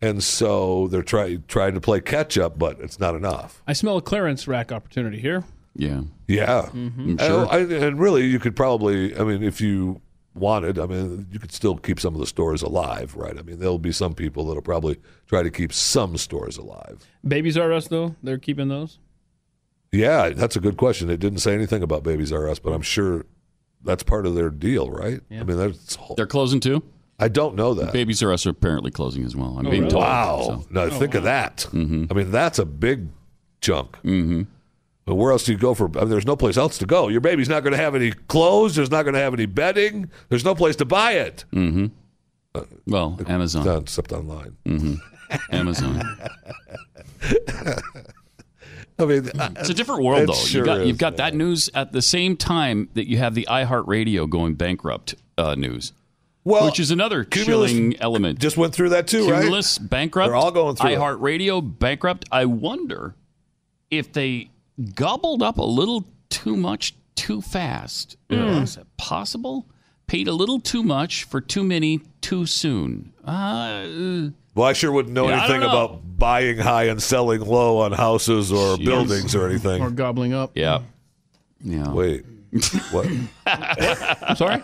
And 0.00 0.22
so 0.22 0.88
they're 0.88 1.02
trying 1.02 1.44
trying 1.48 1.74
to 1.74 1.80
play 1.80 2.00
catch 2.00 2.38
up, 2.38 2.58
but 2.58 2.78
it's 2.80 2.98
not 3.00 3.14
enough. 3.14 3.62
I 3.66 3.72
smell 3.72 3.96
a 3.96 4.02
clearance 4.02 4.46
rack 4.48 4.70
opportunity 4.72 5.20
here. 5.20 5.44
Yeah. 5.74 6.02
Yeah, 6.26 6.68
Mhm. 6.74 7.20
And- 7.20 7.72
and 7.72 7.98
really, 8.00 8.26
you 8.26 8.38
could 8.40 8.56
probably, 8.56 9.16
I 9.16 9.22
mean, 9.24 9.42
if 9.42 9.60
you 9.60 10.00
wanted, 10.34 10.78
I 10.78 10.86
mean, 10.86 11.26
you 11.32 11.38
could 11.38 11.52
still 11.52 11.76
keep 11.76 11.98
some 12.00 12.14
of 12.14 12.20
the 12.20 12.26
stores 12.26 12.62
alive, 12.62 13.14
right? 13.16 13.36
I 13.38 13.42
mean, 13.42 13.58
there'll 13.60 13.78
be 13.78 13.92
some 13.92 14.14
people 14.14 14.44
that'll 14.46 14.62
probably 14.62 14.98
try 15.26 15.42
to 15.42 15.50
keep 15.50 15.72
some 15.72 16.16
stores 16.16 16.56
alive. 16.56 17.06
Babies 17.26 17.56
R 17.56 17.72
Us 17.72 17.88
though, 17.88 18.14
they're 18.22 18.38
keeping 18.38 18.68
those. 18.68 18.98
Yeah, 19.92 20.30
that's 20.30 20.54
a 20.56 20.60
good 20.60 20.76
question. 20.76 21.08
It 21.10 21.18
didn't 21.18 21.38
say 21.38 21.54
anything 21.54 21.82
about 21.82 22.02
Babies 22.02 22.32
R 22.32 22.48
Us, 22.48 22.58
but 22.58 22.72
I'm 22.72 22.82
sure 22.82 23.24
that's 23.84 24.02
part 24.02 24.26
of 24.26 24.34
their 24.34 24.50
deal, 24.50 24.90
right? 24.90 25.20
I 25.30 25.44
mean, 25.44 25.56
that's 25.56 25.96
They're 26.16 26.26
closing 26.26 26.60
too. 26.60 26.82
I 27.18 27.28
don't 27.28 27.56
know 27.56 27.74
that. 27.74 27.92
Babies 27.92 28.22
R 28.22 28.32
Us 28.32 28.46
are 28.46 28.50
apparently 28.50 28.90
closing 28.90 29.24
as 29.24 29.34
well. 29.34 29.58
I'm 29.58 29.66
Oh, 29.66 29.70
being 29.70 29.82
really? 29.82 29.90
told. 29.92 30.02
Wow. 30.04 30.40
so. 30.62 30.66
Now 30.70 30.88
think 30.88 31.14
of 31.14 31.24
that. 31.24 31.66
Mm-hmm. 31.72 32.04
I 32.10 32.14
mean, 32.14 32.30
that's 32.30 32.58
a 32.58 32.64
big 32.64 33.08
chunk. 33.60 33.96
Mm-hmm. 34.02 34.42
But 35.04 35.14
where 35.16 35.32
else 35.32 35.44
do 35.44 35.52
you 35.52 35.58
go 35.58 35.74
for? 35.74 35.86
I 35.96 36.00
mean, 36.02 36.10
there's 36.10 36.26
no 36.26 36.36
place 36.36 36.56
else 36.56 36.76
to 36.78 36.86
go. 36.86 37.08
Your 37.08 37.20
baby's 37.22 37.48
not 37.48 37.62
going 37.64 37.72
to 37.72 37.78
have 37.78 37.94
any 37.94 38.12
clothes. 38.12 38.76
There's 38.76 38.90
not 38.90 39.02
going 39.04 39.14
to 39.14 39.20
have 39.20 39.32
any 39.34 39.46
bedding. 39.46 40.10
There's 40.28 40.44
no 40.44 40.54
place 40.54 40.76
to 40.76 40.84
buy 40.84 41.12
it. 41.12 41.44
Mm-hmm. 41.52 41.86
Well, 42.86 43.18
Amazon. 43.26 43.64
Not 43.64 43.82
except 43.82 44.12
online. 44.12 44.56
Mm-hmm. 44.66 44.94
Amazon. 45.54 46.02
I 49.00 49.04
mean, 49.04 49.30
It's 49.56 49.68
a 49.70 49.74
different 49.74 50.02
world, 50.02 50.28
though. 50.28 50.32
sure 50.34 50.60
you 50.60 50.64
got, 50.66 50.80
is, 50.80 50.88
you've 50.88 50.98
got 50.98 51.16
that 51.18 51.34
news 51.34 51.70
at 51.72 51.92
the 51.92 52.02
same 52.02 52.36
time 52.36 52.88
that 52.94 53.08
you 53.08 53.18
have 53.18 53.34
the 53.34 53.46
iHeartRadio 53.48 54.28
going 54.28 54.54
bankrupt 54.54 55.14
uh, 55.36 55.54
news, 55.54 55.92
Well, 56.48 56.66
which 56.66 56.80
is 56.80 56.90
another 56.90 57.24
Cumulus 57.24 57.70
chilling 57.70 57.96
element. 58.00 58.38
Just 58.38 58.56
went 58.56 58.74
through 58.74 58.88
that 58.90 59.06
too, 59.06 59.30
right? 59.30 59.40
Cumulus 59.40 59.78
bankrupt. 59.78 60.28
They're 60.28 60.34
all 60.36 60.50
going 60.50 60.76
through 60.76 60.90
it. 60.90 60.98
iHeartRadio 60.98 61.78
bankrupt. 61.78 62.24
I 62.32 62.46
wonder 62.46 63.14
if 63.90 64.12
they 64.12 64.48
gobbled 64.94 65.42
up 65.42 65.58
a 65.58 65.64
little 65.64 66.04
too 66.30 66.56
much 66.56 66.94
too 67.16 67.40
fast. 67.42 68.16
Hmm. 68.30 68.36
Is 68.62 68.76
that 68.76 68.86
possible? 68.96 69.66
Paid 70.06 70.26
a 70.28 70.32
little 70.32 70.58
too 70.58 70.82
much 70.82 71.24
for 71.24 71.40
too 71.42 71.62
many 71.64 72.00
too 72.22 72.46
soon. 72.46 73.12
Uh, 73.24 74.30
Well, 74.54 74.66
I 74.66 74.72
sure 74.72 74.90
wouldn't 74.90 75.12
know 75.14 75.28
Yeah, 75.28 75.40
anything 75.40 75.60
know. 75.60 75.68
about 75.68 76.18
buying 76.18 76.56
high 76.58 76.84
and 76.84 77.02
selling 77.02 77.40
low 77.42 77.78
on 77.80 77.92
houses 77.92 78.50
or 78.50 78.78
buildings 78.78 79.34
or 79.34 79.46
anything. 79.48 79.82
Or 79.82 79.90
gobbling 79.90 80.32
up. 80.32 80.52
yeah. 80.54 80.80
Yeah. 81.62 81.90
Wait. 81.92 82.24
What? 82.90 83.06
I'm 83.46 84.36
sorry. 84.36 84.62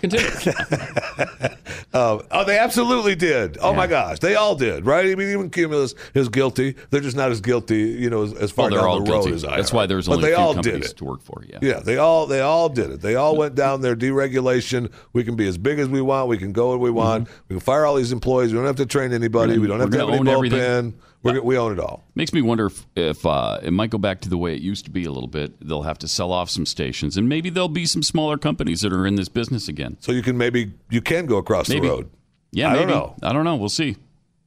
Continue. 0.00 0.28
Um, 1.94 2.22
oh, 2.32 2.42
they 2.44 2.58
absolutely 2.58 3.14
did. 3.14 3.56
Oh 3.60 3.72
my 3.72 3.86
gosh, 3.86 4.18
they 4.18 4.34
all 4.34 4.56
did, 4.56 4.84
right? 4.84 5.06
I 5.06 5.14
mean, 5.14 5.28
even 5.28 5.48
Cumulus 5.48 5.94
is 6.12 6.28
guilty. 6.28 6.74
They're 6.90 7.00
just 7.00 7.16
not 7.16 7.30
as 7.30 7.40
guilty, 7.40 7.82
you 7.82 8.10
know, 8.10 8.24
as, 8.24 8.34
as 8.34 8.50
far 8.50 8.68
Well, 8.68 8.80
down 8.80 8.88
all 8.88 9.04
the 9.04 9.12
road 9.12 9.22
guilty. 9.22 9.32
as 9.34 9.44
I. 9.44 9.56
That's 9.58 9.72
are. 9.72 9.76
why 9.76 9.86
there's 9.86 10.08
but 10.08 10.14
only 10.16 10.30
they 10.30 10.34
all 10.34 10.54
did 10.54 10.64
companies 10.64 10.90
it. 10.90 10.96
to 10.96 11.04
work 11.04 11.22
for. 11.22 11.44
Yeah. 11.48 11.58
Yeah, 11.62 11.78
they 11.78 11.96
all 11.98 12.26
they 12.26 12.40
all 12.40 12.68
did 12.68 12.90
it. 12.90 13.00
They 13.00 13.14
all 13.14 13.36
went 13.36 13.54
down 13.54 13.80
there. 13.80 13.94
Deregulation. 13.94 14.90
We 15.12 15.22
can 15.22 15.36
be 15.36 15.46
as 15.46 15.56
big 15.56 15.78
as 15.78 15.86
we 15.88 16.00
want. 16.00 16.28
We 16.28 16.36
can 16.36 16.50
go 16.52 16.70
where 16.70 16.78
we 16.78 16.90
want. 16.90 17.28
We 17.48 17.54
can 17.54 17.60
fire 17.60 17.86
all 17.86 17.94
these 17.94 18.10
employees. 18.10 18.50
We 18.52 18.58
don't 18.58 18.66
have 18.66 18.74
to 18.76 18.86
train 18.86 19.12
anybody. 19.12 19.52
Mm-hmm. 19.52 19.62
We're 19.62 19.68
don't 19.68 19.80
have 19.80 19.90
to 19.90 19.98
have 19.98 20.08
any 20.08 20.18
own 20.18 20.26
everything. 20.28 20.94
We're, 21.24 21.40
we 21.42 21.56
own 21.56 21.72
it 21.72 21.80
all. 21.80 22.04
Makes 22.14 22.32
me 22.32 22.42
wonder 22.42 22.66
if, 22.66 22.86
if 22.94 23.24
uh, 23.24 23.58
it 23.62 23.72
might 23.72 23.90
go 23.90 23.98
back 23.98 24.20
to 24.20 24.28
the 24.28 24.36
way 24.36 24.54
it 24.54 24.60
used 24.60 24.84
to 24.84 24.90
be 24.90 25.04
a 25.04 25.10
little 25.10 25.28
bit. 25.28 25.54
They'll 25.66 25.82
have 25.82 25.98
to 26.00 26.08
sell 26.08 26.30
off 26.32 26.50
some 26.50 26.66
stations, 26.66 27.16
and 27.16 27.28
maybe 27.28 27.48
there'll 27.50 27.68
be 27.68 27.86
some 27.86 28.02
smaller 28.02 28.36
companies 28.36 28.82
that 28.82 28.92
are 28.92 29.06
in 29.06 29.14
this 29.16 29.28
business 29.28 29.66
again. 29.66 29.96
So 30.00 30.12
you 30.12 30.22
can 30.22 30.36
maybe 30.36 30.72
you 30.90 31.00
can 31.00 31.26
go 31.26 31.38
across 31.38 31.68
Maybe. 31.68 31.88
the 31.88 31.88
road. 31.94 32.10
Yeah, 32.52 32.68
I 32.68 32.72
maybe. 32.74 32.84
don't 32.86 32.90
know. 32.90 33.14
I 33.22 33.32
don't 33.32 33.44
know. 33.44 33.56
We'll 33.56 33.68
see. 33.68 33.96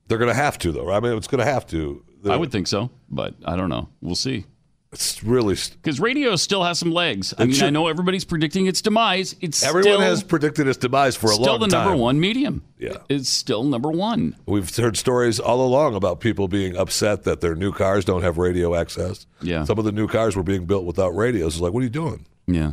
They're 0.08 0.20
going 0.20 0.30
to 0.30 0.36
have 0.42 0.58
to 0.60 0.72
though. 0.72 0.86
Right? 0.86 0.98
I 0.98 1.00
mean, 1.00 1.18
it's 1.18 1.28
going 1.28 1.40
to 1.46 1.52
have 1.52 1.66
to. 1.68 2.04
I 2.30 2.36
would 2.36 2.52
think 2.52 2.68
so, 2.68 2.90
but 3.10 3.34
I 3.46 3.56
don't 3.56 3.70
know. 3.70 3.90
We'll 4.02 4.16
see. 4.16 4.46
It's 4.94 5.22
really 5.22 5.56
because 5.82 6.00
radio 6.00 6.36
still 6.38 6.64
has 6.64 6.80
some 6.80 6.92
legs. 6.92 7.34
I 7.38 7.46
mean, 7.46 7.62
I 7.62 7.70
know 7.70 7.88
everybody's 7.88 8.24
predicting 8.24 8.68
its 8.68 8.82
demise. 8.82 9.36
It's 9.42 9.62
Everyone 9.62 9.84
still, 9.84 10.00
has 10.00 10.24
predicted 10.24 10.66
its 10.68 10.78
demise 10.78 11.16
for 11.18 11.28
a 11.28 11.32
long 11.32 11.38
time. 11.38 11.44
still 11.46 11.60
the 11.60 11.68
number 11.68 11.96
one 11.98 12.20
medium. 12.22 12.64
Yeah. 12.80 12.98
it's 13.10 13.28
still 13.30 13.64
number 13.66 13.92
one. 13.92 14.38
We've 14.46 14.74
heard 14.74 14.96
stories 14.96 15.42
all 15.42 15.60
along 15.66 15.96
about 15.96 16.22
people 16.22 16.48
being 16.48 16.78
upset 16.78 17.24
that 17.24 17.42
their 17.42 17.54
new 17.54 17.74
cars 17.74 18.06
don't 18.06 18.22
have 18.22 18.38
radio 18.38 18.76
access. 18.76 19.26
Yeah. 19.42 19.66
Some 19.66 19.78
of 19.78 19.84
the 19.84 19.92
new 19.92 20.08
cars 20.08 20.38
were 20.38 20.44
being 20.44 20.66
built 20.66 20.86
without 20.86 21.10
radios. 21.10 21.56
It's 21.56 21.62
like, 21.62 21.74
what 21.74 21.82
are 21.82 21.84
you 21.84 21.90
doing? 21.90 22.26
Yeah. 22.48 22.72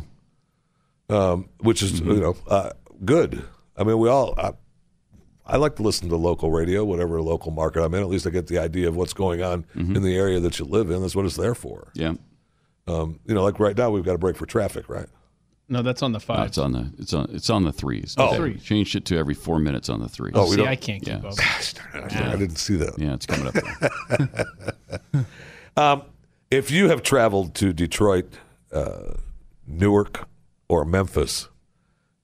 Um, 1.09 1.49
which 1.59 1.83
is, 1.83 1.99
Mm-hmm. 2.01 2.11
you 2.11 2.19
know, 2.21 2.37
uh, 2.47 2.69
good. 3.03 3.43
I 3.77 3.83
mean, 3.83 3.97
we 3.99 4.07
all, 4.09 4.33
I, 4.39 4.53
I 5.47 5.57
like 5.57 5.75
to 5.75 5.83
listen 5.83 6.09
to 6.09 6.15
local 6.15 6.49
radio, 6.51 6.83
whatever 6.83 7.21
local 7.21 7.51
market 7.51 7.83
I'm 7.83 7.93
in. 7.93 8.01
At 8.01 8.09
least 8.09 8.25
I 8.25 8.31
get 8.31 8.47
the 8.47 8.57
idea 8.59 8.87
of 8.87 8.95
what's 8.95 9.13
going 9.13 9.43
on 9.43 9.63
Mm-hmm. 9.75 9.95
in 9.95 10.01
the 10.01 10.15
area 10.17 10.39
that 10.39 10.57
you 10.59 10.65
live 10.65 10.89
in. 10.89 11.01
That's 11.01 11.15
what 11.15 11.25
it's 11.25 11.35
there 11.35 11.53
for. 11.55 11.91
Yeah. 11.93 12.13
Um, 12.87 13.19
you 13.25 13.33
know, 13.35 13.43
like 13.43 13.59
right 13.59 13.77
now, 13.77 13.89
we've 13.91 14.03
got 14.05 14.15
a 14.15 14.17
break 14.19 14.37
for 14.37 14.45
traffic, 14.45 14.89
right? 14.89 15.07
No, 15.67 15.81
that's 15.81 16.03
on 16.03 16.11
the 16.11 16.19
No, 16.19 16.25
five. 16.25 16.47
it's 16.47 16.57
on 16.59 16.73
the 16.73 16.91
it's 16.99 17.11
on 17.13 17.27
it's 17.31 17.49
on 17.49 17.63
the 17.63 17.73
threes. 17.73 18.13
Oh. 18.19 18.29
They 18.31 18.37
Three. 18.37 18.59
changed 18.59 18.95
it 18.95 19.05
to 19.05 19.17
every 19.17 19.33
four 19.33 19.57
minutes 19.59 19.89
on 19.89 19.99
the 19.99 20.07
threes. 20.07 20.33
Oh, 20.35 20.43
we 20.45 20.51
See, 20.51 20.57
don't- 20.57 20.67
I 20.67 20.75
can't 20.75 21.03
keep 21.03 21.23
Yeah. 21.23 21.27
up. 21.29 21.33
I 22.13 22.35
didn't 22.35 22.57
see 22.57 22.75
that. 22.75 22.99
Yeah, 22.99 23.13
it's 23.15 23.25
coming 23.25 23.47
up. 23.47 25.25
Um, 25.77 26.03
if 26.49 26.71
you 26.71 26.87
have 26.87 27.03
traveled 27.03 27.53
to 27.55 27.73
Detroit, 27.73 28.31
uh, 28.71 29.15
Newark, 29.67 30.25
or 30.69 30.85
Memphis, 30.85 31.49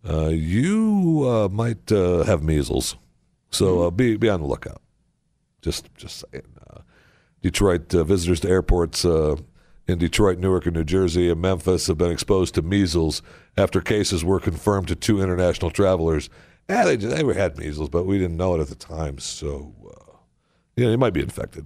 uh, 0.07 0.27
you 0.27 1.27
uh, 1.27 1.49
might 1.49 1.91
uh, 1.91 2.23
have 2.23 2.41
measles. 2.43 2.95
So 3.52 3.84
uh, 3.84 3.91
be 3.91 4.15
be 4.18 4.30
on 4.30 4.41
the 4.41 4.48
lookout. 4.48 4.82
Just 5.61 5.94
just 5.95 6.23
saying. 6.32 6.44
Uh, 6.69 6.80
Detroit 7.41 7.94
uh, 7.95 8.03
visitors 8.03 8.40
to 8.41 8.49
airports 8.49 9.03
uh, 9.03 9.36
in 9.88 9.98
Detroit, 9.98 10.38
Newark, 10.38 10.68
and 10.68 10.76
New 10.76 10.84
Jersey, 10.84 11.30
and 11.30 11.41
Memphis 11.41 11.88
have 11.88 11.98
been 11.98 12.11
exposed 12.11 12.53
to 12.56 12.61
measles 12.61 13.22
after 13.57 13.82
cases 13.82 14.23
were 14.23 14.40
confirmed 14.40 14.88
to 14.90 14.95
two 14.95 15.22
international 15.22 15.72
travelers. 15.72 16.30
Yeah, 16.69 16.86
they 16.86 16.95
they 16.95 17.23
had 17.34 17.57
measles, 17.57 17.90
but 17.90 18.06
we 18.06 18.18
didn't 18.19 18.38
know 18.38 18.56
it 18.56 18.61
at 18.61 18.68
the 18.68 18.76
time. 18.76 19.18
So, 19.19 19.73
uh, 19.88 20.15
yeah, 20.78 20.88
they 20.88 20.95
might 20.95 21.14
be 21.14 21.22
infected. 21.22 21.65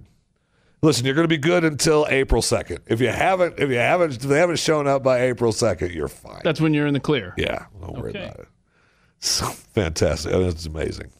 Listen, 0.82 1.04
you're 1.06 1.14
going 1.14 1.24
to 1.24 1.28
be 1.28 1.38
good 1.38 1.64
until 1.64 2.06
April 2.08 2.42
second. 2.42 2.80
If 2.86 3.00
you 3.00 3.08
haven't, 3.08 3.58
if 3.58 3.70
you 3.70 3.76
haven't, 3.76 4.12
if 4.16 4.22
they 4.22 4.38
haven't 4.38 4.58
shown 4.58 4.86
up 4.86 5.02
by 5.02 5.20
April 5.22 5.52
second, 5.52 5.92
you're 5.92 6.08
fine. 6.08 6.40
That's 6.42 6.60
when 6.60 6.74
you're 6.74 6.86
in 6.86 6.94
the 6.94 7.00
clear. 7.00 7.34
Yeah, 7.36 7.66
don't 7.80 7.98
worry 7.98 8.10
Okay. 8.10 8.24
about 8.24 8.40
it. 8.40 8.48
So 9.20 9.46
fantastic. 9.74 10.32
I 10.34 10.38
mean, 10.38 10.48
It's 10.48 10.66
amazing 10.66 11.10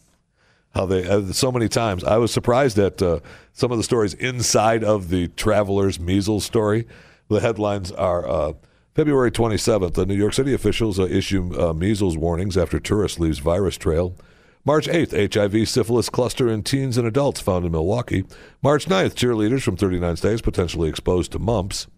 how 0.76 0.86
they 0.86 1.08
uh, 1.08 1.32
so 1.32 1.50
many 1.50 1.68
times. 1.68 2.04
I 2.04 2.18
was 2.18 2.32
surprised 2.32 2.78
at 2.78 3.02
uh, 3.02 3.20
some 3.52 3.72
of 3.72 3.78
the 3.78 3.84
stories 3.84 4.14
inside 4.14 4.84
of 4.84 5.08
the 5.08 5.28
traveler's 5.28 5.98
measles 5.98 6.44
story. 6.44 6.86
The 7.28 7.40
headlines 7.40 7.90
are. 7.92 8.28
Uh, 8.28 8.52
February 8.94 9.30
27th, 9.30 9.92
the 9.92 10.06
New 10.06 10.14
York 10.14 10.32
City 10.32 10.54
officials 10.54 10.98
uh, 10.98 11.02
issue 11.02 11.52
uh, 11.60 11.74
measles 11.74 12.16
warnings 12.16 12.56
after 12.56 12.80
tourist 12.80 13.20
leaves 13.20 13.40
virus 13.40 13.76
trail. 13.76 14.16
March 14.64 14.86
8th, 14.86 15.34
HIV 15.34 15.68
syphilis 15.68 16.08
cluster 16.08 16.48
in 16.48 16.62
teens 16.62 16.96
and 16.96 17.06
adults 17.06 17.38
found 17.38 17.66
in 17.66 17.72
Milwaukee. 17.72 18.24
March 18.62 18.86
9th, 18.86 19.12
cheerleaders 19.14 19.62
from 19.62 19.76
39 19.76 20.16
states 20.16 20.40
potentially 20.40 20.88
exposed 20.88 21.30
to 21.32 21.38
mumps. 21.38 21.88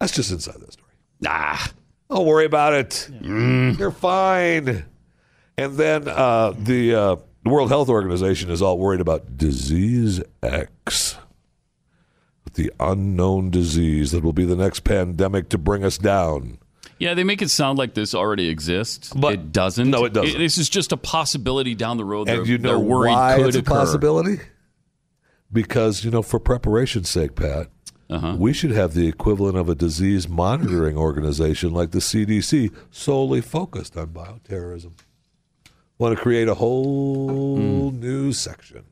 That's 0.00 0.12
just 0.12 0.30
inside 0.30 0.60
that 0.60 0.72
story. 0.72 0.92
Nah, 1.20 1.58
don't 2.08 2.26
worry 2.26 2.46
about 2.46 2.72
it. 2.72 3.10
You're 3.20 3.90
fine. 3.90 4.86
And 5.58 5.76
then 5.76 6.08
uh, 6.08 6.54
the 6.58 6.94
uh, 6.94 7.16
World 7.50 7.68
Health 7.68 7.88
Organization 7.88 8.50
is 8.50 8.60
all 8.62 8.78
worried 8.78 9.00
about 9.00 9.36
disease 9.36 10.22
X, 10.42 11.16
the 12.54 12.72
unknown 12.80 13.50
disease 13.50 14.12
that 14.12 14.22
will 14.24 14.32
be 14.32 14.44
the 14.46 14.56
next 14.56 14.80
pandemic 14.80 15.48
to 15.50 15.58
bring 15.58 15.84
us 15.84 15.98
down. 15.98 16.58
Yeah, 16.98 17.12
they 17.12 17.24
make 17.24 17.42
it 17.42 17.50
sound 17.50 17.78
like 17.78 17.92
this 17.92 18.14
already 18.14 18.48
exists, 18.48 19.12
But- 19.14 19.34
it 19.34 19.52
doesn't. 19.52 19.90
no, 19.90 20.04
it 20.06 20.14
doesn't. 20.14 20.38
this 20.38 20.56
is 20.56 20.68
just 20.70 20.92
a 20.92 20.96
possibility 20.96 21.74
down 21.74 21.98
the 21.98 22.04
road. 22.06 22.28
And 22.28 22.46
you 22.46 22.56
know 22.56 22.78
why 22.78 23.38
it's 23.40 23.56
a 23.56 23.62
possibility? 23.62 24.40
Because, 25.52 26.04
you 26.04 26.10
know, 26.10 26.22
for 26.22 26.40
preparation's 26.40 27.08
sake, 27.10 27.34
Pat, 27.34 27.68
Uh-huh. 28.08 28.36
we 28.38 28.52
should 28.52 28.70
have 28.70 28.94
the 28.94 29.06
equivalent 29.06 29.56
of 29.58 29.68
a 29.68 29.74
disease 29.74 30.28
monitoring 30.28 30.96
organization 30.96 31.72
like 31.72 31.90
the 31.90 32.00
CDC 32.00 32.70
solely 32.90 33.40
focused 33.42 33.96
on 33.96 34.06
bioterrorism. 34.08 34.92
Want 35.98 36.14
to 36.16 36.22
create 36.22 36.48
a 36.48 36.54
whole 36.54 37.90
new 37.90 38.32
section. 38.32 38.84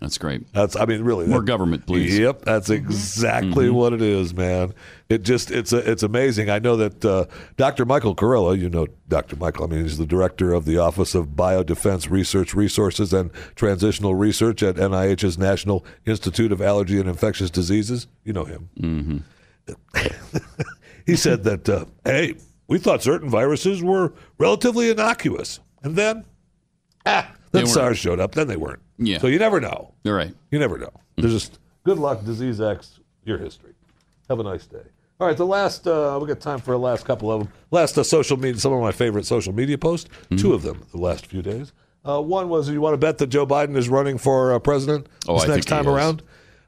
That's 0.00 0.18
great. 0.18 0.52
That's 0.52 0.74
I 0.74 0.84
mean 0.86 1.02
really 1.04 1.26
More 1.28 1.38
that- 1.38 1.46
government, 1.46 1.86
please. 1.86 2.18
Yep, 2.18 2.42
that's 2.44 2.68
exactly 2.70 3.68
Mhm. 3.68 3.74
what 3.74 3.92
it 3.92 4.02
is, 4.02 4.34
man. 4.34 4.74
It 5.08 5.22
just 5.22 5.52
it's 5.52 5.72
a, 5.72 5.78
it's 5.88 6.02
amazing. 6.02 6.50
I 6.50 6.58
know 6.58 6.74
that 6.76 7.04
uh, 7.04 7.26
Dr. 7.56 7.84
Michael 7.84 8.16
Kurilla, 8.16 8.58
you 8.58 8.68
know 8.68 8.88
Dr. 9.08 9.36
Michael, 9.36 9.64
I 9.64 9.68
mean 9.68 9.82
he's 9.84 9.98
the 9.98 10.06
director 10.06 10.52
of 10.52 10.64
the 10.64 10.76
Office 10.78 11.14
of 11.14 11.28
Biodefense 11.36 12.10
Research 12.10 12.52
Resources 12.52 13.12
and 13.12 13.30
Transitional 13.54 14.16
Research 14.16 14.64
at 14.64 14.74
NIH's 14.76 15.38
National 15.38 15.84
Institute 16.04 16.50
of 16.50 16.60
Allergy 16.60 16.98
and 16.98 17.08
Infectious 17.08 17.50
Diseases. 17.50 18.08
You 18.24 18.32
know 18.32 18.44
him. 18.44 18.70
Mm-hmm. 18.80 19.18
he 21.06 21.14
said 21.14 21.44
that 21.44 21.68
uh, 21.68 21.84
hey, 22.04 22.34
we 22.66 22.78
thought 22.78 23.04
certain 23.04 23.30
viruses 23.30 23.84
were 23.84 24.12
relatively 24.38 24.90
innocuous, 24.90 25.60
and 25.84 25.94
then 25.94 26.24
ah, 27.06 27.32
then. 27.52 27.66
SARS 27.66 27.98
showed 27.98 28.20
up. 28.20 28.32
Then 28.32 28.48
they 28.48 28.56
weren't. 28.56 28.80
Yeah. 28.98 29.18
So 29.18 29.26
you 29.26 29.38
never 29.38 29.60
know. 29.60 29.92
You're 30.04 30.16
right. 30.16 30.34
You 30.50 30.58
never 30.58 30.78
know. 30.78 30.92
There's 31.16 31.32
just 31.32 31.58
good 31.84 31.98
luck, 31.98 32.24
disease 32.24 32.60
X, 32.60 33.00
your 33.24 33.38
history. 33.38 33.74
Have 34.28 34.40
a 34.40 34.42
nice 34.42 34.66
day. 34.66 34.82
All 35.20 35.28
right, 35.28 35.36
the 35.36 35.46
last 35.46 35.86
uh, 35.86 36.18
we 36.20 36.26
got 36.26 36.40
time 36.40 36.58
for 36.58 36.72
a 36.74 36.78
last 36.78 37.04
couple 37.04 37.30
of 37.30 37.42
them. 37.44 37.52
Last 37.70 37.96
uh, 37.96 38.02
social 38.02 38.36
media, 38.36 38.58
some 38.58 38.72
of 38.72 38.80
my 38.80 38.90
favorite 38.90 39.24
social 39.24 39.52
media 39.52 39.78
posts. 39.78 40.08
Mm-hmm. 40.08 40.36
Two 40.36 40.52
of 40.52 40.62
them 40.62 40.84
the 40.90 40.98
last 40.98 41.26
few 41.26 41.42
days. 41.42 41.72
Uh, 42.04 42.20
one 42.20 42.48
was 42.48 42.68
you 42.68 42.80
want 42.80 42.94
to 42.94 42.98
bet 42.98 43.18
that 43.18 43.28
Joe 43.28 43.46
Biden 43.46 43.76
is 43.76 43.88
running 43.88 44.18
for 44.18 44.52
uh, 44.52 44.58
president 44.58 45.06
Oh, 45.28 45.34
this 45.38 45.48
I 45.48 45.54
next 45.54 45.66
time 45.66 45.86
around. 45.86 46.22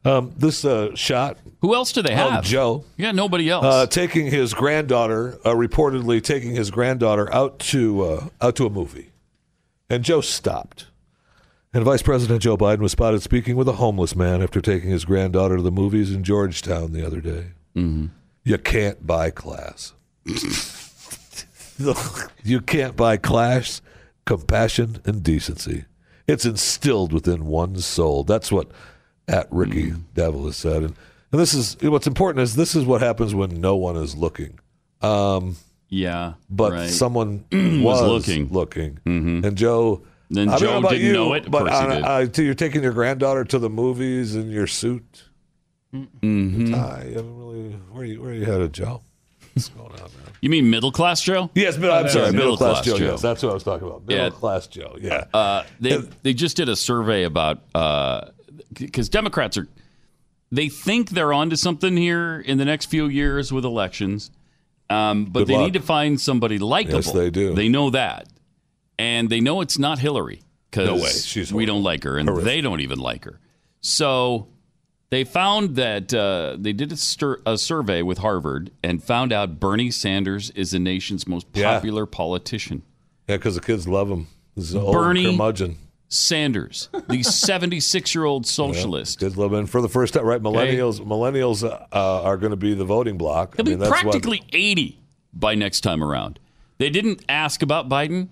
Um, 0.05 0.33
this 0.37 0.65
uh, 0.65 0.95
shot. 0.95 1.39
Who 1.63 1.75
else 1.75 1.91
do 1.93 2.03
they 2.03 2.15
have? 2.15 2.45
Joe. 2.45 2.85
Yeah, 2.97 3.13
nobody 3.13 3.49
else. 3.49 3.65
Uh, 3.65 3.87
taking 3.87 4.27
his 4.27 4.53
granddaughter, 4.53 5.39
uh, 5.45 5.55
reportedly 5.55 6.23
taking 6.23 6.55
his 6.55 6.71
granddaughter 6.71 7.33
out 7.35 7.59
to 7.61 8.03
uh, 8.03 8.29
out 8.41 8.55
to 8.57 8.67
a 8.67 8.71
movie, 8.71 9.11
and 9.95 10.05
Joe 10.05 10.21
stopped. 10.21 10.87
And 11.73 11.85
Vice 11.85 12.03
President 12.03 12.43
Joe 12.43 12.57
Biden 12.57 12.79
was 12.81 12.93
spotted 12.93 13.23
speaking 13.23 13.57
with 13.57 13.69
a 13.69 13.73
homeless 13.73 14.15
man 14.15 14.43
after 14.43 14.61
taking 14.61 14.91
his 14.91 15.05
granddaughter 15.05 15.57
to 15.57 15.63
the 15.63 15.71
movies 15.73 16.13
in 16.13 16.23
Georgetown 16.23 16.93
the 16.93 17.05
other 17.07 17.21
day. 17.21 17.47
Mm-hmm. 17.77 18.07
You 18.45 18.59
can't 18.59 19.07
buy 19.07 19.31
class. 19.31 19.93
you 22.45 22.61
can't 22.61 22.97
buy 22.97 23.17
class, 23.17 23.81
compassion, 24.25 25.01
and 25.05 25.23
decency. 25.23 25.85
It's 26.27 26.45
instilled 26.45 27.13
within 27.13 27.47
one's 27.47 27.85
soul. 27.85 28.25
That's 28.25 28.53
what 28.53 28.71
at 29.27 29.49
Ricky 29.51 29.91
Mm-hmm. 29.91 30.01
Devil 30.15 30.47
has 30.47 30.57
said. 30.57 30.83
And, 30.83 30.95
and 31.33 31.41
this 31.41 31.55
is 31.55 31.77
what's 31.83 32.07
important 32.07 32.43
is 32.43 32.55
this 32.57 32.77
is 32.77 32.85
what 32.85 33.01
happens 33.01 33.35
when 33.35 33.61
no 33.61 33.75
one 33.77 33.97
is 33.97 34.15
looking. 34.17 34.59
Um, 35.03 35.57
yeah, 35.95 36.35
but 36.51 36.73
right. 36.73 36.91
someone 36.91 37.45
Was 37.53 38.01
was, 38.01 38.03
looking. 38.03 38.49
looking, 38.53 38.99
Mhm. 39.07 39.45
and 39.45 39.57
Joe. 39.57 40.03
Then 40.31 40.49
I 40.49 40.53
don't 40.59 40.63
know 40.63 40.67
Joe 40.73 40.79
about 40.79 40.91
didn't 40.93 41.07
you, 41.07 41.13
know 41.13 41.33
it. 41.35 41.45
Of 41.47 41.51
but 41.53 41.69
on- 41.71 41.91
did. 41.91 42.03
uh, 42.39 42.43
you're 42.43 42.55
taking 42.55 42.83
your 42.83 42.93
granddaughter 42.93 43.45
to 43.45 43.59
the 43.59 43.69
movies 43.71 44.35
in 44.35 44.51
your 44.51 44.67
suit. 44.67 45.25
Mhm. 45.95 46.73
Tie. 46.73 47.07
You 47.11 47.17
haven't 47.17 47.37
really. 47.39 47.71
Where 47.93 48.03
are 48.03 48.05
you? 48.05 48.23
Where 48.23 48.33
you 48.35 48.45
headed, 48.45 48.73
Joe? 48.73 49.03
What's 49.53 49.69
going 49.69 49.93
on, 49.93 49.99
man? 50.01 50.11
You 50.41 50.51
mean 50.51 50.69
middle 50.71 50.91
class 50.91 51.21
Joe? 51.23 51.51
Yes, 51.55 51.77
but 51.77 51.91
I'm 51.91 52.09
sorry, 52.09 52.33
middle, 52.33 52.57
class, 52.57 52.85
Joe. 52.85 52.99
Joe. 52.99 53.13
Yes, 53.13 53.23
that's 53.23 53.43
what 53.43 53.51
I 53.51 53.55
was 53.55 53.63
talking 53.63 53.87
about. 53.87 54.07
Middle 54.07 54.25
Yeah. 54.25 54.31
class 54.31 54.67
Joe. 54.67 54.97
Yeah. 55.01 55.25
Uh, 55.33 55.63
they 55.79 55.99
they 56.25 56.35
just 56.35 56.57
did 56.57 56.69
a 56.69 56.75
survey 56.75 57.23
about 57.23 57.61
because 58.73 59.09
Democrats 59.09 59.57
are 59.57 59.69
they 60.51 60.69
think 60.69 61.11
they're 61.11 61.33
onto 61.33 61.55
something 61.57 61.97
here 61.97 62.41
in 62.41 62.59
the 62.59 62.65
next 62.65 62.87
few 62.87 63.07
years 63.07 63.53
with 63.53 63.65
elections. 63.65 64.31
Um, 64.91 65.25
but 65.27 65.41
Good 65.41 65.49
they 65.49 65.55
luck. 65.55 65.65
need 65.65 65.73
to 65.75 65.81
find 65.81 66.21
somebody 66.21 66.59
likable. 66.59 66.97
Yes, 66.99 67.13
they 67.13 67.31
do. 67.31 67.55
They 67.55 67.69
know 67.69 67.91
that, 67.91 68.29
and 68.99 69.29
they 69.31 69.41
know 69.41 69.61
it's 69.61 69.79
not 69.79 69.99
Hillary 69.99 70.43
because 70.71 70.89
No 70.89 70.97
way. 70.97 71.11
She's 71.11 71.53
we 71.53 71.65
don't 71.67 71.83
like 71.83 72.05
her, 72.05 72.19
and 72.19 72.29
Horrific. 72.29 72.45
they 72.45 72.61
don't 72.61 72.81
even 72.81 72.99
like 72.99 73.25
her. 73.25 73.41
So 73.81 74.49
they 75.11 75.25
found 75.25 75.77
that 75.77 76.13
uh, 76.13 76.57
they 76.59 76.73
did 76.73 76.93
a, 76.93 76.97
stir- 76.97 77.41
a 77.47 77.57
survey 77.59 78.03
with 78.03 78.19
Harvard 78.19 78.71
and 78.83 79.03
found 79.03 79.33
out 79.33 79.59
Bernie 79.61 79.91
Sanders 79.91 80.51
is 80.51 80.73
the 80.73 80.79
nation's 80.79 81.27
most 81.27 81.47
Yeah. 81.55 81.75
popular 81.75 82.05
politician. 82.07 82.83
Yeah, 83.29 83.37
because 83.37 83.55
the 83.55 83.61
kids 83.63 83.87
love 83.89 84.11
him. 84.11 84.27
This 84.55 84.67
is 84.67 84.75
an 84.75 84.83
old 84.83 84.93
Bernie 84.95 85.25
curmudgeon. 85.25 85.79
Sanders, 86.09 86.89
the 87.09 87.23
76 87.25 88.15
year 88.15 88.25
old 88.25 88.47
socialist. 88.47 89.23
Love 89.37 89.53
him 89.53 89.67
for 89.67 89.81
the 89.81 89.89
first 89.89 90.15
time, 90.15 90.25
right? 90.25 90.41
Millennials, 90.43 91.01
millennials 91.01 91.69
uh, 91.69 91.87
uh, 91.93 92.23
are 92.23 92.37
going 92.37 92.51
to 92.51 92.57
be 92.57 92.75
the 92.75 92.85
voting 92.85 93.19
block. 93.19 93.57
He'll 93.57 93.67
I 93.67 93.71
mean, 93.71 93.79
be 93.79 93.85
that's 93.85 93.91
what- 94.05 94.13
practically 94.13 94.43
80 94.53 95.01
by 95.33 95.55
next 95.55 95.81
time 95.81 96.05
around. 96.05 96.39
They 96.79 96.91
didn't 96.91 97.25
ask 97.29 97.63
about 97.63 97.89
Biden, 97.89 98.29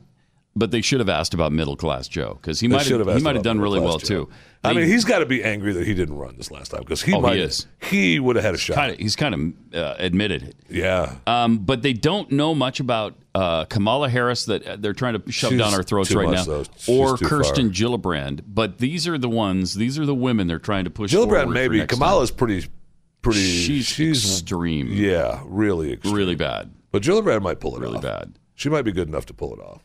but 0.55 0.70
they 0.70 0.81
should 0.83 1.01
have 1.01 1.09
asked 1.09 1.33
about 1.35 1.51
middle 1.53 1.77
class 1.77 2.09
Joe 2.09 2.35
because 2.41 2.61
he 2.61 2.69
might 2.69 2.87
have, 2.87 3.07
he 3.07 3.23
might 3.23 3.35
have 3.37 3.45
done 3.45 3.61
really 3.61 3.81
well 3.81 3.99
Joe. 3.99 4.07
too. 4.24 4.29
I 4.65 4.69
They- 4.74 4.81
mean, 4.81 4.89
he's 4.89 5.05
got 5.05 5.19
to 5.20 5.27
be 5.27 5.43
angry 5.43 5.73
that 5.73 5.87
he 5.87 5.95
didn't 5.95 6.16
run 6.16 6.37
this 6.37 6.51
last 6.51 6.70
time 6.70 6.81
because 6.81 7.03
he 7.03 7.12
Oh, 7.15 7.20
might. 7.20 7.39
is. 7.39 7.66
He 7.83 8.20
would 8.20 8.37
have 8.37 8.45
had 8.45 8.55
a 8.55 8.59
shot. 8.59 8.77
Kinda, 8.77 8.97
he's 9.03 9.16
kind 9.16 9.35
of 9.73 9.74
uh, 9.77 9.95
admitted 9.99 10.43
it. 10.43 10.57
Yeah. 10.69 11.16
Um, 11.27 11.59
but 11.59 11.83
they 11.83 11.93
don't 11.95 12.31
know 12.31 12.55
much 12.55 12.79
about 12.81 13.15
uh, 13.35 13.65
Kamala 13.65 14.09
Harris 14.11 14.45
that 14.45 14.65
uh, 14.66 14.77
they're 14.77 14.93
trying 14.93 15.20
to 15.20 15.33
shove 15.33 15.51
She's 15.51 15.59
down 15.59 15.73
our 15.74 15.83
throats 15.83 16.15
right 16.15 16.29
much, 16.29 16.47
now. 16.47 16.65
Or 16.87 17.16
Kirsten 17.16 17.73
far. 17.73 17.74
Gillibrand. 17.74 18.43
But 18.47 18.79
these 18.79 19.09
are 19.09 19.16
the 19.19 19.29
ones. 19.31 19.74
These 19.74 19.99
are 19.99 20.05
the 20.07 20.15
women 20.15 20.47
they're 20.49 20.59
trying 20.59 20.85
to 20.85 20.91
push. 20.91 21.12
Gillibrand, 21.15 21.51
maybe. 21.53 21.85
Kamala's 21.87 22.31
pretty, 22.31 22.69
pretty. 23.23 23.41
She's, 23.41 23.87
she's 23.87 24.23
extreme. 24.41 24.89
Yeah, 24.93 25.43
really 25.47 25.95
extreme. 25.95 26.15
Really 26.15 26.35
bad. 26.37 26.70
But 26.93 27.03
Gillibrand 27.03 27.41
might 27.43 27.59
pull 27.59 27.74
it 27.77 27.81
Really 27.81 27.97
off. 27.97 28.03
bad. 28.03 28.35
She 28.55 28.69
might 28.69 28.83
be 28.83 28.93
good 28.93 29.09
enough 29.09 29.24
to 29.27 29.35
pull 29.35 29.55
it 29.55 29.61
off. 29.61 29.81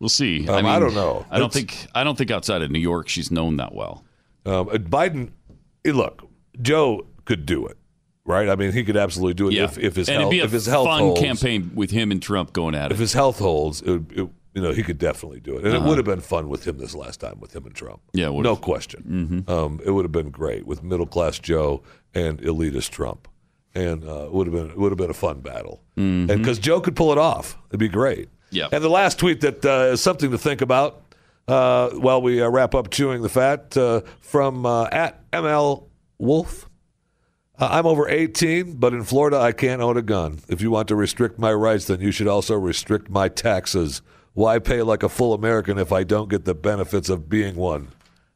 We'll 0.00 0.08
see. 0.08 0.46
Um, 0.48 0.64
I 0.66 0.78
don't 0.78 0.94
know. 0.94 1.26
I 1.30 1.38
don't 1.38 1.54
It's- 1.54 1.76
think. 1.80 1.90
I 1.94 2.04
don't 2.04 2.16
think 2.16 2.30
outside 2.30 2.62
of 2.62 2.70
New 2.70 2.78
York 2.78 3.08
she's 3.08 3.30
known 3.30 3.56
that 3.56 3.74
well. 3.74 4.04
Um, 4.46 4.68
uh, 4.68 4.74
Biden, 4.74 5.30
eh, 5.84 5.92
look, 5.92 6.22
Joe 6.62 7.06
could 7.24 7.44
do 7.46 7.66
it, 7.66 7.76
right? 8.24 8.48
I 8.48 8.54
mean, 8.56 8.72
he 8.72 8.84
could 8.84 8.96
absolutely 8.96 9.34
do 9.34 9.48
it 9.48 9.54
Yeah, 9.54 9.64
if, 9.64 9.76
if 9.78 9.96
his 9.96 10.08
and 10.08 10.20
health, 10.20 10.32
it'd 10.32 10.38
be 10.38 10.40
a 10.40 10.44
if 10.44 10.52
his 10.52 10.66
health 10.66 10.86
fun 10.86 11.00
holds. 11.00 11.20
campaign 11.20 11.72
with 11.74 11.90
him 11.90 12.10
and 12.12 12.22
Trump 12.22 12.52
going 12.52 12.74
at 12.74 12.86
it. 12.90 12.94
If 12.94 12.98
his 13.00 13.12
health 13.12 13.38
holds, 13.40 13.82
it, 13.82 14.00
it, 14.12 14.28
you 14.54 14.62
know, 14.62 14.72
he 14.72 14.82
could 14.82 14.98
definitely 14.98 15.40
do 15.40 15.56
it, 15.56 15.64
and 15.64 15.74
Uh-huh. 15.74 15.84
it 15.84 15.88
would 15.88 15.98
have 15.98 16.06
been 16.06 16.20
fun 16.20 16.48
with 16.48 16.66
him 16.66 16.78
this 16.78 16.94
last 16.94 17.20
time 17.20 17.38
with 17.40 17.54
him 17.54 17.66
and 17.66 17.74
Trump. 17.74 18.00
Yeah, 18.12 18.30
no 18.30 18.56
question. 18.56 19.44
Um, 19.48 19.80
it 19.84 19.90
would 19.90 20.04
have 20.04 20.12
been 20.12 20.30
great 20.30 20.66
with 20.66 20.82
middle 20.82 21.06
class 21.06 21.38
Joe 21.38 21.82
and 22.14 22.40
elitist 22.40 22.90
Trump, 22.90 23.28
and 23.74 24.04
uh, 24.04 24.26
it 24.26 24.32
would 24.32 24.46
have 24.46 24.54
been 24.54 24.76
would 24.80 24.90
have 24.92 24.98
been 24.98 25.10
a 25.10 25.14
fun 25.14 25.40
battle, 25.40 25.82
and 25.96 26.26
because 26.28 26.58
Joe 26.58 26.80
could 26.80 26.96
pull 26.96 27.12
it 27.12 27.18
off, 27.18 27.58
it'd 27.68 27.78
be 27.80 27.88
great. 27.88 28.28
Yeah. 28.50 28.68
And 28.72 28.82
the 28.82 28.88
last 28.88 29.18
tweet 29.18 29.40
that 29.42 29.64
uh, 29.64 29.92
is 29.92 30.00
something 30.00 30.30
to 30.30 30.38
think 30.38 30.60
about 30.60 31.02
uh, 31.46 31.90
while 31.90 32.22
we 32.22 32.42
uh, 32.42 32.48
wrap 32.48 32.74
up 32.74 32.90
chewing 32.90 33.22
the 33.22 33.28
fat 33.28 33.76
uh, 33.76 34.02
from 34.20 34.64
uh, 34.66 34.84
at 34.90 35.30
ML 35.30 35.84
Wolf. 36.18 36.68
Uh, 37.58 37.68
I'm 37.72 37.86
over 37.86 38.08
18, 38.08 38.74
but 38.74 38.92
in 38.92 39.02
Florida, 39.02 39.38
I 39.38 39.52
can't 39.52 39.82
own 39.82 39.96
a 39.96 40.02
gun. 40.02 40.40
If 40.48 40.60
you 40.60 40.70
want 40.70 40.88
to 40.88 40.96
restrict 40.96 41.38
my 41.38 41.52
rights, 41.52 41.86
then 41.86 42.00
you 42.00 42.12
should 42.12 42.28
also 42.28 42.54
restrict 42.54 43.10
my 43.10 43.28
taxes. 43.28 44.00
Why 44.34 44.60
pay 44.60 44.82
like 44.82 45.02
a 45.02 45.08
full 45.08 45.34
American 45.34 45.78
if 45.78 45.90
I 45.90 46.04
don't 46.04 46.30
get 46.30 46.44
the 46.44 46.54
benefits 46.54 47.08
of 47.08 47.28
being 47.28 47.56
one? 47.56 47.88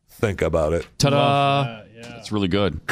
Think 0.09 0.43
about 0.43 0.73
it. 0.73 0.89
Ta-da! 0.99 1.83
That's 2.03 2.33
really 2.33 2.49
good. 2.49 2.81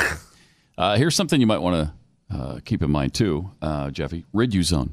Uh, 0.79 0.97
here's 0.97 1.15
something 1.15 1.43
you 1.43 1.47
might 1.47 1.59
want 1.61 1.93
to 2.31 2.35
uh, 2.35 2.59
keep 2.65 2.83
in 2.83 2.91
mind 2.91 3.13
too, 3.13 3.51
uh, 3.61 3.91
Jeffy. 3.91 4.25
Riduzone. 4.35 4.89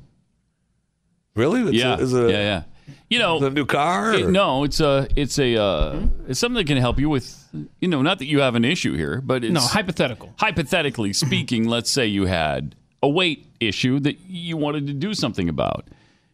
Really? 1.37 1.61
It's 1.61 1.73
yeah, 1.73 1.95
A, 1.95 1.99
is 1.99 2.13
a, 2.13 2.21
yeah, 2.23 2.27
yeah. 2.29 2.63
You 3.09 3.19
know, 3.19 3.39
the 3.39 3.49
new 3.49 3.65
car? 3.65 4.13
it- 4.13 4.29
no, 4.29 4.63
it's 4.63 4.79
a, 4.81 5.07
it's 5.15 5.37
a, 5.39 5.55
uh, 5.61 5.99
it's 6.27 6.39
something 6.39 6.57
that 6.57 6.67
can 6.67 6.77
help 6.77 6.99
you 6.99 7.07
with, 7.09 7.47
you 7.79 7.87
know, 7.87 8.01
not 8.01 8.19
that 8.19 8.25
you 8.25 8.41
have 8.41 8.55
an 8.55 8.65
issue 8.65 8.95
here, 8.95 9.21
but 9.21 9.43
it's 9.45 9.53
No, 9.53 9.61
hypothetical. 9.61 10.33
hypothetically 10.37 11.13
speaking, 11.25 11.65
let's 11.65 11.91
say 11.91 12.05
you 12.07 12.25
had 12.25 12.75
a 13.03 13.07
weight 13.09 13.45
issue 13.59 13.99
that 14.01 14.19
you 14.27 14.57
wanted 14.57 14.87
to 14.87 14.93
do 14.93 15.13
something 15.13 15.47
about. 15.47 15.87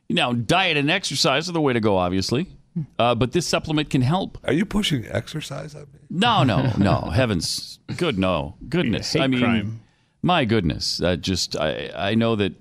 Now, 0.10 0.34
diet 0.34 0.78
and 0.78 0.90
exercise 0.90 1.50
are 1.50 1.52
the 1.54 1.62
way 1.62 1.74
to 1.74 1.80
go, 1.80 1.98
obviously, 1.98 2.48
uh, 2.98 3.14
but 3.16 3.32
this 3.34 3.46
supplement 3.48 3.90
can 3.90 4.02
help. 4.02 4.38
Are 4.44 4.54
you 4.54 4.66
pushing 4.66 5.06
exercise 5.08 5.76
at 5.76 5.92
me? 5.94 6.00
No, 6.10 6.44
no, 6.44 6.72
no. 6.78 7.02
Heavens, 7.14 7.80
good, 7.98 8.18
no, 8.18 8.56
goodness. 8.70 9.14
Hate 9.14 9.22
I 9.22 9.28
mean, 9.28 9.40
crime. 9.42 9.80
my 10.22 10.46
goodness. 10.46 10.98
That 10.98 11.22
just, 11.22 11.56
I, 11.56 11.92
I 11.96 12.16
know 12.16 12.36
that. 12.36 12.54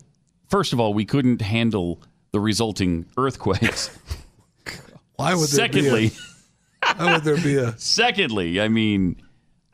First 0.48 0.74
of 0.74 0.80
all, 0.80 0.92
we 0.92 1.06
couldn't 1.06 1.40
handle 1.40 2.02
the 2.32 2.40
resulting 2.40 3.06
earthquakes. 3.16 3.90
Why 5.16 5.34
would 5.34 5.48
there 5.50 5.68
Secondly, 5.68 6.08
be 6.08 6.14
a, 6.82 6.94
why 6.96 7.12
would 7.14 7.24
there 7.24 7.36
be 7.36 7.56
a 7.56 7.72
secondly, 7.78 8.60
I 8.60 8.68
mean, 8.68 9.20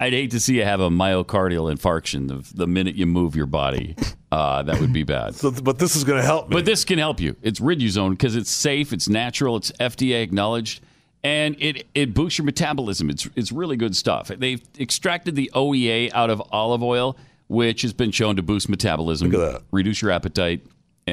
I'd 0.01 0.12
hate 0.12 0.32
to 0.32 0.40
see 0.40 0.56
you 0.56 0.64
have 0.64 0.80
a 0.80 0.90
myocardial 0.90 1.72
infarction 1.72 2.28
the, 2.28 2.56
the 2.56 2.66
minute 2.66 2.97
you 2.97 3.06
move 3.06 3.35
your 3.36 3.47
body. 3.47 3.97
Uh, 4.30 4.62
that 4.64 4.80
would 4.80 4.93
be 4.93 5.05
bad. 5.05 5.35
so, 5.35 5.51
but 5.51 5.78
this 5.78 5.97
is 5.97 6.05
going 6.05 6.20
to 6.20 6.26
help 6.26 6.48
me. 6.51 6.55
But 6.56 6.64
this 6.66 6.85
can 6.85 6.98
help 6.98 7.18
you. 7.20 7.36
It's 7.43 7.60
Riduzone 7.60 8.10
because 8.10 8.36
it's 8.36 8.51
safe, 8.51 8.93
it's 8.93 9.09
natural, 9.09 9.56
it's 9.56 9.72
FDA 9.80 10.22
acknowledged, 10.22 10.82
and 11.24 11.56
it, 11.60 11.86
it 11.94 12.12
boosts 12.12 12.39
your 12.39 12.44
metabolism. 12.44 13.09
It's 13.09 13.28
it's 13.36 13.51
really 13.52 13.76
good 13.76 13.97
stuff. 13.97 14.28
They've 14.28 14.62
extracted 14.78 15.35
the 15.35 15.51
OEA 15.55 16.12
out 16.12 16.28
of 16.28 16.43
olive 16.52 16.82
oil, 16.82 17.16
which 17.47 17.82
has 17.82 17.93
been 17.94 18.10
shown 18.10 18.36
to 18.36 18.43
boost 18.43 18.68
metabolism, 18.68 19.30
Look 19.30 19.40
at 19.40 19.52
that. 19.52 19.62
reduce 19.72 20.02
your 20.02 20.10
appetite, 20.10 20.60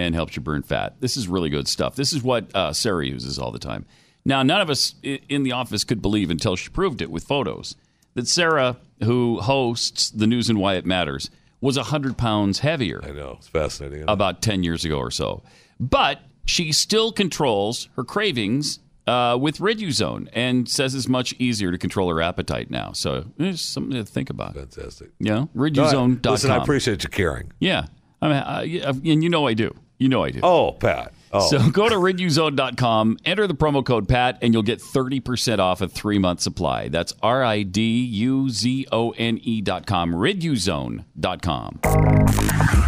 and 0.02 0.14
helps 0.16 0.36
you 0.36 0.42
burn 0.42 0.62
fat. 0.64 0.96
This 1.00 1.16
is 1.18 1.28
really 1.28 1.50
good 1.50 1.68
stuff. 1.68 1.96
This 1.96 2.14
is 2.14 2.22
what 2.24 2.54
uh, 2.56 2.74
Sarah 2.74 3.06
uses 3.06 3.40
all 3.40 3.52
the 3.52 3.60
time. 3.60 3.86
Now, 4.26 4.42
none 4.44 4.60
of 4.62 4.70
us 4.70 4.96
in 5.04 5.44
the 5.44 5.52
office 5.52 5.84
could 5.84 6.02
believe 6.02 6.30
until 6.30 6.56
she 6.56 6.70
proved 6.70 7.02
it 7.02 7.12
with 7.12 7.24
photos 7.24 7.76
that 8.16 8.28
Sarah, 8.28 8.78
who 9.04 9.40
hosts 9.42 10.10
the 10.10 10.26
news 10.28 10.50
and 10.50 10.58
why 10.60 10.76
it 10.76 10.86
matters, 10.86 11.30
was 11.62 11.78
100 11.78 12.18
pounds 12.18 12.60
heavier 12.60 13.02
I 13.04 13.12
know 13.12 13.36
it's 13.38 13.48
fascinating. 13.48 14.06
about 14.08 14.42
10 14.42 14.64
years 14.64 14.84
ago 14.86 14.98
or 14.98 15.12
so. 15.12 15.44
But 15.80 16.22
she 16.46 16.72
still 16.72 17.12
controls 17.12 17.90
her 17.96 18.04
cravings 18.04 18.80
uh, 19.08 19.38
with 19.40 19.58
Riduzone 19.60 20.28
and 20.34 20.68
says 20.68 20.96
it's 20.96 21.08
much 21.08 21.34
easier 21.38 21.72
to 21.72 21.78
control 21.78 22.10
her 22.10 22.22
appetite 22.22 22.72
now. 22.72 22.92
So 22.94 23.26
it's 23.38 23.62
something 23.62 23.94
to 23.94 24.06
think 24.06 24.30
about. 24.32 24.56
Fantastic. 24.56 25.12
Yeah, 25.20 25.46
No, 25.94 26.00
I- 26.28 26.32
Listen, 26.32 26.52
I 26.52 26.56
appreciate 26.64 27.04
you 27.04 27.10
caring. 27.10 27.52
Yeah. 27.60 27.86
I 28.22 28.28
mean, 28.28 28.38
I, 28.38 28.64
yeah, 28.64 28.90
and 28.90 29.24
you 29.24 29.30
know 29.30 29.46
I 29.48 29.54
do. 29.54 29.76
You 29.98 30.10
know 30.10 30.24
I 30.24 30.32
do. 30.32 30.40
Oh, 30.44 30.74
Pat. 30.74 31.14
Oh, 31.32 31.50
So 31.50 31.70
go 31.70 31.90
to 31.90 31.96
riduzone.com, 31.96 33.18
enter 33.26 33.48
the 33.48 33.56
promo 33.56 33.86
code 33.86 34.08
PAT, 34.08 34.38
and 34.42 34.54
you'll 34.54 34.64
get 34.64 34.80
30% 34.80 35.60
off 35.60 35.82
a 35.82 35.88
three 35.88 36.20
month 36.20 36.42
supply. 36.42 36.88
That's 36.90 37.14
R 37.22 37.44
I 37.44 37.64
D 37.64 37.82
U 38.04 38.50
Z 38.50 38.88
O 38.92 39.12
N 39.12 39.40
E.com, 39.42 40.14
riduzone.com. 40.14 41.80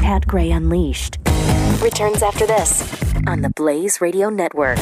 Pat 0.02 0.28
Gray 0.28 0.52
Unleashed 0.52 1.18
returns 1.82 2.24
after 2.24 2.46
this 2.48 2.82
on 3.28 3.42
the 3.42 3.50
Blaze 3.56 4.02
Radio 4.02 4.30
Network. 4.30 4.78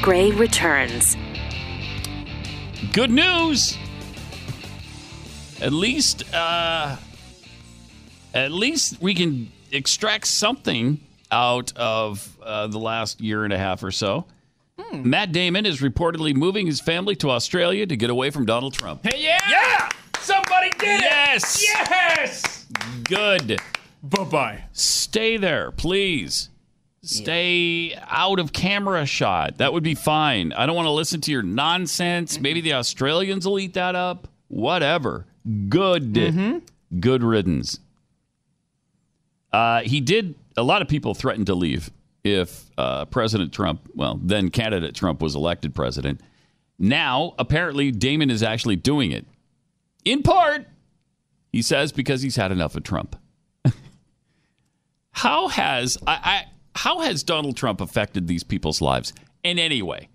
Pat 0.00 0.04
Gray 0.06 0.30
returns. 0.30 1.14
Good 2.92 3.10
news. 3.10 3.76
At 5.60 5.72
least, 5.74 6.32
uh, 6.34 6.96
at 8.32 8.50
least 8.50 9.00
we 9.02 9.12
can 9.14 9.52
extract 9.70 10.26
something 10.26 11.00
out 11.30 11.76
of 11.76 12.34
uh, 12.42 12.66
the 12.68 12.78
last 12.78 13.20
year 13.20 13.44
and 13.44 13.52
a 13.52 13.58
half 13.58 13.82
or 13.82 13.90
so. 13.90 14.24
Matt 14.92 15.32
Damon 15.32 15.66
is 15.66 15.82
reportedly 15.82 16.34
moving 16.34 16.66
his 16.66 16.80
family 16.80 17.14
to 17.16 17.30
Australia 17.30 17.86
to 17.86 17.94
get 17.96 18.08
away 18.08 18.30
from 18.30 18.46
Donald 18.46 18.72
Trump. 18.72 19.04
Hey, 19.04 19.22
yeah! 19.22 19.38
Yeah! 19.50 19.88
Somebody 20.18 20.70
did 20.78 21.02
Yes! 21.02 21.56
it! 21.56 21.68
Yes! 21.68 21.90
Yes! 21.90 22.66
Good. 23.04 23.60
Bye 24.02 24.24
bye. 24.24 24.64
Stay 24.72 25.36
there, 25.36 25.70
please. 25.70 26.48
Stay 27.02 27.94
out 28.08 28.38
of 28.38 28.52
camera 28.52 29.06
shot. 29.06 29.58
That 29.58 29.72
would 29.72 29.82
be 29.82 29.94
fine. 29.94 30.52
I 30.52 30.66
don't 30.66 30.76
want 30.76 30.86
to 30.86 30.92
listen 30.92 31.20
to 31.22 31.32
your 31.32 31.42
nonsense. 31.42 32.38
Maybe 32.38 32.60
the 32.60 32.74
Australians 32.74 33.46
will 33.46 33.58
eat 33.58 33.74
that 33.74 33.94
up. 33.94 34.28
Whatever. 34.48 35.26
Good. 35.68 36.12
Good 37.00 37.22
riddance. 37.22 37.78
Uh, 39.52 39.80
he 39.80 40.00
did. 40.00 40.34
A 40.56 40.62
lot 40.62 40.82
of 40.82 40.88
people 40.88 41.14
threatened 41.14 41.46
to 41.46 41.54
leave 41.54 41.90
if 42.22 42.70
uh, 42.76 43.06
President 43.06 43.52
Trump, 43.52 43.80
well, 43.94 44.20
then 44.22 44.50
candidate 44.50 44.94
Trump 44.94 45.22
was 45.22 45.34
elected 45.34 45.74
president. 45.74 46.20
Now, 46.78 47.34
apparently, 47.38 47.90
Damon 47.90 48.30
is 48.30 48.42
actually 48.42 48.76
doing 48.76 49.12
it. 49.12 49.26
In 50.04 50.22
part, 50.22 50.66
he 51.52 51.62
says, 51.62 51.92
because 51.92 52.22
he's 52.22 52.36
had 52.36 52.52
enough 52.52 52.74
of 52.74 52.82
Trump. 52.82 53.16
how 55.12 55.48
has 55.48 55.98
I, 56.06 56.12
I 56.12 56.44
how 56.74 57.00
has 57.00 57.22
Donald 57.22 57.56
Trump 57.56 57.80
affected 57.80 58.26
these 58.26 58.42
people's 58.42 58.80
lives 58.80 59.12
in 59.42 59.58
any 59.58 59.82
way? 59.82 60.08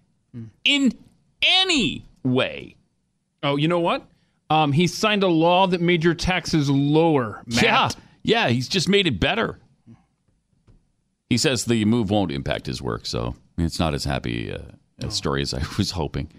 In 0.63 0.93
any 1.41 2.05
way? 2.23 2.75
Oh, 3.43 3.55
you 3.55 3.67
know 3.67 3.79
what? 3.79 4.05
Um, 4.49 4.71
he 4.71 4.87
signed 4.87 5.23
a 5.23 5.27
law 5.27 5.67
that 5.67 5.81
made 5.81 6.03
your 6.03 6.13
taxes 6.13 6.69
lower. 6.69 7.41
Matt. 7.45 7.63
Yeah, 7.63 7.89
yeah, 8.23 8.47
he's 8.49 8.67
just 8.67 8.89
made 8.89 9.07
it 9.07 9.19
better. 9.19 9.59
He 11.29 11.37
says 11.37 11.65
the 11.65 11.85
move 11.85 12.09
won't 12.09 12.31
impact 12.31 12.67
his 12.67 12.81
work, 12.81 13.05
so 13.05 13.35
it's 13.57 13.79
not 13.79 13.93
as 13.93 14.03
happy 14.03 14.51
uh, 14.51 14.59
a 14.99 15.09
story 15.09 15.41
as 15.41 15.53
I 15.53 15.61
was 15.77 15.91
hoping. 15.91 16.31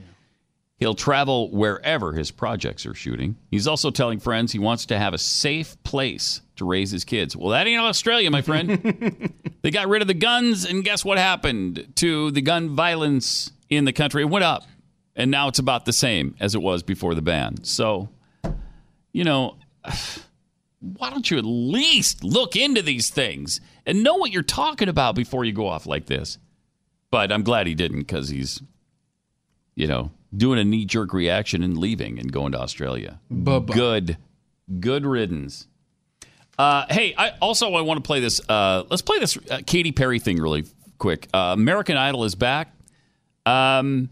He'll 0.79 0.95
travel 0.95 1.51
wherever 1.51 2.13
his 2.13 2.31
projects 2.31 2.85
are 2.87 2.95
shooting. 2.95 3.37
He's 3.51 3.67
also 3.67 3.91
telling 3.91 4.21
friends 4.21 4.53
he 4.53 4.59
wants 4.59 4.87
to 4.87 4.99
have 4.99 5.15
a 5.15 5.19
safe 5.19 5.83
place 5.85 6.43
to 6.57 6.65
raise 6.65 6.91
his 6.91 7.05
kids. 7.05 7.37
Well, 7.37 7.51
that 7.51 7.67
ain't 7.67 7.81
Australia, 7.81 8.31
my 8.31 8.43
friend. 8.43 9.33
they 9.63 9.71
got 9.71 9.89
rid 9.89 10.03
of 10.03 10.09
the 10.09 10.15
guns, 10.15 10.65
and 10.65 10.85
guess 10.85 11.05
what 11.05 11.19
happened 11.19 11.93
to 11.97 12.31
the 12.31 12.43
gun 12.43 12.75
violence 12.75 13.53
in 13.69 13.85
the 13.85 13.93
country? 13.93 14.23
It 14.23 14.27
went 14.27 14.45
up, 14.45 14.65
and 15.15 15.31
now 15.31 15.49
it's 15.49 15.59
about 15.59 15.85
the 15.85 15.93
same 15.93 16.35
as 16.41 16.55
it 16.55 16.63
was 16.63 16.83
before 16.83 17.15
the 17.15 17.23
ban. 17.23 17.65
So, 17.65 18.09
you 19.13 19.25
know, 19.25 19.57
why 20.81 21.11
don't 21.11 21.31
you 21.31 21.39
at 21.39 21.45
least 21.45 22.23
look 22.23 22.57
into 22.57 22.83
these 22.83 23.11
things 23.11 23.61
and 23.87 24.03
know 24.03 24.17
what 24.17 24.31
you're 24.31 24.43
talking 24.43 24.89
about 24.89 25.15
before 25.15 25.45
you 25.45 25.53
go 25.53 25.69
off 25.69 25.87
like 25.87 26.07
this? 26.07 26.39
But 27.11 27.33
I'm 27.33 27.43
glad 27.43 27.67
he 27.67 27.75
didn't 27.75 28.01
because 28.01 28.29
he's, 28.29 28.63
you 29.75 29.87
know, 29.87 30.11
doing 30.37 30.59
a 30.59 30.65
knee 30.65 30.85
jerk 30.85 31.13
reaction 31.13 31.63
and 31.63 31.79
leaving 31.79 32.19
and 32.19 32.33
going 32.33 32.53
to 32.53 32.61
Australia. 32.61 33.21
Good, 33.75 34.19
good 34.81 35.07
riddance. 35.07 35.67
Uh, 36.59 36.87
hey, 36.89 37.15
I 37.17 37.31
also 37.41 37.75
I 37.75 37.83
want 37.83 37.99
to 38.03 38.07
play 38.07 38.21
this. 38.21 38.41
Uh, 38.49 38.85
let's 38.89 39.03
play 39.03 39.19
this 39.19 39.37
uh, 39.51 39.61
Katy 39.67 39.93
Perry 39.93 40.19
thing 40.19 40.39
really 40.41 40.65
quick. 40.99 41.29
Uh, 41.35 41.53
American 41.57 41.97
Idol 41.97 42.25
is 42.25 42.35
back. 42.35 42.73
Um, 43.45 44.09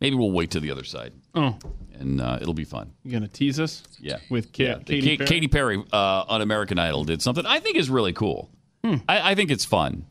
maybe 0.00 0.14
we'll 0.16 0.30
wait 0.32 0.50
to 0.52 0.60
the 0.60 0.70
other 0.70 0.84
side. 0.84 1.12
Oh. 1.34 1.56
and 1.98 2.20
uh, 2.20 2.38
it'll 2.40 2.54
be 2.54 2.64
fun. 2.64 2.92
You 3.04 3.12
gonna 3.12 3.28
tease 3.28 3.58
us? 3.60 3.82
Yeah, 4.00 4.18
With 4.30 4.52
Ka- 4.52 4.62
Yeah, 4.62 4.78
Katy 4.78 5.16
Ka- 5.16 5.24
Perry? 5.24 5.28
Katy 5.28 5.48
Perry 5.48 5.82
uh, 5.92 6.24
on 6.28 6.40
American 6.42 6.78
Idol 6.78 7.04
did 7.04 7.20
something 7.22 7.44
I 7.46 7.60
think 7.60 7.76
is 7.76 7.88
really 7.90 8.12
cool. 8.12 8.50
Hmm. 8.84 8.96
I, 9.08 9.32
I 9.32 9.34
think 9.34 9.50
it's 9.50 9.64
fun. 9.64 10.04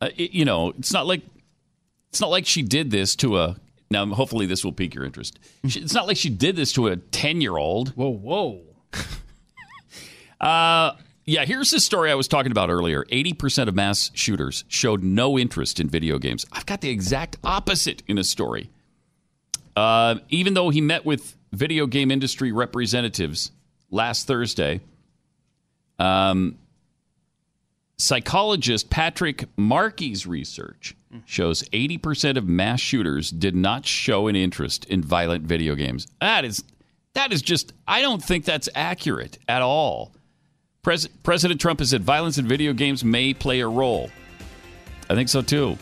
Uh, 0.00 0.08
it- 0.16 0.32
you 0.32 0.44
know, 0.44 0.70
it's 0.78 0.92
not 0.92 1.06
like 1.06 1.22
it's 2.10 2.20
not 2.20 2.30
like 2.30 2.46
she 2.46 2.62
did 2.62 2.90
this 2.90 3.16
to 3.16 3.38
a. 3.38 3.56
Now, 3.90 4.06
hopefully, 4.06 4.46
this 4.46 4.64
will 4.64 4.72
pique 4.72 4.94
your 4.94 5.04
interest. 5.04 5.38
She, 5.68 5.80
it's 5.80 5.94
not 5.94 6.06
like 6.06 6.16
she 6.16 6.28
did 6.30 6.56
this 6.56 6.72
to 6.74 6.88
a 6.88 6.96
ten-year-old. 6.96 7.90
Whoa, 7.90 8.10
whoa. 8.10 8.60
Uh, 10.40 10.92
yeah, 11.24 11.44
here's 11.44 11.70
the 11.70 11.80
story 11.80 12.10
I 12.10 12.14
was 12.14 12.28
talking 12.28 12.52
about 12.52 12.70
earlier. 12.70 13.04
80% 13.04 13.68
of 13.68 13.74
mass 13.74 14.10
shooters 14.14 14.64
showed 14.68 15.02
no 15.02 15.38
interest 15.38 15.80
in 15.80 15.88
video 15.88 16.18
games. 16.18 16.44
I've 16.52 16.66
got 16.66 16.80
the 16.80 16.90
exact 16.90 17.36
opposite 17.42 18.02
in 18.06 18.18
a 18.18 18.24
story. 18.24 18.70
Uh, 19.76 20.16
even 20.28 20.54
though 20.54 20.70
he 20.70 20.80
met 20.80 21.04
with 21.04 21.36
video 21.52 21.86
game 21.86 22.10
industry 22.10 22.52
representatives 22.52 23.50
last 23.90 24.26
Thursday, 24.26 24.80
um, 25.98 26.58
psychologist 27.96 28.90
Patrick 28.90 29.44
Markey's 29.56 30.26
research 30.26 30.94
shows 31.26 31.62
80% 31.70 32.36
of 32.36 32.48
mass 32.48 32.80
shooters 32.80 33.30
did 33.30 33.54
not 33.54 33.86
show 33.86 34.26
an 34.26 34.36
interest 34.36 34.84
in 34.86 35.02
violent 35.02 35.44
video 35.44 35.74
games. 35.74 36.06
That 36.20 36.44
is 36.44 36.64
that 37.14 37.32
is 37.32 37.40
just 37.40 37.72
I 37.86 38.02
don't 38.02 38.22
think 38.22 38.44
that's 38.44 38.68
accurate 38.74 39.38
at 39.48 39.62
all. 39.62 40.12
Pres- 40.84 41.08
President 41.24 41.60
Trump 41.60 41.80
has 41.80 41.90
said 41.90 42.04
violence 42.04 42.38
in 42.38 42.46
video 42.46 42.72
games 42.72 43.02
may 43.02 43.34
play 43.34 43.60
a 43.60 43.66
role. 43.66 44.10
I 45.10 45.14
think 45.14 45.28
so 45.28 45.42
too. 45.42 45.76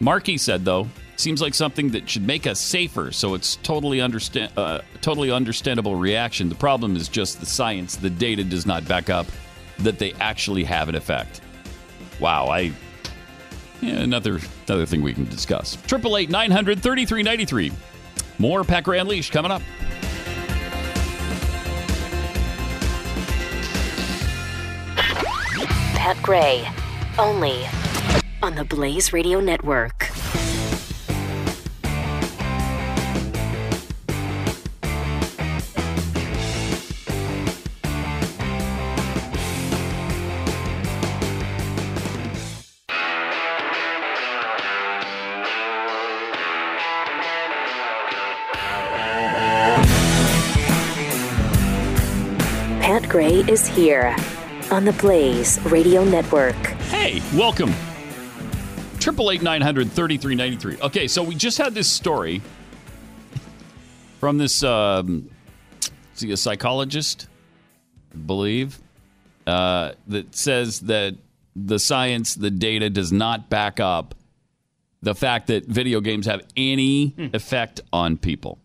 Markey 0.00 0.38
said 0.38 0.64
though, 0.64 0.88
seems 1.16 1.42
like 1.42 1.54
something 1.54 1.90
that 1.90 2.08
should 2.08 2.26
make 2.26 2.46
us 2.46 2.58
safer, 2.58 3.12
so 3.12 3.34
it's 3.34 3.56
totally 3.56 4.00
understand 4.00 4.52
uh, 4.56 4.80
totally 5.02 5.30
understandable 5.30 5.96
reaction. 5.96 6.48
The 6.48 6.54
problem 6.54 6.96
is 6.96 7.08
just 7.08 7.40
the 7.40 7.46
science. 7.46 7.96
The 7.96 8.10
data 8.10 8.42
does 8.42 8.64
not 8.66 8.86
back 8.88 9.10
up 9.10 9.26
that 9.80 9.98
they 9.98 10.12
actually 10.14 10.64
have 10.64 10.88
an 10.88 10.94
effect. 10.94 11.40
Wow, 12.20 12.46
I 12.46 12.72
yeah, 13.80 13.96
another 13.96 14.40
another 14.66 14.86
thing 14.86 15.02
we 15.02 15.12
can 15.12 15.24
discuss. 15.26 15.76
Triple 15.86 16.16
eight 16.16 16.30
nine 16.30 16.50
hundred 16.50 16.82
thirty 16.82 17.04
three 17.04 17.22
ninety 17.22 17.44
three. 17.44 17.72
More 18.38 18.64
Pat 18.64 18.84
Gray 18.84 18.98
Unleashed 18.98 19.32
coming 19.32 19.50
up. 19.50 19.62
Pat 26.04 26.22
Gray, 26.22 26.68
only 27.18 27.64
on 28.42 28.56
the 28.56 28.64
Blaze 28.66 29.14
Radio 29.14 29.40
Network. 29.40 30.10
Pat 52.82 53.08
Gray 53.08 53.36
is 53.48 53.66
here 53.66 54.14
on 54.74 54.84
the 54.84 54.92
Blaze 54.94 55.60
Radio 55.66 56.02
Network. 56.02 56.56
Hey, 56.90 57.22
welcome. 57.36 57.72
Triple 58.98 59.30
eight 59.30 59.40
nine 59.40 59.60
hundred 59.60 59.92
thirty 59.92 60.16
three 60.16 60.34
ninety 60.34 60.56
three. 60.56 60.76
Okay, 60.80 61.06
so 61.06 61.22
we 61.22 61.36
just 61.36 61.58
had 61.58 61.74
this 61.74 61.88
story 61.88 62.42
from 64.18 64.36
this. 64.36 64.64
Um, 64.64 65.30
is 66.12 66.20
he 66.22 66.32
a 66.32 66.36
psychologist? 66.36 67.28
I 68.12 68.16
believe 68.16 68.80
uh, 69.46 69.92
that 70.08 70.34
says 70.34 70.80
that 70.80 71.14
the 71.54 71.78
science, 71.78 72.34
the 72.34 72.50
data, 72.50 72.90
does 72.90 73.12
not 73.12 73.48
back 73.48 73.78
up 73.78 74.16
the 75.02 75.14
fact 75.14 75.46
that 75.46 75.66
video 75.66 76.00
games 76.00 76.26
have 76.26 76.42
any 76.56 77.14
effect 77.32 77.80
on 77.92 78.16
people 78.16 78.58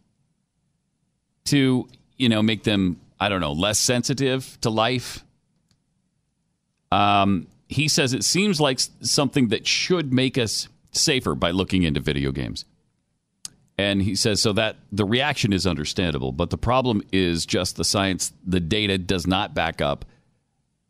to 1.46 1.88
you 2.18 2.30
know 2.30 2.42
make 2.42 2.64
them 2.64 3.00
I 3.20 3.30
don't 3.30 3.42
know 3.42 3.54
less 3.54 3.78
sensitive 3.78 4.58
to 4.62 4.72
life. 4.72 5.24
Um, 6.92 7.48
he 7.68 7.88
says 7.88 8.14
it 8.14 8.24
seems 8.24 8.60
like 8.60 8.80
something 9.02 9.50
that 9.50 9.68
should 9.68 10.12
make 10.12 10.38
us 10.38 10.68
safer 10.92 11.36
by 11.36 11.52
looking 11.52 11.84
into 11.84 12.00
video 12.00 12.32
games. 12.32 12.66
And 13.78 14.02
he 14.02 14.16
says 14.16 14.42
so 14.42 14.52
that 14.54 14.76
the 14.92 15.06
reaction 15.06 15.54
is 15.54 15.66
understandable, 15.66 16.34
but 16.34 16.50
the 16.50 16.58
problem 16.58 17.02
is 17.14 17.46
just 17.46 17.78
the 17.78 17.86
science, 17.86 18.34
the 18.46 18.60
data 18.60 18.98
does 18.98 19.26
not 19.26 19.54
back 19.54 19.82
up 19.82 20.04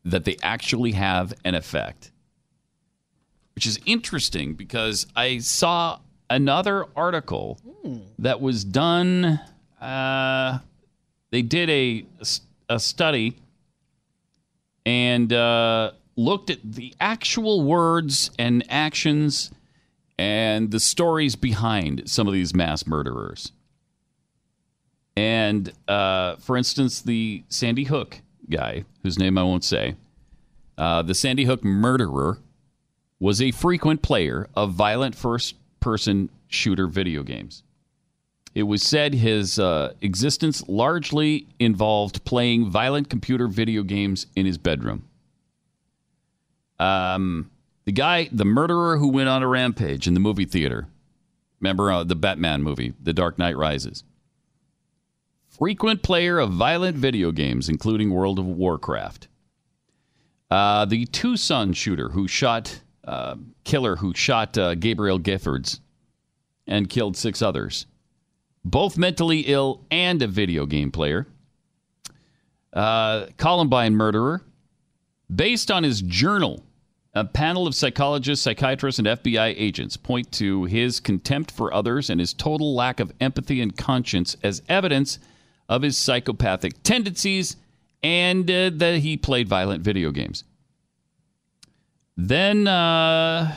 that 0.05 0.25
they 0.25 0.37
actually 0.41 0.93
have 0.93 1.33
an 1.45 1.53
effect. 1.53 2.11
Which 3.53 3.67
is 3.67 3.79
interesting 3.85 4.55
because 4.55 5.05
I 5.15 5.39
saw 5.39 5.99
another 6.29 6.85
article 6.95 7.59
that 8.17 8.41
was 8.41 8.63
done. 8.63 9.39
Uh, 9.79 10.59
they 11.29 11.41
did 11.41 11.69
a, 11.69 12.05
a 12.69 12.79
study 12.79 13.37
and 14.89 15.31
uh, 15.31 15.91
looked 16.15 16.49
at 16.49 16.57
the 16.63 16.95
actual 16.99 17.61
words 17.61 18.31
and 18.39 18.65
actions 18.69 19.51
and 20.17 20.71
the 20.71 20.79
stories 20.79 21.35
behind 21.35 22.09
some 22.09 22.25
of 22.25 22.33
these 22.33 22.55
mass 22.55 22.87
murderers. 22.87 23.51
And 25.15 25.71
uh, 25.87 26.37
for 26.37 26.57
instance, 26.57 27.03
the 27.03 27.43
Sandy 27.49 27.83
Hook 27.83 28.21
guy, 28.49 28.83
whose 29.03 29.19
name 29.19 29.37
I 29.37 29.43
won't 29.43 29.63
say, 29.63 29.95
uh, 30.75 31.03
the 31.03 31.13
Sandy 31.13 31.43
Hook 31.43 31.63
murderer 31.63 32.39
was 33.19 33.43
a 33.43 33.51
frequent 33.51 34.01
player 34.01 34.49
of 34.55 34.71
violent 34.71 35.13
first 35.13 35.53
person 35.79 36.29
shooter 36.47 36.87
video 36.87 37.21
games. 37.21 37.61
It 38.59 38.67
was 38.67 38.83
said 38.83 39.13
his 39.13 39.57
uh, 39.57 39.93
existence 40.01 40.67
largely 40.67 41.47
involved 41.59 42.25
playing 42.25 42.69
violent 42.69 43.09
computer 43.09 43.47
video 43.47 43.83
games 43.83 44.27
in 44.35 44.45
his 44.45 44.57
bedroom. 44.57 45.05
Um, 46.77 47.51
the 47.85 47.93
guy, 47.93 48.27
the 48.33 48.43
murderer 48.43 48.97
who 48.97 49.07
went 49.07 49.29
on 49.29 49.43
a 49.43 49.47
rampage 49.47 50.07
in 50.07 50.13
the 50.13 50.19
movie 50.19 50.43
theater. 50.43 50.89
Remember 51.61 51.89
uh, 51.89 52.03
the 52.03 52.17
Batman 52.17 52.61
movie, 52.61 52.91
The 53.01 53.13
Dark 53.13 53.39
Knight 53.39 53.55
Rises? 53.55 54.03
Frequent 55.47 56.03
player 56.03 56.37
of 56.37 56.51
violent 56.51 56.97
video 56.97 57.31
games, 57.31 57.69
including 57.69 58.09
World 58.09 58.39
of 58.39 58.45
Warcraft. 58.45 59.29
Uh, 60.51 60.83
the 60.83 61.05
Tucson 61.05 61.71
shooter 61.71 62.09
who 62.09 62.27
shot, 62.27 62.81
uh, 63.05 63.35
killer 63.63 63.95
who 63.95 64.13
shot 64.13 64.57
uh, 64.57 64.75
Gabrielle 64.75 65.17
Giffords 65.17 65.79
and 66.67 66.89
killed 66.89 67.15
six 67.15 67.41
others 67.41 67.85
both 68.63 68.97
mentally 68.97 69.41
ill 69.41 69.85
and 69.91 70.21
a 70.21 70.27
video 70.27 70.65
game 70.65 70.91
player. 70.91 71.27
Uh, 72.73 73.27
Columbine 73.37 73.95
murderer. 73.95 74.41
Based 75.33 75.69
on 75.69 75.83
his 75.83 76.01
journal, 76.01 76.63
a 77.13 77.25
panel 77.25 77.67
of 77.67 77.75
psychologists, 77.75 78.43
psychiatrists, 78.43 78.99
and 78.99 79.07
FBI 79.07 79.53
agents 79.57 79.97
point 79.97 80.31
to 80.33 80.65
his 80.65 80.99
contempt 80.99 81.51
for 81.51 81.73
others 81.73 82.09
and 82.09 82.19
his 82.19 82.33
total 82.33 82.75
lack 82.75 82.99
of 82.99 83.11
empathy 83.19 83.61
and 83.61 83.75
conscience 83.77 84.35
as 84.43 84.61
evidence 84.69 85.19
of 85.67 85.81
his 85.81 85.97
psychopathic 85.97 86.81
tendencies 86.83 87.57
and 88.01 88.49
uh, 88.49 88.71
that 88.73 88.99
he 88.99 89.17
played 89.17 89.47
violent 89.47 89.83
video 89.83 90.11
games. 90.11 90.43
Then 92.15 92.67
uh, 92.67 93.55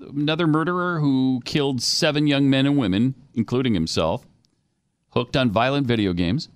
another 0.00 0.46
murderer 0.46 1.00
who 1.00 1.40
killed 1.44 1.82
seven 1.82 2.26
young 2.26 2.48
men 2.48 2.66
and 2.66 2.76
women, 2.76 3.14
including 3.34 3.74
himself, 3.74 4.26
hooked 5.10 5.36
on 5.36 5.50
violent 5.50 5.86
video 5.86 6.12
games. 6.12 6.48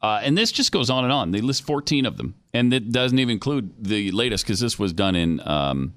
Uh, 0.00 0.20
and 0.22 0.36
this 0.36 0.50
just 0.50 0.72
goes 0.72 0.90
on 0.90 1.04
and 1.04 1.12
on. 1.12 1.30
They 1.30 1.40
list 1.40 1.64
14 1.64 2.06
of 2.06 2.16
them. 2.16 2.34
And 2.52 2.74
it 2.74 2.90
doesn't 2.90 3.18
even 3.18 3.32
include 3.32 3.72
the 3.78 4.10
latest 4.10 4.44
because 4.44 4.58
this 4.60 4.78
was 4.78 4.92
done 4.92 5.14
in 5.14 5.40
um, 5.46 5.94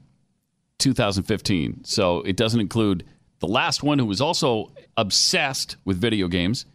2015. 0.78 1.84
So 1.84 2.22
it 2.22 2.38
doesn't 2.38 2.60
include 2.60 3.04
the 3.40 3.48
last 3.48 3.84
one 3.84 4.00
who 4.00 4.06
was 4.06 4.22
also 4.22 4.72
obsessed 4.96 5.78
with 5.86 5.98
video 5.98 6.28
games. 6.28 6.66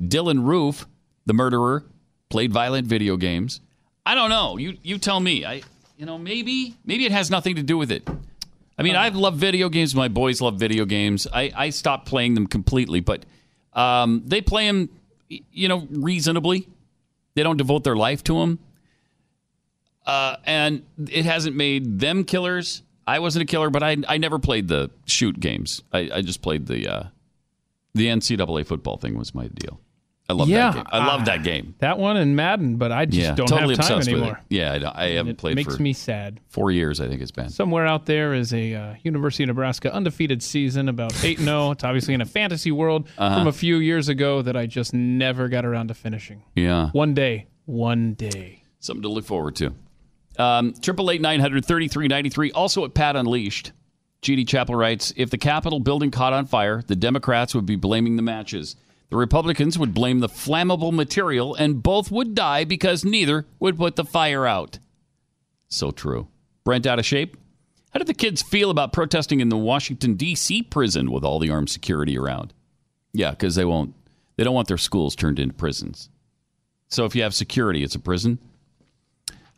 Dylann 0.00 0.46
Roof, 0.46 0.86
the 1.26 1.34
murderer, 1.34 1.84
played 2.28 2.52
violent 2.52 2.86
video 2.86 3.16
games. 3.16 3.60
I 4.06 4.14
don't 4.14 4.30
know. 4.30 4.56
You 4.56 4.78
you 4.82 4.98
tell 4.98 5.20
me. 5.20 5.44
I 5.44 5.62
you 5.96 6.06
know 6.06 6.16
maybe 6.16 6.76
maybe 6.84 7.04
it 7.04 7.12
has 7.12 7.30
nothing 7.30 7.56
to 7.56 7.62
do 7.62 7.76
with 7.76 7.90
it. 7.90 8.08
I 8.78 8.82
mean, 8.82 8.94
I 8.94 9.08
love 9.08 9.34
video 9.34 9.68
games. 9.68 9.94
My 9.94 10.06
boys 10.06 10.40
love 10.40 10.54
video 10.54 10.84
games. 10.84 11.26
I, 11.32 11.50
I 11.54 11.70
stopped 11.70 12.06
playing 12.06 12.34
them 12.34 12.46
completely, 12.46 13.00
but 13.00 13.26
um, 13.78 14.22
they 14.26 14.40
play 14.40 14.66
him, 14.66 14.90
you 15.28 15.68
know, 15.68 15.86
reasonably. 15.90 16.68
They 17.34 17.44
don't 17.44 17.56
devote 17.56 17.84
their 17.84 17.94
life 17.94 18.24
to 18.24 18.40
him. 18.40 18.58
Uh, 20.04 20.36
and 20.44 20.84
it 21.08 21.24
hasn't 21.24 21.54
made 21.54 22.00
them 22.00 22.24
killers. 22.24 22.82
I 23.06 23.20
wasn't 23.20 23.44
a 23.44 23.46
killer, 23.46 23.70
but 23.70 23.84
I, 23.84 23.98
I 24.08 24.18
never 24.18 24.40
played 24.40 24.66
the 24.66 24.90
shoot 25.06 25.38
games. 25.38 25.82
I, 25.92 26.10
I 26.12 26.22
just 26.22 26.42
played 26.42 26.66
the 26.66 26.88
uh, 26.88 27.02
the 27.94 28.06
NCAA 28.06 28.66
football 28.66 28.96
thing 28.96 29.16
was 29.16 29.34
my 29.34 29.46
deal. 29.46 29.80
I 30.30 30.34
love 30.34 30.48
Yeah, 30.48 30.72
that 30.72 30.74
game. 30.74 30.84
I 30.92 31.06
love 31.06 31.24
that 31.24 31.42
game. 31.42 31.74
That 31.78 31.98
one 31.98 32.18
and 32.18 32.36
Madden, 32.36 32.76
but 32.76 32.92
I 32.92 33.06
just 33.06 33.16
yeah, 33.18 33.34
don't 33.34 33.46
totally 33.46 33.76
have 33.76 33.86
time 33.88 34.00
anymore. 34.00 34.38
Yeah, 34.50 34.90
I, 34.94 35.04
I 35.04 35.08
haven't 35.12 35.32
It 35.32 35.38
played 35.38 35.56
makes 35.56 35.74
for 35.76 35.82
me 35.82 35.94
sad. 35.94 36.40
four 36.48 36.70
years. 36.70 37.00
I 37.00 37.08
think 37.08 37.22
it's 37.22 37.30
been. 37.30 37.48
Somewhere 37.48 37.86
out 37.86 38.04
there 38.04 38.34
is 38.34 38.52
a 38.52 38.74
uh, 38.74 38.94
University 39.02 39.44
of 39.44 39.48
Nebraska 39.48 39.92
undefeated 39.92 40.42
season, 40.42 40.90
about 40.90 41.12
8 41.24 41.38
0. 41.38 41.70
It's 41.70 41.82
obviously 41.84 42.12
in 42.12 42.20
a 42.20 42.26
fantasy 42.26 42.70
world 42.70 43.08
Uh-huh. 43.16 43.38
from 43.38 43.46
a 43.46 43.52
few 43.52 43.76
years 43.78 44.10
ago 44.10 44.42
that 44.42 44.54
I 44.54 44.66
just 44.66 44.92
never 44.92 45.48
got 45.48 45.64
around 45.64 45.88
to 45.88 45.94
finishing. 45.94 46.42
Yeah. 46.54 46.90
One 46.90 47.14
day. 47.14 47.46
One 47.64 48.12
day. 48.12 48.64
Something 48.80 49.02
to 49.02 49.08
look 49.08 49.24
forward 49.24 49.56
to. 49.56 49.72
Um, 50.38 50.74
Triple 50.80 51.10
eight 51.10 51.20
nine 51.22 51.40
hundred 51.40 51.64
thirty 51.64 51.88
three 51.88 52.06
ninety 52.06 52.28
three. 52.30 52.52
Also 52.52 52.84
at 52.84 52.92
Pat 52.94 53.16
Unleashed. 53.16 53.72
GD 54.22 54.46
Chapel 54.46 54.74
writes: 54.74 55.12
If 55.16 55.30
the 55.30 55.38
Capitol 55.38 55.80
building 55.80 56.10
caught 56.10 56.32
on 56.32 56.44
fire, 56.46 56.82
the 56.86 56.94
Democrats 56.96 57.54
would 57.54 57.66
be 57.66 57.76
blaming 57.76 58.16
the 58.16 58.22
matches. 58.22 58.76
The 59.10 59.16
Republicans 59.16 59.78
would 59.78 59.94
blame 59.94 60.20
the 60.20 60.28
flammable 60.28 60.92
material, 60.92 61.54
and 61.54 61.82
both 61.82 62.10
would 62.10 62.34
die 62.34 62.64
because 62.64 63.04
neither 63.04 63.46
would 63.58 63.78
put 63.78 63.96
the 63.96 64.04
fire 64.04 64.46
out. 64.46 64.78
So 65.68 65.90
true. 65.90 66.28
Brent 66.64 66.86
out 66.86 66.98
of 66.98 67.06
shape. 67.06 67.36
How 67.90 67.98
did 67.98 68.06
the 68.06 68.14
kids 68.14 68.42
feel 68.42 68.70
about 68.70 68.92
protesting 68.92 69.40
in 69.40 69.48
the 69.48 69.56
Washington 69.56 70.14
D.C. 70.14 70.62
prison 70.64 71.10
with 71.10 71.24
all 71.24 71.38
the 71.38 71.50
armed 71.50 71.70
security 71.70 72.18
around? 72.18 72.52
Yeah, 73.12 73.30
because 73.30 73.54
they 73.54 73.64
won't. 73.64 73.94
They 74.36 74.44
don't 74.44 74.54
want 74.54 74.68
their 74.68 74.76
schools 74.76 75.16
turned 75.16 75.38
into 75.38 75.54
prisons. 75.54 76.10
So 76.88 77.04
if 77.06 77.16
you 77.16 77.22
have 77.22 77.34
security, 77.34 77.82
it's 77.82 77.94
a 77.94 77.98
prison. 77.98 78.38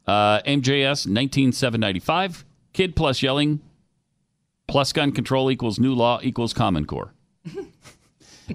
Uh, 0.07 0.41
MJS 0.43 1.07
19795. 1.07 2.45
Kid 2.73 2.95
plus 2.95 3.23
yelling 3.23 3.61
plus 4.71 4.93
gun 4.93 5.11
control 5.13 5.51
equals 5.51 5.79
new 5.81 5.95
law 5.95 6.21
equals 6.23 6.53
Common 6.55 6.87
Core. 6.87 7.13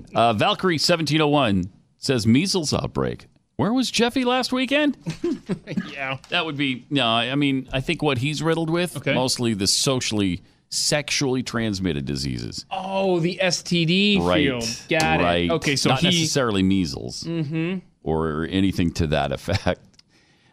uh, 0.16 0.34
Valkyrie 0.34 0.76
1701 0.76 1.70
says 1.98 2.26
measles 2.28 2.74
outbreak. 2.74 3.28
Where 3.58 3.72
was 3.72 3.90
Jeffy 3.90 4.26
last 4.26 4.52
weekend? 4.52 4.98
yeah. 5.94 6.18
That 6.30 6.46
would 6.46 6.58
be, 6.58 6.86
no, 6.90 7.06
I 7.08 7.36
mean, 7.36 7.70
I 7.72 7.80
think 7.80 8.02
what 8.04 8.18
he's 8.18 8.44
riddled 8.44 8.70
with, 8.70 9.06
mostly 9.06 9.54
the 9.54 9.68
socially, 9.68 10.42
sexually 10.70 11.42
transmitted 11.42 12.06
diseases. 12.06 12.66
Oh, 12.70 13.20
the 13.20 13.40
STD 13.42 14.20
right. 14.22 14.44
field. 14.44 14.66
Got 14.90 15.22
right. 15.22 15.46
it. 15.46 15.52
Okay, 15.52 15.76
so 15.78 15.90
Not 15.92 16.00
he. 16.02 16.08
necessarily 16.08 16.64
measles 16.64 17.24
Mhm. 17.24 17.82
or 18.04 18.46
anything 18.52 18.92
to 18.94 19.08
that 19.08 19.32
effect. 19.32 19.80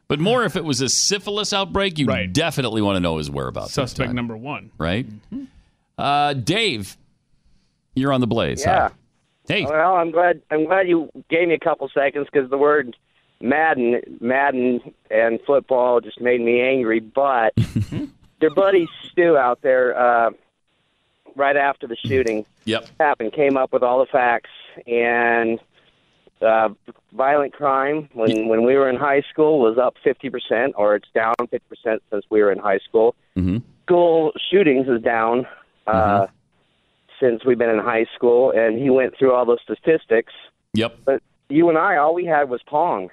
But 0.06 0.20
more 0.20 0.44
if 0.44 0.56
it 0.56 0.64
was 0.64 0.80
a 0.80 0.88
syphilis 0.88 1.52
outbreak, 1.52 1.98
you 1.98 2.06
definitely 2.28 2.82
want 2.82 2.96
to 2.96 3.00
know 3.00 3.16
his 3.16 3.30
whereabouts. 3.30 3.72
Suspect 3.72 4.12
number 4.12 4.36
one. 4.36 4.70
Right? 4.78 5.06
Uh, 5.96 6.34
Dave, 6.34 6.96
you're 7.94 8.12
on 8.12 8.20
the 8.20 8.26
blaze. 8.26 8.62
Yeah. 8.64 8.88
Hi. 8.90 8.94
Hey. 9.52 9.66
Well, 9.66 9.96
I'm 9.96 10.10
glad. 10.10 10.40
I'm 10.50 10.64
glad 10.64 10.88
you 10.88 11.10
gave 11.28 11.46
me 11.46 11.52
a 11.54 11.58
couple 11.58 11.86
seconds 11.92 12.26
because 12.32 12.48
the 12.48 12.56
word 12.56 12.96
Madden, 13.42 14.00
Madden, 14.18 14.80
and 15.10 15.40
football 15.46 16.00
just 16.00 16.20
made 16.22 16.40
me 16.40 16.62
angry. 16.62 17.00
But 17.00 17.52
their 18.40 18.54
buddy 18.54 18.88
Stu 19.10 19.36
out 19.36 19.60
there, 19.60 19.98
uh, 19.98 20.30
right 21.36 21.56
after 21.56 21.86
the 21.86 21.96
shooting 21.96 22.46
Yep. 22.64 22.86
happened, 22.98 23.34
came 23.34 23.58
up 23.58 23.74
with 23.74 23.82
all 23.82 23.98
the 23.98 24.06
facts 24.06 24.48
and 24.86 25.58
uh, 26.40 26.70
violent 27.12 27.52
crime 27.52 28.08
when 28.14 28.48
when 28.48 28.64
we 28.64 28.74
were 28.74 28.88
in 28.88 28.96
high 28.96 29.22
school 29.30 29.60
was 29.60 29.76
up 29.76 29.96
50 30.02 30.30
percent, 30.30 30.72
or 30.78 30.94
it's 30.94 31.08
down 31.14 31.34
50 31.38 31.58
percent 31.68 32.02
since 32.10 32.24
we 32.30 32.40
were 32.40 32.52
in 32.52 32.58
high 32.58 32.78
school. 32.78 33.14
Mm-hmm. 33.36 33.58
School 33.84 34.32
shootings 34.50 34.88
is 34.88 35.02
down. 35.02 35.46
Uh, 35.86 36.28
since 37.22 37.44
we've 37.44 37.56
been 37.58 37.70
in 37.70 37.78
high 37.78 38.06
school, 38.16 38.50
and 38.50 38.76
he 38.78 38.90
went 38.90 39.16
through 39.16 39.32
all 39.32 39.46
those 39.46 39.60
statistics. 39.62 40.32
Yep. 40.74 40.98
But 41.04 41.22
you 41.48 41.68
and 41.68 41.78
I, 41.78 41.96
all 41.96 42.14
we 42.14 42.24
had 42.24 42.48
was 42.50 42.60
Pong, 42.66 43.10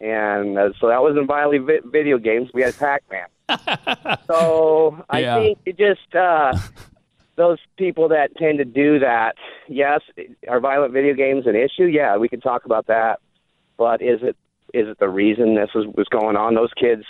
and 0.00 0.58
uh, 0.58 0.70
so 0.80 0.88
that 0.88 1.00
wasn't 1.00 1.26
violent 1.28 1.66
vi- 1.66 1.80
video 1.84 2.18
games. 2.18 2.50
We 2.52 2.62
had 2.62 2.76
Pac 2.76 3.02
Man. 3.10 3.28
so 4.26 5.04
I 5.08 5.20
Yeah. 5.20 5.38
think 5.38 5.58
it 5.66 5.78
just 5.78 6.14
uh, 6.14 6.58
those 7.36 7.58
people 7.76 8.08
that 8.08 8.36
tend 8.36 8.58
to 8.58 8.64
do 8.64 8.98
that. 8.98 9.36
Yes, 9.68 10.00
are 10.48 10.60
violent 10.60 10.92
video 10.92 11.14
games 11.14 11.46
an 11.46 11.54
issue? 11.56 11.84
Yeah, 11.84 12.16
we 12.16 12.28
can 12.28 12.40
talk 12.40 12.64
about 12.64 12.86
that. 12.88 13.20
But 13.76 14.02
is 14.02 14.20
it 14.22 14.36
is 14.74 14.88
it 14.88 14.98
the 14.98 15.08
reason 15.08 15.54
this 15.54 15.70
was 15.74 15.86
was 15.96 16.08
going 16.08 16.36
on? 16.36 16.54
Those 16.54 16.72
kids 16.74 17.04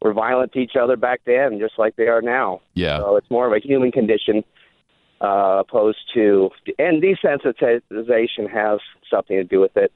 were 0.00 0.12
violent 0.12 0.52
to 0.52 0.58
each 0.58 0.76
other 0.80 0.96
back 0.96 1.20
then, 1.26 1.58
just 1.58 1.74
like 1.78 1.96
they 1.96 2.06
are 2.08 2.22
now. 2.22 2.60
Yeah. 2.74 2.98
So 2.98 3.16
it's 3.16 3.30
more 3.30 3.46
of 3.46 3.52
a 3.52 3.58
human 3.66 3.90
condition 3.92 4.44
uh, 5.20 5.58
opposed 5.66 5.98
to, 6.14 6.50
and 6.78 7.02
desensitization 7.02 8.50
has 8.50 8.80
something 9.10 9.36
to 9.36 9.44
do 9.44 9.60
with 9.60 9.76
it. 9.76 9.92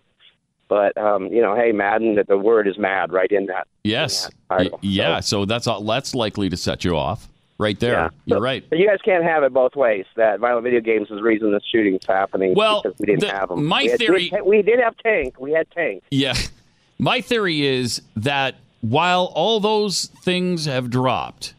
But 0.69 0.97
um, 0.97 1.27
you 1.27 1.43
know, 1.43 1.57
hey, 1.57 1.73
Madden, 1.73 2.15
that 2.15 2.29
the 2.29 2.39
word 2.39 2.69
is 2.69 2.79
mad 2.79 3.13
right 3.13 3.31
in 3.31 3.47
that. 3.47 3.67
Yes. 3.83 4.31
Y- 4.51 4.71
yeah. 4.83 5.19
So 5.21 5.45
that's 5.45 5.67
all, 5.67 5.83
that's 5.83 6.15
likely 6.15 6.49
to 6.49 6.57
set 6.57 6.85
you 6.85 6.97
off 6.97 7.29
right 7.59 7.79
there. 7.81 7.93
Yeah. 7.95 8.09
You're 8.27 8.41
right. 8.41 8.65
But 8.71 8.79
you 8.79 8.87
guys 8.87 8.99
can't 9.05 9.25
have 9.25 9.43
it 9.43 9.53
both 9.53 9.75
ways. 9.75 10.07
That 10.15 10.39
violent 10.39 10.63
video 10.63 10.81
games 10.81 11.09
is 11.11 11.17
the 11.17 11.23
reason 11.23 11.51
the 11.51 11.61
shooting's 11.73 12.07
happening. 12.07 12.55
Well, 12.55 12.83
because 12.83 12.97
we 13.01 13.07
didn't 13.07 13.21
the- 13.23 13.31
have 13.33 13.49
them. 13.49 13.65
my 13.65 13.83
we 13.83 13.89
had, 13.89 13.99
theory- 13.99 14.31
we, 14.33 14.59
we 14.59 14.63
did 14.63 14.79
have 14.79 14.97
Tank. 14.99 15.41
We 15.41 15.51
had 15.53 15.69
Tank. 15.73 16.05
Yeah. 16.11 16.35
My 17.03 17.23
theory 17.23 17.65
is 17.67 18.03
that 18.17 18.57
while 18.83 19.33
all 19.35 19.59
those 19.59 20.05
things 20.23 20.67
have 20.67 20.91
dropped, 20.91 21.55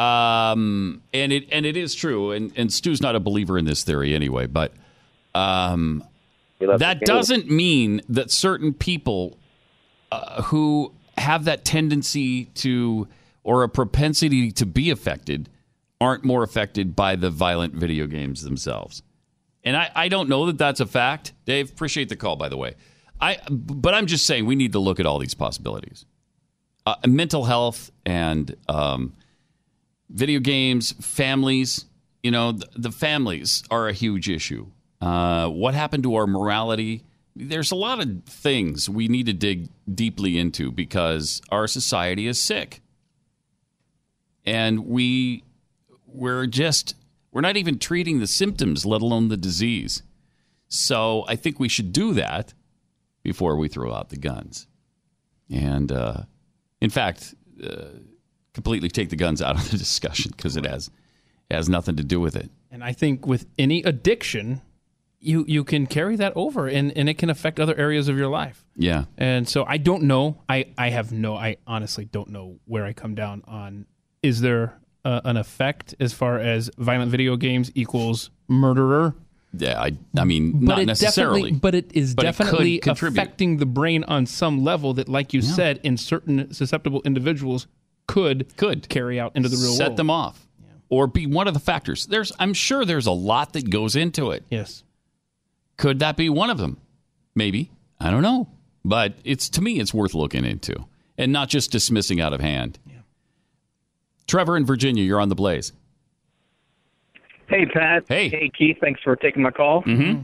um, 0.00 1.02
and 1.12 1.30
it 1.30 1.48
and 1.52 1.66
it 1.66 1.76
is 1.76 1.94
true, 1.94 2.32
and, 2.32 2.52
and 2.56 2.72
Stu's 2.72 3.02
not 3.02 3.14
a 3.14 3.20
believer 3.20 3.58
in 3.58 3.66
this 3.66 3.84
theory 3.84 4.14
anyway, 4.14 4.46
but 4.46 4.72
um, 5.34 6.02
that 6.58 7.00
doesn't 7.00 7.50
mean 7.50 8.00
that 8.08 8.30
certain 8.30 8.72
people 8.72 9.38
uh, 10.10 10.42
who 10.44 10.94
have 11.18 11.44
that 11.44 11.66
tendency 11.66 12.46
to 12.46 13.08
or 13.44 13.62
a 13.62 13.68
propensity 13.68 14.50
to 14.52 14.64
be 14.64 14.90
affected 14.90 15.50
aren't 16.00 16.24
more 16.24 16.42
affected 16.42 16.96
by 16.96 17.14
the 17.14 17.28
violent 17.28 17.74
video 17.74 18.06
games 18.06 18.42
themselves. 18.42 19.02
And 19.64 19.76
I, 19.76 19.90
I 19.94 20.08
don't 20.08 20.30
know 20.30 20.46
that 20.46 20.56
that's 20.56 20.80
a 20.80 20.86
fact. 20.86 21.34
Dave, 21.44 21.70
appreciate 21.70 22.08
the 22.08 22.16
call, 22.16 22.36
by 22.36 22.48
the 22.48 22.56
way. 22.56 22.74
I, 23.20 23.36
but 23.50 23.92
I'm 23.92 24.06
just 24.06 24.24
saying 24.24 24.46
we 24.46 24.54
need 24.54 24.72
to 24.72 24.78
look 24.78 24.98
at 24.98 25.04
all 25.04 25.18
these 25.18 25.34
possibilities. 25.34 26.06
Uh, 26.86 26.94
mental 27.06 27.44
health 27.44 27.90
and 28.06 28.56
um, 28.66 29.12
video 30.10 30.40
games, 30.40 30.92
families. 31.00 31.86
You 32.22 32.30
know, 32.30 32.52
the, 32.52 32.68
the 32.76 32.92
families 32.92 33.62
are 33.70 33.88
a 33.88 33.92
huge 33.92 34.28
issue. 34.28 34.66
Uh, 35.00 35.48
what 35.48 35.74
happened 35.74 36.02
to 36.02 36.14
our 36.16 36.26
morality? 36.26 37.04
There's 37.34 37.70
a 37.70 37.76
lot 37.76 38.00
of 38.00 38.24
things 38.24 38.90
we 38.90 39.08
need 39.08 39.26
to 39.26 39.32
dig 39.32 39.68
deeply 39.92 40.38
into 40.38 40.70
because 40.70 41.40
our 41.50 41.66
society 41.66 42.26
is 42.26 42.40
sick, 42.40 42.82
and 44.44 44.86
we 44.86 45.44
we're 46.06 46.46
just 46.46 46.96
we're 47.32 47.40
not 47.40 47.56
even 47.56 47.78
treating 47.78 48.18
the 48.20 48.26
symptoms, 48.26 48.84
let 48.84 49.00
alone 49.00 49.28
the 49.28 49.36
disease. 49.36 50.02
So 50.68 51.24
I 51.28 51.36
think 51.36 51.58
we 51.58 51.68
should 51.68 51.92
do 51.92 52.12
that 52.14 52.52
before 53.22 53.56
we 53.56 53.68
throw 53.68 53.92
out 53.94 54.10
the 54.10 54.16
guns. 54.16 54.66
and 55.50 55.90
uh, 55.90 56.22
in 56.80 56.90
fact, 56.90 57.34
uh, 57.62 58.00
completely 58.52 58.88
take 58.88 59.10
the 59.10 59.16
guns 59.16 59.40
out 59.42 59.56
of 59.56 59.70
the 59.70 59.78
discussion 59.86 60.32
because 60.36 60.56
it 60.56 60.66
has 60.66 60.90
it 61.48 61.54
has 61.56 61.68
nothing 61.68 61.96
to 61.96 62.04
do 62.04 62.20
with 62.20 62.36
it. 62.36 62.50
And 62.70 62.84
I 62.84 62.92
think 62.92 63.26
with 63.26 63.46
any 63.58 63.82
addiction, 63.82 64.62
you 65.18 65.44
you 65.48 65.64
can 65.64 65.86
carry 65.86 66.16
that 66.16 66.32
over, 66.36 66.66
and, 66.68 66.96
and 66.96 67.08
it 67.08 67.18
can 67.18 67.28
affect 67.30 67.58
other 67.60 67.76
areas 67.76 68.08
of 68.08 68.16
your 68.16 68.28
life. 68.28 68.64
Yeah. 68.76 69.04
And 69.18 69.48
so 69.48 69.64
I 69.66 69.76
don't 69.76 70.04
know. 70.04 70.42
I, 70.48 70.66
I 70.78 70.90
have 70.90 71.12
no. 71.12 71.36
I 71.36 71.56
honestly 71.66 72.04
don't 72.04 72.30
know 72.30 72.58
where 72.66 72.84
I 72.84 72.92
come 72.92 73.14
down 73.14 73.42
on. 73.46 73.86
Is 74.22 74.40
there 74.40 74.78
uh, 75.04 75.20
an 75.24 75.36
effect 75.36 75.94
as 76.00 76.12
far 76.12 76.38
as 76.38 76.70
violent 76.78 77.10
video 77.10 77.36
games 77.36 77.70
equals 77.74 78.30
murderer? 78.48 79.14
Yeah, 79.52 79.80
I, 79.82 79.96
I 80.16 80.22
mean, 80.24 80.64
But 80.64 80.76
not 80.76 80.86
necessarily, 80.86 81.50
but 81.50 81.74
it 81.74 81.90
is 81.92 82.14
but 82.14 82.22
definitely 82.22 82.78
contribute. 82.78 83.18
affecting 83.18 83.56
the 83.56 83.66
brain 83.66 84.04
on 84.04 84.24
some 84.26 84.62
level 84.62 84.94
that, 84.94 85.08
like 85.08 85.32
you 85.34 85.40
Yeah. 85.40 85.50
said, 85.52 85.80
in 85.82 85.96
certain 85.96 86.52
susceptible 86.54 87.02
individuals 87.04 87.66
could 88.10 88.56
could 88.56 88.88
carry 88.88 89.20
out 89.20 89.36
into 89.36 89.48
the 89.48 89.56
real 89.56 89.72
set 89.72 89.88
world. 89.88 89.96
them 89.96 90.10
off, 90.10 90.48
or 90.88 91.06
be 91.06 91.26
one 91.26 91.46
of 91.46 91.54
the 91.54 91.60
factors. 91.60 92.06
There's, 92.06 92.32
I'm 92.38 92.52
sure, 92.52 92.84
there's 92.84 93.06
a 93.06 93.12
lot 93.12 93.52
that 93.52 93.70
goes 93.70 93.94
into 93.94 94.32
it. 94.32 94.44
Yes. 94.50 94.82
Could 95.76 96.00
that 96.00 96.16
be 96.16 96.28
one 96.28 96.50
of 96.50 96.58
them? 96.58 96.78
Maybe. 97.34 97.70
I 98.00 98.10
don't 98.10 98.22
know. 98.22 98.48
But 98.84 99.14
it's 99.24 99.48
to 99.50 99.62
me, 99.62 99.78
it's 99.78 99.94
worth 99.94 100.14
looking 100.14 100.44
into, 100.44 100.86
and 101.16 101.32
not 101.32 101.48
just 101.48 101.70
dismissing 101.70 102.20
out 102.20 102.32
of 102.32 102.40
hand. 102.40 102.78
Trevor 104.26 104.56
in 104.56 104.64
Virginia, 104.64 105.02
you're 105.02 105.20
on 105.20 105.28
the 105.28 105.34
blaze. 105.34 105.72
Hey, 107.48 107.66
Pat. 107.66 108.04
Hey. 108.08 108.28
Hey, 108.28 108.50
Keith. 108.56 108.76
Thanks 108.80 109.00
for 109.02 109.16
taking 109.16 109.42
my 109.42 109.50
call. 109.50 109.82
Mm-hmm. 109.82 110.22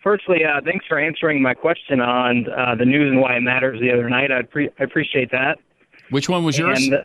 Firstly, 0.00 0.44
uh, 0.44 0.60
thanks 0.64 0.86
for 0.86 0.98
answering 0.98 1.42
my 1.42 1.52
question 1.52 2.00
on 2.00 2.46
uh, 2.50 2.76
the 2.76 2.84
news 2.84 3.10
and 3.10 3.20
why 3.20 3.36
it 3.36 3.40
matters 3.40 3.80
the 3.80 3.90
other 3.92 4.08
night. 4.08 4.30
I, 4.30 4.42
pre- 4.42 4.70
I 4.78 4.84
appreciate 4.84 5.32
that. 5.32 5.58
Which 6.10 6.28
one 6.28 6.44
was 6.44 6.58
yours? 6.58 6.86
And, 6.86 7.02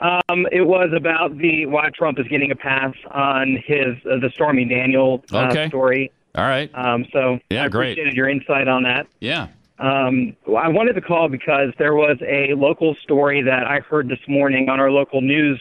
um, 0.00 0.46
it 0.50 0.62
was 0.66 0.90
about 0.94 1.38
the 1.38 1.66
why 1.66 1.88
Trump 1.90 2.18
is 2.18 2.26
getting 2.28 2.50
a 2.50 2.56
pass 2.56 2.94
on 3.12 3.62
his 3.64 3.94
uh, 4.10 4.18
the 4.18 4.30
Stormy 4.34 4.64
Daniel 4.64 5.22
uh, 5.32 5.48
Okay. 5.50 5.68
story. 5.68 6.10
All 6.34 6.44
right. 6.44 6.68
Um, 6.74 7.06
so 7.12 7.38
Yeah, 7.50 7.64
I 7.64 7.68
great. 7.68 7.92
appreciated 7.92 8.14
your 8.16 8.28
insight 8.28 8.66
on 8.66 8.82
that. 8.82 9.06
Yeah. 9.20 9.48
Um, 9.78 10.36
I 10.56 10.68
wanted 10.68 10.94
to 10.94 11.00
call 11.00 11.28
because 11.28 11.72
there 11.78 11.94
was 11.94 12.16
a 12.26 12.54
local 12.54 12.94
story 13.02 13.42
that 13.42 13.66
I 13.66 13.80
heard 13.80 14.08
this 14.08 14.18
morning 14.28 14.68
on 14.68 14.80
our 14.80 14.90
local 14.90 15.20
news 15.20 15.60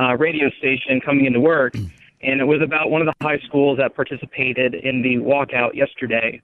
uh, 0.00 0.16
radio 0.16 0.48
station 0.58 1.00
coming 1.00 1.24
into 1.26 1.40
work, 1.40 1.74
and 2.22 2.40
it 2.40 2.44
was 2.44 2.60
about 2.62 2.90
one 2.90 3.00
of 3.00 3.06
the 3.06 3.14
high 3.24 3.38
schools 3.46 3.78
that 3.78 3.94
participated 3.94 4.74
in 4.74 5.02
the 5.02 5.16
walkout 5.16 5.74
yesterday. 5.74 6.40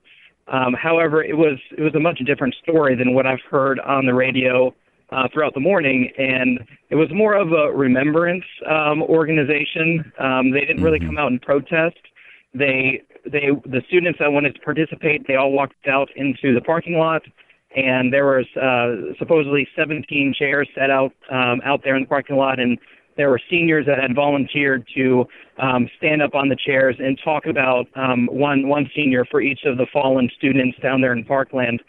Um, 0.47 0.73
however, 0.73 1.23
it 1.23 1.37
was 1.37 1.57
it 1.77 1.81
was 1.81 1.95
a 1.95 1.99
much 1.99 2.19
different 2.19 2.55
story 2.61 2.95
than 2.95 3.13
what 3.13 3.25
I've 3.25 3.41
heard 3.49 3.79
on 3.81 4.05
the 4.05 4.13
radio 4.13 4.73
uh, 5.11 5.27
throughout 5.31 5.53
the 5.53 5.59
morning, 5.59 6.11
and 6.17 6.59
it 6.89 6.95
was 6.95 7.09
more 7.13 7.35
of 7.35 7.51
a 7.51 7.71
remembrance 7.71 8.45
um, 8.69 9.03
organization. 9.03 10.11
Um, 10.19 10.51
they 10.51 10.61
didn't 10.61 10.83
really 10.83 10.99
come 10.99 11.17
out 11.17 11.31
and 11.31 11.41
protest. 11.41 11.97
They 12.53 13.01
they 13.25 13.49
the 13.65 13.81
students 13.87 14.19
that 14.19 14.31
wanted 14.31 14.55
to 14.55 14.61
participate, 14.61 15.27
they 15.27 15.35
all 15.35 15.51
walked 15.51 15.87
out 15.87 16.09
into 16.15 16.53
the 16.53 16.61
parking 16.61 16.97
lot, 16.97 17.23
and 17.75 18.13
there 18.13 18.25
was 18.25 18.45
uh, 18.55 19.13
supposedly 19.19 19.67
17 19.75 20.33
chairs 20.37 20.67
set 20.75 20.89
out 20.89 21.13
um, 21.31 21.61
out 21.65 21.81
there 21.83 21.95
in 21.95 22.03
the 22.03 22.07
parking 22.07 22.37
lot, 22.37 22.59
and 22.59 22.77
there 23.17 23.29
were 23.29 23.39
seniors 23.49 23.85
that 23.85 23.99
had 23.99 24.13
volunteered 24.13 24.85
to 24.95 25.25
um, 25.57 25.89
stand 25.97 26.21
up 26.21 26.35
on 26.35 26.49
the 26.49 26.55
chairs 26.55 26.95
and 26.99 27.19
talk 27.23 27.45
about 27.45 27.87
um, 27.95 28.27
one 28.31 28.67
one 28.67 28.89
senior 28.95 29.25
for 29.25 29.41
each 29.41 29.61
of 29.65 29.77
the 29.77 29.85
fallen 29.91 30.29
students 30.37 30.77
down 30.79 31.01
there 31.01 31.13
in 31.13 31.23
Parkland 31.23 31.81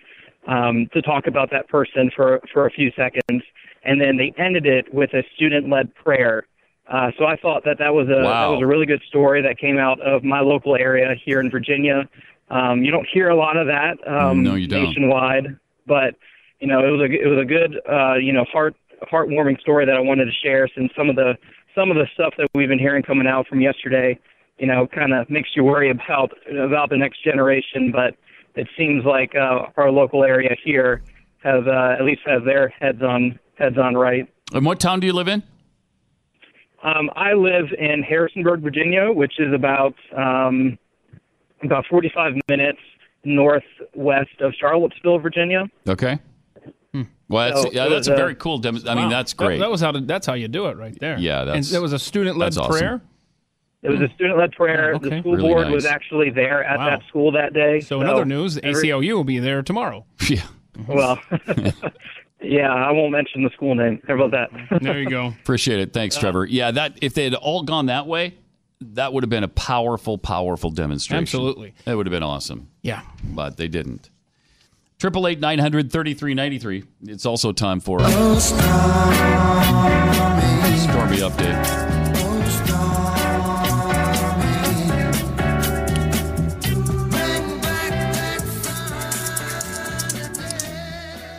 um, 0.46 0.88
to 0.92 1.02
talk 1.02 1.26
about 1.26 1.50
that 1.50 1.68
person 1.68 2.10
for 2.14 2.40
for 2.52 2.66
a 2.66 2.70
few 2.70 2.90
seconds, 2.92 3.42
and 3.84 4.00
then 4.00 4.16
they 4.16 4.32
ended 4.38 4.66
it 4.66 4.92
with 4.94 5.12
a 5.14 5.22
student-led 5.34 5.94
prayer. 5.94 6.46
Uh, 6.88 7.10
so 7.18 7.24
I 7.24 7.36
thought 7.36 7.64
that 7.64 7.78
that 7.78 7.94
was 7.94 8.08
a 8.08 8.22
Wow. 8.22 8.42
that 8.50 8.54
was 8.54 8.62
a 8.62 8.66
really 8.66 8.86
good 8.86 9.02
story 9.08 9.42
that 9.42 9.58
came 9.58 9.78
out 9.78 10.00
of 10.00 10.22
my 10.22 10.40
local 10.40 10.76
area 10.76 11.14
here 11.24 11.40
in 11.40 11.50
Virginia. 11.50 12.08
Um, 12.48 12.84
you 12.84 12.92
don't 12.92 13.08
hear 13.12 13.28
a 13.28 13.34
lot 13.36 13.56
of 13.56 13.66
that 13.66 13.96
um, 14.06 14.44
No, 14.44 14.54
you 14.54 14.68
don't. 14.68 14.84
nationwide, 14.84 15.56
but 15.86 16.14
you 16.60 16.68
know 16.68 16.78
it 16.86 16.90
was 16.90 17.00
a 17.00 17.12
it 17.12 17.26
was 17.26 17.38
a 17.40 17.44
good 17.44 17.80
uh, 17.90 18.14
you 18.14 18.32
know 18.32 18.44
heart 18.44 18.76
heartwarming 19.12 19.60
story 19.60 19.84
that 19.84 19.96
I 19.96 20.00
wanted 20.00 20.26
to 20.26 20.32
share. 20.32 20.68
Since 20.74 20.92
some 20.96 21.10
of 21.10 21.16
the 21.16 21.36
some 21.74 21.90
of 21.90 21.96
the 21.96 22.06
stuff 22.14 22.34
that 22.38 22.48
we've 22.54 22.68
been 22.68 22.78
hearing 22.78 23.02
coming 23.02 23.26
out 23.26 23.46
from 23.48 23.60
yesterday, 23.60 24.18
you 24.58 24.66
know, 24.66 24.86
kind 24.86 25.12
of 25.12 25.28
makes 25.28 25.50
you 25.56 25.64
worry 25.64 25.90
about 25.90 26.30
about 26.56 26.88
the 26.90 26.96
next 26.96 27.22
generation. 27.24 27.90
But 27.90 28.14
it 28.56 28.68
seems 28.76 29.04
like 29.04 29.34
uh, 29.34 29.66
our 29.76 29.90
local 29.90 30.24
area 30.24 30.54
here 30.64 31.02
have 31.42 31.66
uh, 31.68 31.96
at 31.98 32.04
least 32.04 32.22
have 32.26 32.44
their 32.44 32.68
heads 32.68 33.02
on 33.02 33.38
heads 33.56 33.78
on 33.78 33.94
right. 33.96 34.28
And 34.52 34.64
what 34.64 34.80
town 34.80 35.00
do 35.00 35.06
you 35.06 35.12
live 35.12 35.28
in? 35.28 35.42
Um, 36.82 37.10
I 37.16 37.32
live 37.32 37.66
in 37.78 38.02
Harrisonburg, 38.02 38.60
Virginia, 38.60 39.10
which 39.12 39.40
is 39.40 39.52
about 39.54 39.94
um, 40.16 40.78
about 41.62 41.84
45 41.88 42.34
minutes 42.48 42.78
northwest 43.24 44.40
of 44.40 44.52
Charlottesville, 44.58 45.18
Virginia. 45.18 45.64
Okay. 45.88 46.18
Well, 47.28 47.50
that's, 47.50 47.62
So 47.62 47.70
yeah, 47.72 47.88
that's 47.88 48.08
was, 48.08 48.14
a 48.14 48.16
very 48.16 48.36
cool 48.36 48.58
demo. 48.58 48.78
I 48.86 48.94
mean, 48.94 49.04
Wow. 49.04 49.10
that's 49.10 49.32
great. 49.32 49.58
That, 49.58 49.70
was 49.70 49.80
how 49.80 49.90
to, 49.90 50.00
that's 50.00 50.26
how 50.26 50.34
you 50.34 50.46
do 50.46 50.66
it 50.66 50.76
right 50.76 50.96
there. 51.00 51.18
Yeah, 51.18 51.44
that's- 51.44 51.68
and 51.68 51.74
that 51.76 51.82
was 51.82 51.92
a 51.92 51.98
student-led 51.98 52.56
awesome. 52.56 52.70
prayer. 52.70 53.02
It 53.82 53.90
was 53.90 54.00
a 54.00 54.06
hmm. 54.06 54.14
student-led 54.14 54.52
prayer. 54.52 54.92
Oh, 54.92 54.96
okay. 54.96 55.10
The 55.10 55.20
school 55.20 55.36
Really 55.36 55.48
board 55.48 55.66
nice. 55.66 55.74
was 55.74 55.86
actually 55.86 56.30
there 56.30 56.64
at 56.64 56.78
Wow. 56.78 56.86
that 56.86 57.02
school 57.08 57.32
that 57.32 57.52
day. 57.52 57.80
So 57.80 58.00
in 58.00 58.08
other 58.08 58.24
news, 58.24 58.54
the 58.56 58.64
every- 58.64 58.88
ACLU 58.88 59.14
will 59.14 59.24
be 59.24 59.38
there 59.38 59.62
tomorrow. 59.62 60.04
Yeah. 60.28 60.42
Well, 60.88 61.18
yeah, 62.42 62.70
I 62.70 62.90
won't 62.92 63.12
mention 63.12 63.42
the 63.42 63.48
school 63.50 63.74
name. 63.74 64.02
How 64.06 64.14
about 64.14 64.32
that? 64.32 64.50
There 64.82 65.00
you 65.00 65.08
go. 65.08 65.28
Appreciate 65.28 65.80
it. 65.80 65.94
Thanks, 65.94 66.16
Trevor. 66.18 66.44
Yeah, 66.44 66.70
that 66.72 66.98
if 67.00 67.14
they 67.14 67.24
had 67.24 67.34
all 67.34 67.62
gone 67.62 67.86
that 67.86 68.06
way, 68.06 68.34
that 68.80 69.12
would 69.12 69.22
have 69.22 69.30
been 69.30 69.44
a 69.44 69.48
powerful, 69.48 70.18
powerful 70.18 70.70
demonstration. 70.70 71.22
Absolutely. 71.22 71.72
That 71.86 71.96
would 71.96 72.06
have 72.06 72.12
been 72.12 72.22
awesome. 72.22 72.68
Yeah. 72.82 73.02
But 73.24 73.56
they 73.56 73.68
didn't. 73.68 74.10
Triple 74.98 75.26
eight 75.28 75.40
nine 75.40 75.58
hundred 75.58 75.92
thirty 75.92 76.14
three 76.14 76.32
ninety 76.32 76.58
three. 76.58 76.84
It's 77.02 77.26
also 77.26 77.52
time 77.52 77.80
for 77.80 78.00
a 78.00 78.08
Stormy 80.80 81.18
update. 81.18 82.05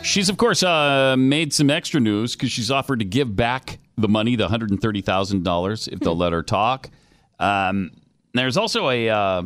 She's, 0.08 0.30
of 0.30 0.38
course, 0.38 0.62
uh, 0.62 1.16
made 1.18 1.52
some 1.52 1.68
extra 1.68 2.00
news 2.00 2.34
because 2.34 2.50
she's 2.50 2.70
offered 2.70 3.00
to 3.00 3.04
give 3.04 3.36
back 3.36 3.78
the 3.98 4.08
money, 4.08 4.36
the 4.36 4.48
$130,000, 4.48 5.88
if 5.92 6.00
they'll 6.00 6.16
let 6.16 6.32
her 6.32 6.42
talk. 6.42 6.88
Um, 7.38 7.90
there's 8.32 8.56
also 8.56 8.88
a, 8.88 9.10
uh, 9.10 9.42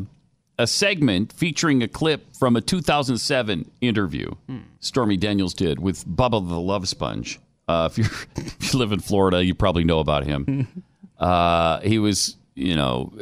a 0.58 0.66
segment 0.68 1.32
featuring 1.32 1.82
a 1.82 1.88
clip 1.88 2.36
from 2.36 2.54
a 2.54 2.60
2007 2.60 3.72
interview 3.80 4.30
Stormy 4.78 5.16
Daniels 5.16 5.52
did 5.52 5.80
with 5.80 6.06
Bubba 6.06 6.48
the 6.48 6.60
Love 6.60 6.88
Sponge. 6.88 7.40
Uh, 7.66 7.88
if, 7.90 7.98
you're, 7.98 8.06
if 8.36 8.72
you 8.72 8.78
live 8.78 8.92
in 8.92 9.00
Florida, 9.00 9.44
you 9.44 9.56
probably 9.56 9.84
know 9.84 9.98
about 9.98 10.24
him. 10.24 10.84
Uh, 11.18 11.78
he 11.82 12.00
was, 12.00 12.36
you 12.56 12.74
know, 12.74 13.12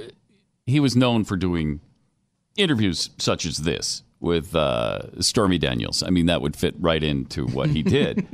he 0.64 0.80
was 0.80 0.96
known 0.96 1.22
for 1.22 1.36
doing 1.36 1.80
interviews 2.56 3.10
such 3.18 3.44
as 3.44 3.58
this 3.58 4.02
with 4.20 4.54
uh, 4.54 5.20
Stormy 5.20 5.58
Daniels. 5.58 6.02
I 6.02 6.10
mean, 6.10 6.26
that 6.26 6.42
would 6.42 6.54
fit 6.54 6.74
right 6.78 7.02
into 7.02 7.46
what 7.46 7.70
he 7.70 7.82
did. 7.82 8.26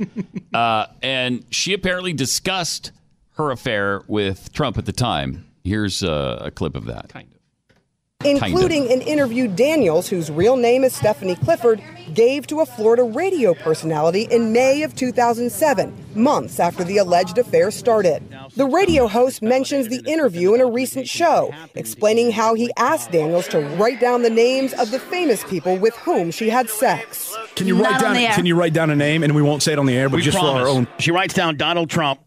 uh, 0.53 0.87
and 1.01 1.45
she 1.49 1.73
apparently 1.73 2.13
discussed 2.13 2.91
her 3.33 3.51
affair 3.51 4.03
with 4.07 4.51
Trump 4.51 4.77
at 4.77 4.85
the 4.85 4.91
time. 4.91 5.45
Here's 5.63 6.03
uh, 6.03 6.39
a 6.41 6.51
clip 6.51 6.75
of 6.75 6.85
that. 6.85 7.09
Kind 7.09 7.29
of. 7.31 8.25
including 8.25 8.91
an 8.91 9.01
interview 9.01 9.47
Daniels, 9.47 10.09
whose 10.09 10.29
real 10.29 10.57
name 10.57 10.83
is 10.83 10.93
Stephanie 10.93 11.35
Clifford, 11.35 11.81
gave 12.13 12.47
to 12.47 12.61
a 12.61 12.65
Florida 12.65 13.03
radio 13.03 13.53
personality 13.53 14.27
in 14.31 14.53
May 14.53 14.83
of 14.83 14.95
2007, 14.95 16.05
months 16.15 16.59
after 16.59 16.83
the 16.83 16.97
alleged 16.97 17.37
affair 17.37 17.71
started. 17.71 18.23
The 18.55 18.65
radio 18.65 19.07
host 19.07 19.41
mentions 19.41 19.87
the 19.89 20.01
interview 20.07 20.53
in 20.53 20.61
a 20.61 20.65
recent 20.65 21.07
show, 21.07 21.53
explaining 21.75 22.31
how 22.31 22.53
he 22.55 22.71
asked 22.77 23.11
Daniels 23.11 23.47
to 23.49 23.59
write 23.77 23.99
down 23.99 24.23
the 24.23 24.29
names 24.29 24.73
of 24.73 24.91
the 24.91 24.99
famous 24.99 25.43
people 25.43 25.77
with 25.77 25.95
whom 25.97 26.31
she 26.31 26.49
had 26.49 26.69
sex. 26.69 27.35
Can 27.55 27.67
you 27.67 27.81
write 27.81 27.99
down? 27.99 28.15
Can 28.33 28.45
you 28.45 28.55
write 28.55 28.73
down 28.73 28.89
a 28.89 28.95
name, 28.95 29.23
and 29.23 29.35
we 29.35 29.41
won't 29.41 29.63
say 29.63 29.73
it 29.73 29.79
on 29.79 29.85
the 29.85 29.95
air, 29.95 30.09
but 30.09 30.17
We 30.17 30.21
just 30.23 30.37
for 30.37 30.45
our 30.45 30.67
own. 30.67 30.87
She 30.99 31.11
writes 31.11 31.33
down 31.33 31.57
Donald 31.57 31.89
Trump. 31.89 32.19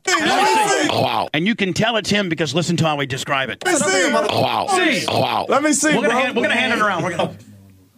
Oh, 0.93 1.03
wow. 1.03 1.29
And 1.33 1.47
you 1.47 1.55
can 1.55 1.73
tell 1.73 1.97
it's 1.97 2.11
him 2.11 2.29
because 2.29 2.55
listen 2.55 2.77
to 2.79 2.85
how 2.85 2.97
we 2.97 3.07
describe 3.07 3.49
it. 3.49 3.65
Let 3.65 3.75
me 3.75 3.79
see. 3.81 4.13
Oh, 4.13 4.41
wow. 4.41 4.67
See. 4.69 5.07
Oh, 5.09 5.21
wow. 5.21 5.47
Let 5.49 5.63
me 5.63 5.73
see, 5.73 5.89
We're 5.89 6.03
gonna, 6.03 6.09
bro. 6.09 6.19
hand, 6.21 6.37
we're 6.37 6.43
gonna 6.43 6.55
hand 6.55 6.73
it 6.75 6.81
around. 6.81 7.39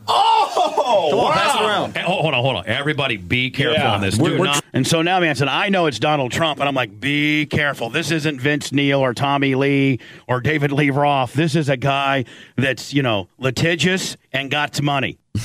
We're 0.08 0.14
gonna, 0.14 0.76
Oh, 0.84 1.08
Come 1.10 1.18
on, 1.20 1.24
wow. 1.26 1.32
pass 1.32 1.54
it 1.54 1.62
around. 1.62 1.96
Hey, 1.96 2.02
hold 2.02 2.20
hold 2.22 2.34
on, 2.34 2.42
hold 2.42 2.56
on. 2.56 2.66
Everybody 2.66 3.16
be 3.16 3.50
careful 3.50 3.74
Yeah. 3.78 3.94
on 3.94 4.00
this. 4.00 4.18
We're- 4.18 4.34
Do 4.34 4.40
we're 4.40 4.46
not- 4.46 4.64
and 4.74 4.86
so 4.86 5.00
now, 5.02 5.20
man, 5.20 5.34
said, 5.34 5.48
I 5.48 5.68
know 5.68 5.86
it's 5.86 5.98
Donald 5.98 6.32
Trump. 6.32 6.60
And 6.60 6.68
I'm 6.68 6.74
like, 6.74 6.98
be 7.00 7.46
careful. 7.46 7.88
This 7.90 8.10
isn't 8.10 8.40
Vince 8.40 8.72
Neil 8.72 9.00
or 9.00 9.14
Tommy 9.14 9.54
Lee 9.54 9.98
or 10.28 10.40
David 10.40 10.72
Lee 10.72 10.90
Roth. 10.90 11.32
This 11.34 11.54
is 11.54 11.68
a 11.68 11.76
guy 11.76 12.24
that's, 12.56 12.92
you 12.94 13.02
know, 13.02 13.28
litigious 13.38 14.16
and 14.32 14.50
got 14.50 14.80
money. 14.82 15.18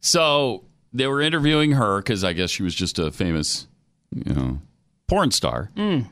So 0.00 0.64
they 0.92 1.06
were 1.06 1.20
interviewing 1.20 1.72
her 1.72 1.98
because 1.98 2.24
I 2.24 2.32
guess 2.32 2.50
she 2.50 2.62
was 2.62 2.74
just 2.74 2.98
a 2.98 3.10
famous, 3.10 3.66
you 4.14 4.32
know, 4.34 4.60
porn 5.08 5.30
star, 5.30 5.70
Mm. 5.76 6.06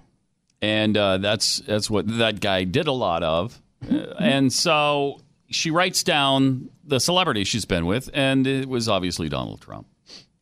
and 0.60 0.96
uh, 0.96 1.16
that's 1.18 1.58
that's 1.60 1.88
what 1.90 2.06
that 2.18 2.40
guy 2.40 2.64
did 2.64 2.86
a 2.86 2.92
lot 2.92 3.22
of. 3.22 3.60
Uh, 3.90 3.94
and 4.18 4.52
so 4.52 5.20
she 5.50 5.70
writes 5.70 6.02
down 6.02 6.70
the 6.84 6.98
celebrity 7.00 7.44
she's 7.44 7.64
been 7.64 7.86
with, 7.86 8.10
and 8.14 8.46
it 8.46 8.68
was 8.68 8.88
obviously 8.88 9.28
Donald 9.28 9.60
Trump, 9.60 9.86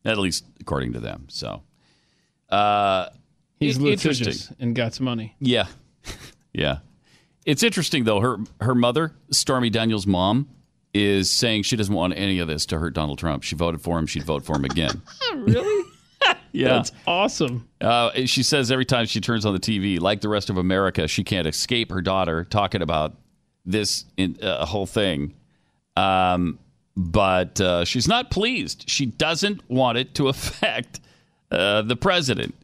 at 0.05 0.17
least 0.17 0.45
according 0.59 0.93
to 0.93 0.99
them. 0.99 1.27
So, 1.29 1.63
uh, 2.49 3.09
He's 3.59 3.79
litigious 3.79 4.51
and 4.59 4.75
got 4.75 4.93
some 4.93 5.05
money. 5.05 5.35
yeah, 5.39 5.65
yeah. 6.53 6.79
It's 7.45 7.63
interesting 7.63 8.03
though. 8.03 8.19
Her 8.19 8.37
her 8.61 8.75
mother, 8.75 9.13
Stormy 9.31 9.69
Daniels' 9.69 10.05
mom, 10.05 10.49
is 10.93 11.31
saying 11.31 11.63
she 11.63 11.75
doesn't 11.75 11.93
want 11.95 12.13
any 12.15 12.39
of 12.39 12.47
this 12.47 12.65
to 12.67 12.77
hurt 12.79 12.93
Donald 12.93 13.17
Trump. 13.19 13.43
She 13.43 13.55
voted 13.55 13.81
for 13.81 13.97
him. 13.97 14.05
She'd 14.05 14.23
vote 14.23 14.43
for 14.43 14.55
him 14.57 14.65
again. 14.65 15.01
really? 15.35 15.83
Yeah. 16.53 16.69
That's 16.69 16.91
awesome. 17.05 17.67
Uh, 17.79 18.09
she 18.25 18.41
says 18.41 18.71
every 18.71 18.85
time 18.85 19.05
she 19.05 19.21
turns 19.21 19.45
on 19.45 19.53
the 19.53 19.59
TV, 19.59 19.99
like 19.99 20.21
the 20.21 20.29
rest 20.29 20.49
of 20.49 20.57
America, 20.57 21.07
she 21.07 21.23
can't 21.23 21.45
escape 21.45 21.91
her 21.91 22.01
daughter 22.01 22.45
talking 22.45 22.81
about 22.81 23.15
this 23.67 24.05
in, 24.15 24.37
uh, 24.41 24.65
whole 24.65 24.87
thing. 24.87 25.33
Um, 25.95 26.57
but 26.95 27.61
uh, 27.61 27.85
she's 27.85 28.07
not 28.07 28.31
pleased. 28.31 28.89
She 28.89 29.05
doesn't 29.05 29.69
want 29.69 29.99
it 29.99 30.15
to 30.15 30.27
affect 30.29 30.99
uh, 31.51 31.83
the 31.83 31.95
president. 31.95 32.55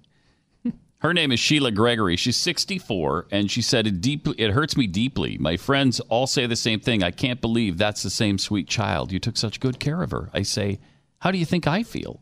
Her 0.99 1.13
name 1.13 1.33
is 1.33 1.39
Sheila 1.41 1.71
Gregory. 1.71 2.15
She's 2.15 2.37
64, 2.37 3.27
and 3.29 3.51
she 3.51 3.61
said 3.61 3.87
it 3.87 3.99
deeply. 3.99 4.35
It 4.37 4.51
hurts 4.51 4.77
me 4.77 4.87
deeply. 4.87 5.37
My 5.37 5.57
friends 5.57 5.99
all 5.99 6.27
say 6.27 6.45
the 6.45 6.55
same 6.55 6.79
thing. 6.79 7.03
I 7.03 7.11
can't 7.11 7.41
believe 7.41 7.77
that's 7.77 8.03
the 8.03 8.09
same 8.09 8.37
sweet 8.37 8.69
child. 8.69 9.11
You 9.11 9.19
took 9.19 9.35
such 9.35 9.59
good 9.59 9.81
care 9.81 10.01
of 10.01 10.11
her. 10.11 10.29
I 10.33 10.43
say, 10.43 10.79
how 11.19 11.31
do 11.31 11.37
you 11.37 11.45
think 11.45 11.67
I 11.67 11.83
feel? 11.83 12.21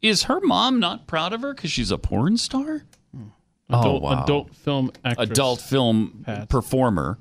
Is 0.00 0.24
her 0.24 0.40
mom 0.40 0.78
not 0.78 1.08
proud 1.08 1.32
of 1.32 1.42
her 1.42 1.54
because 1.54 1.72
she's 1.72 1.90
a 1.90 1.98
porn 1.98 2.36
star? 2.36 2.84
Adult, 3.70 4.02
oh, 4.02 4.04
wow. 4.04 4.22
adult 4.24 4.54
film 4.54 4.92
actress. 5.04 5.30
Adult 5.30 5.60
film 5.60 6.22
Pat. 6.26 6.48
performer. 6.48 7.18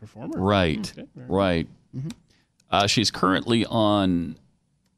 performer. 0.00 0.38
Right. 0.38 0.92
Okay, 0.96 1.08
right. 1.14 1.68
Uh, 2.70 2.86
she's 2.86 3.10
currently 3.10 3.64
on 3.64 4.36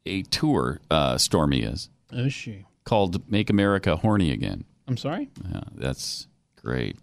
a 0.05 0.23
tour, 0.23 0.81
uh, 0.91 1.17
Stormy 1.17 1.61
is, 1.61 1.89
Is 2.11 2.33
she? 2.33 2.65
called 2.83 3.29
Make 3.29 3.49
America 3.49 3.95
Horny 3.95 4.31
Again. 4.31 4.65
I'm 4.87 4.97
sorry? 4.97 5.29
Yeah, 5.51 5.61
that's 5.75 6.27
great. 6.55 6.97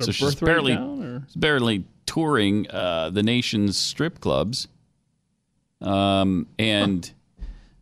Her 0.00 0.06
so 0.06 0.12
she's 0.12 0.34
barely, 0.36 0.74
down, 0.74 1.26
barely 1.36 1.84
touring 2.06 2.70
uh, 2.70 3.10
the 3.10 3.22
nation's 3.22 3.76
strip 3.76 4.20
clubs. 4.20 4.66
Um, 5.80 6.46
and 6.58 7.08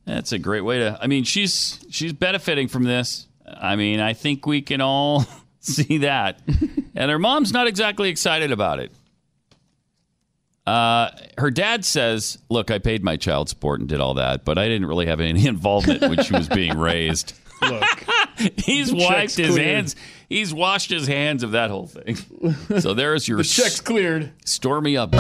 that's 0.05 0.33
a 0.33 0.39
great 0.39 0.63
way 0.63 0.81
to. 0.81 0.99
I 1.01 1.07
mean, 1.07 1.25
she's 1.25 1.79
she's 1.91 2.13
benefiting 2.13 2.69
from 2.69 2.85
this. 2.85 3.29
I 3.47 3.77
mean, 3.77 4.01
I 4.01 4.13
think 4.13 4.47
we 4.47 4.63
can 4.63 4.81
all 4.81 5.25
see 5.67 5.99
that. 5.99 6.41
and 6.95 7.11
her 7.11 7.19
mom's 7.19 7.53
not 7.53 7.67
exactly 7.67 8.09
excited 8.09 8.51
about 8.53 8.79
it. 8.81 8.93
Uh, 10.67 11.11
her 11.39 11.51
dad 11.51 11.85
says, 11.85 12.39
"Look, 12.49 12.71
I 12.73 12.79
paid 12.79 13.05
my 13.05 13.17
child 13.17 13.49
support 13.49 13.79
and 13.81 13.89
did 13.89 14.01
all 14.01 14.15
that, 14.15 14.45
but 14.45 14.59
I 14.59 14.67
didn't 14.67 14.87
really 14.87 15.07
have 15.07 15.21
any 15.21 15.47
involvement 15.47 16.01
when 16.01 16.23
she 16.25 16.33
was 16.33 16.49
being 16.49 16.77
raised." 16.77 17.35
Look, 17.63 17.85
he's 18.59 18.93
wiped 18.93 19.37
his 19.37 19.51
cleared. 19.51 19.67
hands. 19.67 19.97
He's 20.29 20.53
washed 20.53 20.91
his 20.91 21.07
hands 21.07 21.43
of 21.45 21.53
that 21.53 21.71
whole 21.71 21.87
thing. 21.87 22.17
So 22.81 22.95
there's 22.95 23.29
your 23.29 23.39
The 23.39 23.45
check's 23.45 23.81
cleared. 23.81 24.33
Stormy 24.45 24.97
up. 24.97 25.15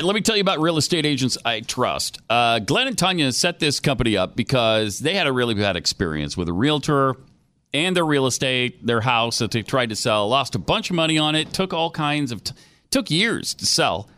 Right, 0.00 0.06
let 0.06 0.14
me 0.14 0.20
tell 0.22 0.36
you 0.36 0.40
about 0.40 0.60
real 0.60 0.78
estate 0.78 1.04
agents 1.04 1.36
I 1.44 1.60
trust. 1.60 2.20
Uh, 2.30 2.58
Glenn 2.60 2.86
and 2.86 2.96
Tanya 2.96 3.32
set 3.32 3.58
this 3.58 3.80
company 3.80 4.16
up 4.16 4.34
because 4.34 4.98
they 4.98 5.14
had 5.14 5.26
a 5.26 5.32
really 5.32 5.54
bad 5.54 5.76
experience 5.76 6.36
with 6.36 6.48
a 6.48 6.52
realtor 6.52 7.16
and 7.74 7.94
their 7.94 8.06
real 8.06 8.26
estate, 8.26 8.84
their 8.84 9.02
house 9.02 9.38
that 9.38 9.50
they 9.50 9.62
tried 9.62 9.90
to 9.90 9.96
sell, 9.96 10.28
lost 10.28 10.54
a 10.54 10.58
bunch 10.58 10.90
of 10.90 10.96
money 10.96 11.18
on 11.18 11.34
it, 11.34 11.52
took 11.52 11.74
all 11.74 11.90
kinds 11.90 12.32
of, 12.32 12.42
t- 12.42 12.54
took 12.90 13.10
years 13.10 13.54
to 13.54 13.66
sell. 13.66 14.08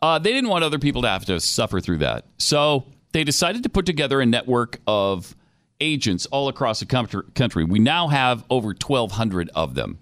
Uh, 0.00 0.18
they 0.18 0.32
didn't 0.32 0.48
want 0.48 0.64
other 0.64 0.78
people 0.78 1.02
to 1.02 1.08
have 1.08 1.24
to 1.24 1.40
suffer 1.40 1.80
through 1.80 1.98
that. 1.98 2.24
So 2.38 2.86
they 3.12 3.24
decided 3.24 3.64
to 3.64 3.68
put 3.68 3.84
together 3.84 4.20
a 4.20 4.26
network 4.26 4.80
of 4.86 5.36
agents 5.80 6.26
all 6.26 6.48
across 6.48 6.80
the 6.80 6.86
country- 6.86 7.24
country. 7.34 7.64
We 7.64 7.80
now 7.80 8.08
have 8.08 8.44
over 8.48 8.68
1,200 8.68 9.50
of 9.54 9.74
them 9.74 9.98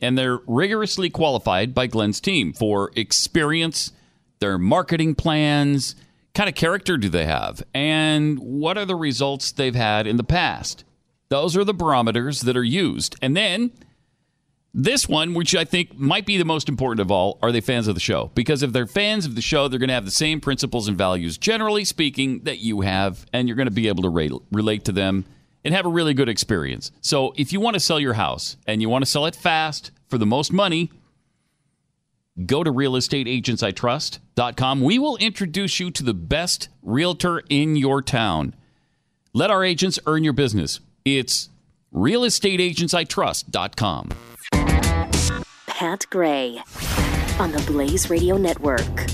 and 0.00 0.16
they're 0.16 0.38
rigorously 0.46 1.10
qualified 1.10 1.74
by 1.74 1.86
Glenn's 1.86 2.20
team 2.20 2.52
for 2.52 2.92
experience, 2.94 3.92
their 4.38 4.58
marketing 4.58 5.14
plans, 5.14 5.96
kind 6.34 6.48
of 6.48 6.54
character 6.54 6.96
do 6.96 7.08
they 7.08 7.24
have, 7.24 7.62
and 7.74 8.38
what 8.38 8.76
are 8.76 8.84
the 8.84 8.94
results 8.94 9.52
they've 9.52 9.74
had 9.74 10.06
in 10.06 10.16
the 10.16 10.24
past. 10.24 10.84
Those 11.28 11.56
are 11.56 11.64
the 11.64 11.74
barometers 11.74 12.42
that 12.42 12.56
are 12.56 12.64
used. 12.64 13.16
And 13.20 13.36
then 13.36 13.72
this 14.72 15.08
one, 15.08 15.32
which 15.32 15.56
I 15.56 15.64
think 15.64 15.98
might 15.98 16.26
be 16.26 16.36
the 16.36 16.44
most 16.44 16.68
important 16.68 17.00
of 17.00 17.10
all, 17.10 17.38
are 17.42 17.50
they 17.50 17.62
fans 17.62 17.88
of 17.88 17.94
the 17.94 18.00
show? 18.00 18.30
Because 18.34 18.62
if 18.62 18.72
they're 18.72 18.86
fans 18.86 19.24
of 19.24 19.34
the 19.34 19.40
show, 19.40 19.66
they're 19.66 19.78
going 19.78 19.88
to 19.88 19.94
have 19.94 20.04
the 20.04 20.10
same 20.10 20.40
principles 20.40 20.86
and 20.86 20.98
values, 20.98 21.38
generally 21.38 21.84
speaking, 21.84 22.40
that 22.44 22.58
you 22.58 22.82
have, 22.82 23.24
and 23.32 23.48
you're 23.48 23.56
going 23.56 23.68
to 23.68 23.72
be 23.72 23.88
able 23.88 24.02
to 24.02 24.40
relate 24.52 24.84
to 24.84 24.92
them 24.92 25.24
and 25.64 25.74
have 25.74 25.86
a 25.86 25.88
really 25.88 26.14
good 26.14 26.28
experience. 26.28 26.92
So 27.00 27.32
if 27.36 27.52
you 27.52 27.58
want 27.58 27.74
to 27.74 27.80
sell 27.80 27.98
your 27.98 28.12
house 28.12 28.58
and 28.66 28.82
you 28.82 28.88
want 28.90 29.02
to 29.02 29.10
sell 29.10 29.24
it 29.24 29.34
fast 29.34 29.90
for 30.08 30.18
the 30.18 30.26
most 30.26 30.52
money, 30.52 30.92
go 32.44 32.62
to 32.62 32.72
realestateagentsitrust.com. 32.72 34.80
We 34.80 34.98
will 34.98 35.16
introduce 35.16 35.80
you 35.80 35.90
to 35.92 36.02
the 36.02 36.14
best 36.14 36.68
realtor 36.82 37.42
in 37.48 37.76
your 37.76 38.02
town. 38.02 38.54
Let 39.32 39.50
our 39.50 39.64
agents 39.64 39.98
earn 40.06 40.24
your 40.24 40.32
business. 40.32 40.80
It's 41.04 41.50
realestateagentsitrust.com. 41.94 44.10
Pat 45.66 46.06
Gray 46.10 46.58
on 47.38 47.52
the 47.52 47.62
Blaze 47.66 48.08
Radio 48.08 48.38
Network. 48.38 49.06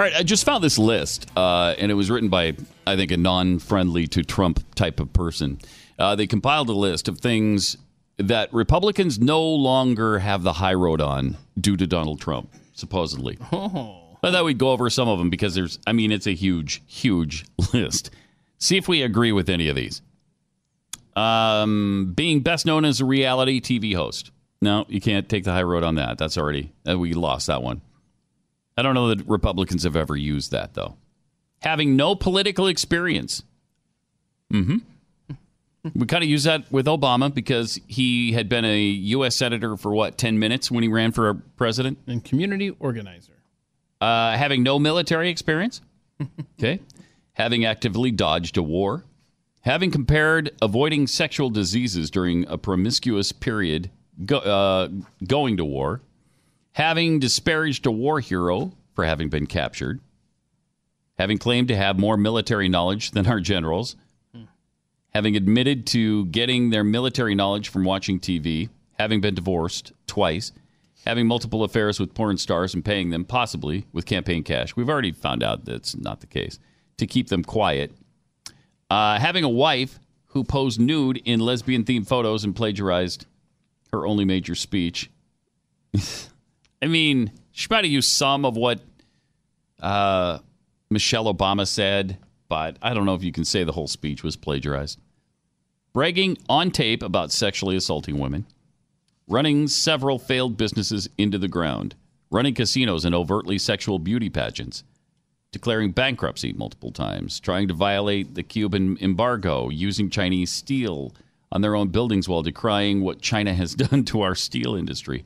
Right, 0.00 0.12
I 0.14 0.22
just 0.22 0.44
found 0.44 0.62
this 0.64 0.78
list, 0.78 1.30
uh, 1.36 1.74
and 1.78 1.90
it 1.90 1.94
was 1.94 2.10
written 2.10 2.28
by, 2.28 2.54
I 2.86 2.96
think, 2.96 3.10
a 3.10 3.16
non 3.16 3.58
friendly 3.58 4.06
to 4.08 4.22
Trump 4.22 4.62
type 4.74 5.00
of 5.00 5.12
person. 5.12 5.58
Uh, 5.98 6.16
they 6.16 6.26
compiled 6.26 6.68
a 6.68 6.74
list 6.74 7.08
of 7.08 7.18
things 7.18 7.76
that 8.16 8.52
Republicans 8.52 9.18
no 9.18 9.42
longer 9.42 10.18
have 10.18 10.42
the 10.42 10.54
high 10.54 10.74
road 10.74 11.00
on 11.00 11.36
due 11.58 11.76
to 11.76 11.86
Donald 11.86 12.20
Trump, 12.20 12.50
supposedly. 12.74 13.38
Oh. 13.52 13.96
I 14.22 14.30
thought 14.30 14.44
we'd 14.44 14.58
go 14.58 14.72
over 14.72 14.90
some 14.90 15.08
of 15.08 15.18
them 15.18 15.30
because 15.30 15.54
there's, 15.54 15.78
I 15.86 15.92
mean, 15.92 16.12
it's 16.12 16.26
a 16.26 16.34
huge, 16.34 16.82
huge 16.86 17.46
list. 17.72 18.10
See 18.58 18.76
if 18.76 18.86
we 18.86 19.02
agree 19.02 19.32
with 19.32 19.48
any 19.48 19.68
of 19.68 19.76
these. 19.76 20.02
Um, 21.16 22.12
being 22.14 22.40
best 22.40 22.66
known 22.66 22.84
as 22.84 23.00
a 23.00 23.04
reality 23.04 23.60
TV 23.60 23.94
host. 23.94 24.30
No, 24.60 24.84
you 24.88 25.00
can't 25.00 25.28
take 25.28 25.44
the 25.44 25.52
high 25.52 25.62
road 25.62 25.84
on 25.84 25.94
that. 25.94 26.18
That's 26.18 26.36
already, 26.36 26.72
uh, 26.88 26.98
we 26.98 27.14
lost 27.14 27.46
that 27.46 27.62
one. 27.62 27.80
I 28.80 28.82
don't 28.82 28.94
know 28.94 29.08
that 29.08 29.28
Republicans 29.28 29.84
have 29.84 29.94
ever 29.94 30.16
used 30.16 30.52
that, 30.52 30.72
though. 30.72 30.96
Having 31.60 31.96
no 31.96 32.14
political 32.14 32.66
experience. 32.66 33.42
Mm 34.50 34.64
hmm. 34.64 34.76
We 35.94 36.06
kind 36.06 36.24
of 36.24 36.30
used 36.30 36.46
that 36.46 36.72
with 36.72 36.86
Obama 36.86 37.32
because 37.32 37.78
he 37.86 38.32
had 38.32 38.48
been 38.48 38.64
a 38.64 38.80
U.S. 38.80 39.36
Senator 39.36 39.76
for 39.76 39.92
what, 39.92 40.16
10 40.16 40.38
minutes 40.38 40.70
when 40.70 40.82
he 40.82 40.88
ran 40.88 41.12
for 41.12 41.34
president? 41.56 41.98
And 42.06 42.24
community 42.24 42.70
organizer. 42.80 43.34
Uh, 44.00 44.34
having 44.34 44.62
no 44.62 44.78
military 44.78 45.28
experience. 45.28 45.82
Okay. 46.58 46.80
having 47.32 47.66
actively 47.66 48.10
dodged 48.10 48.56
a 48.56 48.62
war. 48.62 49.04
Having 49.60 49.90
compared 49.90 50.50
avoiding 50.62 51.06
sexual 51.06 51.50
diseases 51.50 52.10
during 52.10 52.46
a 52.48 52.56
promiscuous 52.56 53.32
period 53.32 53.90
go, 54.24 54.38
uh, 54.38 54.88
going 55.26 55.58
to 55.58 55.66
war. 55.66 56.00
Having 56.72 57.18
disparaged 57.20 57.86
a 57.86 57.90
war 57.90 58.20
hero 58.20 58.72
for 58.94 59.04
having 59.04 59.28
been 59.28 59.46
captured. 59.46 60.00
Having 61.18 61.38
claimed 61.38 61.68
to 61.68 61.76
have 61.76 61.98
more 61.98 62.16
military 62.16 62.68
knowledge 62.68 63.10
than 63.10 63.26
our 63.26 63.40
generals. 63.40 63.96
Having 65.10 65.36
admitted 65.36 65.86
to 65.88 66.26
getting 66.26 66.70
their 66.70 66.84
military 66.84 67.34
knowledge 67.34 67.68
from 67.68 67.84
watching 67.84 68.20
TV. 68.20 68.68
having 68.98 69.20
been 69.22 69.34
divorced 69.34 69.92
twice, 70.06 70.52
having 71.06 71.26
multiple 71.26 71.64
affairs 71.64 71.98
with 71.98 72.12
porn 72.12 72.36
stars 72.36 72.74
and 72.74 72.84
paying 72.84 73.08
them, 73.08 73.24
possibly 73.24 73.86
with 73.94 74.04
campaign 74.04 74.42
cash. 74.42 74.76
We've 74.76 74.90
already 74.90 75.12
found 75.12 75.42
out 75.42 75.64
that's 75.64 75.96
not 75.96 76.20
the 76.20 76.26
case, 76.26 76.58
to 76.98 77.06
keep 77.06 77.28
them 77.28 77.42
quiet. 77.42 77.92
Uh, 78.90 79.18
having 79.18 79.42
a 79.42 79.48
wife 79.48 79.98
who 80.26 80.44
posed 80.44 80.78
nude 80.78 81.16
in 81.24 81.40
lesbian 81.40 81.82
themed 81.82 82.06
photos 82.08 82.44
and 82.44 82.54
plagiarized 82.54 83.24
her 83.90 84.06
only 84.06 84.26
major 84.26 84.54
speech. 84.54 85.10
I 86.82 86.86
mean, 86.86 87.32
she 87.52 87.66
might 87.70 87.84
have 87.84 87.92
used 87.92 88.10
some 88.10 88.44
of 88.44 88.56
what 88.56 88.80
uh, 89.80 90.38
Michelle 90.90 91.32
Obama 91.32 91.66
said, 91.66 92.18
but 92.48 92.76
I 92.82 92.94
don't 92.94 93.06
know 93.06 93.14
if 93.14 93.22
you 93.22 93.32
can 93.32 93.44
say 93.44 93.64
the 93.64 93.72
whole 93.72 93.88
speech 93.88 94.22
was 94.22 94.36
plagiarized. 94.36 94.98
Bragging 95.92 96.38
on 96.48 96.70
tape 96.70 97.02
about 97.02 97.32
sexually 97.32 97.76
assaulting 97.76 98.18
women, 98.18 98.46
running 99.28 99.68
several 99.68 100.18
failed 100.18 100.56
businesses 100.56 101.08
into 101.18 101.38
the 101.38 101.48
ground, 101.48 101.94
running 102.30 102.54
casinos 102.54 103.04
and 103.04 103.14
overtly 103.14 103.58
sexual 103.58 103.98
beauty 103.98 104.30
pageants, 104.30 104.84
declaring 105.52 105.90
bankruptcy 105.90 106.52
multiple 106.52 106.92
times, 106.92 107.40
trying 107.40 107.68
to 107.68 107.74
violate 107.74 108.34
the 108.34 108.42
Cuban 108.42 108.96
embargo, 109.00 109.68
using 109.68 110.08
Chinese 110.08 110.50
steel 110.50 111.12
on 111.52 111.60
their 111.60 111.74
own 111.74 111.88
buildings 111.88 112.28
while 112.28 112.42
decrying 112.42 113.00
what 113.00 113.20
China 113.20 113.52
has 113.52 113.74
done 113.90 114.04
to 114.04 114.22
our 114.22 114.34
steel 114.34 114.76
industry, 114.76 115.24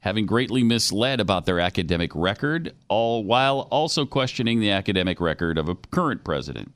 having 0.00 0.26
greatly 0.26 0.62
misled 0.62 1.20
about 1.20 1.46
their 1.46 1.58
academic 1.58 2.12
record, 2.14 2.74
all 2.88 3.24
while 3.24 3.60
also 3.70 4.06
questioning 4.06 4.60
the 4.60 4.70
academic 4.70 5.20
record 5.20 5.58
of 5.58 5.68
a 5.68 5.74
current 5.74 6.24
president. 6.24 6.72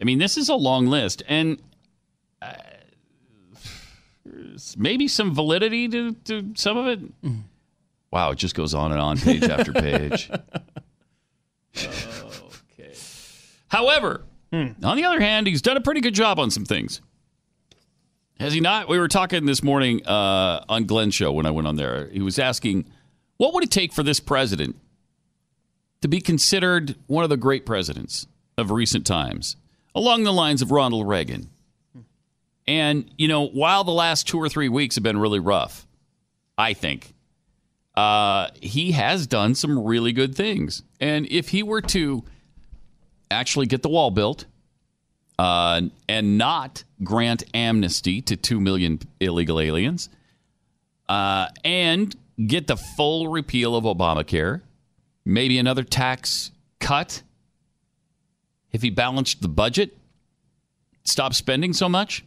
I 0.00 0.04
mean, 0.04 0.18
this 0.18 0.36
is 0.36 0.48
a 0.48 0.54
long 0.54 0.86
list, 0.86 1.22
and 1.26 1.60
uh, 2.40 2.52
maybe 4.76 5.08
some 5.08 5.34
validity 5.34 5.88
to, 5.88 6.12
to 6.12 6.52
some 6.54 6.76
of 6.76 6.86
it. 6.86 7.00
Wow, 8.12 8.30
it 8.30 8.36
just 8.36 8.54
goes 8.54 8.74
on 8.74 8.92
and 8.92 9.00
on, 9.00 9.18
page 9.18 9.42
after 9.44 9.72
page. 9.72 10.30
okay. 11.76 12.94
However, 13.68 14.24
on 14.52 14.96
the 14.96 15.04
other 15.04 15.20
hand, 15.20 15.46
he's 15.46 15.62
done 15.62 15.76
a 15.76 15.80
pretty 15.80 16.00
good 16.00 16.14
job 16.14 16.38
on 16.38 16.50
some 16.50 16.64
things. 16.64 17.00
Has 18.40 18.52
he 18.52 18.60
not? 18.60 18.88
We 18.88 19.00
were 19.00 19.08
talking 19.08 19.46
this 19.46 19.64
morning 19.64 20.06
uh, 20.06 20.64
on 20.68 20.84
Glenn's 20.84 21.14
show 21.14 21.32
when 21.32 21.44
I 21.44 21.50
went 21.50 21.66
on 21.66 21.74
there. 21.74 22.08
He 22.08 22.20
was 22.20 22.38
asking, 22.38 22.86
what 23.36 23.52
would 23.52 23.64
it 23.64 23.70
take 23.70 23.92
for 23.92 24.04
this 24.04 24.20
president 24.20 24.76
to 26.02 26.08
be 26.08 26.20
considered 26.20 26.94
one 27.08 27.24
of 27.24 27.30
the 27.30 27.36
great 27.36 27.66
presidents 27.66 28.28
of 28.56 28.70
recent 28.70 29.04
times, 29.06 29.56
along 29.92 30.22
the 30.22 30.32
lines 30.32 30.62
of 30.62 30.70
Ronald 30.70 31.08
Reagan? 31.08 31.50
And, 32.68 33.10
you 33.18 33.26
know, 33.26 33.46
while 33.46 33.82
the 33.82 33.90
last 33.90 34.28
two 34.28 34.38
or 34.38 34.48
three 34.48 34.68
weeks 34.68 34.94
have 34.94 35.02
been 35.02 35.18
really 35.18 35.40
rough, 35.40 35.86
I 36.56 36.74
think, 36.74 37.14
uh, 37.96 38.50
he 38.60 38.92
has 38.92 39.26
done 39.26 39.56
some 39.56 39.82
really 39.82 40.12
good 40.12 40.36
things. 40.36 40.84
And 41.00 41.26
if 41.26 41.48
he 41.48 41.64
were 41.64 41.80
to 41.82 42.22
actually 43.32 43.66
get 43.66 43.82
the 43.82 43.88
wall 43.88 44.12
built 44.12 44.44
uh, 45.38 45.82
and 46.08 46.38
not 46.38 46.84
grant 47.04 47.44
amnesty 47.54 48.20
to 48.22 48.36
2 48.36 48.60
million 48.60 48.98
illegal 49.20 49.60
aliens 49.60 50.08
uh, 51.08 51.48
and 51.64 52.14
get 52.46 52.66
the 52.66 52.76
full 52.76 53.28
repeal 53.28 53.76
of 53.76 53.84
Obamacare, 53.84 54.62
maybe 55.24 55.58
another 55.58 55.84
tax 55.84 56.50
cut, 56.80 57.22
if 58.72 58.82
he 58.82 58.90
balanced 58.90 59.40
the 59.42 59.48
budget, 59.48 59.96
stop 61.04 61.34
spending 61.34 61.72
so 61.72 61.88
much, 61.88 62.24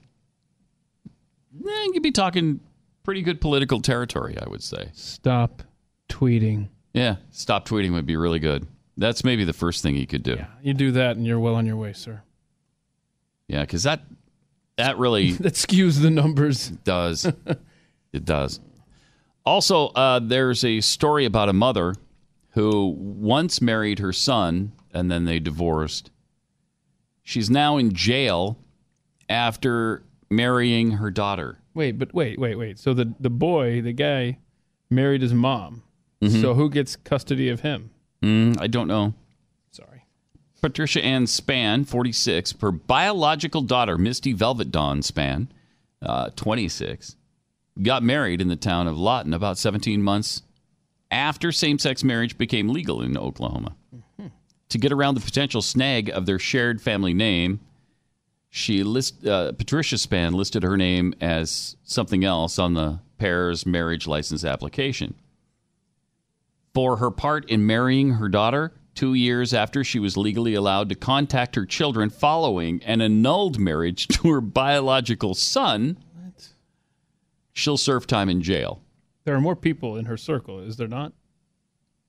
then 1.53 1.93
you'd 1.93 2.03
be 2.03 2.11
talking 2.11 2.59
pretty 3.03 3.21
good 3.21 3.41
political 3.41 3.81
territory, 3.81 4.37
I 4.41 4.49
would 4.49 4.63
say. 4.63 4.89
Stop 4.93 5.63
tweeting. 6.09 6.69
Yeah, 6.93 7.17
stop 7.29 7.67
tweeting 7.67 7.93
would 7.93 8.05
be 8.05 8.17
really 8.17 8.39
good. 8.39 8.67
That's 8.97 9.23
maybe 9.23 9.45
the 9.45 9.53
first 9.53 9.81
thing 9.83 9.95
he 9.95 10.05
could 10.05 10.23
do. 10.23 10.33
Yeah, 10.33 10.47
You 10.61 10.73
do 10.73 10.91
that, 10.91 11.15
and 11.15 11.25
you're 11.25 11.39
well 11.39 11.55
on 11.55 11.65
your 11.65 11.77
way, 11.77 11.93
sir. 11.93 12.21
Yeah, 13.51 13.61
because 13.61 13.83
that 13.83 14.03
that 14.77 14.97
really 14.97 15.31
that 15.45 15.53
skews 15.53 16.01
the 16.01 16.09
numbers. 16.09 16.69
does. 16.69 17.25
it 18.13 18.23
does. 18.23 18.61
Also, 19.45 19.87
uh, 19.87 20.19
there's 20.19 20.63
a 20.63 20.79
story 20.79 21.25
about 21.25 21.49
a 21.49 21.53
mother 21.53 21.95
who 22.51 22.95
once 22.97 23.61
married 23.61 23.99
her 23.99 24.13
son 24.13 24.71
and 24.93 25.11
then 25.11 25.25
they 25.25 25.39
divorced. 25.39 26.11
She's 27.23 27.49
now 27.49 27.75
in 27.77 27.93
jail 27.93 28.57
after 29.29 30.03
marrying 30.29 30.91
her 30.91 31.11
daughter. 31.11 31.59
Wait, 31.73 31.97
but 31.97 32.13
wait, 32.13 32.39
wait, 32.39 32.57
wait. 32.57 32.79
So 32.79 32.93
the 32.93 33.13
the 33.19 33.29
boy, 33.29 33.81
the 33.81 33.93
guy, 33.93 34.37
married 34.89 35.21
his 35.21 35.33
mom. 35.33 35.83
Mhm. 36.21 36.39
So 36.41 36.53
who 36.53 36.69
gets 36.69 36.95
custody 36.95 37.49
of 37.49 37.61
him? 37.61 37.91
Mm, 38.23 38.61
I 38.61 38.67
don't 38.67 38.87
know. 38.87 39.13
Patricia 40.61 41.03
Ann 41.03 41.25
Spann, 41.25 41.87
46, 41.87 42.55
her 42.61 42.71
biological 42.71 43.61
daughter, 43.61 43.97
Misty 43.97 44.33
Velvet 44.33 44.71
Dawn 44.71 45.01
Spann, 45.01 45.47
uh, 46.01 46.29
26, 46.35 47.15
got 47.81 48.03
married 48.03 48.41
in 48.41 48.47
the 48.47 48.55
town 48.55 48.87
of 48.87 48.97
Lawton 48.97 49.33
about 49.33 49.57
17 49.57 50.01
months 50.01 50.43
after 51.09 51.51
same 51.51 51.79
sex 51.79 52.03
marriage 52.03 52.37
became 52.37 52.69
legal 52.69 53.01
in 53.01 53.17
Oklahoma. 53.17 53.75
To 54.69 54.77
get 54.77 54.93
around 54.93 55.15
the 55.15 55.21
potential 55.21 55.61
snag 55.61 56.09
of 56.09 56.25
their 56.25 56.39
shared 56.39 56.81
family 56.81 57.13
name, 57.13 57.59
she 58.49 58.83
list 58.83 59.25
uh, 59.27 59.51
Patricia 59.51 59.95
Spann 59.95 60.33
listed 60.33 60.63
her 60.63 60.77
name 60.77 61.13
as 61.19 61.75
something 61.83 62.23
else 62.23 62.57
on 62.57 62.73
the 62.73 62.99
pair's 63.17 63.65
marriage 63.65 64.07
license 64.07 64.45
application. 64.45 65.15
For 66.73 66.97
her 66.97 67.11
part 67.11 67.49
in 67.49 67.65
marrying 67.65 68.11
her 68.11 68.29
daughter, 68.29 68.71
two 69.01 69.15
years 69.15 69.51
after 69.51 69.83
she 69.83 69.97
was 69.97 70.15
legally 70.15 70.53
allowed 70.53 70.87
to 70.87 70.93
contact 70.93 71.55
her 71.55 71.65
children 71.65 72.07
following 72.07 72.79
an 72.83 73.01
annulled 73.01 73.57
marriage 73.57 74.07
to 74.09 74.29
her 74.29 74.39
biological 74.39 75.33
son, 75.33 75.97
she'll 77.51 77.77
serve 77.79 78.05
time 78.05 78.29
in 78.29 78.43
jail. 78.43 78.83
There 79.23 79.33
are 79.33 79.41
more 79.41 79.55
people 79.55 79.97
in 79.97 80.05
her 80.05 80.17
circle, 80.17 80.59
is 80.59 80.77
there 80.77 80.87
not? 80.87 81.13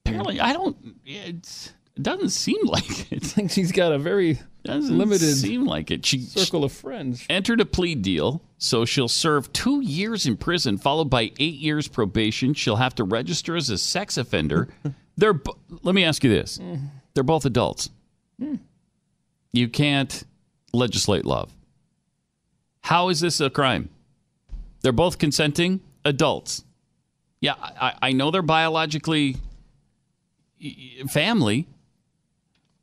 Apparently, 0.05 0.39
I 0.39 0.53
don't. 0.53 0.77
It 1.03 1.73
doesn't 1.99 2.29
seem 2.29 2.63
like 2.63 3.11
it. 3.11 3.23
I 3.23 3.27
think 3.27 3.49
she's 3.49 3.71
got 3.71 3.91
a 3.91 3.97
very 3.97 4.39
doesn't 4.63 4.97
limited 4.97 5.35
seem 5.35 5.65
like 5.65 5.91
it. 5.91 6.05
She 6.05 6.19
circle 6.21 6.63
of 6.63 6.71
friends. 6.71 7.25
entered 7.29 7.59
a 7.59 7.65
plea 7.65 7.95
deal, 7.95 8.41
so 8.57 8.85
she'll 8.85 9.09
serve 9.09 9.51
two 9.51 9.81
years 9.81 10.25
in 10.25 10.37
prison, 10.37 10.77
followed 10.77 11.09
by 11.09 11.31
eight 11.39 11.55
years 11.55 11.87
probation. 11.87 12.53
She'll 12.53 12.77
have 12.77 12.95
to 12.95 13.03
register 13.03 13.55
as 13.55 13.69
a 13.69 13.77
sex 13.77 14.17
offender. 14.17 14.69
They're. 15.17 15.39
Let 15.81 15.93
me 15.93 16.03
ask 16.03 16.23
you 16.23 16.29
this: 16.29 16.59
They're 17.13 17.23
both 17.23 17.45
adults. 17.45 17.89
Hmm. 18.39 18.55
You 19.51 19.67
can't 19.67 20.23
legislate 20.73 21.25
love. 21.25 21.53
How 22.81 23.09
is 23.09 23.19
this 23.19 23.39
a 23.39 23.49
crime? 23.49 23.89
They're 24.81 24.91
both 24.91 25.17
consenting 25.17 25.81
adults. 26.03 26.63
Yeah, 27.39 27.55
I, 27.59 27.93
I 28.01 28.11
know 28.13 28.31
they're 28.31 28.41
biologically 28.41 29.37
family, 31.09 31.67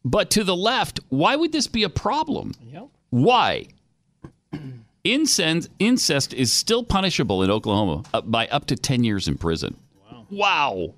but 0.04 0.30
to 0.30 0.44
the 0.44 0.56
left, 0.56 1.00
why 1.08 1.36
would 1.36 1.52
this 1.52 1.66
be 1.66 1.82
a 1.82 1.90
problem? 1.90 2.52
Yep. 2.72 2.88
Why? 3.10 3.66
Incest, 5.02 5.70
incest 5.78 6.34
is 6.34 6.52
still 6.52 6.84
punishable 6.84 7.42
in 7.42 7.50
Oklahoma 7.50 8.02
uh, 8.12 8.20
by 8.20 8.46
up 8.48 8.66
to 8.66 8.76
10 8.76 9.02
years 9.02 9.28
in 9.28 9.38
prison. 9.38 9.78
Wow. 10.10 10.26
Wow. 10.28 10.94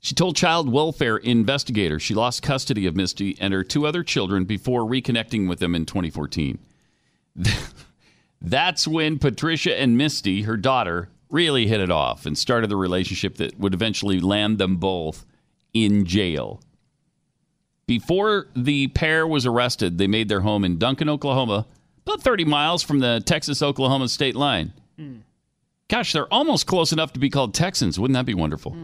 She 0.00 0.16
told 0.16 0.34
child 0.34 0.68
welfare 0.68 1.18
investigators 1.18 2.02
she 2.02 2.14
lost 2.14 2.42
custody 2.42 2.86
of 2.86 2.96
Misty 2.96 3.36
and 3.40 3.54
her 3.54 3.62
two 3.62 3.86
other 3.86 4.02
children 4.02 4.44
before 4.44 4.82
reconnecting 4.82 5.48
with 5.48 5.60
them 5.60 5.76
in 5.76 5.86
2014. 5.86 6.58
That's 8.40 8.88
when 8.88 9.20
Patricia 9.20 9.80
and 9.80 9.96
Misty, 9.96 10.42
her 10.42 10.56
daughter, 10.56 11.10
really 11.30 11.68
hit 11.68 11.80
it 11.80 11.92
off 11.92 12.26
and 12.26 12.36
started 12.36 12.68
the 12.68 12.76
relationship 12.76 13.36
that 13.36 13.56
would 13.60 13.74
eventually 13.74 14.18
land 14.18 14.58
them 14.58 14.78
both 14.78 15.24
in 15.72 16.04
jail. 16.04 16.60
Before 17.86 18.46
the 18.54 18.88
pair 18.88 19.26
was 19.26 19.44
arrested, 19.46 19.98
they 19.98 20.06
made 20.06 20.28
their 20.28 20.40
home 20.40 20.64
in 20.64 20.78
Duncan, 20.78 21.08
Oklahoma, 21.08 21.66
about 22.06 22.22
30 22.22 22.44
miles 22.44 22.82
from 22.82 23.00
the 23.00 23.22
Texas 23.24 23.62
Oklahoma 23.62 24.08
state 24.08 24.36
line. 24.36 24.72
Gosh, 25.88 26.12
they're 26.12 26.32
almost 26.32 26.66
close 26.66 26.92
enough 26.92 27.12
to 27.12 27.18
be 27.18 27.28
called 27.28 27.54
Texans. 27.54 27.98
Wouldn't 27.98 28.14
that 28.14 28.24
be 28.24 28.34
wonderful? 28.34 28.74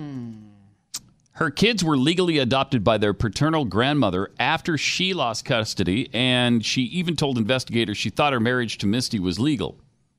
Her 1.32 1.50
kids 1.50 1.84
were 1.84 1.96
legally 1.96 2.38
adopted 2.38 2.82
by 2.82 2.98
their 2.98 3.14
paternal 3.14 3.64
grandmother 3.64 4.32
after 4.40 4.76
she 4.76 5.14
lost 5.14 5.44
custody, 5.44 6.10
and 6.12 6.64
she 6.64 6.82
even 6.82 7.14
told 7.14 7.38
investigators 7.38 7.96
she 7.96 8.10
thought 8.10 8.32
her 8.32 8.40
marriage 8.40 8.76
to 8.78 8.86
Misty 8.86 9.20
was 9.20 9.38
legal 9.38 9.78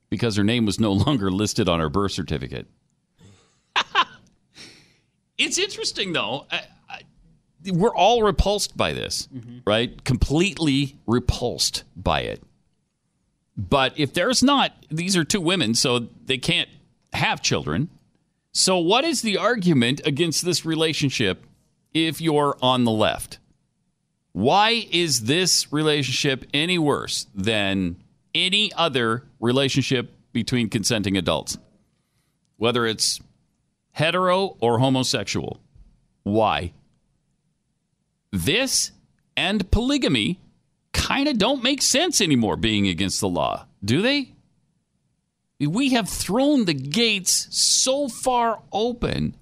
because 0.10 0.38
her 0.38 0.44
name 0.44 0.66
was 0.66 0.80
no 0.80 0.94
longer 0.94 1.30
listed 1.30 1.68
on 1.68 1.82
her 1.82 1.90
birth 1.90 2.14
certificate. 2.14 2.68
it's 5.38 5.58
interesting, 5.58 6.14
though. 6.14 6.48
I, 6.50 6.62
we're 7.66 7.94
all 7.96 8.24
repulsed 8.24 8.76
by 8.78 8.94
this, 8.94 9.28
right? 9.66 10.04
Completely 10.04 10.96
repulsed 11.06 11.84
by 11.96 12.22
it. 12.22 12.42
But 13.58 14.00
if 14.00 14.14
there's 14.14 14.42
not, 14.42 14.72
these 14.90 15.18
are 15.18 15.24
two 15.24 15.42
women, 15.42 15.74
so 15.76 16.08
they 16.26 16.38
can't 16.38 16.70
have 17.14 17.42
children. 17.42 17.90
So, 18.54 18.78
what 18.78 19.04
is 19.04 19.22
the 19.22 19.38
argument 19.38 20.02
against 20.06 20.46
this 20.46 20.66
relationship 20.66 21.44
if 21.94 22.22
you're 22.22 22.58
on 22.62 22.86
the 22.86 22.92
left? 22.92 23.40
Why 24.32 24.88
is 24.92 25.24
this 25.24 25.72
relationship 25.74 26.46
any 26.54 26.78
worse 26.78 27.28
than 27.36 27.98
any 28.34 28.72
other 28.74 29.24
relationship 29.40 30.14
between 30.32 30.70
consenting 30.70 31.18
adults? 31.18 31.58
Whether 32.58 32.86
it's 32.86 33.20
hetero 33.92 34.56
or 34.62 34.80
homosexual. 34.80 35.60
Why? 36.24 36.72
This 38.32 38.92
and 39.36 39.70
polygamy 39.72 40.40
kind 40.94 41.28
of 41.28 41.38
don't 41.38 41.64
make 41.64 41.82
sense 41.82 42.22
anymore 42.22 42.56
being 42.56 42.88
against 42.88 43.20
the 43.20 43.30
law, 43.30 43.66
do 43.84 44.02
they? 44.02 44.34
We 45.60 45.90
have 45.92 46.08
thrown 46.08 46.66
the 46.66 46.74
gates 46.74 47.48
so 47.52 48.08
far 48.08 48.62
open 48.72 49.36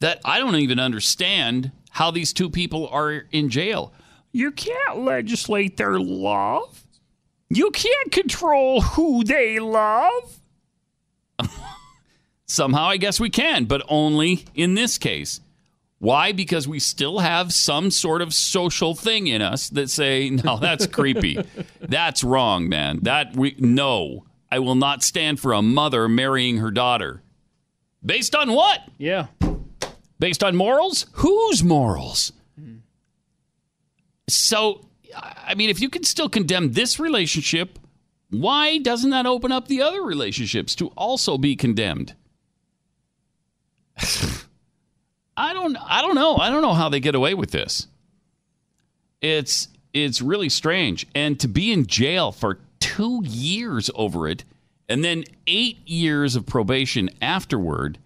that 0.00 0.20
I 0.24 0.38
don't 0.38 0.56
even 0.56 0.78
understand 0.78 1.72
how 1.90 2.10
these 2.10 2.32
two 2.32 2.50
people 2.50 2.88
are 2.88 3.24
in 3.32 3.48
jail. 3.48 3.92
You 4.32 4.50
can't 4.50 4.98
legislate 4.98 5.78
their 5.78 5.98
love. 5.98 6.86
You 7.48 7.70
can't 7.70 8.12
control 8.12 8.82
who 8.82 9.24
they 9.24 9.58
love. 9.58 10.40
Somehow, 12.46 12.84
I 12.84 12.98
guess 12.98 13.18
we 13.18 13.30
can, 13.30 13.64
but 13.64 13.82
only 13.88 14.44
in 14.54 14.74
this 14.74 14.98
case. 14.98 15.40
Why? 15.98 16.32
Because 16.32 16.68
we 16.68 16.78
still 16.78 17.20
have 17.20 17.52
some 17.52 17.90
sort 17.90 18.20
of 18.20 18.34
social 18.34 18.94
thing 18.94 19.26
in 19.28 19.40
us 19.40 19.68
that 19.70 19.90
say, 19.90 20.30
no, 20.44 20.58
that's 20.58 20.86
creepy. 20.86 21.38
That's 21.80 22.22
wrong, 22.22 22.68
man. 22.68 23.00
That 23.02 23.34
we 23.34 23.56
no. 23.58 24.24
I 24.50 24.60
will 24.60 24.74
not 24.74 25.02
stand 25.02 25.40
for 25.40 25.52
a 25.52 25.62
mother 25.62 26.08
marrying 26.08 26.58
her 26.58 26.70
daughter. 26.70 27.22
Based 28.04 28.34
on 28.34 28.52
what? 28.52 28.80
Yeah. 28.98 29.26
Based 30.18 30.44
on 30.44 30.54
morals? 30.54 31.06
Whose 31.14 31.64
morals? 31.64 32.32
So, 34.28 34.88
I 35.16 35.54
mean, 35.54 35.70
if 35.70 35.80
you 35.80 35.88
can 35.88 36.02
still 36.04 36.28
condemn 36.28 36.72
this 36.72 36.98
relationship, 36.98 37.78
why 38.30 38.78
doesn't 38.78 39.10
that 39.10 39.26
open 39.26 39.52
up 39.52 39.68
the 39.68 39.82
other 39.82 40.02
relationships 40.02 40.74
to 40.76 40.88
also 40.88 41.38
be 41.38 41.54
condemned? 41.56 42.14
I 45.36 45.52
don't 45.52 45.76
I 45.76 46.02
don't 46.02 46.14
know. 46.14 46.36
I 46.36 46.50
don't 46.50 46.62
know 46.62 46.74
how 46.74 46.88
they 46.88 47.00
get 47.00 47.14
away 47.14 47.34
with 47.34 47.50
this. 47.50 47.86
It's 49.20 49.68
it's 49.92 50.20
really 50.22 50.48
strange. 50.48 51.06
And 51.14 51.38
to 51.40 51.48
be 51.48 51.72
in 51.72 51.86
jail 51.86 52.32
for 52.32 52.58
2 52.80 53.22
years 53.24 53.90
over 53.94 54.28
it 54.28 54.44
and 54.88 55.02
then 55.02 55.24
8 55.46 55.78
years 55.86 56.36
of 56.36 56.46
probation 56.46 57.10
afterward. 57.20 57.98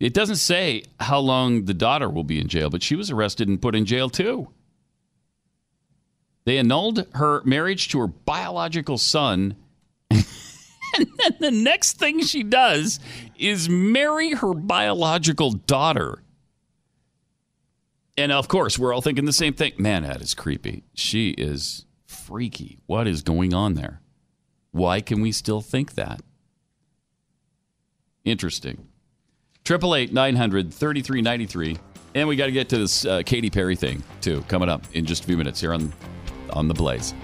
It 0.00 0.14
doesn't 0.14 0.36
say 0.36 0.84
how 1.00 1.18
long 1.18 1.64
the 1.64 1.74
daughter 1.74 2.08
will 2.08 2.24
be 2.24 2.40
in 2.40 2.48
jail, 2.48 2.70
but 2.70 2.82
she 2.82 2.94
was 2.94 3.10
arrested 3.10 3.48
and 3.48 3.60
put 3.60 3.74
in 3.74 3.84
jail 3.84 4.08
too. 4.08 4.48
They 6.44 6.56
annulled 6.56 7.06
her 7.14 7.42
marriage 7.44 7.88
to 7.88 7.98
her 8.00 8.06
biological 8.06 8.96
son. 8.96 9.56
and 10.10 10.24
then 10.96 11.36
the 11.40 11.50
next 11.50 11.98
thing 11.98 12.22
she 12.22 12.42
does 12.42 13.00
is 13.38 13.68
marry 13.68 14.30
her 14.30 14.54
biological 14.54 15.50
daughter. 15.50 16.22
And 18.18 18.32
of 18.32 18.48
course, 18.48 18.80
we're 18.80 18.92
all 18.92 19.00
thinking 19.00 19.26
the 19.26 19.32
same 19.32 19.54
thing. 19.54 19.74
Man, 19.78 20.02
that 20.02 20.20
is 20.20 20.34
creepy. 20.34 20.82
She 20.92 21.30
is 21.30 21.86
freaky. 22.04 22.80
What 22.86 23.06
is 23.06 23.22
going 23.22 23.54
on 23.54 23.74
there? 23.74 24.02
Why 24.72 25.00
can 25.00 25.20
we 25.20 25.30
still 25.30 25.60
think 25.60 25.94
that? 25.94 26.20
Interesting. 28.24 28.88
Triple 29.64 29.94
eight 29.94 30.12
nine 30.12 30.34
hundred 30.34 30.74
thirty 30.74 31.00
three 31.00 31.22
ninety 31.22 31.46
three, 31.46 31.78
and 32.16 32.26
we 32.26 32.34
got 32.34 32.46
to 32.46 32.52
get 32.52 32.68
to 32.70 32.78
this 32.78 33.04
uh, 33.04 33.22
Katy 33.24 33.50
Perry 33.50 33.76
thing 33.76 34.02
too. 34.20 34.42
Coming 34.48 34.68
up 34.68 34.82
in 34.94 35.06
just 35.06 35.22
a 35.22 35.26
few 35.26 35.36
minutes 35.36 35.60
here 35.60 35.72
on 35.72 35.92
on 36.50 36.66
the 36.66 36.74
Blaze. 36.74 37.14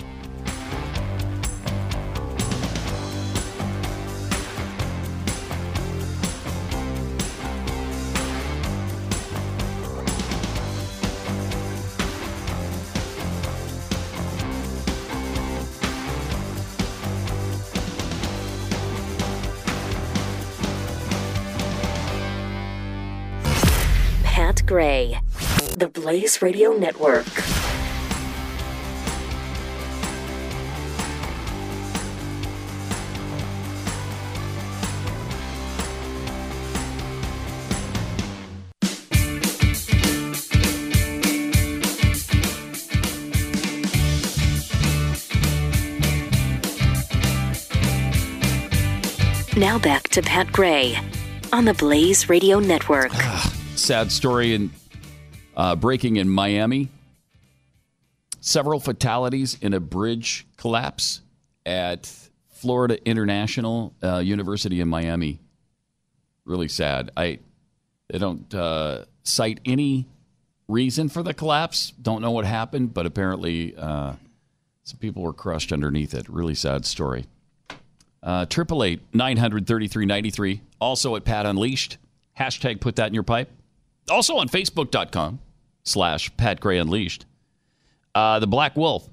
Gray, 24.75 25.21
the 25.79 25.87
Blaze 25.87 26.43
Radio 26.43 26.73
Network. 26.73 27.25
Now 49.57 49.79
back 49.79 50.09
to 50.09 50.21
Pat 50.21 50.51
Gray 50.51 50.99
on 51.53 51.65
the 51.65 51.75
Blaze 51.75 52.29
Radio 52.29 52.59
Network. 52.59 53.13
Ah. 53.15 53.54
Sad 53.77 54.13
story 54.13 54.55
in 54.55 54.71
uh, 55.57 55.77
breaking 55.77 56.17
in 56.17 56.29
Miami. 56.29 56.89
Several 58.41 58.81
fatalities 58.81 59.57
in 59.61 59.73
a 59.75 59.81
bridge 59.81 60.47
collapse 60.57 61.21
at 61.65 62.13
Florida 62.51 62.99
International 63.07 63.95
uh, 64.03 64.19
University 64.19 64.81
in 64.81 64.89
Miami. 64.89 65.41
Really 66.45 66.69
sad. 66.69 67.11
I 67.17 67.39
they 68.09 68.19
don't 68.19 68.55
uh, 68.55 69.05
cite 69.23 69.61
any 69.65 70.07
reason 70.69 71.09
for 71.09 71.23
the 71.23 71.33
collapse. 71.33 71.93
Don't 72.01 72.21
know 72.21 72.33
what 72.33 72.45
happened, 72.45 72.93
but 72.93 73.07
apparently 73.07 73.75
uh, 73.77 74.13
some 74.83 74.99
people 74.99 75.23
were 75.23 75.33
crushed 75.33 75.73
underneath 75.73 76.13
it. 76.13 76.29
Really 76.29 76.55
sad 76.55 76.85
story. 76.85 77.27
Uh, 78.23 78.45
Triple 78.47 78.85
eight 78.85 79.01
nine 79.15 79.39
hundred 79.39 79.67
thirty 79.67 79.89
three 79.89 80.07
ninety 80.07 80.31
three. 80.31 80.61
Also 80.81 81.17
at 81.17 81.25
Pat 81.25 81.47
Unleashed. 81.47 81.97
Hashtag 82.39 82.81
put 82.81 82.97
that 82.97 83.07
in 83.07 83.15
your 83.15 83.23
pipe. 83.23 83.51
Also 84.11 84.37
on 84.37 84.49
Facebook.com 84.49 85.41
slash 85.85 86.35
Pat 86.37 86.61
Gray 86.61 86.79
Unleashed. 86.79 87.27
Uh, 88.15 88.39
the 88.39 88.47
Black 88.47 88.77
Wolf. 88.77 89.09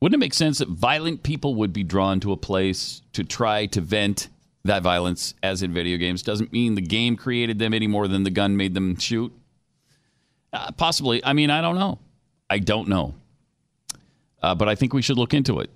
Wouldn't 0.00 0.14
it 0.14 0.24
make 0.24 0.34
sense 0.34 0.58
that 0.58 0.68
violent 0.68 1.22
people 1.22 1.56
would 1.56 1.72
be 1.72 1.82
drawn 1.82 2.20
to 2.20 2.32
a 2.32 2.36
place 2.36 3.02
to 3.14 3.24
try 3.24 3.66
to 3.66 3.80
vent 3.80 4.28
that 4.64 4.82
violence, 4.82 5.34
as 5.42 5.62
in 5.62 5.72
video 5.72 5.96
games? 5.96 6.22
Doesn't 6.22 6.52
mean 6.52 6.76
the 6.76 6.80
game 6.80 7.16
created 7.16 7.58
them 7.58 7.74
any 7.74 7.88
more 7.88 8.06
than 8.06 8.22
the 8.22 8.30
gun 8.30 8.56
made 8.56 8.74
them 8.74 8.96
shoot. 8.96 9.32
Uh, 10.52 10.70
possibly. 10.72 11.24
I 11.24 11.32
mean, 11.32 11.50
I 11.50 11.60
don't 11.60 11.74
know. 11.74 11.98
I 12.48 12.60
don't 12.60 12.88
know. 12.88 13.14
Uh, 14.40 14.54
but 14.54 14.68
I 14.68 14.76
think 14.76 14.92
we 14.92 15.02
should 15.02 15.18
look 15.18 15.34
into 15.34 15.58
it. 15.60 15.70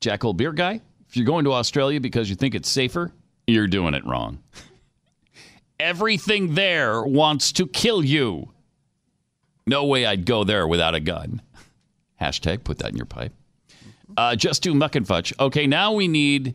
Jackal 0.00 0.34
Beer 0.34 0.52
Guy, 0.52 0.80
if 1.08 1.16
you're 1.16 1.26
going 1.26 1.44
to 1.44 1.52
Australia 1.52 2.00
because 2.00 2.28
you 2.28 2.36
think 2.36 2.54
it's 2.54 2.68
safer, 2.68 3.12
you're 3.46 3.66
doing 3.66 3.94
it 3.94 4.04
wrong. 4.04 4.42
Everything 5.82 6.54
there 6.54 7.02
wants 7.02 7.50
to 7.52 7.66
kill 7.66 8.04
you. 8.04 8.52
No 9.66 9.84
way 9.84 10.06
I'd 10.06 10.24
go 10.24 10.44
there 10.44 10.68
without 10.68 10.94
a 10.94 11.00
gun. 11.00 11.42
Hashtag 12.20 12.62
put 12.62 12.78
that 12.78 12.90
in 12.90 12.96
your 12.96 13.04
pipe. 13.04 13.32
Uh, 14.16 14.36
just 14.36 14.62
do 14.62 14.74
muck 14.74 14.94
and 14.94 15.06
fudge. 15.06 15.34
Okay, 15.40 15.66
now 15.66 15.92
we 15.92 16.06
need 16.06 16.54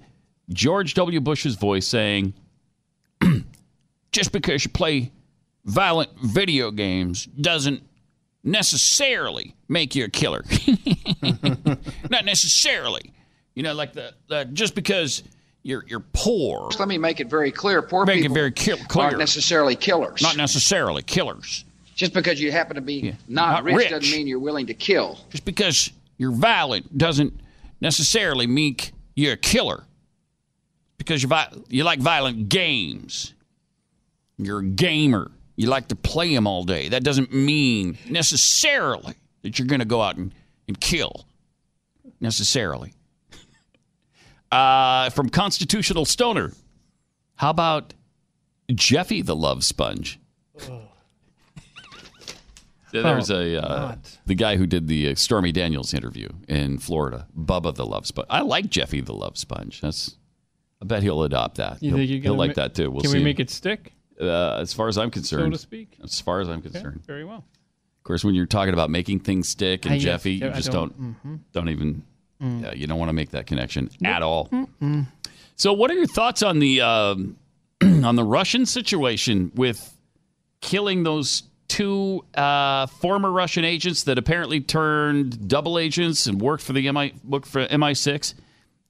George 0.49 0.93
W. 0.93 1.19
Bush's 1.19 1.55
voice 1.55 1.85
saying, 1.85 2.33
just 4.13 4.31
because 4.31 4.63
you 4.63 4.71
play 4.71 5.11
violent 5.65 6.09
video 6.21 6.71
games 6.71 7.25
doesn't 7.25 7.83
necessarily 8.45 9.55
make 9.67 9.93
you 9.93 10.05
a 10.05 10.09
killer. 10.09 10.45
Not 12.09 12.23
necessarily. 12.23 13.11
You 13.55 13.63
know, 13.63 13.73
like 13.73 13.91
the, 13.91 14.13
the 14.29 14.45
just 14.45 14.73
because 14.73 15.21
you're 15.67 15.83
you're 15.87 16.03
poor. 16.13 16.69
Let 16.79 16.87
me 16.87 16.97
make 16.97 17.19
it 17.19 17.29
very 17.29 17.51
clear. 17.51 17.81
Poor 17.81 18.05
Make 18.05 18.19
it 18.19 18.21
people 18.23 18.35
very 18.35 18.51
ki- 18.51 18.77
clear. 18.87 19.05
aren't 19.05 19.17
necessarily 19.19 19.75
killers. 19.75 20.21
Not 20.21 20.37
necessarily 20.37 21.03
killers. 21.03 21.65
Just 21.93 22.13
because 22.13 22.39
you 22.39 22.51
happen 22.51 22.75
to 22.75 22.81
be 22.81 23.13
not, 23.27 23.51
not 23.51 23.63
rich, 23.63 23.75
rich. 23.75 23.89
doesn't 23.89 24.11
mean 24.11 24.27
you're 24.27 24.39
willing 24.39 24.67
to 24.67 24.73
kill. 24.73 25.19
Just 25.29 25.43
because 25.45 25.91
you're 26.17 26.31
violent 26.31 26.97
doesn't 26.97 27.33
necessarily 27.81 28.47
mean 28.47 28.77
you're 29.15 29.33
a 29.33 29.37
killer. 29.37 29.83
Because 30.97 31.21
you 31.21 31.27
vi- 31.29 31.51
you 31.69 31.83
like 31.83 31.99
violent 31.99 32.49
games. 32.49 33.33
You're 34.37 34.59
a 34.59 34.65
gamer. 34.65 35.31
You 35.55 35.67
like 35.67 35.87
to 35.89 35.95
play 35.95 36.33
them 36.33 36.45
all 36.47 36.63
day. 36.63 36.89
That 36.89 37.03
doesn't 37.03 37.33
mean 37.33 37.97
necessarily 38.07 39.15
that 39.41 39.57
you're 39.59 39.67
going 39.67 39.79
to 39.79 39.85
go 39.85 40.01
out 40.01 40.15
and, 40.17 40.31
and 40.67 40.79
kill. 40.79 41.25
Necessarily. 42.21 42.93
Uh, 44.51 45.09
from 45.09 45.29
Constitutional 45.29 46.05
Stoner. 46.05 46.53
How 47.35 47.49
about 47.49 47.93
Jeffy 48.73 49.21
the 49.21 49.35
Love 49.35 49.63
Sponge? 49.63 50.19
There's 52.93 53.29
Oh, 53.29 53.41
a 53.41 53.57
uh, 53.57 53.95
the 54.25 54.33
guy 54.35 54.55
who 54.55 54.65
did 54.65 54.87
the 54.87 55.09
uh, 55.09 55.15
Stormy 55.15 55.51
Daniels 55.51 55.93
interview 55.93 56.29
in 56.47 56.79
Florida, 56.79 57.27
Bubba 57.37 57.75
the 57.75 57.85
Love 57.85 58.07
Sponge. 58.07 58.27
I 58.29 58.41
like 58.41 58.69
Jeffy 58.69 59.01
the 59.01 59.13
Love 59.13 59.37
Sponge. 59.37 59.81
That's 59.81 60.15
I 60.81 60.85
bet 60.85 61.03
he'll 61.03 61.23
adopt 61.23 61.57
that. 61.57 61.83
You 61.83 61.89
he'll 61.89 61.97
think 61.97 62.09
you're 62.11 62.21
he'll 62.21 62.35
like 62.35 62.55
ma- 62.55 62.63
that 62.63 62.75
too. 62.75 62.89
We'll 62.89 63.01
Can 63.01 63.11
see. 63.11 63.17
we 63.17 63.23
make 63.25 63.39
it 63.41 63.49
stick? 63.49 63.91
Uh, 64.19 64.55
as 64.61 64.73
far 64.73 64.87
as 64.87 64.97
I'm 64.97 65.11
concerned, 65.11 65.47
so 65.53 65.57
to 65.57 65.57
speak? 65.57 65.97
As 66.01 66.19
far 66.21 66.39
as 66.39 66.47
I'm 66.47 66.59
Okay, 66.59 66.69
concerned, 66.69 67.03
very 67.05 67.25
well. 67.25 67.39
of 67.97 68.03
course, 68.03 68.23
when 68.23 68.33
you're 68.35 68.45
talking 68.47 68.73
about 68.73 68.89
making 68.89 69.19
things 69.19 69.49
stick 69.49 69.85
and 69.85 69.95
I- 69.95 69.99
Jeffy, 69.99 70.35
you 70.35 70.47
I 70.47 70.51
just 70.53 70.71
don't- 70.71 70.97
don't 70.97 71.23
mhm. 71.25 71.39
don't 71.51 71.69
even 71.69 72.03
Mm. 72.41 72.61
yeah, 72.61 72.73
you 72.73 72.87
don't 72.87 72.99
want 72.99 73.09
to 73.09 73.13
make 73.13 73.31
that 73.31 73.47
connection 73.47 73.89
at 74.03 74.21
all. 74.21 74.47
Mm-mm. 74.47 75.07
So, 75.55 75.73
what 75.73 75.89
are 75.89 75.95
your 75.95 76.07
thoughts 76.07 76.43
on 76.43 76.59
the 76.59 76.81
um, 76.81 77.37
on 77.81 78.15
the 78.15 78.23
Russian 78.23 78.65
situation 78.65 79.51
with 79.55 79.95
killing 80.61 81.03
those 81.03 81.43
two 81.67 82.23
uh, 82.35 82.85
former 82.87 83.31
Russian 83.31 83.65
agents 83.65 84.03
that 84.03 84.17
apparently 84.17 84.61
turned 84.61 85.47
double 85.47 85.79
agents 85.79 86.27
and 86.27 86.39
worked 86.39 86.63
for 86.63 86.73
the 86.73 86.91
MI 86.91 87.13
worked 87.23 87.47
for 87.47 87.65
MI6? 87.65 88.33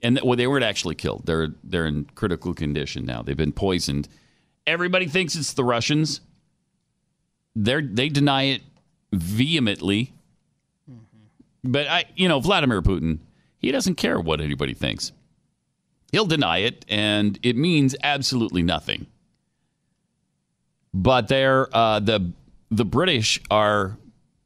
And 0.03 0.19
well, 0.24 0.36
they 0.36 0.45
weren't 0.45 0.64
actually 0.64 0.95
killed. 0.95 1.26
They're 1.26 1.49
they're 1.64 1.88
in 1.88 2.06
critical 2.15 2.53
condition 2.53 3.06
now. 3.06 3.22
They've 3.22 3.38
been 3.38 3.53
poisoned. 3.53 4.07
Everybody 4.68 5.07
thinks 5.07 5.36
it's 5.36 5.53
the 5.53 5.64
Russians. 5.64 6.22
They 7.56 7.82
they 7.82 8.10
deny 8.10 8.44
it 8.44 8.61
vehemently. 9.14 10.14
But 11.64 11.88
I, 11.88 12.06
you 12.15 12.30
know, 12.30 12.40
Vladimir 12.40 12.82
Putin, 12.82 13.19
he 13.57 13.71
doesn't 13.71 13.95
care 13.95 14.19
what 14.19 14.41
anybody 14.41 14.73
thinks. 14.73 15.11
He'll 16.11 16.25
deny 16.25 16.59
it, 16.59 16.85
and 16.88 17.38
it 17.43 17.55
means 17.55 17.95
absolutely 18.03 18.63
nothing. 18.63 19.07
But 20.93 21.27
they're 21.27 21.67
uh, 21.75 21.99
the 21.99 22.31
the 22.71 22.85
British 22.85 23.41
are 23.51 23.97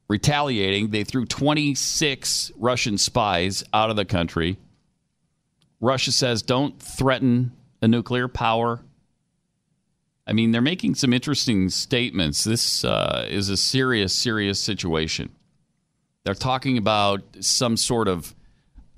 retaliating. 0.08 0.90
They 0.90 1.04
threw 1.04 1.24
26 1.24 2.52
Russian 2.56 2.98
spies 2.98 3.64
out 3.72 3.90
of 3.90 3.96
the 3.96 4.04
country. 4.04 4.58
Russia 5.80 6.12
says 6.12 6.42
don't 6.42 6.80
threaten 6.80 7.52
a 7.80 7.88
nuclear 7.88 8.28
power. 8.28 8.80
I 10.26 10.32
mean, 10.32 10.52
they're 10.52 10.60
making 10.60 10.94
some 10.94 11.12
interesting 11.12 11.68
statements. 11.68 12.44
This 12.44 12.84
uh, 12.84 13.26
is 13.28 13.48
a 13.48 13.56
serious, 13.56 14.12
serious 14.12 14.60
situation. 14.60 15.30
They're 16.24 16.34
talking 16.34 16.78
about 16.78 17.22
some 17.40 17.76
sort 17.76 18.06
of 18.06 18.34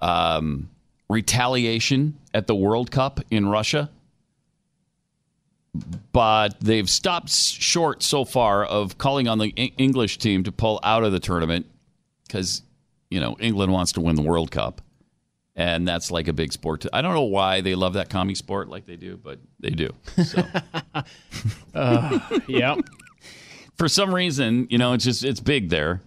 um, 0.05 0.69
retaliation 1.09 2.19
at 2.35 2.47
the 2.47 2.55
World 2.55 2.91
Cup 2.91 3.21
in 3.31 3.49
Russia. 3.49 3.91
But 6.13 6.61
they've 6.61 6.89
stopped 6.89 7.31
short 7.31 8.03
so 8.03 8.25
far 8.25 8.65
of 8.65 8.97
calling 8.99 9.27
on 9.27 9.39
the 9.39 9.49
English 9.49 10.19
team 10.19 10.45
to 10.45 10.53
pull 10.53 10.79
out 10.85 11.03
of 11.03 11.11
the 11.11 11.19
tournament 11.19 11.67
because, 12.27 12.63
you 13.11 13.19
know, 13.19 13.37
England 13.41 13.73
wants 13.73 13.93
to 13.93 14.01
win 14.01 14.15
the 14.15 14.23
World 14.23 14.53
Cup. 14.53 14.83
And 15.57 15.87
that's 15.87 16.11
like 16.11 16.29
a 16.29 16.33
big 16.33 16.53
sport. 16.53 16.83
To, 16.83 16.91
I 16.93 17.01
don't 17.01 17.15
know 17.15 17.23
why 17.23 17.61
they 17.61 17.75
love 17.75 17.95
that 17.95 18.09
commie 18.09 18.35
sport 18.35 18.69
like 18.69 18.87
they 18.87 18.97
do, 18.97 19.17
but 19.17 19.39
they 19.59 19.71
do. 19.71 19.91
So. 20.25 20.45
Uh, 21.75 22.21
yeah. 22.47 22.77
For 23.77 23.89
some 23.89 24.15
reason, 24.15 24.69
you 24.71 24.79
know, 24.79 24.93
it's 24.93 25.03
just 25.03 25.25
it's 25.25 25.41
big 25.41 25.69
there. 25.71 26.01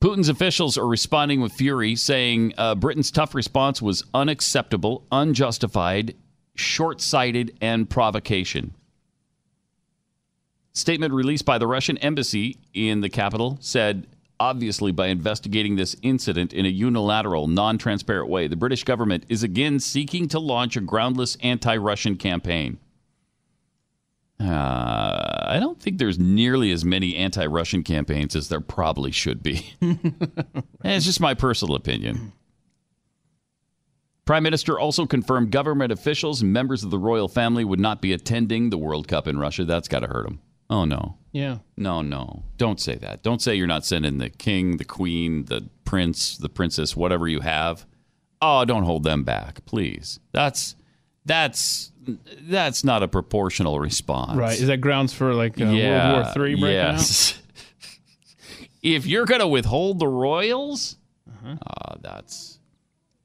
Putin's 0.00 0.30
officials 0.30 0.78
are 0.78 0.86
responding 0.86 1.42
with 1.42 1.52
fury, 1.52 1.94
saying 1.94 2.54
uh, 2.56 2.74
Britain's 2.74 3.10
tough 3.10 3.34
response 3.34 3.82
was 3.82 4.02
unacceptable, 4.14 5.06
unjustified, 5.12 6.16
short-sighted, 6.54 7.58
and 7.60 7.88
provocation. 7.88 8.74
Statement 10.72 11.12
released 11.12 11.44
by 11.44 11.58
the 11.58 11.66
Russian 11.66 11.98
embassy 11.98 12.56
in 12.72 13.02
the 13.02 13.10
capital 13.10 13.58
said, 13.60 14.06
obviously, 14.38 14.90
by 14.90 15.08
investigating 15.08 15.76
this 15.76 15.94
incident 16.00 16.54
in 16.54 16.64
a 16.64 16.70
unilateral, 16.70 17.46
non 17.46 17.76
transparent 17.76 18.30
way, 18.30 18.48
the 18.48 18.56
British 18.56 18.84
government 18.84 19.24
is 19.28 19.42
again 19.42 19.78
seeking 19.78 20.28
to 20.28 20.38
launch 20.38 20.76
a 20.76 20.80
groundless 20.80 21.36
anti 21.42 21.76
Russian 21.76 22.16
campaign. 22.16 22.78
Uh, 24.40 25.44
I 25.48 25.58
don't 25.60 25.78
think 25.80 25.98
there's 25.98 26.18
nearly 26.18 26.70
as 26.70 26.84
many 26.84 27.14
anti 27.16 27.44
Russian 27.46 27.82
campaigns 27.82 28.34
as 28.34 28.48
there 28.48 28.60
probably 28.60 29.10
should 29.10 29.42
be. 29.42 29.74
it's 30.84 31.04
just 31.04 31.20
my 31.20 31.34
personal 31.34 31.74
opinion. 31.74 32.32
Prime 34.24 34.42
Minister 34.42 34.78
also 34.78 35.06
confirmed 35.06 35.50
government 35.50 35.92
officials 35.92 36.40
and 36.40 36.52
members 36.52 36.84
of 36.84 36.90
the 36.90 36.98
royal 36.98 37.28
family 37.28 37.64
would 37.64 37.80
not 37.80 38.00
be 38.00 38.12
attending 38.12 38.70
the 38.70 38.78
World 38.78 39.08
Cup 39.08 39.26
in 39.26 39.38
Russia. 39.38 39.64
That's 39.64 39.88
got 39.88 40.00
to 40.00 40.06
hurt 40.06 40.24
them. 40.24 40.40
Oh, 40.70 40.84
no. 40.84 41.18
Yeah. 41.32 41.58
No, 41.76 42.00
no. 42.00 42.44
Don't 42.56 42.80
say 42.80 42.94
that. 42.94 43.24
Don't 43.24 43.42
say 43.42 43.56
you're 43.56 43.66
not 43.66 43.84
sending 43.84 44.18
the 44.18 44.30
king, 44.30 44.76
the 44.76 44.84
queen, 44.84 45.46
the 45.46 45.68
prince, 45.84 46.38
the 46.38 46.48
princess, 46.48 46.94
whatever 46.94 47.26
you 47.26 47.40
have. 47.40 47.86
Oh, 48.40 48.64
don't 48.64 48.84
hold 48.84 49.02
them 49.02 49.24
back, 49.24 49.64
please. 49.66 50.20
That's 50.32 50.76
that's 51.30 51.92
that's 52.42 52.82
not 52.82 53.02
a 53.02 53.08
proportional 53.08 53.78
response. 53.78 54.36
Right. 54.36 54.58
Is 54.58 54.66
that 54.66 54.80
grounds 54.80 55.12
for 55.12 55.32
like 55.32 55.60
uh, 55.60 55.64
World 55.64 56.12
War 56.12 56.32
Three 56.32 56.54
breaking 56.54 56.74
yes. 56.74 57.40
if 58.82 59.06
you're 59.06 59.26
going 59.26 59.40
to 59.40 59.46
withhold 59.46 59.98
the 59.98 60.08
royals, 60.08 60.96
uh, 61.44 61.94
that's 62.00 62.58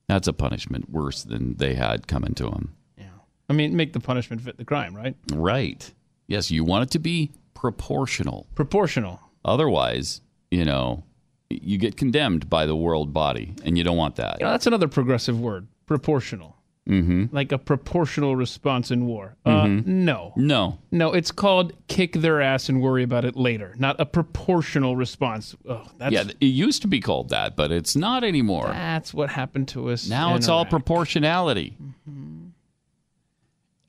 that's 0.07 0.27
a 0.27 0.33
punishment 0.33 0.89
worse 0.89 1.23
than 1.23 1.55
they 1.57 1.73
had 1.73 2.07
coming 2.07 2.35
to 2.35 2.43
them. 2.43 2.75
out? 2.99 3.05
I 3.49 3.53
mean, 3.53 3.75
make 3.75 3.93
the 3.93 3.99
punishment 3.99 4.41
fit 4.41 4.57
the 4.57 4.65
crime, 4.65 4.95
right? 4.95 5.15
Right. 5.33 5.91
Yes, 6.27 6.51
you 6.51 6.63
want 6.63 6.83
it 6.83 6.91
to 6.91 6.99
be 6.99 7.31
proportional. 7.53 8.47
Proportional. 8.55 9.19
Otherwise, 9.43 10.21
you 10.51 10.65
know, 10.65 11.03
you 11.49 11.77
get 11.77 11.97
condemned 11.97 12.49
by 12.49 12.65
the 12.65 12.75
world 12.75 13.13
body, 13.13 13.55
and 13.63 13.77
you 13.77 13.83
don't 13.83 13.97
want 13.97 14.15
that. 14.17 14.37
You 14.39 14.45
know, 14.45 14.51
that's 14.51 14.67
another 14.67 14.87
progressive 14.87 15.39
word. 15.39 15.67
Proportional. 15.85 16.54
Mm-hmm. 16.87 17.35
Like 17.35 17.51
a 17.51 17.57
proportional 17.57 18.35
response 18.35 18.91
in 18.91 19.07
war. 19.07 19.35
Uh, 19.43 19.63
Mhm. 19.63 19.85
no. 19.87 20.33
No. 20.35 20.77
No, 20.91 21.13
it's 21.13 21.31
called 21.31 21.73
kick 21.87 22.13
their 22.13 22.41
ass 22.41 22.69
and 22.69 22.79
worry 22.79 23.01
about 23.01 23.25
it 23.25 23.35
later, 23.35 23.73
not 23.79 23.99
a 23.99 24.05
proportional 24.05 24.95
response. 24.95 25.55
Oh, 25.67 25.87
that's, 25.97 26.13
yeah, 26.13 26.25
it 26.39 26.45
used 26.45 26.83
to 26.83 26.87
be 26.87 26.99
called 26.99 27.29
that, 27.29 27.55
but 27.55 27.71
it's 27.71 27.95
not 27.95 28.23
anymore. 28.23 28.67
that's 28.67 29.13
what 29.15 29.31
happened 29.31 29.67
to 29.69 29.89
us. 29.89 30.07
Now 30.07 30.35
it's 30.35 30.47
all 30.47 30.59
Iraq. 30.59 30.69
proportionality. 30.69 31.75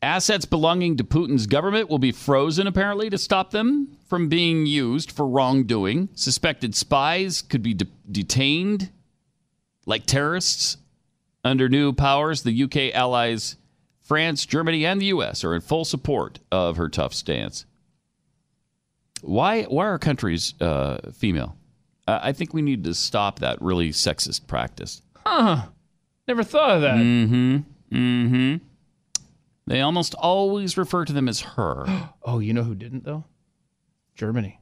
Assets 0.02 0.44
belonging 0.44 0.97
to 0.98 1.05
Putin's 1.05 1.47
government 1.47 1.89
will 1.89 1.98
be 1.98 2.12
frozen, 2.12 2.66
apparently, 2.66 3.10
to 3.10 3.18
stop 3.18 3.51
them 3.51 3.89
from 4.09 4.28
being 4.28 4.66
used 4.66 5.10
for 5.10 5.27
wrongdoing. 5.27 6.09
Suspected 6.14 6.74
spies 6.74 7.43
could 7.43 7.62
be 7.62 7.74
de- 7.74 7.86
detained 8.10 8.90
like 9.86 10.06
terrorists. 10.06 10.77
Under 11.47 11.68
new 11.68 11.93
powers, 11.93 12.43
the 12.43 12.64
UK 12.64 12.93
allies 12.93 13.56
France, 14.01 14.47
Germany, 14.47 14.85
and 14.85 15.01
the 15.01 15.06
U.S. 15.06 15.44
are 15.44 15.55
in 15.55 15.60
full 15.60 15.85
support 15.85 16.40
of 16.51 16.77
her 16.77 16.89
tough 16.89 17.14
stance. 17.14 17.66
Why, 19.23 19.62
why 19.62 19.86
are 19.86 19.98
countries 19.98 20.55
uh, 20.60 21.12
female? 21.12 21.56
I 22.09 22.31
I 22.31 22.32
think 22.32 22.52
we 22.52 22.62
need 22.62 22.82
to 22.85 22.94
stop 22.94 23.39
that 23.39 23.62
really 23.62 23.90
sexist 23.90 24.48
practice. 24.48 25.02
Huh. 25.24 25.66
Never 26.27 26.43
thought 26.43 26.70
of 26.70 26.82
that. 26.82 26.97
Mm-hmm. 26.97 27.56
Mm-hmm. 27.93 28.56
They 29.68 29.81
almost 29.81 30.14
always 30.14 30.77
refer 30.77 31.05
to 31.05 31.12
them 31.12 31.28
as 31.28 31.40
her. 31.40 31.86
Oh, 32.28 32.40
you 32.40 32.52
know 32.52 32.64
who 32.64 32.74
didn't 32.74 33.05
though? 33.05 33.23
Germany, 34.16 34.59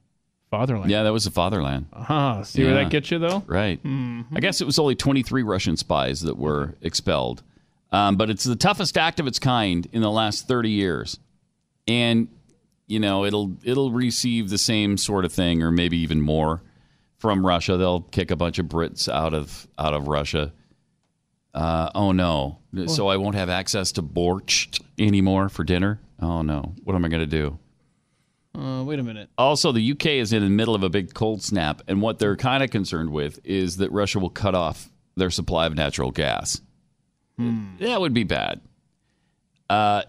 fatherland. 0.59 0.91
yeah, 0.91 1.03
that 1.03 1.13
was 1.13 1.25
the 1.25 1.31
fatherland. 1.31 1.87
Uh-huh. 1.93 2.43
See 2.45 2.65
where 2.65 2.75
that 2.75 2.91
gets 2.91 3.11
you 3.11 3.19
though? 3.19 3.43
Right. 3.47 3.83
Mhm. 3.83 4.27
I 4.35 4.41
guess 4.41 4.61
it 4.61 4.65
was 4.65 4.79
only 4.79 4.95
23 4.95 5.43
Russian 5.43 5.77
spies 5.77 6.21
that 6.23 6.37
were 6.39 6.75
expelled. 6.83 7.43
Um, 7.93 8.17
but 8.17 8.29
it's 8.31 8.45
the 8.45 8.57
toughest 8.57 8.97
act 8.99 9.21
of 9.21 9.27
its 9.27 9.39
kind 9.39 9.87
in 9.93 10.03
the 10.03 10.11
last 10.11 10.49
30 10.49 10.71
years. 10.71 11.19
And 11.87 12.29
you 12.87 13.01
know, 13.01 13.25
it'll 13.25 13.57
it'll 13.65 13.91
receive 13.93 14.51
the 14.51 14.59
same 14.59 14.97
sort 14.99 15.25
of 15.25 15.33
thing 15.33 15.63
or 15.63 15.71
maybe 15.71 15.97
even 15.99 16.21
more 16.21 16.63
from 17.19 17.45
Russia. 17.47 17.77
They'll 17.77 18.01
kick 18.03 18.31
a 18.31 18.37
bunch 18.37 18.59
of 18.59 18.67
Brits 18.67 19.09
out 19.09 19.33
of 19.35 19.67
out 19.79 19.95
of 19.95 20.07
Russia. 20.09 20.53
Uh, 21.55 21.89
oh 21.95 22.13
no. 22.13 22.59
So 22.87 23.07
I 23.09 23.17
won't 23.17 23.37
have 23.37 23.49
access 23.49 23.93
to 23.93 24.03
borscht 24.03 24.83
anymore 24.99 25.49
for 25.49 25.63
dinner. 25.65 26.01
Oh 26.21 26.43
no. 26.43 26.75
What 26.83 26.95
am 26.97 27.05
I 27.05 27.09
going 27.09 27.21
to 27.23 27.27
do? 27.27 27.59
Uh, 28.57 28.85
wait 28.85 28.99
a 28.99 29.03
minute. 29.03 29.29
Also, 29.37 29.73
the 29.73 29.93
UK 29.93 30.07
is 30.07 30.33
in 30.33 30.43
the 30.43 30.51
middle 30.51 30.75
of 30.75 30.83
a 30.83 30.89
big 30.89 31.13
cold 31.13 31.43
snap, 31.43 31.83
and 31.89 32.01
what 32.01 32.19
they're 32.19 32.37
kind 32.37 32.63
of 32.63 32.71
concerned 32.71 33.11
with 33.11 33.41
is 33.45 33.79
that 33.79 33.91
Russia 33.91 34.19
will 34.21 34.31
cut 34.31 34.55
off 34.55 34.91
their 35.17 35.31
supply 35.31 35.67
of 35.67 35.75
natural 35.75 36.11
gas. 36.11 36.61
That 37.81 38.01
would 38.01 38.15
be 38.15 38.23
bad. 38.25 38.61
Uh, 39.69 40.03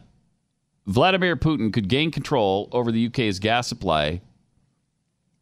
Vladimir 0.86 1.36
Putin 1.36 1.74
could 1.74 1.88
gain 1.88 2.12
control 2.12 2.70
over 2.72 2.92
the 2.92 3.08
UK's 3.08 3.40
gas 3.40 3.68
supply, 3.68 4.22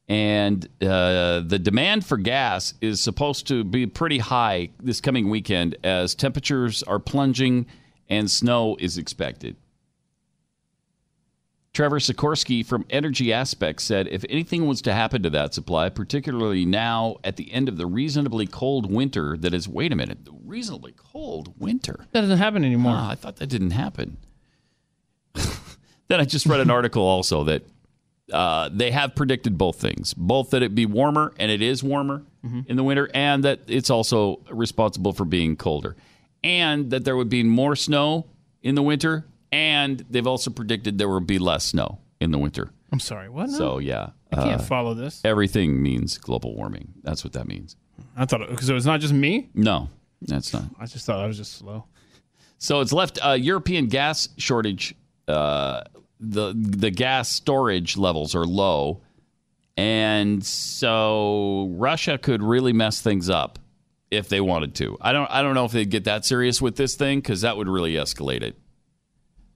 and 0.08 0.66
uh, 0.82 1.42
the 1.42 1.60
demand 1.60 2.06
for 2.06 2.18
gas 2.18 2.74
is 2.80 3.02
supposed 3.02 3.48
to 3.48 3.66
be 3.66 3.86
pretty 3.86 4.20
high 4.20 4.70
this 4.80 5.02
coming 5.02 5.30
weekend 5.30 5.76
as 5.84 6.16
temperatures 6.16 6.84
are 6.84 7.00
plunging 7.00 7.66
and 8.10 8.30
snow 8.30 8.78
is 8.80 8.98
expected. 8.98 9.56
Trevor 11.74 11.98
Sikorski 12.00 12.64
from 12.64 12.86
Energy 12.92 13.34
Aspects 13.34 13.84
said 13.84 14.08
if 14.08 14.24
anything 14.30 14.68
was 14.68 14.80
to 14.84 14.94
happen 14.94 15.24
to 15.24 15.30
that 15.32 15.56
supply, 15.56 15.90
particularly 15.90 16.66
now 16.66 17.16
at 17.24 17.36
the 17.36 17.52
end 17.52 17.68
of 17.68 17.78
the 17.78 17.88
reasonably 17.88 18.46
cold 18.46 18.92
winter 18.92 19.36
that 19.38 19.56
is, 19.56 19.68
wait 19.68 19.92
a 19.92 19.96
minute, 19.96 20.24
the 20.26 20.34
reasonably 20.46 20.94
cold 20.96 21.60
winter? 21.60 22.06
That 22.12 22.22
doesn't 22.22 22.38
happen 22.38 22.64
anymore. 22.64 22.94
Ah, 22.96 23.10
I 23.10 23.16
thought 23.16 23.38
that 23.38 23.48
didn't 23.48 23.72
happen. 23.72 24.18
then 25.34 26.20
I 26.20 26.26
just 26.26 26.46
read 26.46 26.60
an 26.60 26.70
article 26.70 27.02
also 27.02 27.44
that 27.46 27.64
uh, 28.32 28.70
they 28.72 28.92
have 28.92 29.16
predicted 29.16 29.58
both 29.58 29.78
things 29.82 30.14
both 30.14 30.52
that 30.52 30.62
it 30.62 30.74
be 30.76 30.86
warmer, 30.86 31.34
and 31.40 31.52
it 31.52 31.62
is 31.62 31.84
warmer 31.84 32.24
Mhm. 32.46 32.68
in 32.68 32.76
the 32.78 32.84
winter, 32.84 33.10
and 33.14 33.44
that 33.46 33.62
it's 33.68 33.90
also 33.90 34.42
responsible 34.52 35.12
for 35.14 35.26
being 35.26 35.56
colder, 35.56 35.96
and 36.44 36.92
that 36.92 37.04
there 37.04 37.16
would 37.18 37.30
be 37.30 37.42
more 37.42 37.76
snow 37.76 38.28
in 38.62 38.76
the 38.76 38.82
winter, 38.84 39.26
and 39.54 40.04
they've 40.10 40.26
also 40.26 40.50
predicted 40.50 40.98
there 40.98 41.08
will 41.08 41.20
be 41.20 41.38
less 41.38 41.66
snow 41.66 42.00
in 42.20 42.32
the 42.32 42.40
winter. 42.40 42.72
I'm 42.92 43.00
sorry. 43.00 43.30
What? 43.30 43.52
So, 43.52 43.78
yeah. 43.78 44.10
I 44.32 44.36
can't 44.36 44.62
uh, 44.62 44.64
follow 44.64 44.96
this. 44.96 45.22
Everything 45.24 45.82
means 45.82 46.18
global 46.18 46.56
warming. 46.56 46.94
That's 47.04 47.24
what 47.24 47.34
that 47.34 47.48
means. 47.48 47.76
I 48.18 48.26
thought 48.26 48.50
because 48.50 48.68
it 48.68 48.74
was 48.74 48.86
not 48.86 49.00
just 49.00 49.14
me. 49.14 49.50
No, 49.54 49.90
that's 50.24 50.54
not. 50.54 50.64
I 50.80 50.88
just 50.88 51.06
thought 51.06 51.20
I 51.20 51.28
was 51.28 51.38
just 51.38 51.54
slow. 51.54 51.86
So 52.58 52.82
it's 52.82 52.92
left 52.92 53.20
uh, 53.24 53.32
European 53.32 53.88
gas 53.88 54.30
shortage. 54.38 54.96
Uh, 55.28 55.84
the 56.20 56.54
the 56.56 56.90
gas 56.90 57.30
storage 57.30 57.96
levels 57.96 58.34
are 58.34 58.46
low, 58.46 59.02
and 59.78 60.44
so 60.44 61.70
Russia 61.74 62.18
could 62.18 62.42
really 62.42 62.74
mess 62.74 63.02
things 63.02 63.30
up 63.30 63.60
if 64.10 64.30
they 64.30 64.42
wanted 64.42 64.74
to. 64.76 64.98
I 65.00 65.14
don't 65.14 65.30
I 65.30 65.44
don't 65.44 65.54
know 65.54 65.66
if 65.66 65.72
they'd 65.72 65.90
get 65.90 66.06
that 66.06 66.26
serious 66.26 66.60
with 66.60 66.76
this 66.76 66.96
thing 66.96 67.20
because 67.20 67.42
that 67.42 67.58
would 67.58 67.68
really 67.68 67.94
escalate 67.94 68.42
it. 68.42 68.58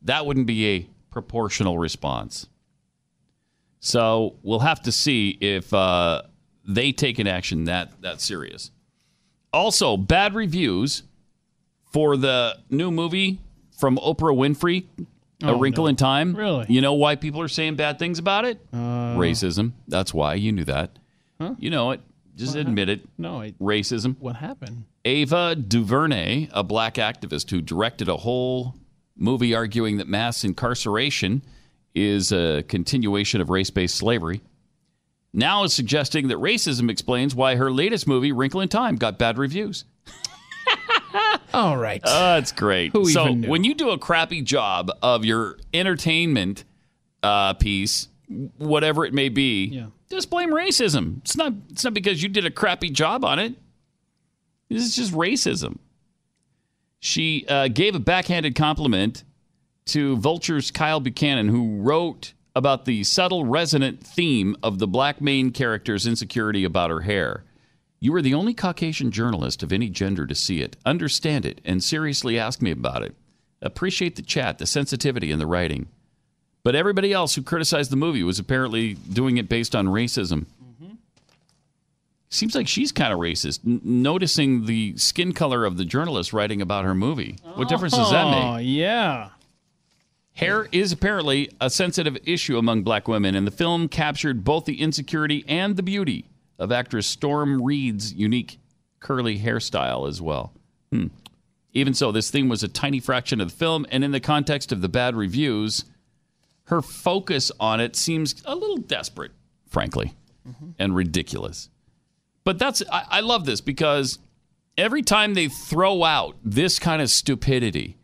That 0.03 0.26
wouldn't 0.26 0.48
be 0.48 0.68
a 0.68 0.88
proportional 1.11 1.78
response. 1.78 2.48
So 3.80 4.36
we'll 4.44 4.60
have 4.60 4.82
to 4.84 4.91
see 4.91 5.38
if 5.41 5.74
uh, 5.74 6.24
they 6.68 6.91
take 6.91 7.19
an 7.19 7.28
action 7.28 7.65
that 7.65 8.02
that 8.02 8.22
serious. 8.22 8.72
Also, 9.53 9.98
bad 9.98 10.34
reviews 10.36 11.03
for 11.91 12.18
the 12.18 12.57
new 12.69 12.91
movie 12.91 13.40
from 13.80 13.98
Oprah 13.98 14.36
Winfrey, 14.36 14.86
A 15.44 15.48
Oh, 15.52 15.60
Wrinkle 15.60 15.86
no. 15.86 15.90
in 15.90 15.95
Time. 15.95 16.36
Really? 16.36 16.65
You 16.68 16.82
know 16.82 16.94
why 16.94 17.15
people 17.15 17.41
are 17.41 17.48
saying 17.48 17.76
bad 17.76 17.98
things 17.98 18.19
about 18.19 18.45
it? 18.45 18.60
Uh, 18.74 19.15
Racism. 19.15 19.72
That's 19.88 20.14
why. 20.14 20.34
You 20.34 20.52
knew 20.52 20.65
that. 20.65 20.98
Huh? 21.40 21.56
You 21.60 21.69
know 21.69 21.91
it. 21.91 22.02
Just 22.36 22.56
admit 22.56 22.90
it. 22.90 23.02
No, 23.18 23.41
I, 23.41 23.52
Racism. 23.60 24.15
what 24.19 24.36
happened? 24.36 24.84
Ava 25.06 25.56
DuVernay, 25.56 26.49
a 26.52 26.64
black 26.64 26.95
activist 26.95 27.49
who 27.49 27.61
directed 27.61 28.10
a 28.10 28.18
whole 28.18 28.76
movie 29.18 29.53
arguing 29.56 29.98
that 29.98 30.07
mass 30.07 30.44
incarceration 30.44 31.41
is 31.95 32.31
a 32.31 32.64
continuation 32.68 33.41
of 33.41 33.49
race 33.49 33.69
based 33.69 33.95
slavery, 33.95 34.41
now 35.34 35.64
is 35.64 35.73
suggesting 35.73 36.27
that 36.30 36.38
racism 36.38 36.89
explains 36.89 37.35
why 37.35 37.56
her 37.56 37.72
latest 37.72 38.07
movie, 38.07 38.31
Wrinkle 38.31 38.61
in 38.61 38.69
Time, 38.69 38.95
got 38.95 39.18
bad 39.18 39.38
reviews. 39.38 39.84
All 41.53 41.77
right. 41.77 42.02
Oh, 42.03 42.35
that's 42.35 42.52
great. 42.52 42.91
Who 42.94 43.10
so 43.10 43.34
when 43.34 43.64
you 43.64 43.73
do 43.73 43.89
a 43.91 43.98
crappy 43.98 44.41
job 44.41 44.91
of 45.02 45.26
your 45.26 45.57
entertainment 45.73 46.64
uh, 47.23 47.53
piece, 47.53 48.07
whatever 48.57 49.06
it 49.06 49.14
may 49.14 49.30
be, 49.30 49.65
Yeah. 49.65 49.88
just 50.10 50.30
blame 50.30 50.52
racism. 50.52 51.18
It's 51.19 51.35
not. 51.35 51.53
It's 51.72 51.84
not 51.84 51.94
because 51.94 52.22
you 52.22 52.30
did 52.30 52.45
a 52.45 52.52
crappy 52.52 52.89
job 52.89 53.23
on 53.26 53.39
it. 53.39 53.53
This 54.69 54.84
is 54.84 54.95
just 54.95 55.14
racism. 55.14 55.77
She 56.99 57.45
uh, 57.48 57.68
gave 57.68 57.95
a 57.95 57.99
backhanded 57.99 58.56
compliment 58.56 59.24
to 59.88 60.18
Vulture's 60.18 60.72
Kyle 60.72 60.99
Buchanan, 60.99 61.48
who 61.48 61.78
wrote 61.82 62.34
about 62.56 62.86
the 62.86 63.03
subtle, 63.03 63.45
resonant 63.45 64.02
theme 64.06 64.56
of 64.64 64.80
the 64.80 64.88
black 64.88 65.22
main 65.22 65.52
character's 65.52 66.07
insecurity 66.07 66.64
about 66.64 66.90
her 66.90 67.02
hair. 67.02 67.44
You 67.99 68.14
are 68.15 68.22
the 68.22 68.34
only 68.34 68.53
Caucasian 68.53 69.11
journalist 69.11 69.64
of 69.64 69.72
any 69.72 69.90
gender 69.90 70.28
to 70.28 70.36
see 70.36 70.61
it, 70.61 70.76
understand 70.86 71.45
it, 71.45 71.61
and 71.64 71.84
seriously 71.84 72.38
ask 72.38 72.61
me 72.61 72.72
about 72.72 73.03
it. 73.03 73.15
Appreciate 73.61 74.15
the 74.15 74.22
chat, 74.22 74.57
the 74.57 74.65
sensitivity, 74.68 75.32
and 75.32 75.41
the 75.41 75.48
writing. 75.48 75.88
But 76.64 76.76
everybody 76.76 77.14
else 77.14 77.36
who 77.36 77.41
criticized 77.41 77.91
the 77.91 77.95
movie 77.95 78.24
was 78.24 78.40
apparently 78.40 78.95
doing 78.95 79.38
it 79.38 79.49
based 79.49 79.76
on 79.76 79.88
racism. 79.88 80.45
Seems 82.29 82.55
like 82.55 82.67
she's 82.67 82.91
kind 82.91 83.13
of 83.13 83.19
racist, 83.19 83.65
n- 83.65 83.79
noticing 83.83 84.65
the 84.65 84.97
skin 84.97 85.31
color 85.31 85.63
of 85.63 85.77
the 85.77 85.85
journalist 85.85 86.33
writing 86.33 86.61
about 86.61 86.83
her 86.83 86.93
movie. 86.93 87.37
What 87.55 87.69
difference 87.69 87.95
does 87.95 88.11
that 88.11 88.29
make? 88.29 88.43
Oh, 88.43 88.57
yeah. 88.57 89.29
Hair 90.33 90.67
is 90.71 90.91
apparently 90.91 91.49
a 91.59 91.69
sensitive 91.69 92.17
issue 92.25 92.57
among 92.57 92.83
black 92.83 93.07
women, 93.07 93.33
and 93.33 93.47
the 93.47 93.51
film 93.51 93.87
captured 93.87 94.43
both 94.43 94.65
the 94.65 94.81
insecurity 94.81 95.45
and 95.47 95.75
the 95.77 95.83
beauty 95.83 96.25
of 96.59 96.71
actress 96.71 97.07
Storm 97.07 97.61
Reid's 97.63 98.13
unique 98.13 98.59
curly 98.99 99.39
hairstyle 99.39 100.07
as 100.07 100.21
well. 100.21 100.53
Hmm. 100.91 101.07
Even 101.73 101.93
so, 101.93 102.11
this 102.11 102.29
theme 102.29 102.49
was 102.49 102.61
a 102.61 102.67
tiny 102.67 102.99
fraction 102.99 103.39
of 103.39 103.51
the 103.51 103.57
film, 103.57 103.85
and 103.89 104.03
in 104.03 104.11
the 104.11 104.19
context 104.19 104.71
of 104.71 104.81
the 104.81 104.89
bad 104.89 105.15
reviews, 105.15 105.85
her 106.65 106.81
focus 106.81 107.51
on 107.59 107.79
it 107.79 107.95
seems 107.95 108.35
a 108.45 108.55
little 108.55 108.77
desperate, 108.77 109.31
frankly, 109.67 110.13
and 110.77 110.95
ridiculous. 110.95 111.69
But 112.48 112.60
that's 112.60 112.82
I, 112.90 113.03
I 113.10 113.19
love 113.19 113.45
this 113.45 113.60
because 113.60 114.19
every 114.78 115.02
time 115.02 115.34
they 115.34 115.49
throw 115.49 116.06
out 116.06 116.38
this 116.45 116.80
kind 116.80 117.02
of 117.02 117.10
stupidity, 117.10 117.98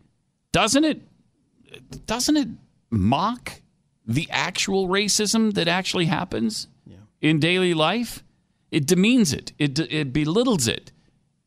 doesn't 0.52 0.84
it 0.84 1.02
doesn't 2.07 2.36
it 2.36 2.49
mock 2.90 3.61
the 4.06 4.28
actual 4.30 4.90
racism 4.90 5.53
that 5.53 5.70
actually 5.70 6.07
happens 6.07 6.68
in 7.22 7.40
daily 7.40 7.74
life? 7.74 8.22
It 8.70 8.86
demeans 8.86 9.32
it. 9.32 9.53
It 9.60 9.80
it 9.80 10.11
belittles 10.11 10.68
it. 10.68 10.91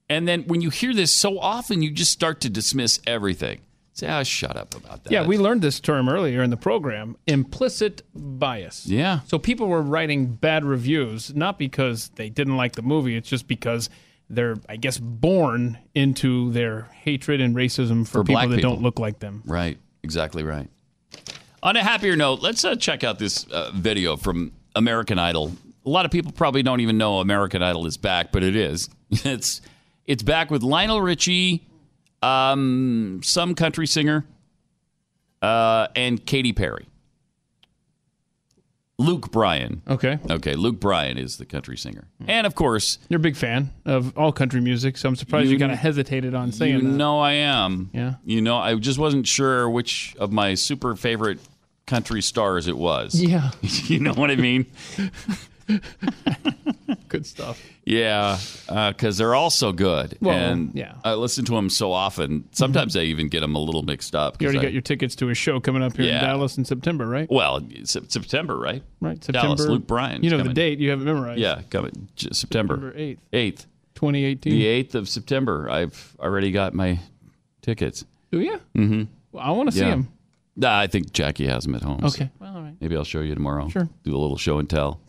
And 0.09 0.27
then 0.27 0.45
when 0.45 0.63
you 0.63 0.71
hear 0.71 0.95
this 0.95 1.13
so 1.13 1.39
often, 1.39 1.83
you 1.83 1.91
just 1.91 2.13
start 2.13 2.41
to 2.41 2.49
dismiss 2.49 2.99
everything. 3.07 3.61
Say, 3.97 4.09
"Ah, 4.09 4.23
shut 4.25 4.57
up 4.57 4.75
about 4.75 5.05
that." 5.05 5.11
Yeah, 5.11 5.25
we 5.27 5.39
learned 5.39 5.63
this 5.63 5.81
term 5.81 6.07
earlier 6.09 6.43
in 6.43 6.51
the 6.51 6.57
program 6.59 7.17
implicit 7.27 8.03
bias. 8.15 8.87
Yeah. 8.87 9.21
So 9.27 9.39
people 9.39 9.69
were 9.69 9.81
writing 9.81 10.27
bad 10.35 10.67
reviews, 10.67 11.35
not 11.35 11.59
because 11.59 12.11
they 12.17 12.29
didn't 12.29 12.59
like 12.59 12.73
the 12.73 12.83
movie, 12.83 13.17
it's 13.17 13.29
just 13.29 13.49
because 13.49 13.89
they're, 14.29 14.57
I 14.69 14.77
guess, 14.77 14.99
born 14.99 15.79
into 15.95 16.53
their 16.53 16.83
hatred 16.93 17.41
and 17.41 17.57
racism 17.57 18.07
for, 18.07 18.19
For 18.19 18.25
people 18.25 18.49
that 18.49 18.57
people. 18.57 18.73
don't 18.75 18.83
look 18.83 18.99
like 18.99 19.19
them. 19.21 19.43
Right. 19.47 19.79
Exactly 20.03 20.43
right. 20.43 20.69
On 21.63 21.75
a 21.75 21.83
happier 21.83 22.17
note, 22.17 22.41
let's 22.43 22.65
uh, 22.65 22.77
check 22.77 23.03
out 23.03 23.19
this 23.19 23.47
uh, 23.51 23.71
video 23.75 24.17
from 24.17 24.53
American 24.75 25.19
Idol. 25.19 25.53
A 25.87 25.89
lot 25.89 26.05
of 26.05 26.11
people 26.11 26.33
probably 26.33 26.63
don't 26.63 26.81
even 26.81 26.99
know 26.99 27.21
American 27.21 27.63
Idol 27.63 27.87
is 27.87 27.97
back, 27.97 28.31
but 28.31 28.43
it 28.45 28.57
is. 28.57 28.91
It's 29.25 29.63
it's 30.05 30.23
back 30.23 30.51
with 30.51 30.63
Lionel 30.63 31.01
Richie, 31.01 31.67
um, 32.23 33.21
some 33.23 33.55
country 33.55 33.87
singer, 33.87 34.25
uh, 35.43 35.89
and 35.97 36.25
Katy 36.25 36.53
Perry. 36.53 36.87
Luke 38.99 39.31
Bryan. 39.31 39.83
Okay. 39.87 40.19
Okay, 40.31 40.55
Luke 40.55 40.81
Bryan 40.81 41.19
is 41.19 41.37
the 41.37 41.45
country 41.45 41.77
singer. 41.77 42.09
And 42.27 42.47
of 42.47 42.55
course, 42.55 42.99
You're 43.11 43.19
a 43.19 43.21
big 43.21 43.37
fan 43.37 43.71
of 43.85 44.17
all 44.17 44.33
country 44.33 44.63
music, 44.63 44.97
so 44.97 45.07
I'm 45.07 45.17
surprised 45.17 45.49
you, 45.49 45.53
You- 45.55 45.59
kind 45.59 45.71
of 45.71 45.79
hesitated 45.79 46.35
on 46.35 46.51
saying 46.51 46.73
you 46.77 46.81
that. 46.81 46.89
know 46.97 47.21
I 47.21 47.33
am. 47.33 47.91
Yeah. 47.93 48.15
You 48.25 48.41
know, 48.41 48.57
I 48.57 48.75
just 48.77 48.99
wasn't 48.99 49.27
sure 49.27 49.69
which 49.69 50.17
of 50.19 50.33
my 50.33 50.55
super 50.55 50.97
favorite 50.97 51.41
country 51.87 52.23
stars 52.23 52.69
it 52.69 52.79
was. 52.79 53.15
Yeah. 53.21 53.51
you 53.63 53.99
know 54.01 54.15
what 54.15 54.31
I 54.31 54.37
mean? 54.37 54.65
Good 57.09 57.27
stuff. 57.27 57.63
Yeah, 57.85 58.39
because 58.89 59.17
they're 59.17 59.35
all 59.35 59.51
so 59.51 59.73
good. 59.73 60.17
Well, 60.21 60.37
and 60.37 60.73
yeah. 60.75 60.95
I 61.05 61.15
listen 61.15 61.45
to 61.47 61.53
them 61.53 61.71
so 61.71 61.93
often. 61.93 62.49
Sometimes 62.53 62.97
I 62.97 63.03
even 63.03 63.29
get 63.29 63.41
them 63.41 63.55
a 63.55 63.59
little 63.59 63.83
mixed 63.83 64.15
up. 64.15 64.41
You 64.41 64.47
already 64.49 64.59
I- 64.59 64.63
got 64.63 64.73
your 64.73 64.83
tickets 64.83 65.15
to 65.17 65.29
a 65.31 65.35
show 65.35 65.61
coming 65.61 65.83
up 65.83 65.97
here 65.97 66.07
Yeah. 66.07 66.19
in 66.19 66.25
Dallas 66.25 66.59
in 66.59 66.65
September, 66.65 67.07
right? 67.07 67.29
Well, 67.31 67.61
September, 67.85 68.57
right? 68.59 68.83
Right, 69.01 69.23
September. 69.23 69.57
Dallas, 69.57 69.67
Luke 69.67 69.87
Bryan. 69.87 70.23
You 70.25 70.31
know 70.31 70.43
the 70.43 70.53
date. 70.53 70.79
You 70.81 70.91
have 70.91 71.01
it 71.01 71.05
memorized. 71.05 71.41
Yeah, 71.41 71.63
coming 71.71 72.09
September. 72.17 72.75
September 72.77 72.93
8th. 72.99 73.19
8th. 73.33 73.67
2018. 73.95 74.53
The 74.53 74.65
8th 74.65 74.95
of 74.95 75.09
September. 75.09 75.71
I've 75.71 76.17
already 76.21 76.51
got 76.51 76.75
my 76.75 76.99
tickets. 77.63 78.05
Do 78.31 78.41
you? 78.41 78.61
Mm-hmm. 78.77 79.05
Well, 79.33 79.43
I 79.45 79.51
want 79.53 79.71
to 79.71 79.75
see 79.75 79.81
Yeah. 79.83 79.93
him. 79.95 80.09
Nah, 80.57 80.79
I 80.79 80.87
think 80.87 81.13
Jackie 81.13 81.47
has 81.47 81.65
them 81.65 81.75
at 81.75 81.83
home. 81.83 82.01
so 82.01 82.07
Okay. 82.09 82.31
Well, 82.41 82.57
all 82.57 82.63
right. 82.63 82.75
Maybe 82.81 82.97
I'll 82.97 83.05
show 83.05 83.21
you 83.21 83.35
tomorrow. 83.35 83.69
Sure. 83.69 83.89
Do 84.05 84.17
a 84.17 84.19
little 84.19 84.39
show 84.39 84.59
and 84.59 84.69
tell. 84.69 85.01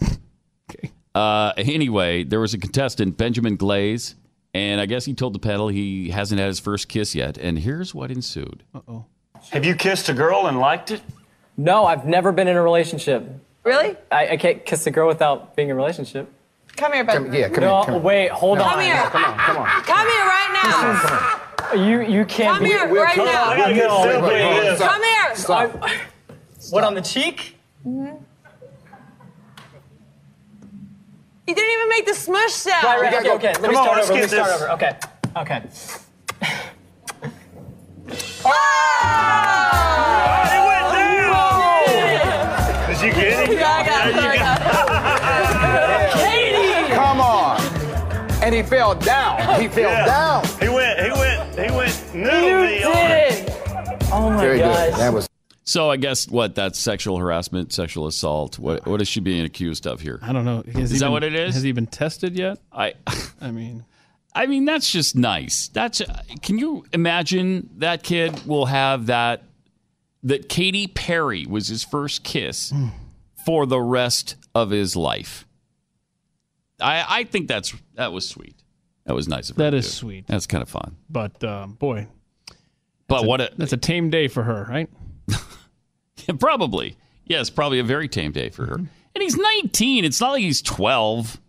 Okay. 0.69 0.91
Uh, 1.15 1.53
anyway, 1.57 2.23
there 2.23 2.39
was 2.39 2.53
a 2.53 2.57
contestant, 2.57 3.17
Benjamin 3.17 3.55
Glaze, 3.55 4.15
and 4.53 4.79
I 4.79 4.85
guess 4.85 5.05
he 5.05 5.13
told 5.13 5.33
the 5.33 5.39
panel 5.39 5.67
he 5.67 6.09
hasn't 6.09 6.39
had 6.39 6.47
his 6.47 6.59
first 6.59 6.87
kiss 6.87 7.15
yet. 7.15 7.37
And 7.37 7.59
here's 7.59 7.93
what 7.95 8.11
ensued. 8.11 8.63
Uh-oh. 8.73 9.05
Have 9.51 9.65
you 9.65 9.75
kissed 9.75 10.09
a 10.09 10.13
girl 10.13 10.47
and 10.47 10.59
liked 10.59 10.91
it? 10.91 11.01
No, 11.57 11.85
I've 11.85 12.05
never 12.05 12.31
been 12.31 12.47
in 12.47 12.55
a 12.55 12.61
relationship. 12.61 13.27
Really? 13.63 13.95
I, 14.11 14.29
I 14.29 14.37
can't 14.37 14.65
kiss 14.65 14.85
a 14.87 14.91
girl 14.91 15.07
without 15.07 15.55
being 15.55 15.69
in 15.69 15.73
a 15.73 15.75
relationship. 15.75 16.31
Come 16.75 16.93
here, 16.93 17.03
Ben. 17.03 17.31
no, 17.59 17.97
wait, 18.03 18.29
hold 18.29 18.59
Come 18.59 18.67
on. 18.67 18.73
Come 18.73 18.83
here. 18.83 19.09
Come 19.09 19.23
on, 19.25 19.37
come 19.39 19.57
on. 19.57 19.83
Come 19.83 20.07
here 20.07 20.25
right 20.25 21.41
now. 21.73 21.73
You 21.73 22.01
you 22.01 22.25
can't. 22.25 22.59
Come 22.59 22.65
here 22.65 22.87
right 22.93 23.15
come 23.15 23.25
now. 23.25 23.45
on, 23.45 23.53
I 23.53 23.57
gotta 23.57 23.73
get 23.73 23.87
no. 23.87 24.03
simple 24.03 24.29
here. 24.29 24.77
Come 24.77 25.03
here. 25.03 25.35
Stop. 25.35 25.89
What 26.69 26.83
on 26.83 26.93
the 26.93 27.01
cheek? 27.01 27.57
Mhm. 27.85 28.21
You 31.47 31.55
didn't 31.55 31.71
even 31.73 31.89
make 31.89 32.05
the 32.05 32.13
smush 32.13 32.51
sound. 32.51 32.83
Right, 32.83 33.01
right. 33.01 33.13
Okay, 33.25 33.31
okay. 33.35 33.53
Let 33.53 33.61
me 33.61 33.67
Come 33.69 33.77
on, 33.77 33.83
start 33.85 33.97
let's 33.97 34.09
over. 34.09 34.19
Let 34.19 34.21
me 34.21 34.21
get 34.21 34.29
start 34.29 34.49
this. 34.51 34.61
over. 34.61 34.71
Okay. 34.73 34.91
Okay. 35.37 35.61
Oh! 38.43 38.51
Did 42.87 42.97
oh! 42.97 43.05
you 43.05 43.11
get 43.13 43.49
it? 43.49 43.59
Yeah, 43.59 43.69
I 43.69 43.85
got 43.85 44.07
it. 44.07 44.15
I 44.15 44.37
got 44.37 44.57
it. 46.01 46.13
Katie! 46.87 46.93
Come 46.93 47.21
on. 47.21 47.61
And 48.43 48.53
he 48.53 48.61
fell 48.63 48.95
down. 48.95 49.61
He 49.61 49.67
fell 49.67 49.89
Yeah. 49.89 50.05
down. 50.05 50.45
He 50.59 50.67
went, 50.69 50.99
he 50.99 51.11
went, 51.11 51.53
he 51.59 51.71
went 51.75 52.03
You 52.13 52.19
noodle 52.21 52.61
me 52.61 52.67
did 52.79 52.87
it. 52.87 53.49
it. 53.49 53.57
Oh 54.11 54.29
my 54.31 54.41
Very 54.41 54.59
gosh. 54.59 54.75
good. 54.91 54.93
That 54.95 55.13
was. 55.13 55.27
So 55.69 55.91
I 55.91 55.97
guess 55.97 56.29
what 56.29 56.55
that's 56.55 56.79
sexual 56.79 57.17
harassment, 57.17 57.73
sexual 57.73 58.07
assault. 58.07 58.57
What 58.57 58.85
what 58.87 59.01
is 59.01 59.07
she 59.09 59.19
being 59.19 59.43
accused 59.43 59.85
of 59.85 59.99
here? 59.99 60.17
I 60.21 60.31
don't 60.31 60.45
know. 60.45 60.63
Has 60.73 60.93
Is 60.93 60.99
that 61.01 61.07
been- 61.07 61.11
what 61.11 61.23
it 61.25 61.35
is? 61.35 61.55
Has 61.55 61.63
he 61.63 61.73
been 61.73 61.87
tested 61.87 62.37
yet? 62.37 62.57
I 62.71 62.93
I 63.41 63.51
mean, 63.51 63.83
I 64.33 64.45
mean 64.45 64.63
that's 64.63 64.89
just 64.89 65.17
nice. 65.17 65.67
That's 65.67 66.01
can 66.41 66.57
you 66.57 66.85
imagine 66.93 67.69
that 67.79 68.01
kid 68.03 68.47
will 68.47 68.67
have 68.67 69.07
that 69.07 69.43
that 70.23 70.47
Katy 70.47 70.87
Perry 70.87 71.45
was 71.45 71.67
his 71.67 71.83
first 71.83 72.23
kiss 72.23 72.69
Hmm. 72.69 72.87
for 73.45 73.65
the 73.65 73.81
rest 73.81 74.35
of 74.55 74.69
his 74.69 74.95
life. 74.95 75.45
I 76.79 77.03
I 77.09 77.23
think 77.25 77.49
that's 77.49 77.75
that 77.95 78.13
was 78.13 78.25
sweet. 78.27 78.55
That 79.05 79.15
was 79.15 79.27
nice 79.27 79.49
of 79.49 79.57
her. 79.57 79.63
That 79.63 79.71
to 79.71 79.81
sweet. 79.81 80.27
That's 80.27 80.47
kind 80.47 80.61
of 80.61 80.69
fun. 80.69 80.95
but 81.09 81.43
um, 81.43 81.73
boy, 81.73 82.07
But 83.09 83.25
what 83.25 83.41
a, 83.41 83.51
a 83.51 83.55
that's 83.57 83.73
a 83.73 83.77
tame 83.77 84.09
day 84.09 84.27
for 84.29 84.43
her, 84.43 84.65
right? 84.69 84.89
probably 86.39 86.95
yes, 87.27 87.49
probably 87.49 87.79
a 87.79 87.83
very 87.83 88.07
tame 88.07 88.31
day 88.31 88.49
for 88.49 88.65
her. 88.65 88.75
Mm-hmm. 88.75 88.85
And 89.15 89.21
he's 89.21 89.37
19. 89.37 90.05
It's 90.05 90.21
not 90.21 90.31
like 90.31 90.43
he's 90.43 90.61
12. 90.61 91.39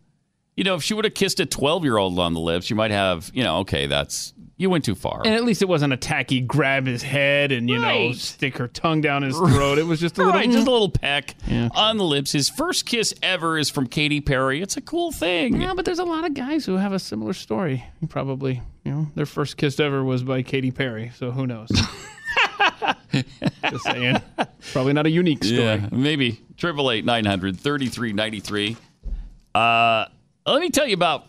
You 0.56 0.64
know, 0.64 0.74
if 0.74 0.82
she 0.82 0.94
would 0.94 1.04
have 1.04 1.14
kissed 1.14 1.38
a 1.40 1.46
12 1.46 1.84
year 1.84 1.96
old 1.98 2.18
on 2.18 2.34
the 2.34 2.40
lips, 2.40 2.70
you 2.70 2.76
might 2.76 2.90
have, 2.90 3.30
you 3.32 3.44
know, 3.44 3.58
okay, 3.58 3.86
that's 3.86 4.34
you 4.56 4.68
went 4.68 4.84
too 4.84 4.96
far. 4.96 5.22
And 5.24 5.34
at 5.34 5.44
least 5.44 5.62
it 5.62 5.68
wasn't 5.68 5.92
a 5.92 5.96
tacky 5.96 6.40
grab 6.40 6.84
his 6.86 7.00
head 7.00 7.52
and 7.52 7.68
you 7.70 7.78
know 7.78 8.10
stick 8.12 8.58
her 8.58 8.66
tongue 8.66 9.00
down 9.00 9.22
his 9.22 9.36
throat. 9.36 9.78
It 9.78 9.84
was 9.84 10.00
just 10.00 10.18
a 10.18 10.22
little, 10.22 10.32
Right, 10.34 10.46
just 10.46 10.58
mm-hmm. 10.58 10.68
a 10.68 10.72
little 10.72 10.90
peck 10.90 11.36
Yeah. 11.46 11.68
on 11.76 11.96
the 11.96 12.04
lips. 12.04 12.32
His 12.32 12.48
first 12.48 12.84
kiss 12.84 13.14
ever 13.22 13.56
is 13.56 13.70
from 13.70 13.86
Katy 13.86 14.20
Perry. 14.20 14.60
It's 14.60 14.76
a 14.76 14.80
cool 14.80 15.12
thing. 15.12 15.60
Yeah, 15.60 15.74
but 15.74 15.84
there's 15.84 16.00
a 16.00 16.04
lot 16.04 16.24
of 16.24 16.34
guys 16.34 16.66
who 16.66 16.74
have 16.76 16.92
a 16.92 16.98
similar 16.98 17.34
story. 17.34 17.84
Probably, 18.08 18.60
you 18.84 18.90
know, 18.90 19.06
their 19.14 19.26
first 19.26 19.58
kiss 19.58 19.78
ever 19.78 20.02
was 20.02 20.24
by 20.24 20.42
Katy 20.42 20.72
Perry. 20.72 21.12
So 21.16 21.30
who 21.30 21.46
knows? 21.46 21.70
Just 23.70 23.85
saying. 23.85 24.20
Probably 24.72 24.93
not 24.93 25.06
a 25.06 25.10
unique 25.10 25.44
story. 25.44 25.60
Yeah, 25.60 25.89
maybe. 25.90 26.40
Triple 26.56 26.90
eight 26.90 27.05
nine 27.05 27.24
hundred 27.24 27.59
thirty 27.59 27.86
three 27.86 28.12
ninety 28.12 28.40
three. 28.40 28.76
Uh, 29.55 30.06
let 30.47 30.60
me 30.60 30.70
tell 30.70 30.86
you 30.86 30.94
about 30.94 31.26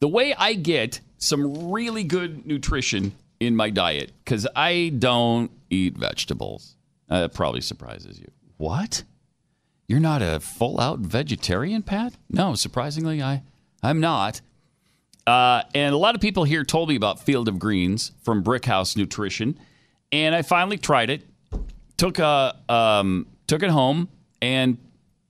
the 0.00 0.08
way 0.08 0.34
I 0.34 0.54
get 0.54 1.00
some 1.18 1.70
really 1.70 2.04
good 2.04 2.46
nutrition 2.46 3.12
in 3.40 3.56
my 3.56 3.70
diet 3.70 4.12
because 4.24 4.46
I 4.54 4.92
don't 4.98 5.50
eat 5.70 5.96
vegetables. 5.96 6.76
Uh, 7.08 7.22
that 7.22 7.34
probably 7.34 7.60
surprises 7.60 8.18
you. 8.18 8.30
What? 8.56 9.04
You're 9.88 10.00
not 10.00 10.20
a 10.22 10.40
full 10.40 10.80
out 10.80 10.98
vegetarian, 10.98 11.82
Pat? 11.82 12.14
No, 12.28 12.54
surprisingly, 12.54 13.22
I 13.22 13.42
I'm 13.82 14.00
not. 14.00 14.40
Uh, 15.26 15.62
and 15.74 15.94
a 15.94 15.98
lot 15.98 16.14
of 16.14 16.20
people 16.20 16.44
here 16.44 16.64
told 16.64 16.88
me 16.88 16.96
about 16.96 17.20
Field 17.20 17.48
of 17.48 17.58
Greens 17.58 18.12
from 18.22 18.42
Brickhouse 18.44 18.96
Nutrition, 18.96 19.58
and 20.12 20.34
I 20.34 20.42
finally 20.42 20.78
tried 20.78 21.10
it. 21.10 21.22
Took 21.96 22.18
a 22.18 22.56
um, 22.68 23.26
took 23.46 23.62
it 23.62 23.70
home, 23.70 24.08
and 24.42 24.78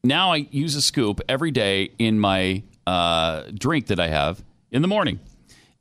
now 0.03 0.33
I 0.33 0.49
use 0.51 0.75
a 0.75 0.83
scoop 0.83 1.21
every 1.29 1.51
day 1.51 1.91
in 1.99 2.19
my 2.19 2.63
uh, 2.87 3.45
drink 3.55 3.87
that 3.87 4.01
I 4.01 4.09
have 4.09 4.43
in 4.71 4.83
the 4.83 4.89
morning. 4.89 5.21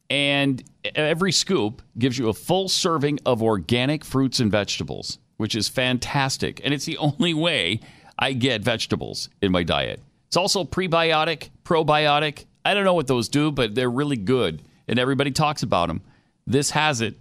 And 0.09 0.63
every 0.93 1.31
scoop 1.31 1.81
gives 1.97 2.17
you 2.17 2.29
a 2.29 2.33
full 2.33 2.69
serving 2.69 3.19
of 3.25 3.41
organic 3.41 4.05
fruits 4.05 4.39
and 4.39 4.51
vegetables, 4.51 5.17
which 5.37 5.55
is 5.55 5.67
fantastic. 5.67 6.61
And 6.63 6.73
it's 6.73 6.85
the 6.85 6.97
only 6.97 7.33
way 7.33 7.79
I 8.19 8.33
get 8.33 8.61
vegetables 8.61 9.29
in 9.41 9.51
my 9.51 9.63
diet. 9.63 10.01
It's 10.27 10.37
also 10.37 10.63
prebiotic, 10.63 11.49
probiotic. 11.63 12.45
I 12.63 12.73
don't 12.73 12.83
know 12.83 12.93
what 12.93 13.07
those 13.07 13.29
do, 13.29 13.51
but 13.51 13.73
they're 13.73 13.89
really 13.89 14.17
good. 14.17 14.61
And 14.87 14.99
everybody 14.99 15.31
talks 15.31 15.63
about 15.63 15.87
them. 15.87 16.01
This 16.45 16.71
has 16.71 17.01
it. 17.01 17.15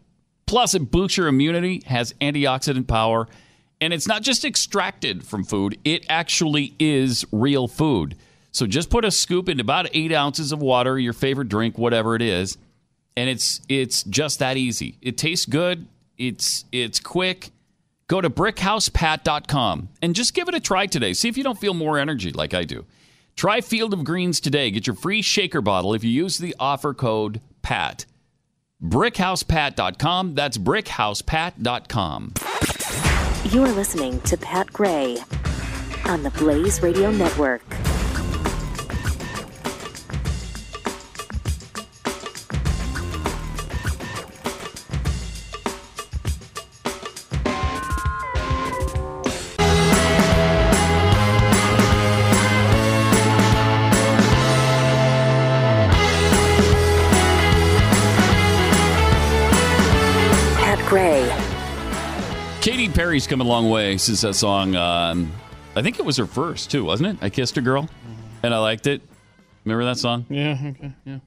Plus, 0.54 0.72
it 0.72 0.88
boosts 0.88 1.16
your 1.16 1.26
immunity, 1.26 1.82
has 1.86 2.12
antioxidant 2.20 2.86
power, 2.86 3.26
and 3.80 3.92
it's 3.92 4.06
not 4.06 4.22
just 4.22 4.44
extracted 4.44 5.26
from 5.26 5.42
food, 5.42 5.76
it 5.82 6.06
actually 6.08 6.76
is 6.78 7.24
real 7.32 7.66
food. 7.66 8.14
So 8.52 8.64
just 8.64 8.88
put 8.88 9.04
a 9.04 9.10
scoop 9.10 9.48
into 9.48 9.62
about 9.62 9.88
eight 9.94 10.12
ounces 10.12 10.52
of 10.52 10.62
water, 10.62 10.96
your 10.96 11.12
favorite 11.12 11.48
drink, 11.48 11.76
whatever 11.76 12.14
it 12.14 12.22
is, 12.22 12.56
and 13.16 13.28
it's 13.28 13.62
it's 13.68 14.04
just 14.04 14.38
that 14.38 14.56
easy. 14.56 14.96
It 15.02 15.18
tastes 15.18 15.44
good. 15.44 15.88
It's 16.18 16.66
it's 16.70 17.00
quick. 17.00 17.50
Go 18.06 18.20
to 18.20 18.30
brickhousepat.com 18.30 19.88
and 20.02 20.14
just 20.14 20.34
give 20.34 20.48
it 20.48 20.54
a 20.54 20.60
try 20.60 20.86
today. 20.86 21.14
See 21.14 21.28
if 21.28 21.36
you 21.36 21.42
don't 21.42 21.58
feel 21.58 21.74
more 21.74 21.98
energy 21.98 22.30
like 22.30 22.54
I 22.54 22.62
do. 22.62 22.84
Try 23.34 23.60
Field 23.60 23.92
of 23.92 24.04
Greens 24.04 24.38
today. 24.38 24.70
Get 24.70 24.86
your 24.86 24.94
free 24.94 25.20
shaker 25.20 25.60
bottle 25.60 25.94
if 25.94 26.04
you 26.04 26.10
use 26.10 26.38
the 26.38 26.54
offer 26.60 26.94
code 26.94 27.40
PAT. 27.62 28.06
brickhousepat.com. 28.82 30.34
That's 30.34 30.58
brickhousepat.com. 30.58 32.32
You 33.52 33.62
are 33.62 33.72
listening 33.72 34.20
to 34.22 34.36
Pat 34.36 34.72
Gray 34.72 35.18
on 36.06 36.22
the 36.22 36.30
Blaze 36.30 36.82
Radio 36.82 37.10
Network. 37.10 37.62
Perry's 63.14 63.28
come 63.28 63.40
a 63.40 63.44
long 63.44 63.70
way 63.70 63.96
since 63.96 64.22
that 64.22 64.34
song. 64.34 64.74
Um, 64.74 65.30
I 65.76 65.82
think 65.82 66.00
it 66.00 66.04
was 66.04 66.16
her 66.16 66.26
first 66.26 66.72
too, 66.72 66.82
wasn't 66.84 67.10
it? 67.10 67.24
I 67.24 67.30
kissed 67.30 67.56
a 67.56 67.60
girl, 67.60 67.88
and 68.42 68.52
I 68.52 68.58
liked 68.58 68.88
it. 68.88 69.02
Remember 69.64 69.84
that 69.84 69.98
song? 69.98 70.26
Yeah. 70.28 70.58
Okay. 70.60 70.92
Yeah. 71.04 71.18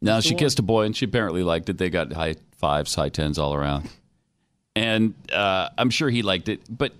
Now 0.00 0.20
she 0.20 0.34
kissed 0.34 0.58
a 0.58 0.62
boy, 0.62 0.84
and 0.84 0.96
she 0.96 1.04
apparently 1.04 1.42
liked 1.42 1.68
it. 1.68 1.76
They 1.76 1.90
got 1.90 2.14
high 2.14 2.36
fives, 2.56 2.94
high 2.94 3.10
tens 3.10 3.38
all 3.38 3.52
around, 3.52 3.90
and 4.74 5.12
uh, 5.30 5.68
I'm 5.76 5.90
sure 5.90 6.08
he 6.08 6.22
liked 6.22 6.48
it. 6.48 6.62
But 6.70 6.94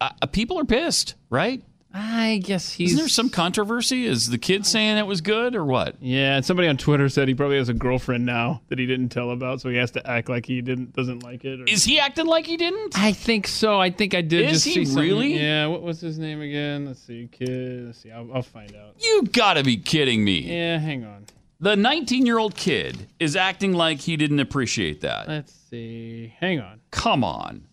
uh, 0.00 0.10
people 0.32 0.58
are 0.58 0.64
pissed, 0.64 1.14
right? 1.30 1.62
I 1.92 2.40
guess 2.44 2.72
he's. 2.72 2.90
Isn't 2.92 3.00
there 3.00 3.08
some 3.08 3.30
controversy? 3.30 4.06
Is 4.06 4.28
the 4.30 4.38
kid 4.38 4.64
saying 4.64 4.96
it 4.98 5.06
was 5.06 5.20
good 5.20 5.56
or 5.56 5.64
what? 5.64 5.96
Yeah, 6.00 6.36
and 6.36 6.44
somebody 6.44 6.68
on 6.68 6.76
Twitter 6.76 7.08
said 7.08 7.26
he 7.26 7.34
probably 7.34 7.56
has 7.56 7.68
a 7.68 7.74
girlfriend 7.74 8.24
now 8.24 8.62
that 8.68 8.78
he 8.78 8.86
didn't 8.86 9.08
tell 9.08 9.30
about, 9.32 9.60
so 9.60 9.68
he 9.68 9.76
has 9.76 9.90
to 9.92 10.06
act 10.08 10.28
like 10.28 10.46
he 10.46 10.60
didn't 10.60 10.94
doesn't 10.94 11.24
like 11.24 11.44
it. 11.44 11.60
Or... 11.60 11.64
Is 11.64 11.82
he 11.84 11.98
acting 11.98 12.26
like 12.26 12.46
he 12.46 12.56
didn't? 12.56 12.96
I 12.96 13.12
think 13.12 13.48
so. 13.48 13.80
I 13.80 13.90
think 13.90 14.14
I 14.14 14.20
did 14.20 14.42
Is 14.46 14.52
just 14.52 14.66
he 14.66 14.72
see 14.72 14.84
something. 14.84 15.02
really? 15.02 15.34
Yeah. 15.34 15.66
What 15.66 15.82
was 15.82 16.00
his 16.00 16.18
name 16.18 16.40
again? 16.40 16.86
Let's 16.86 17.00
see. 17.02 17.28
Kid. 17.32 17.86
Let's 17.86 17.98
see. 17.98 18.12
I'll, 18.12 18.32
I'll 18.32 18.42
find 18.42 18.74
out. 18.76 18.94
You 18.98 19.24
gotta 19.32 19.64
be 19.64 19.76
kidding 19.76 20.22
me. 20.22 20.40
Yeah. 20.40 20.78
Hang 20.78 21.04
on. 21.04 21.26
The 21.58 21.76
19 21.76 22.24
year 22.24 22.38
old 22.38 22.54
kid 22.54 23.06
is 23.18 23.36
acting 23.36 23.72
like 23.72 23.98
he 23.98 24.16
didn't 24.16 24.40
appreciate 24.40 25.00
that. 25.02 25.28
Let's 25.28 25.52
see. 25.52 26.34
Hang 26.38 26.60
on. 26.60 26.80
Come 26.90 27.22
on. 27.22 27.66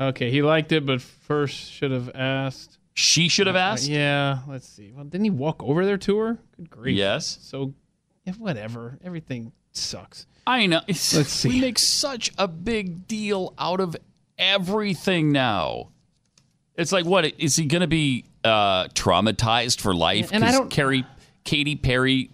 Okay, 0.00 0.30
he 0.30 0.42
liked 0.42 0.72
it, 0.72 0.84
but 0.84 1.00
first 1.00 1.72
should 1.72 1.90
have 1.90 2.10
asked. 2.14 2.78
She 2.94 3.28
should 3.28 3.46
have 3.46 3.56
Uh, 3.56 3.60
asked? 3.60 3.88
yeah. 3.88 4.40
Let's 4.48 4.68
see. 4.68 4.90
Well, 4.94 5.04
didn't 5.04 5.24
he 5.24 5.30
walk 5.30 5.62
over 5.62 5.84
there 5.84 5.98
to 5.98 6.18
her? 6.18 6.38
Good 6.56 6.70
grief. 6.70 6.96
Yes. 6.98 7.38
So, 7.42 7.74
yeah, 8.24 8.34
whatever. 8.34 8.98
Everything 9.04 9.52
sucks. 9.72 10.26
I 10.46 10.66
know. 10.66 10.80
Let's 10.88 11.00
see. 11.00 11.48
We 11.48 11.60
make 11.60 11.78
such 11.78 12.30
a 12.38 12.46
big 12.48 13.06
deal 13.08 13.54
out 13.58 13.80
of 13.80 13.96
everything 14.38 15.32
now. 15.32 15.88
It's 16.76 16.92
like, 16.92 17.06
what 17.06 17.32
is 17.38 17.56
he 17.56 17.64
going 17.64 17.80
to 17.80 17.86
be 17.86 18.24
uh, 18.44 18.84
traumatized 18.88 19.80
for 19.80 19.94
life? 19.94 20.30
And 20.32 20.44
I 20.44 20.52
don't- 20.52 20.70
Carrie, 20.70 21.04
Katy 21.44 21.76
Perry 21.76 22.30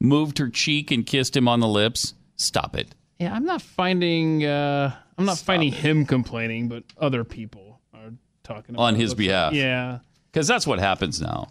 moved 0.00 0.38
her 0.38 0.48
cheek 0.48 0.90
and 0.92 1.04
kissed 1.04 1.36
him 1.36 1.48
on 1.48 1.60
the 1.60 1.68
lips. 1.68 2.14
Stop 2.36 2.76
it. 2.76 2.94
Yeah, 3.18 3.34
I'm 3.34 3.44
not 3.44 3.60
finding. 3.62 4.44
Uh, 4.44 4.94
I'm 5.18 5.26
not 5.26 5.38
finding 5.38 5.72
him 5.72 6.06
complaining, 6.06 6.68
but 6.68 6.84
other 6.96 7.24
people 7.24 7.80
are 7.92 8.12
talking 8.44 8.74
about 8.74 8.84
on 8.84 8.94
his 8.94 9.10
looks 9.10 9.18
like. 9.20 9.26
behalf. 9.26 9.52
Yeah. 9.52 9.98
because 10.32 10.46
that's 10.46 10.66
what 10.66 10.78
happens 10.78 11.20
now. 11.20 11.48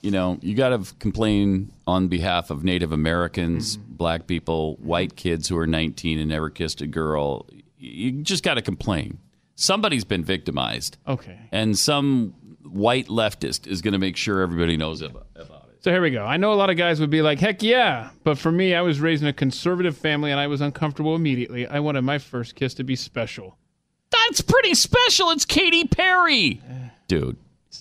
you 0.00 0.10
know, 0.10 0.38
you 0.40 0.54
got 0.54 0.68
to 0.70 0.94
complain 1.00 1.72
on 1.86 2.08
behalf 2.08 2.50
of 2.50 2.62
Native 2.62 2.92
Americans, 2.92 3.76
mm-hmm. 3.76 3.94
black 3.94 4.26
people, 4.26 4.76
white 4.76 5.16
kids 5.16 5.48
who 5.48 5.58
are 5.58 5.66
19 5.66 6.18
and 6.18 6.28
never 6.28 6.50
kissed 6.50 6.80
a 6.80 6.86
girl. 6.86 7.46
You 7.76 8.12
just 8.22 8.44
got 8.44 8.54
to 8.54 8.62
complain. 8.62 9.18
Somebody's 9.56 10.04
been 10.04 10.22
victimized. 10.22 10.98
Okay. 11.06 11.36
And 11.50 11.76
some 11.76 12.34
white 12.62 13.08
leftist 13.08 13.66
is 13.66 13.82
going 13.82 13.92
to 13.92 13.98
make 13.98 14.16
sure 14.16 14.40
everybody 14.40 14.76
knows 14.76 15.00
about 15.02 15.22
it. 15.22 15.27
So 15.80 15.92
here 15.92 16.02
we 16.02 16.10
go. 16.10 16.24
I 16.24 16.36
know 16.38 16.52
a 16.52 16.54
lot 16.54 16.70
of 16.70 16.76
guys 16.76 16.98
would 17.00 17.10
be 17.10 17.22
like, 17.22 17.38
heck 17.38 17.62
yeah. 17.62 18.10
But 18.24 18.36
for 18.36 18.50
me, 18.50 18.74
I 18.74 18.80
was 18.82 19.00
raised 19.00 19.22
in 19.22 19.28
a 19.28 19.32
conservative 19.32 19.96
family 19.96 20.30
and 20.32 20.40
I 20.40 20.48
was 20.48 20.60
uncomfortable 20.60 21.14
immediately. 21.14 21.66
I 21.68 21.78
wanted 21.80 22.02
my 22.02 22.18
first 22.18 22.56
kiss 22.56 22.74
to 22.74 22.84
be 22.84 22.96
special. 22.96 23.56
That's 24.10 24.40
pretty 24.40 24.74
special. 24.74 25.30
It's 25.30 25.44
Katy 25.44 25.84
Perry. 25.86 26.60
Dude. 27.06 27.36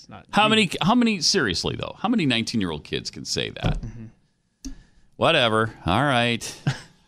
not 0.10 0.26
How 0.32 0.48
many 0.48 0.70
how 0.82 0.94
many 0.94 1.22
seriously 1.22 1.76
though? 1.76 1.96
How 1.98 2.08
many 2.10 2.28
19-year-old 2.28 2.84
kids 2.84 3.10
can 3.10 3.26
say 3.26 3.50
that? 3.50 3.82
Mm-hmm. 3.82 4.72
Whatever. 5.16 5.74
All 5.86 6.04
right. 6.04 6.42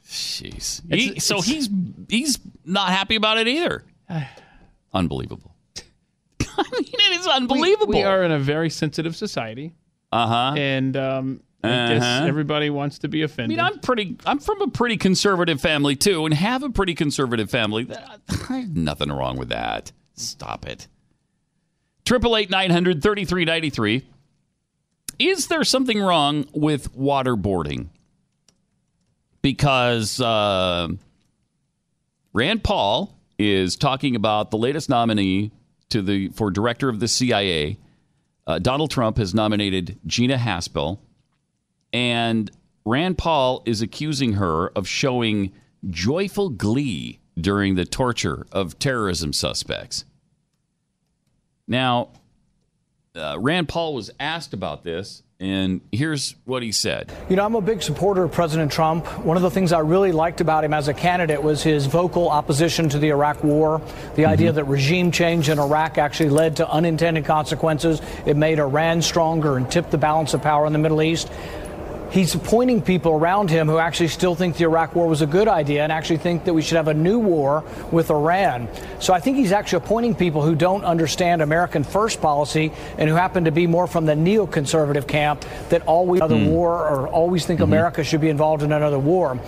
Jeez. 0.08 0.82
He- 0.92 1.09
It's- 1.09 1.26
so 1.26 1.38
it's- 1.38 1.48
he's 1.53 1.69
he's 2.09 2.40
not 2.66 2.90
happy 2.90 3.16
about 3.16 3.38
it 3.38 3.48
either. 3.48 3.84
Unbelievable. 4.93 5.53
I 6.58 6.64
mean, 6.74 6.84
it 6.93 7.19
is 7.19 7.27
unbelievable. 7.27 7.88
We, 7.93 8.00
we 8.00 8.03
are 8.03 8.24
in 8.24 8.32
a 8.32 8.40
very 8.40 8.69
sensitive 8.72 9.16
society. 9.16 9.74
Uh-huh. 10.11 10.55
And 10.57 10.97
um, 10.97 11.43
I 11.63 11.67
guess 11.67 12.03
Uh-huh. 12.03 12.25
everybody 12.27 12.69
wants 12.69 12.99
to 12.99 13.07
be 13.07 13.21
offended. 13.21 13.59
I 13.59 13.63
mean, 13.63 13.73
I'm 13.73 13.79
pretty. 13.79 14.17
I'm 14.25 14.39
from 14.39 14.61
a 14.61 14.67
pretty 14.69 14.97
conservative 14.97 15.61
family 15.61 15.95
too, 15.95 16.25
and 16.25 16.33
have 16.33 16.63
a 16.63 16.69
pretty 16.69 16.95
conservative 16.95 17.49
family. 17.51 17.88
I 18.49 18.59
have 18.59 18.75
nothing 18.75 19.11
wrong 19.11 19.38
with 19.38 19.49
that. 19.49 19.91
Stop 20.15 20.65
it. 20.67 20.88
Triple 22.05 22.35
eight 22.38 22.49
nine 22.49 22.71
hundred 22.71 23.03
thirty 23.03 23.25
three 23.25 23.45
ninety 23.45 23.69
three. 23.69 24.05
Is 25.19 25.47
there 25.47 25.63
something 25.63 25.99
wrong 26.01 26.47
with 26.53 26.95
waterboarding? 26.97 27.89
Because 29.41 30.19
uh, 30.19 30.88
Rand 32.33 32.63
Paul 32.63 33.15
is 33.38 33.75
talking 33.75 34.15
about 34.15 34.51
the 34.51 34.57
latest 34.57 34.89
nominee 34.89 35.51
to 35.89 36.01
the 36.01 36.29
for 36.29 36.51
director 36.51 36.89
of 36.89 36.99
the 36.99 37.07
CIA. 37.07 37.77
Uh, 38.49 38.57
Donald 38.57 38.89
Trump 38.89 39.19
has 39.19 39.35
nominated 39.35 39.99
Gina 40.07 40.35
Haspel 40.35 40.97
and 41.93 42.49
Rand 42.83 43.19
Paul 43.19 43.61
is 43.67 43.83
accusing 43.83 44.33
her 44.33 44.69
of 44.69 44.87
showing 44.87 45.51
joyful 45.87 46.49
glee 46.49 47.19
during 47.39 47.75
the 47.75 47.85
torture 47.85 48.47
of 48.51 48.79
terrorism 48.79 49.33
suspects. 49.33 50.03
Now, 51.67 52.09
uh, 53.15 53.37
Rand 53.39 53.69
Paul 53.69 53.93
was 53.93 54.09
asked 54.19 54.55
about 54.55 54.83
this, 54.83 55.21
and 55.40 55.80
here's 55.93 56.35
what 56.43 56.64
he 56.64 56.74
said. 56.74 57.09
You 57.30 57.38
know, 57.38 57.45
I'm 57.45 57.56
a 57.56 57.61
big 57.61 57.82
supporter 57.82 58.24
of 58.24 58.32
President 58.34 58.74
Trump. 58.74 59.06
One 59.24 59.38
of 59.38 59.43
the 59.43 59.50
things 59.50 59.72
I 59.72 59.80
really 59.80 60.11
liked 60.11 60.42
about 60.42 60.66
him 60.66 60.74
as 60.74 60.90
a 60.90 60.93
candidate 60.93 61.42
was 61.42 61.64
his 61.64 61.85
vocal 61.85 62.30
opposition 62.30 62.90
to 62.90 63.00
the 63.00 63.09
Iraq 63.09 63.42
War. 63.42 63.82
The 64.16 64.26
idea 64.26 64.50
mm-hmm. 64.50 64.58
that 64.58 64.66
regime 64.66 65.11
change 65.11 65.48
in 65.48 65.58
Iraq 65.58 65.98
actually 65.98 66.30
led 66.30 66.58
to 66.58 66.69
unintended 66.69 67.24
consequences. 67.24 68.01
It 68.26 68.35
made 68.35 68.59
Iran 68.59 69.01
stronger 69.01 69.56
and 69.56 69.72
tipped 69.72 69.92
the 69.92 69.98
balance 69.98 70.34
of 70.34 70.42
power 70.42 70.68
in 70.68 70.74
the 70.74 70.80
Middle 70.80 71.01
East. 71.01 71.32
He's 72.11 72.33
appointing 72.33 72.81
people 72.81 73.13
around 73.13 73.49
him 73.49 73.67
who 73.67 73.77
actually 73.77 74.07
still 74.07 74.35
think 74.35 74.57
the 74.57 74.63
Iraq 74.63 74.95
War 74.95 75.07
was 75.07 75.21
a 75.21 75.27
good 75.27 75.47
idea 75.47 75.83
and 75.83 75.91
actually 75.91 76.17
think 76.17 76.45
that 76.45 76.53
we 76.53 76.61
should 76.61 76.77
have 76.77 76.88
a 76.88 76.93
new 76.93 77.19
war 77.19 77.63
with 77.91 78.09
Iran. 78.09 78.67
So 78.99 79.13
I 79.13 79.19
think 79.19 79.38
he's 79.38 79.51
actually 79.51 79.83
appointing 79.83 80.15
people 80.15 80.41
who 80.41 80.55
don't 80.55 80.83
understand 80.83 81.41
American 81.41 81.83
first 81.83 82.19
policy 82.21 82.71
and 82.97 83.09
who 83.09 83.15
happen 83.15 83.45
to 83.45 83.51
be 83.51 83.67
more 83.67 83.85
from 83.85 84.05
the 84.05 84.13
neoconservative 84.13 85.07
camp 85.07 85.45
that 85.69 85.83
always 85.83 86.21
another 86.21 86.38
hmm. 86.38 86.47
war 86.47 86.88
or 86.89 87.07
always 87.07 87.45
think 87.45 87.59
mm-hmm. 87.59 87.71
America 87.71 88.03
should 88.03 88.21
be 88.21 88.29
involved 88.29 88.63
in 88.63 88.71
another 88.71 88.99
war. 88.99 89.39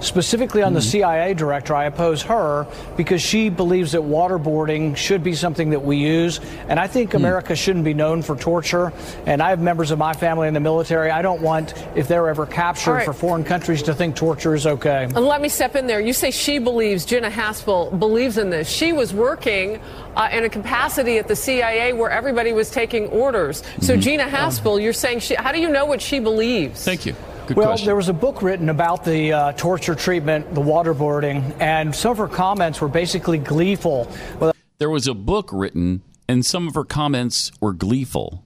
Specifically 0.00 0.62
on 0.62 0.74
the 0.74 0.80
CIA 0.82 1.34
director, 1.34 1.74
I 1.74 1.84
oppose 1.86 2.22
her 2.22 2.66
because 2.96 3.20
she 3.20 3.48
believes 3.48 3.92
that 3.92 4.02
waterboarding 4.02 4.96
should 4.96 5.24
be 5.24 5.34
something 5.34 5.70
that 5.70 5.82
we 5.82 5.96
use. 5.96 6.40
And 6.68 6.78
I 6.78 6.86
think 6.86 7.14
America 7.14 7.56
shouldn't 7.56 7.84
be 7.84 7.94
known 7.94 8.22
for 8.22 8.36
torture. 8.36 8.92
And 9.26 9.42
I 9.42 9.50
have 9.50 9.60
members 9.60 9.90
of 9.90 9.98
my 9.98 10.12
family 10.12 10.46
in 10.46 10.54
the 10.54 10.60
military. 10.60 11.10
I 11.10 11.20
don't 11.22 11.42
want, 11.42 11.74
if 11.96 12.06
they're 12.06 12.28
ever 12.28 12.46
captured 12.46 12.90
All 12.90 12.96
right. 12.98 13.04
for 13.04 13.12
foreign 13.12 13.44
countries, 13.44 13.82
to 13.82 13.94
think 13.94 14.14
torture 14.14 14.54
is 14.54 14.66
okay. 14.66 15.04
And 15.04 15.16
let 15.16 15.40
me 15.40 15.48
step 15.48 15.74
in 15.74 15.86
there. 15.86 16.00
You 16.00 16.12
say 16.12 16.30
she 16.30 16.58
believes, 16.58 17.04
Gina 17.04 17.30
Haspel 17.30 17.98
believes 17.98 18.38
in 18.38 18.50
this. 18.50 18.68
She 18.68 18.92
was 18.92 19.12
working 19.12 19.80
uh, 20.16 20.28
in 20.32 20.44
a 20.44 20.48
capacity 20.48 21.18
at 21.18 21.26
the 21.28 21.36
CIA 21.36 21.92
where 21.92 22.10
everybody 22.10 22.52
was 22.52 22.70
taking 22.70 23.06
orders. 23.08 23.62
So, 23.80 23.96
Mhm. 23.96 24.00
Gina 24.00 24.24
Haspel, 24.24 24.80
you're 24.82 24.92
saying 24.92 25.20
she, 25.20 25.34
how 25.34 25.52
do 25.52 25.60
you 25.60 25.68
know 25.70 25.86
what 25.86 26.00
she 26.00 26.18
believes? 26.20 26.84
Thank 26.84 27.04
you. 27.06 27.14
Well, 27.56 27.76
there 27.78 27.96
was 27.96 28.08
a 28.08 28.12
book 28.12 28.42
written 28.42 28.68
about 28.68 29.04
the 29.04 29.32
uh, 29.32 29.52
torture 29.52 29.94
treatment, 29.94 30.54
the 30.54 30.60
waterboarding, 30.60 31.54
and 31.60 31.94
some 31.94 32.12
of 32.12 32.18
her 32.18 32.28
comments 32.28 32.80
were 32.80 32.88
basically 32.88 33.38
gleeful. 33.38 34.10
Well, 34.38 34.52
There 34.78 34.90
was 34.90 35.06
a 35.06 35.14
book 35.14 35.50
written, 35.52 36.02
and 36.28 36.44
some 36.44 36.68
of 36.68 36.74
her 36.74 36.84
comments 36.84 37.50
were 37.60 37.72
gleeful. 37.72 38.44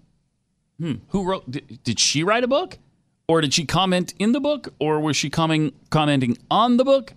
Hmm. 0.78 0.94
Who 1.08 1.24
wrote? 1.24 1.50
Did, 1.50 1.82
did 1.84 2.00
she 2.00 2.22
write 2.22 2.44
a 2.44 2.48
book, 2.48 2.78
or 3.28 3.40
did 3.40 3.54
she 3.54 3.64
comment 3.64 4.14
in 4.18 4.32
the 4.32 4.40
book, 4.40 4.72
or 4.78 5.00
was 5.00 5.16
she 5.16 5.30
coming 5.30 5.72
commenting 5.90 6.38
on 6.50 6.76
the 6.76 6.84
book? 6.84 7.14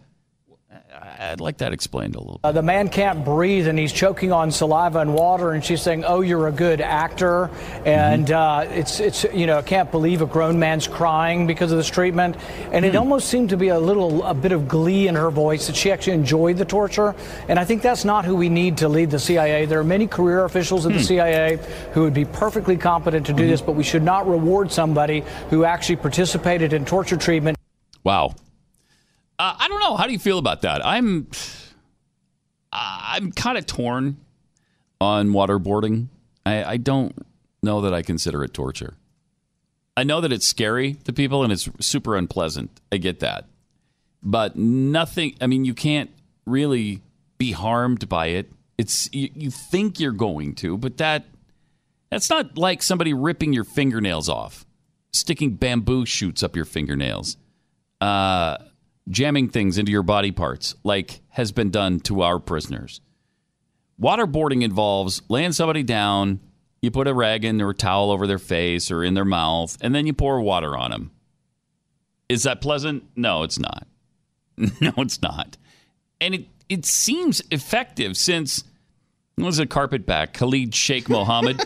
I'd 1.20 1.40
like 1.42 1.58
that 1.58 1.74
explained 1.74 2.16
a 2.16 2.20
little. 2.20 2.40
Uh, 2.44 2.52
the 2.52 2.62
man 2.62 2.90
can't 2.90 3.24
breathe 3.26 3.68
and 3.68 3.78
he's 3.78 3.92
choking 3.92 4.32
on 4.32 4.52
saliva 4.52 5.00
and 5.00 5.14
water, 5.14 5.52
and 5.52 5.64
she's 5.64 5.82
saying, 5.82 6.04
"Oh, 6.06 6.22
you're 6.22 6.48
a 6.48 6.52
good 6.52 6.82
actor," 6.82 7.50
and 7.86 8.32
uh, 8.32 8.66
it's 8.70 9.00
it's 9.00 9.24
you 9.34 9.46
know 9.48 9.58
I 9.58 9.62
can't 9.62 9.92
believe 9.92 10.22
a 10.22 10.26
grown 10.26 10.60
man's 10.60 10.88
crying 10.88 11.48
because 11.48 11.72
of 11.72 11.78
this 11.78 11.90
treatment, 11.90 12.36
and 12.72 12.86
it 12.86 12.96
almost 12.96 13.30
seemed 13.30 13.50
to 13.50 13.58
be 13.58 13.70
a 13.70 13.80
little 13.80 14.24
a 14.24 14.34
bit 14.34 14.52
of 14.52 14.68
glee 14.68 15.08
in 15.08 15.16
her 15.16 15.30
voice 15.32 15.68
that 15.68 15.76
she 15.76 15.92
actually 15.92 16.14
enjoyed 16.14 16.58
the 16.58 16.66
torture, 16.66 17.16
and 17.50 17.60
I 17.60 17.66
think 17.66 17.82
that's 17.82 18.06
not 18.06 18.26
who 18.26 18.36
we 18.36 18.50
need 18.50 18.78
to 18.78 18.90
lead 18.90 19.12
the 19.12 19.20
CIA. 19.20 19.66
There 19.66 19.80
are 19.80 19.84
many 19.84 20.08
career 20.08 20.46
officials 20.46 20.86
at 20.86 20.92
the 20.94 21.00
Hmm. 21.00 21.04
CIA 21.06 21.60
who 21.94 22.02
would 22.04 22.14
be 22.14 22.26
perfectly 22.26 22.78
competent 22.78 23.26
to 23.28 23.34
do 23.34 23.48
this, 23.48 23.62
but 23.62 23.74
we 23.74 23.84
should 23.84 24.04
not 24.04 24.28
reward 24.28 24.72
somebody 24.72 25.24
who 25.50 25.66
actually 25.66 25.98
participated 25.98 26.74
in 26.74 26.86
torture 26.86 27.18
treatment. 27.18 27.58
Wow. 28.04 28.36
Uh, 29.38 29.56
I 29.60 29.68
don't 29.68 29.80
know. 29.80 29.96
How 29.96 30.08
do 30.08 30.14
you 30.14 30.20
feel 30.20 30.38
about 30.38 30.62
that? 30.62 30.86
I'm 30.86 31.28
I'm 32.72 33.32
kind 33.32 33.58
of 33.58 33.66
torn 33.66 34.18
on 35.00 35.30
waterboarding. 35.30 36.08
I, 36.46 36.64
I 36.64 36.78
don't 36.78 37.16
know 37.64 37.82
that 37.82 37.94
I 37.94 38.02
consider 38.02 38.44
it 38.44 38.54
torture. 38.54 38.96
I 39.98 40.04
know 40.04 40.22
that 40.22 40.34
it's 40.34 40.46
scary 40.46 40.96
to 41.06 41.14
people 41.14 41.44
and 41.44 41.54
it's 41.54 41.70
super 41.80 42.16
unpleasant. 42.16 42.82
I 42.92 42.98
get 42.98 43.22
that. 43.22 43.46
But 44.22 44.56
nothing, 44.58 45.36
I 45.40 45.48
mean, 45.48 45.66
you 45.66 45.74
can't 45.74 46.10
really 46.46 47.02
be 47.38 47.52
harmed 47.52 48.10
by 48.10 48.28
it. 48.28 48.52
It's 48.78 49.10
you, 49.14 49.30
you 49.34 49.52
think 49.52 50.00
you're 50.00 50.12
going 50.12 50.56
to, 50.56 50.78
but 50.78 50.98
that 50.98 51.26
that's 52.10 52.30
not 52.30 52.58
like 52.58 52.84
somebody 52.84 53.14
ripping 53.14 53.54
your 53.54 53.64
fingernails 53.64 54.28
off, 54.28 54.66
sticking 55.14 55.52
bamboo 55.52 56.06
shoots 56.06 56.44
up 56.44 56.56
your 56.56 56.66
fingernails. 56.66 57.38
Uh, 58.02 58.58
jamming 59.10 59.50
things 59.50 59.78
into 59.78 59.92
your 59.92 60.04
body 60.04 60.32
parts, 60.32 60.76
like 60.84 61.22
has 61.30 61.52
been 61.52 61.70
done 61.70 62.00
to 62.02 62.22
our 62.22 62.40
prisoners. 62.40 63.02
Waterboarding 64.02 64.64
involves 64.64 65.22
laying 65.30 65.52
somebody 65.54 65.84
down, 65.84 66.40
you 66.82 66.92
put 66.92 67.08
a 67.08 67.14
rag 67.14 67.46
in 67.46 67.62
or 67.62 67.70
a 67.70 67.76
towel 67.76 68.12
over 68.12 68.28
their 68.28 68.40
face 68.40 68.92
or 68.92 69.04
in 69.04 69.14
their 69.14 69.26
mouth, 69.26 69.78
and 69.82 69.96
then 69.96 70.06
you 70.06 70.14
pour 70.14 70.42
water 70.42 70.76
on 70.78 70.92
them. 70.92 71.12
Is 72.28 72.44
that 72.44 72.62
pleasant? 72.62 73.04
No, 73.16 73.44
it's 73.44 73.60
not. 73.60 73.88
No, 74.82 74.94
it's 74.98 75.22
not. 75.22 75.58
And 76.22 76.34
it, 76.34 76.46
it 76.70 76.86
seems 76.86 77.42
effective 77.52 78.16
since, 78.16 78.64
what 79.36 79.48
was 79.48 79.60
it, 79.60 79.70
Carpetback, 79.70 80.34
Khalid 80.34 80.74
Sheikh 80.74 81.10
Mohammed? 81.10 81.58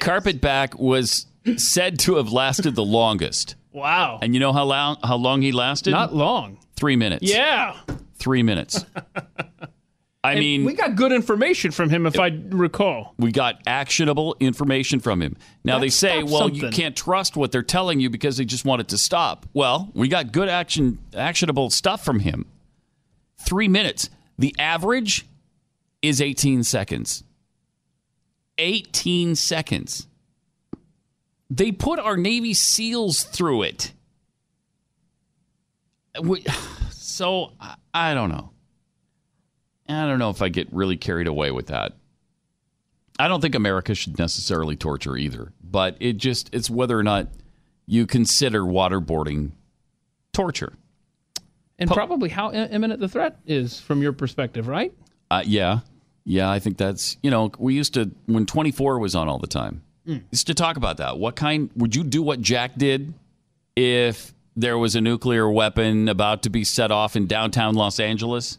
Carpetback 0.00 0.78
was 0.78 1.26
said 1.56 1.98
to 2.00 2.16
have 2.16 2.32
lasted 2.32 2.74
the 2.74 2.84
longest. 2.84 3.54
Wow. 3.76 4.18
And 4.22 4.32
you 4.32 4.40
know 4.40 4.54
how 4.54 4.64
long 4.64 4.96
how 5.04 5.16
long 5.16 5.42
he 5.42 5.52
lasted? 5.52 5.90
Not 5.90 6.14
long. 6.14 6.58
Three 6.76 6.96
minutes. 6.96 7.22
Yeah. 7.30 7.76
Three 8.14 8.42
minutes. 8.42 8.84
I 10.24 10.32
And 10.32 10.40
mean, 10.40 10.64
we 10.64 10.72
got 10.72 10.96
good 10.96 11.12
information 11.12 11.70
from 11.70 11.88
him, 11.90 12.04
if 12.06 12.18
I 12.18 12.36
recall. 12.48 13.14
we 13.18 13.30
got 13.30 13.60
actionable 13.66 14.34
information 14.40 14.98
from 14.98 15.20
him. 15.22 15.36
Now 15.62 15.78
they 15.78 15.90
say, 15.90 16.22
well, 16.24 16.48
you 16.50 16.70
can't 16.70 16.96
trust 16.96 17.36
what 17.36 17.52
they're 17.52 17.62
telling 17.62 18.00
you 18.00 18.10
because 18.10 18.36
they 18.38 18.44
just 18.44 18.64
want 18.64 18.80
it 18.80 18.88
to 18.88 18.98
stop. 18.98 19.46
Well, 19.52 19.90
we 19.94 20.08
got 20.08 20.32
good 20.32 20.48
action 20.48 20.98
actionable 21.14 21.68
stuff 21.70 22.02
from 22.04 22.20
him. 22.20 22.46
Three 23.38 23.68
minutes. 23.68 24.08
The 24.38 24.54
average 24.58 25.26
is 26.02 26.20
18 26.20 26.64
seconds. 26.64 27.22
18 28.58 29.36
seconds. 29.36 30.08
They 31.50 31.72
put 31.72 31.98
our 31.98 32.16
Navy 32.16 32.54
SEALs 32.54 33.22
through 33.24 33.62
it. 33.62 33.92
We- 36.22 36.44
So 36.90 37.52
I- 37.60 37.76
I 37.94 38.14
don't 38.14 38.28
know. 38.30 38.50
I 39.88 40.04
don't 40.06 40.18
know 40.18 40.30
if 40.30 40.42
I 40.42 40.48
get 40.48 40.70
really 40.72 40.96
carried 40.96 41.28
away 41.28 41.50
with 41.50 41.68
that. 41.68 41.92
I 43.18 43.28
don't 43.28 43.40
think 43.40 43.54
America 43.54 43.94
should 43.94 44.18
necessarily 44.18 44.76
torture 44.76 45.16
either, 45.16 45.52
but 45.62 45.96
it 46.00 46.14
just 46.18 46.50
it's 46.52 46.68
whether 46.68 46.98
or 46.98 47.02
not 47.04 47.28
you 47.86 48.06
consider 48.06 48.60
waterboarding 48.62 49.52
torture. 50.32 50.74
And 51.78 51.88
probably 51.90 52.28
how 52.28 52.52
imminent 52.52 53.00
the 53.00 53.08
threat 53.08 53.38
is 53.46 53.80
from 53.80 54.02
your 54.02 54.12
perspective, 54.12 54.66
right? 54.68 54.92
Uh, 55.30 55.42
yeah, 55.46 55.80
yeah, 56.24 56.50
I 56.50 56.58
think 56.58 56.76
that's 56.76 57.16
you 57.22 57.30
know 57.30 57.50
we 57.58 57.74
used 57.74 57.94
to 57.94 58.10
when 58.26 58.44
24 58.44 58.98
was 58.98 59.14
on 59.14 59.28
all 59.28 59.38
the 59.38 59.46
time. 59.46 59.82
Mm. 60.06 60.22
Used 60.30 60.46
to 60.46 60.54
talk 60.54 60.76
about 60.76 60.98
that. 60.98 61.18
What 61.18 61.36
kind 61.36 61.70
would 61.76 61.96
you 61.96 62.04
do? 62.04 62.22
What 62.22 62.40
Jack 62.40 62.76
did 62.76 63.14
if 63.74 64.32
there 64.54 64.78
was 64.78 64.94
a 64.94 65.00
nuclear 65.00 65.50
weapon 65.50 66.08
about 66.08 66.42
to 66.44 66.50
be 66.50 66.64
set 66.64 66.90
off 66.90 67.16
in 67.16 67.26
downtown 67.26 67.74
Los 67.74 68.00
Angeles? 68.00 68.58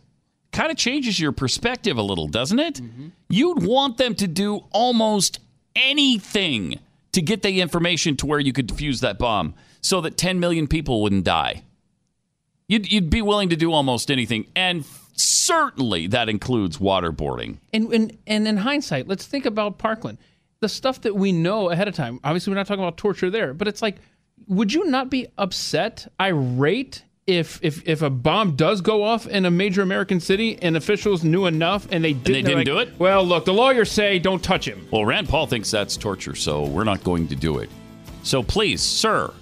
Kind 0.52 0.72
of 0.72 0.78
changes 0.78 1.20
your 1.20 1.32
perspective 1.32 1.98
a 1.98 2.02
little, 2.02 2.28
doesn't 2.28 2.60
it? 2.60 2.82
You'd 3.30 3.64
want 3.64 3.98
them 3.98 4.16
to 4.16 4.28
do 4.28 4.62
almost 4.72 5.40
anything 5.76 6.80
to 7.12 7.22
get 7.22 7.42
the 7.42 7.62
information 7.62 8.16
to 8.18 8.26
where 8.26 8.40
you 8.40 8.54
could 8.54 8.68
defuse 8.68 9.02
that 9.02 9.18
bomb 9.18 9.56
so 9.82 10.02
that 10.02 10.18
10 10.18 10.40
million 10.40 10.68
people 10.68 11.02
wouldn't 11.02 11.24
die. 11.24 11.64
You'd, 12.68 12.92
you'd 12.92 13.10
be 13.10 13.22
willing 13.22 13.50
to 13.50 13.56
do 13.56 13.72
almost 13.72 14.12
anything. 14.12 14.48
And 14.56 14.86
certainly 15.16 16.08
that 16.08 16.30
includes 16.30 16.78
waterboarding. 16.78 17.58
And, 17.74 17.92
and 17.94 18.18
and 18.28 18.48
in 18.48 18.58
hindsight, 18.58 19.08
let's 19.08 19.26
think 19.26 19.46
about 19.46 19.78
Parkland. 19.78 20.18
The 20.60 20.70
stuff 20.70 21.02
that 21.02 21.16
we 21.16 21.32
know 21.32 21.70
ahead 21.70 21.88
of 21.88 21.96
time. 21.96 22.20
Obviously, 22.24 22.52
we're 22.52 22.58
not 22.58 22.68
talking 22.68 22.84
about 22.84 22.98
torture 22.98 23.30
there, 23.30 23.54
but 23.54 23.68
it's 23.68 23.82
like, 23.82 23.98
would 24.48 24.74
you 24.74 24.86
not 24.86 25.10
be 25.10 25.28
upset, 25.38 26.12
irate, 26.20 27.04
if 27.28 27.60
if 27.62 27.86
if 27.86 28.02
a 28.02 28.10
bomb 28.10 28.56
does 28.56 28.80
go 28.82 29.04
off 29.04 29.28
in 29.28 29.46
a 29.46 29.52
major 29.52 29.82
American 29.82 30.20
city 30.22 30.58
and 30.62 30.78
officials 30.78 31.24
knew 31.26 31.46
enough 31.46 31.86
and 31.92 32.04
they 32.04 32.14
didn't, 32.14 32.24
they 32.24 32.32
they're 32.54 32.64
didn't 32.64 32.76
like, 32.78 32.88
do 32.88 32.94
it? 32.94 33.00
Well, 33.00 33.24
look, 33.26 33.44
the 33.46 33.54
lawyers 33.54 33.92
say 33.92 34.18
don't 34.18 34.42
touch 34.42 34.66
him. 34.66 34.88
Well, 34.92 35.06
Rand 35.06 35.28
Paul 35.28 35.46
thinks 35.46 35.70
that's 35.70 35.98
torture, 35.98 36.36
so 36.36 36.64
we're 36.64 36.86
not 36.86 37.04
going 37.04 37.28
to 37.28 37.36
do 37.36 37.58
it. 37.58 37.70
So 38.24 38.42
please, 38.42 38.82
sir, 38.82 39.34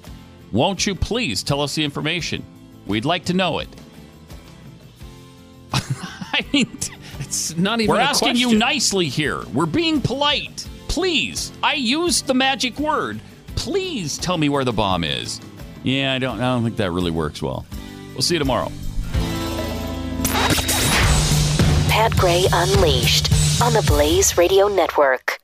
won't 0.52 0.85
you 0.88 0.95
please 0.95 1.44
tell 1.44 1.61
us 1.61 1.76
the 1.76 1.84
information? 1.84 2.44
We'd 2.88 3.06
like 3.06 3.26
to 3.26 3.34
know 3.34 3.60
it. 3.60 3.69
I 5.74 6.45
mean, 6.52 6.69
it's 7.19 7.56
not 7.56 7.82
even 7.82 7.95
We're 7.95 8.02
asking 8.02 8.35
you 8.35 8.58
nicely 8.58 9.08
here. 9.08 9.44
We're 9.53 9.66
being 9.66 10.02
polite. 10.02 10.68
Please, 10.95 11.51
I 11.61 11.74
used 11.74 12.25
the 12.25 12.33
magic 12.33 12.80
word. 12.80 13.19
Please 13.57 14.17
tell 14.17 14.38
me 14.38 14.48
where 14.48 14.64
the 14.64 14.72
bomb 14.72 15.03
is. 15.03 15.41
Yeah, 15.83 16.14
I 16.14 16.19
don't. 16.19 16.40
I 16.40 16.43
don't 16.53 16.64
think 16.64 16.77
that 16.77 16.90
really 16.91 17.11
works 17.11 17.41
well. 17.41 17.65
We'll 18.14 18.22
see 18.22 18.35
you 18.35 18.40
tomorrow. 18.40 18.72
Pat 21.90 22.15
Gray 22.15 22.45
Unleashed 22.49 23.30
on 23.61 23.74
the 23.74 23.83
Blaze 23.85 24.38
Radio 24.38 24.69
Network. 24.69 25.38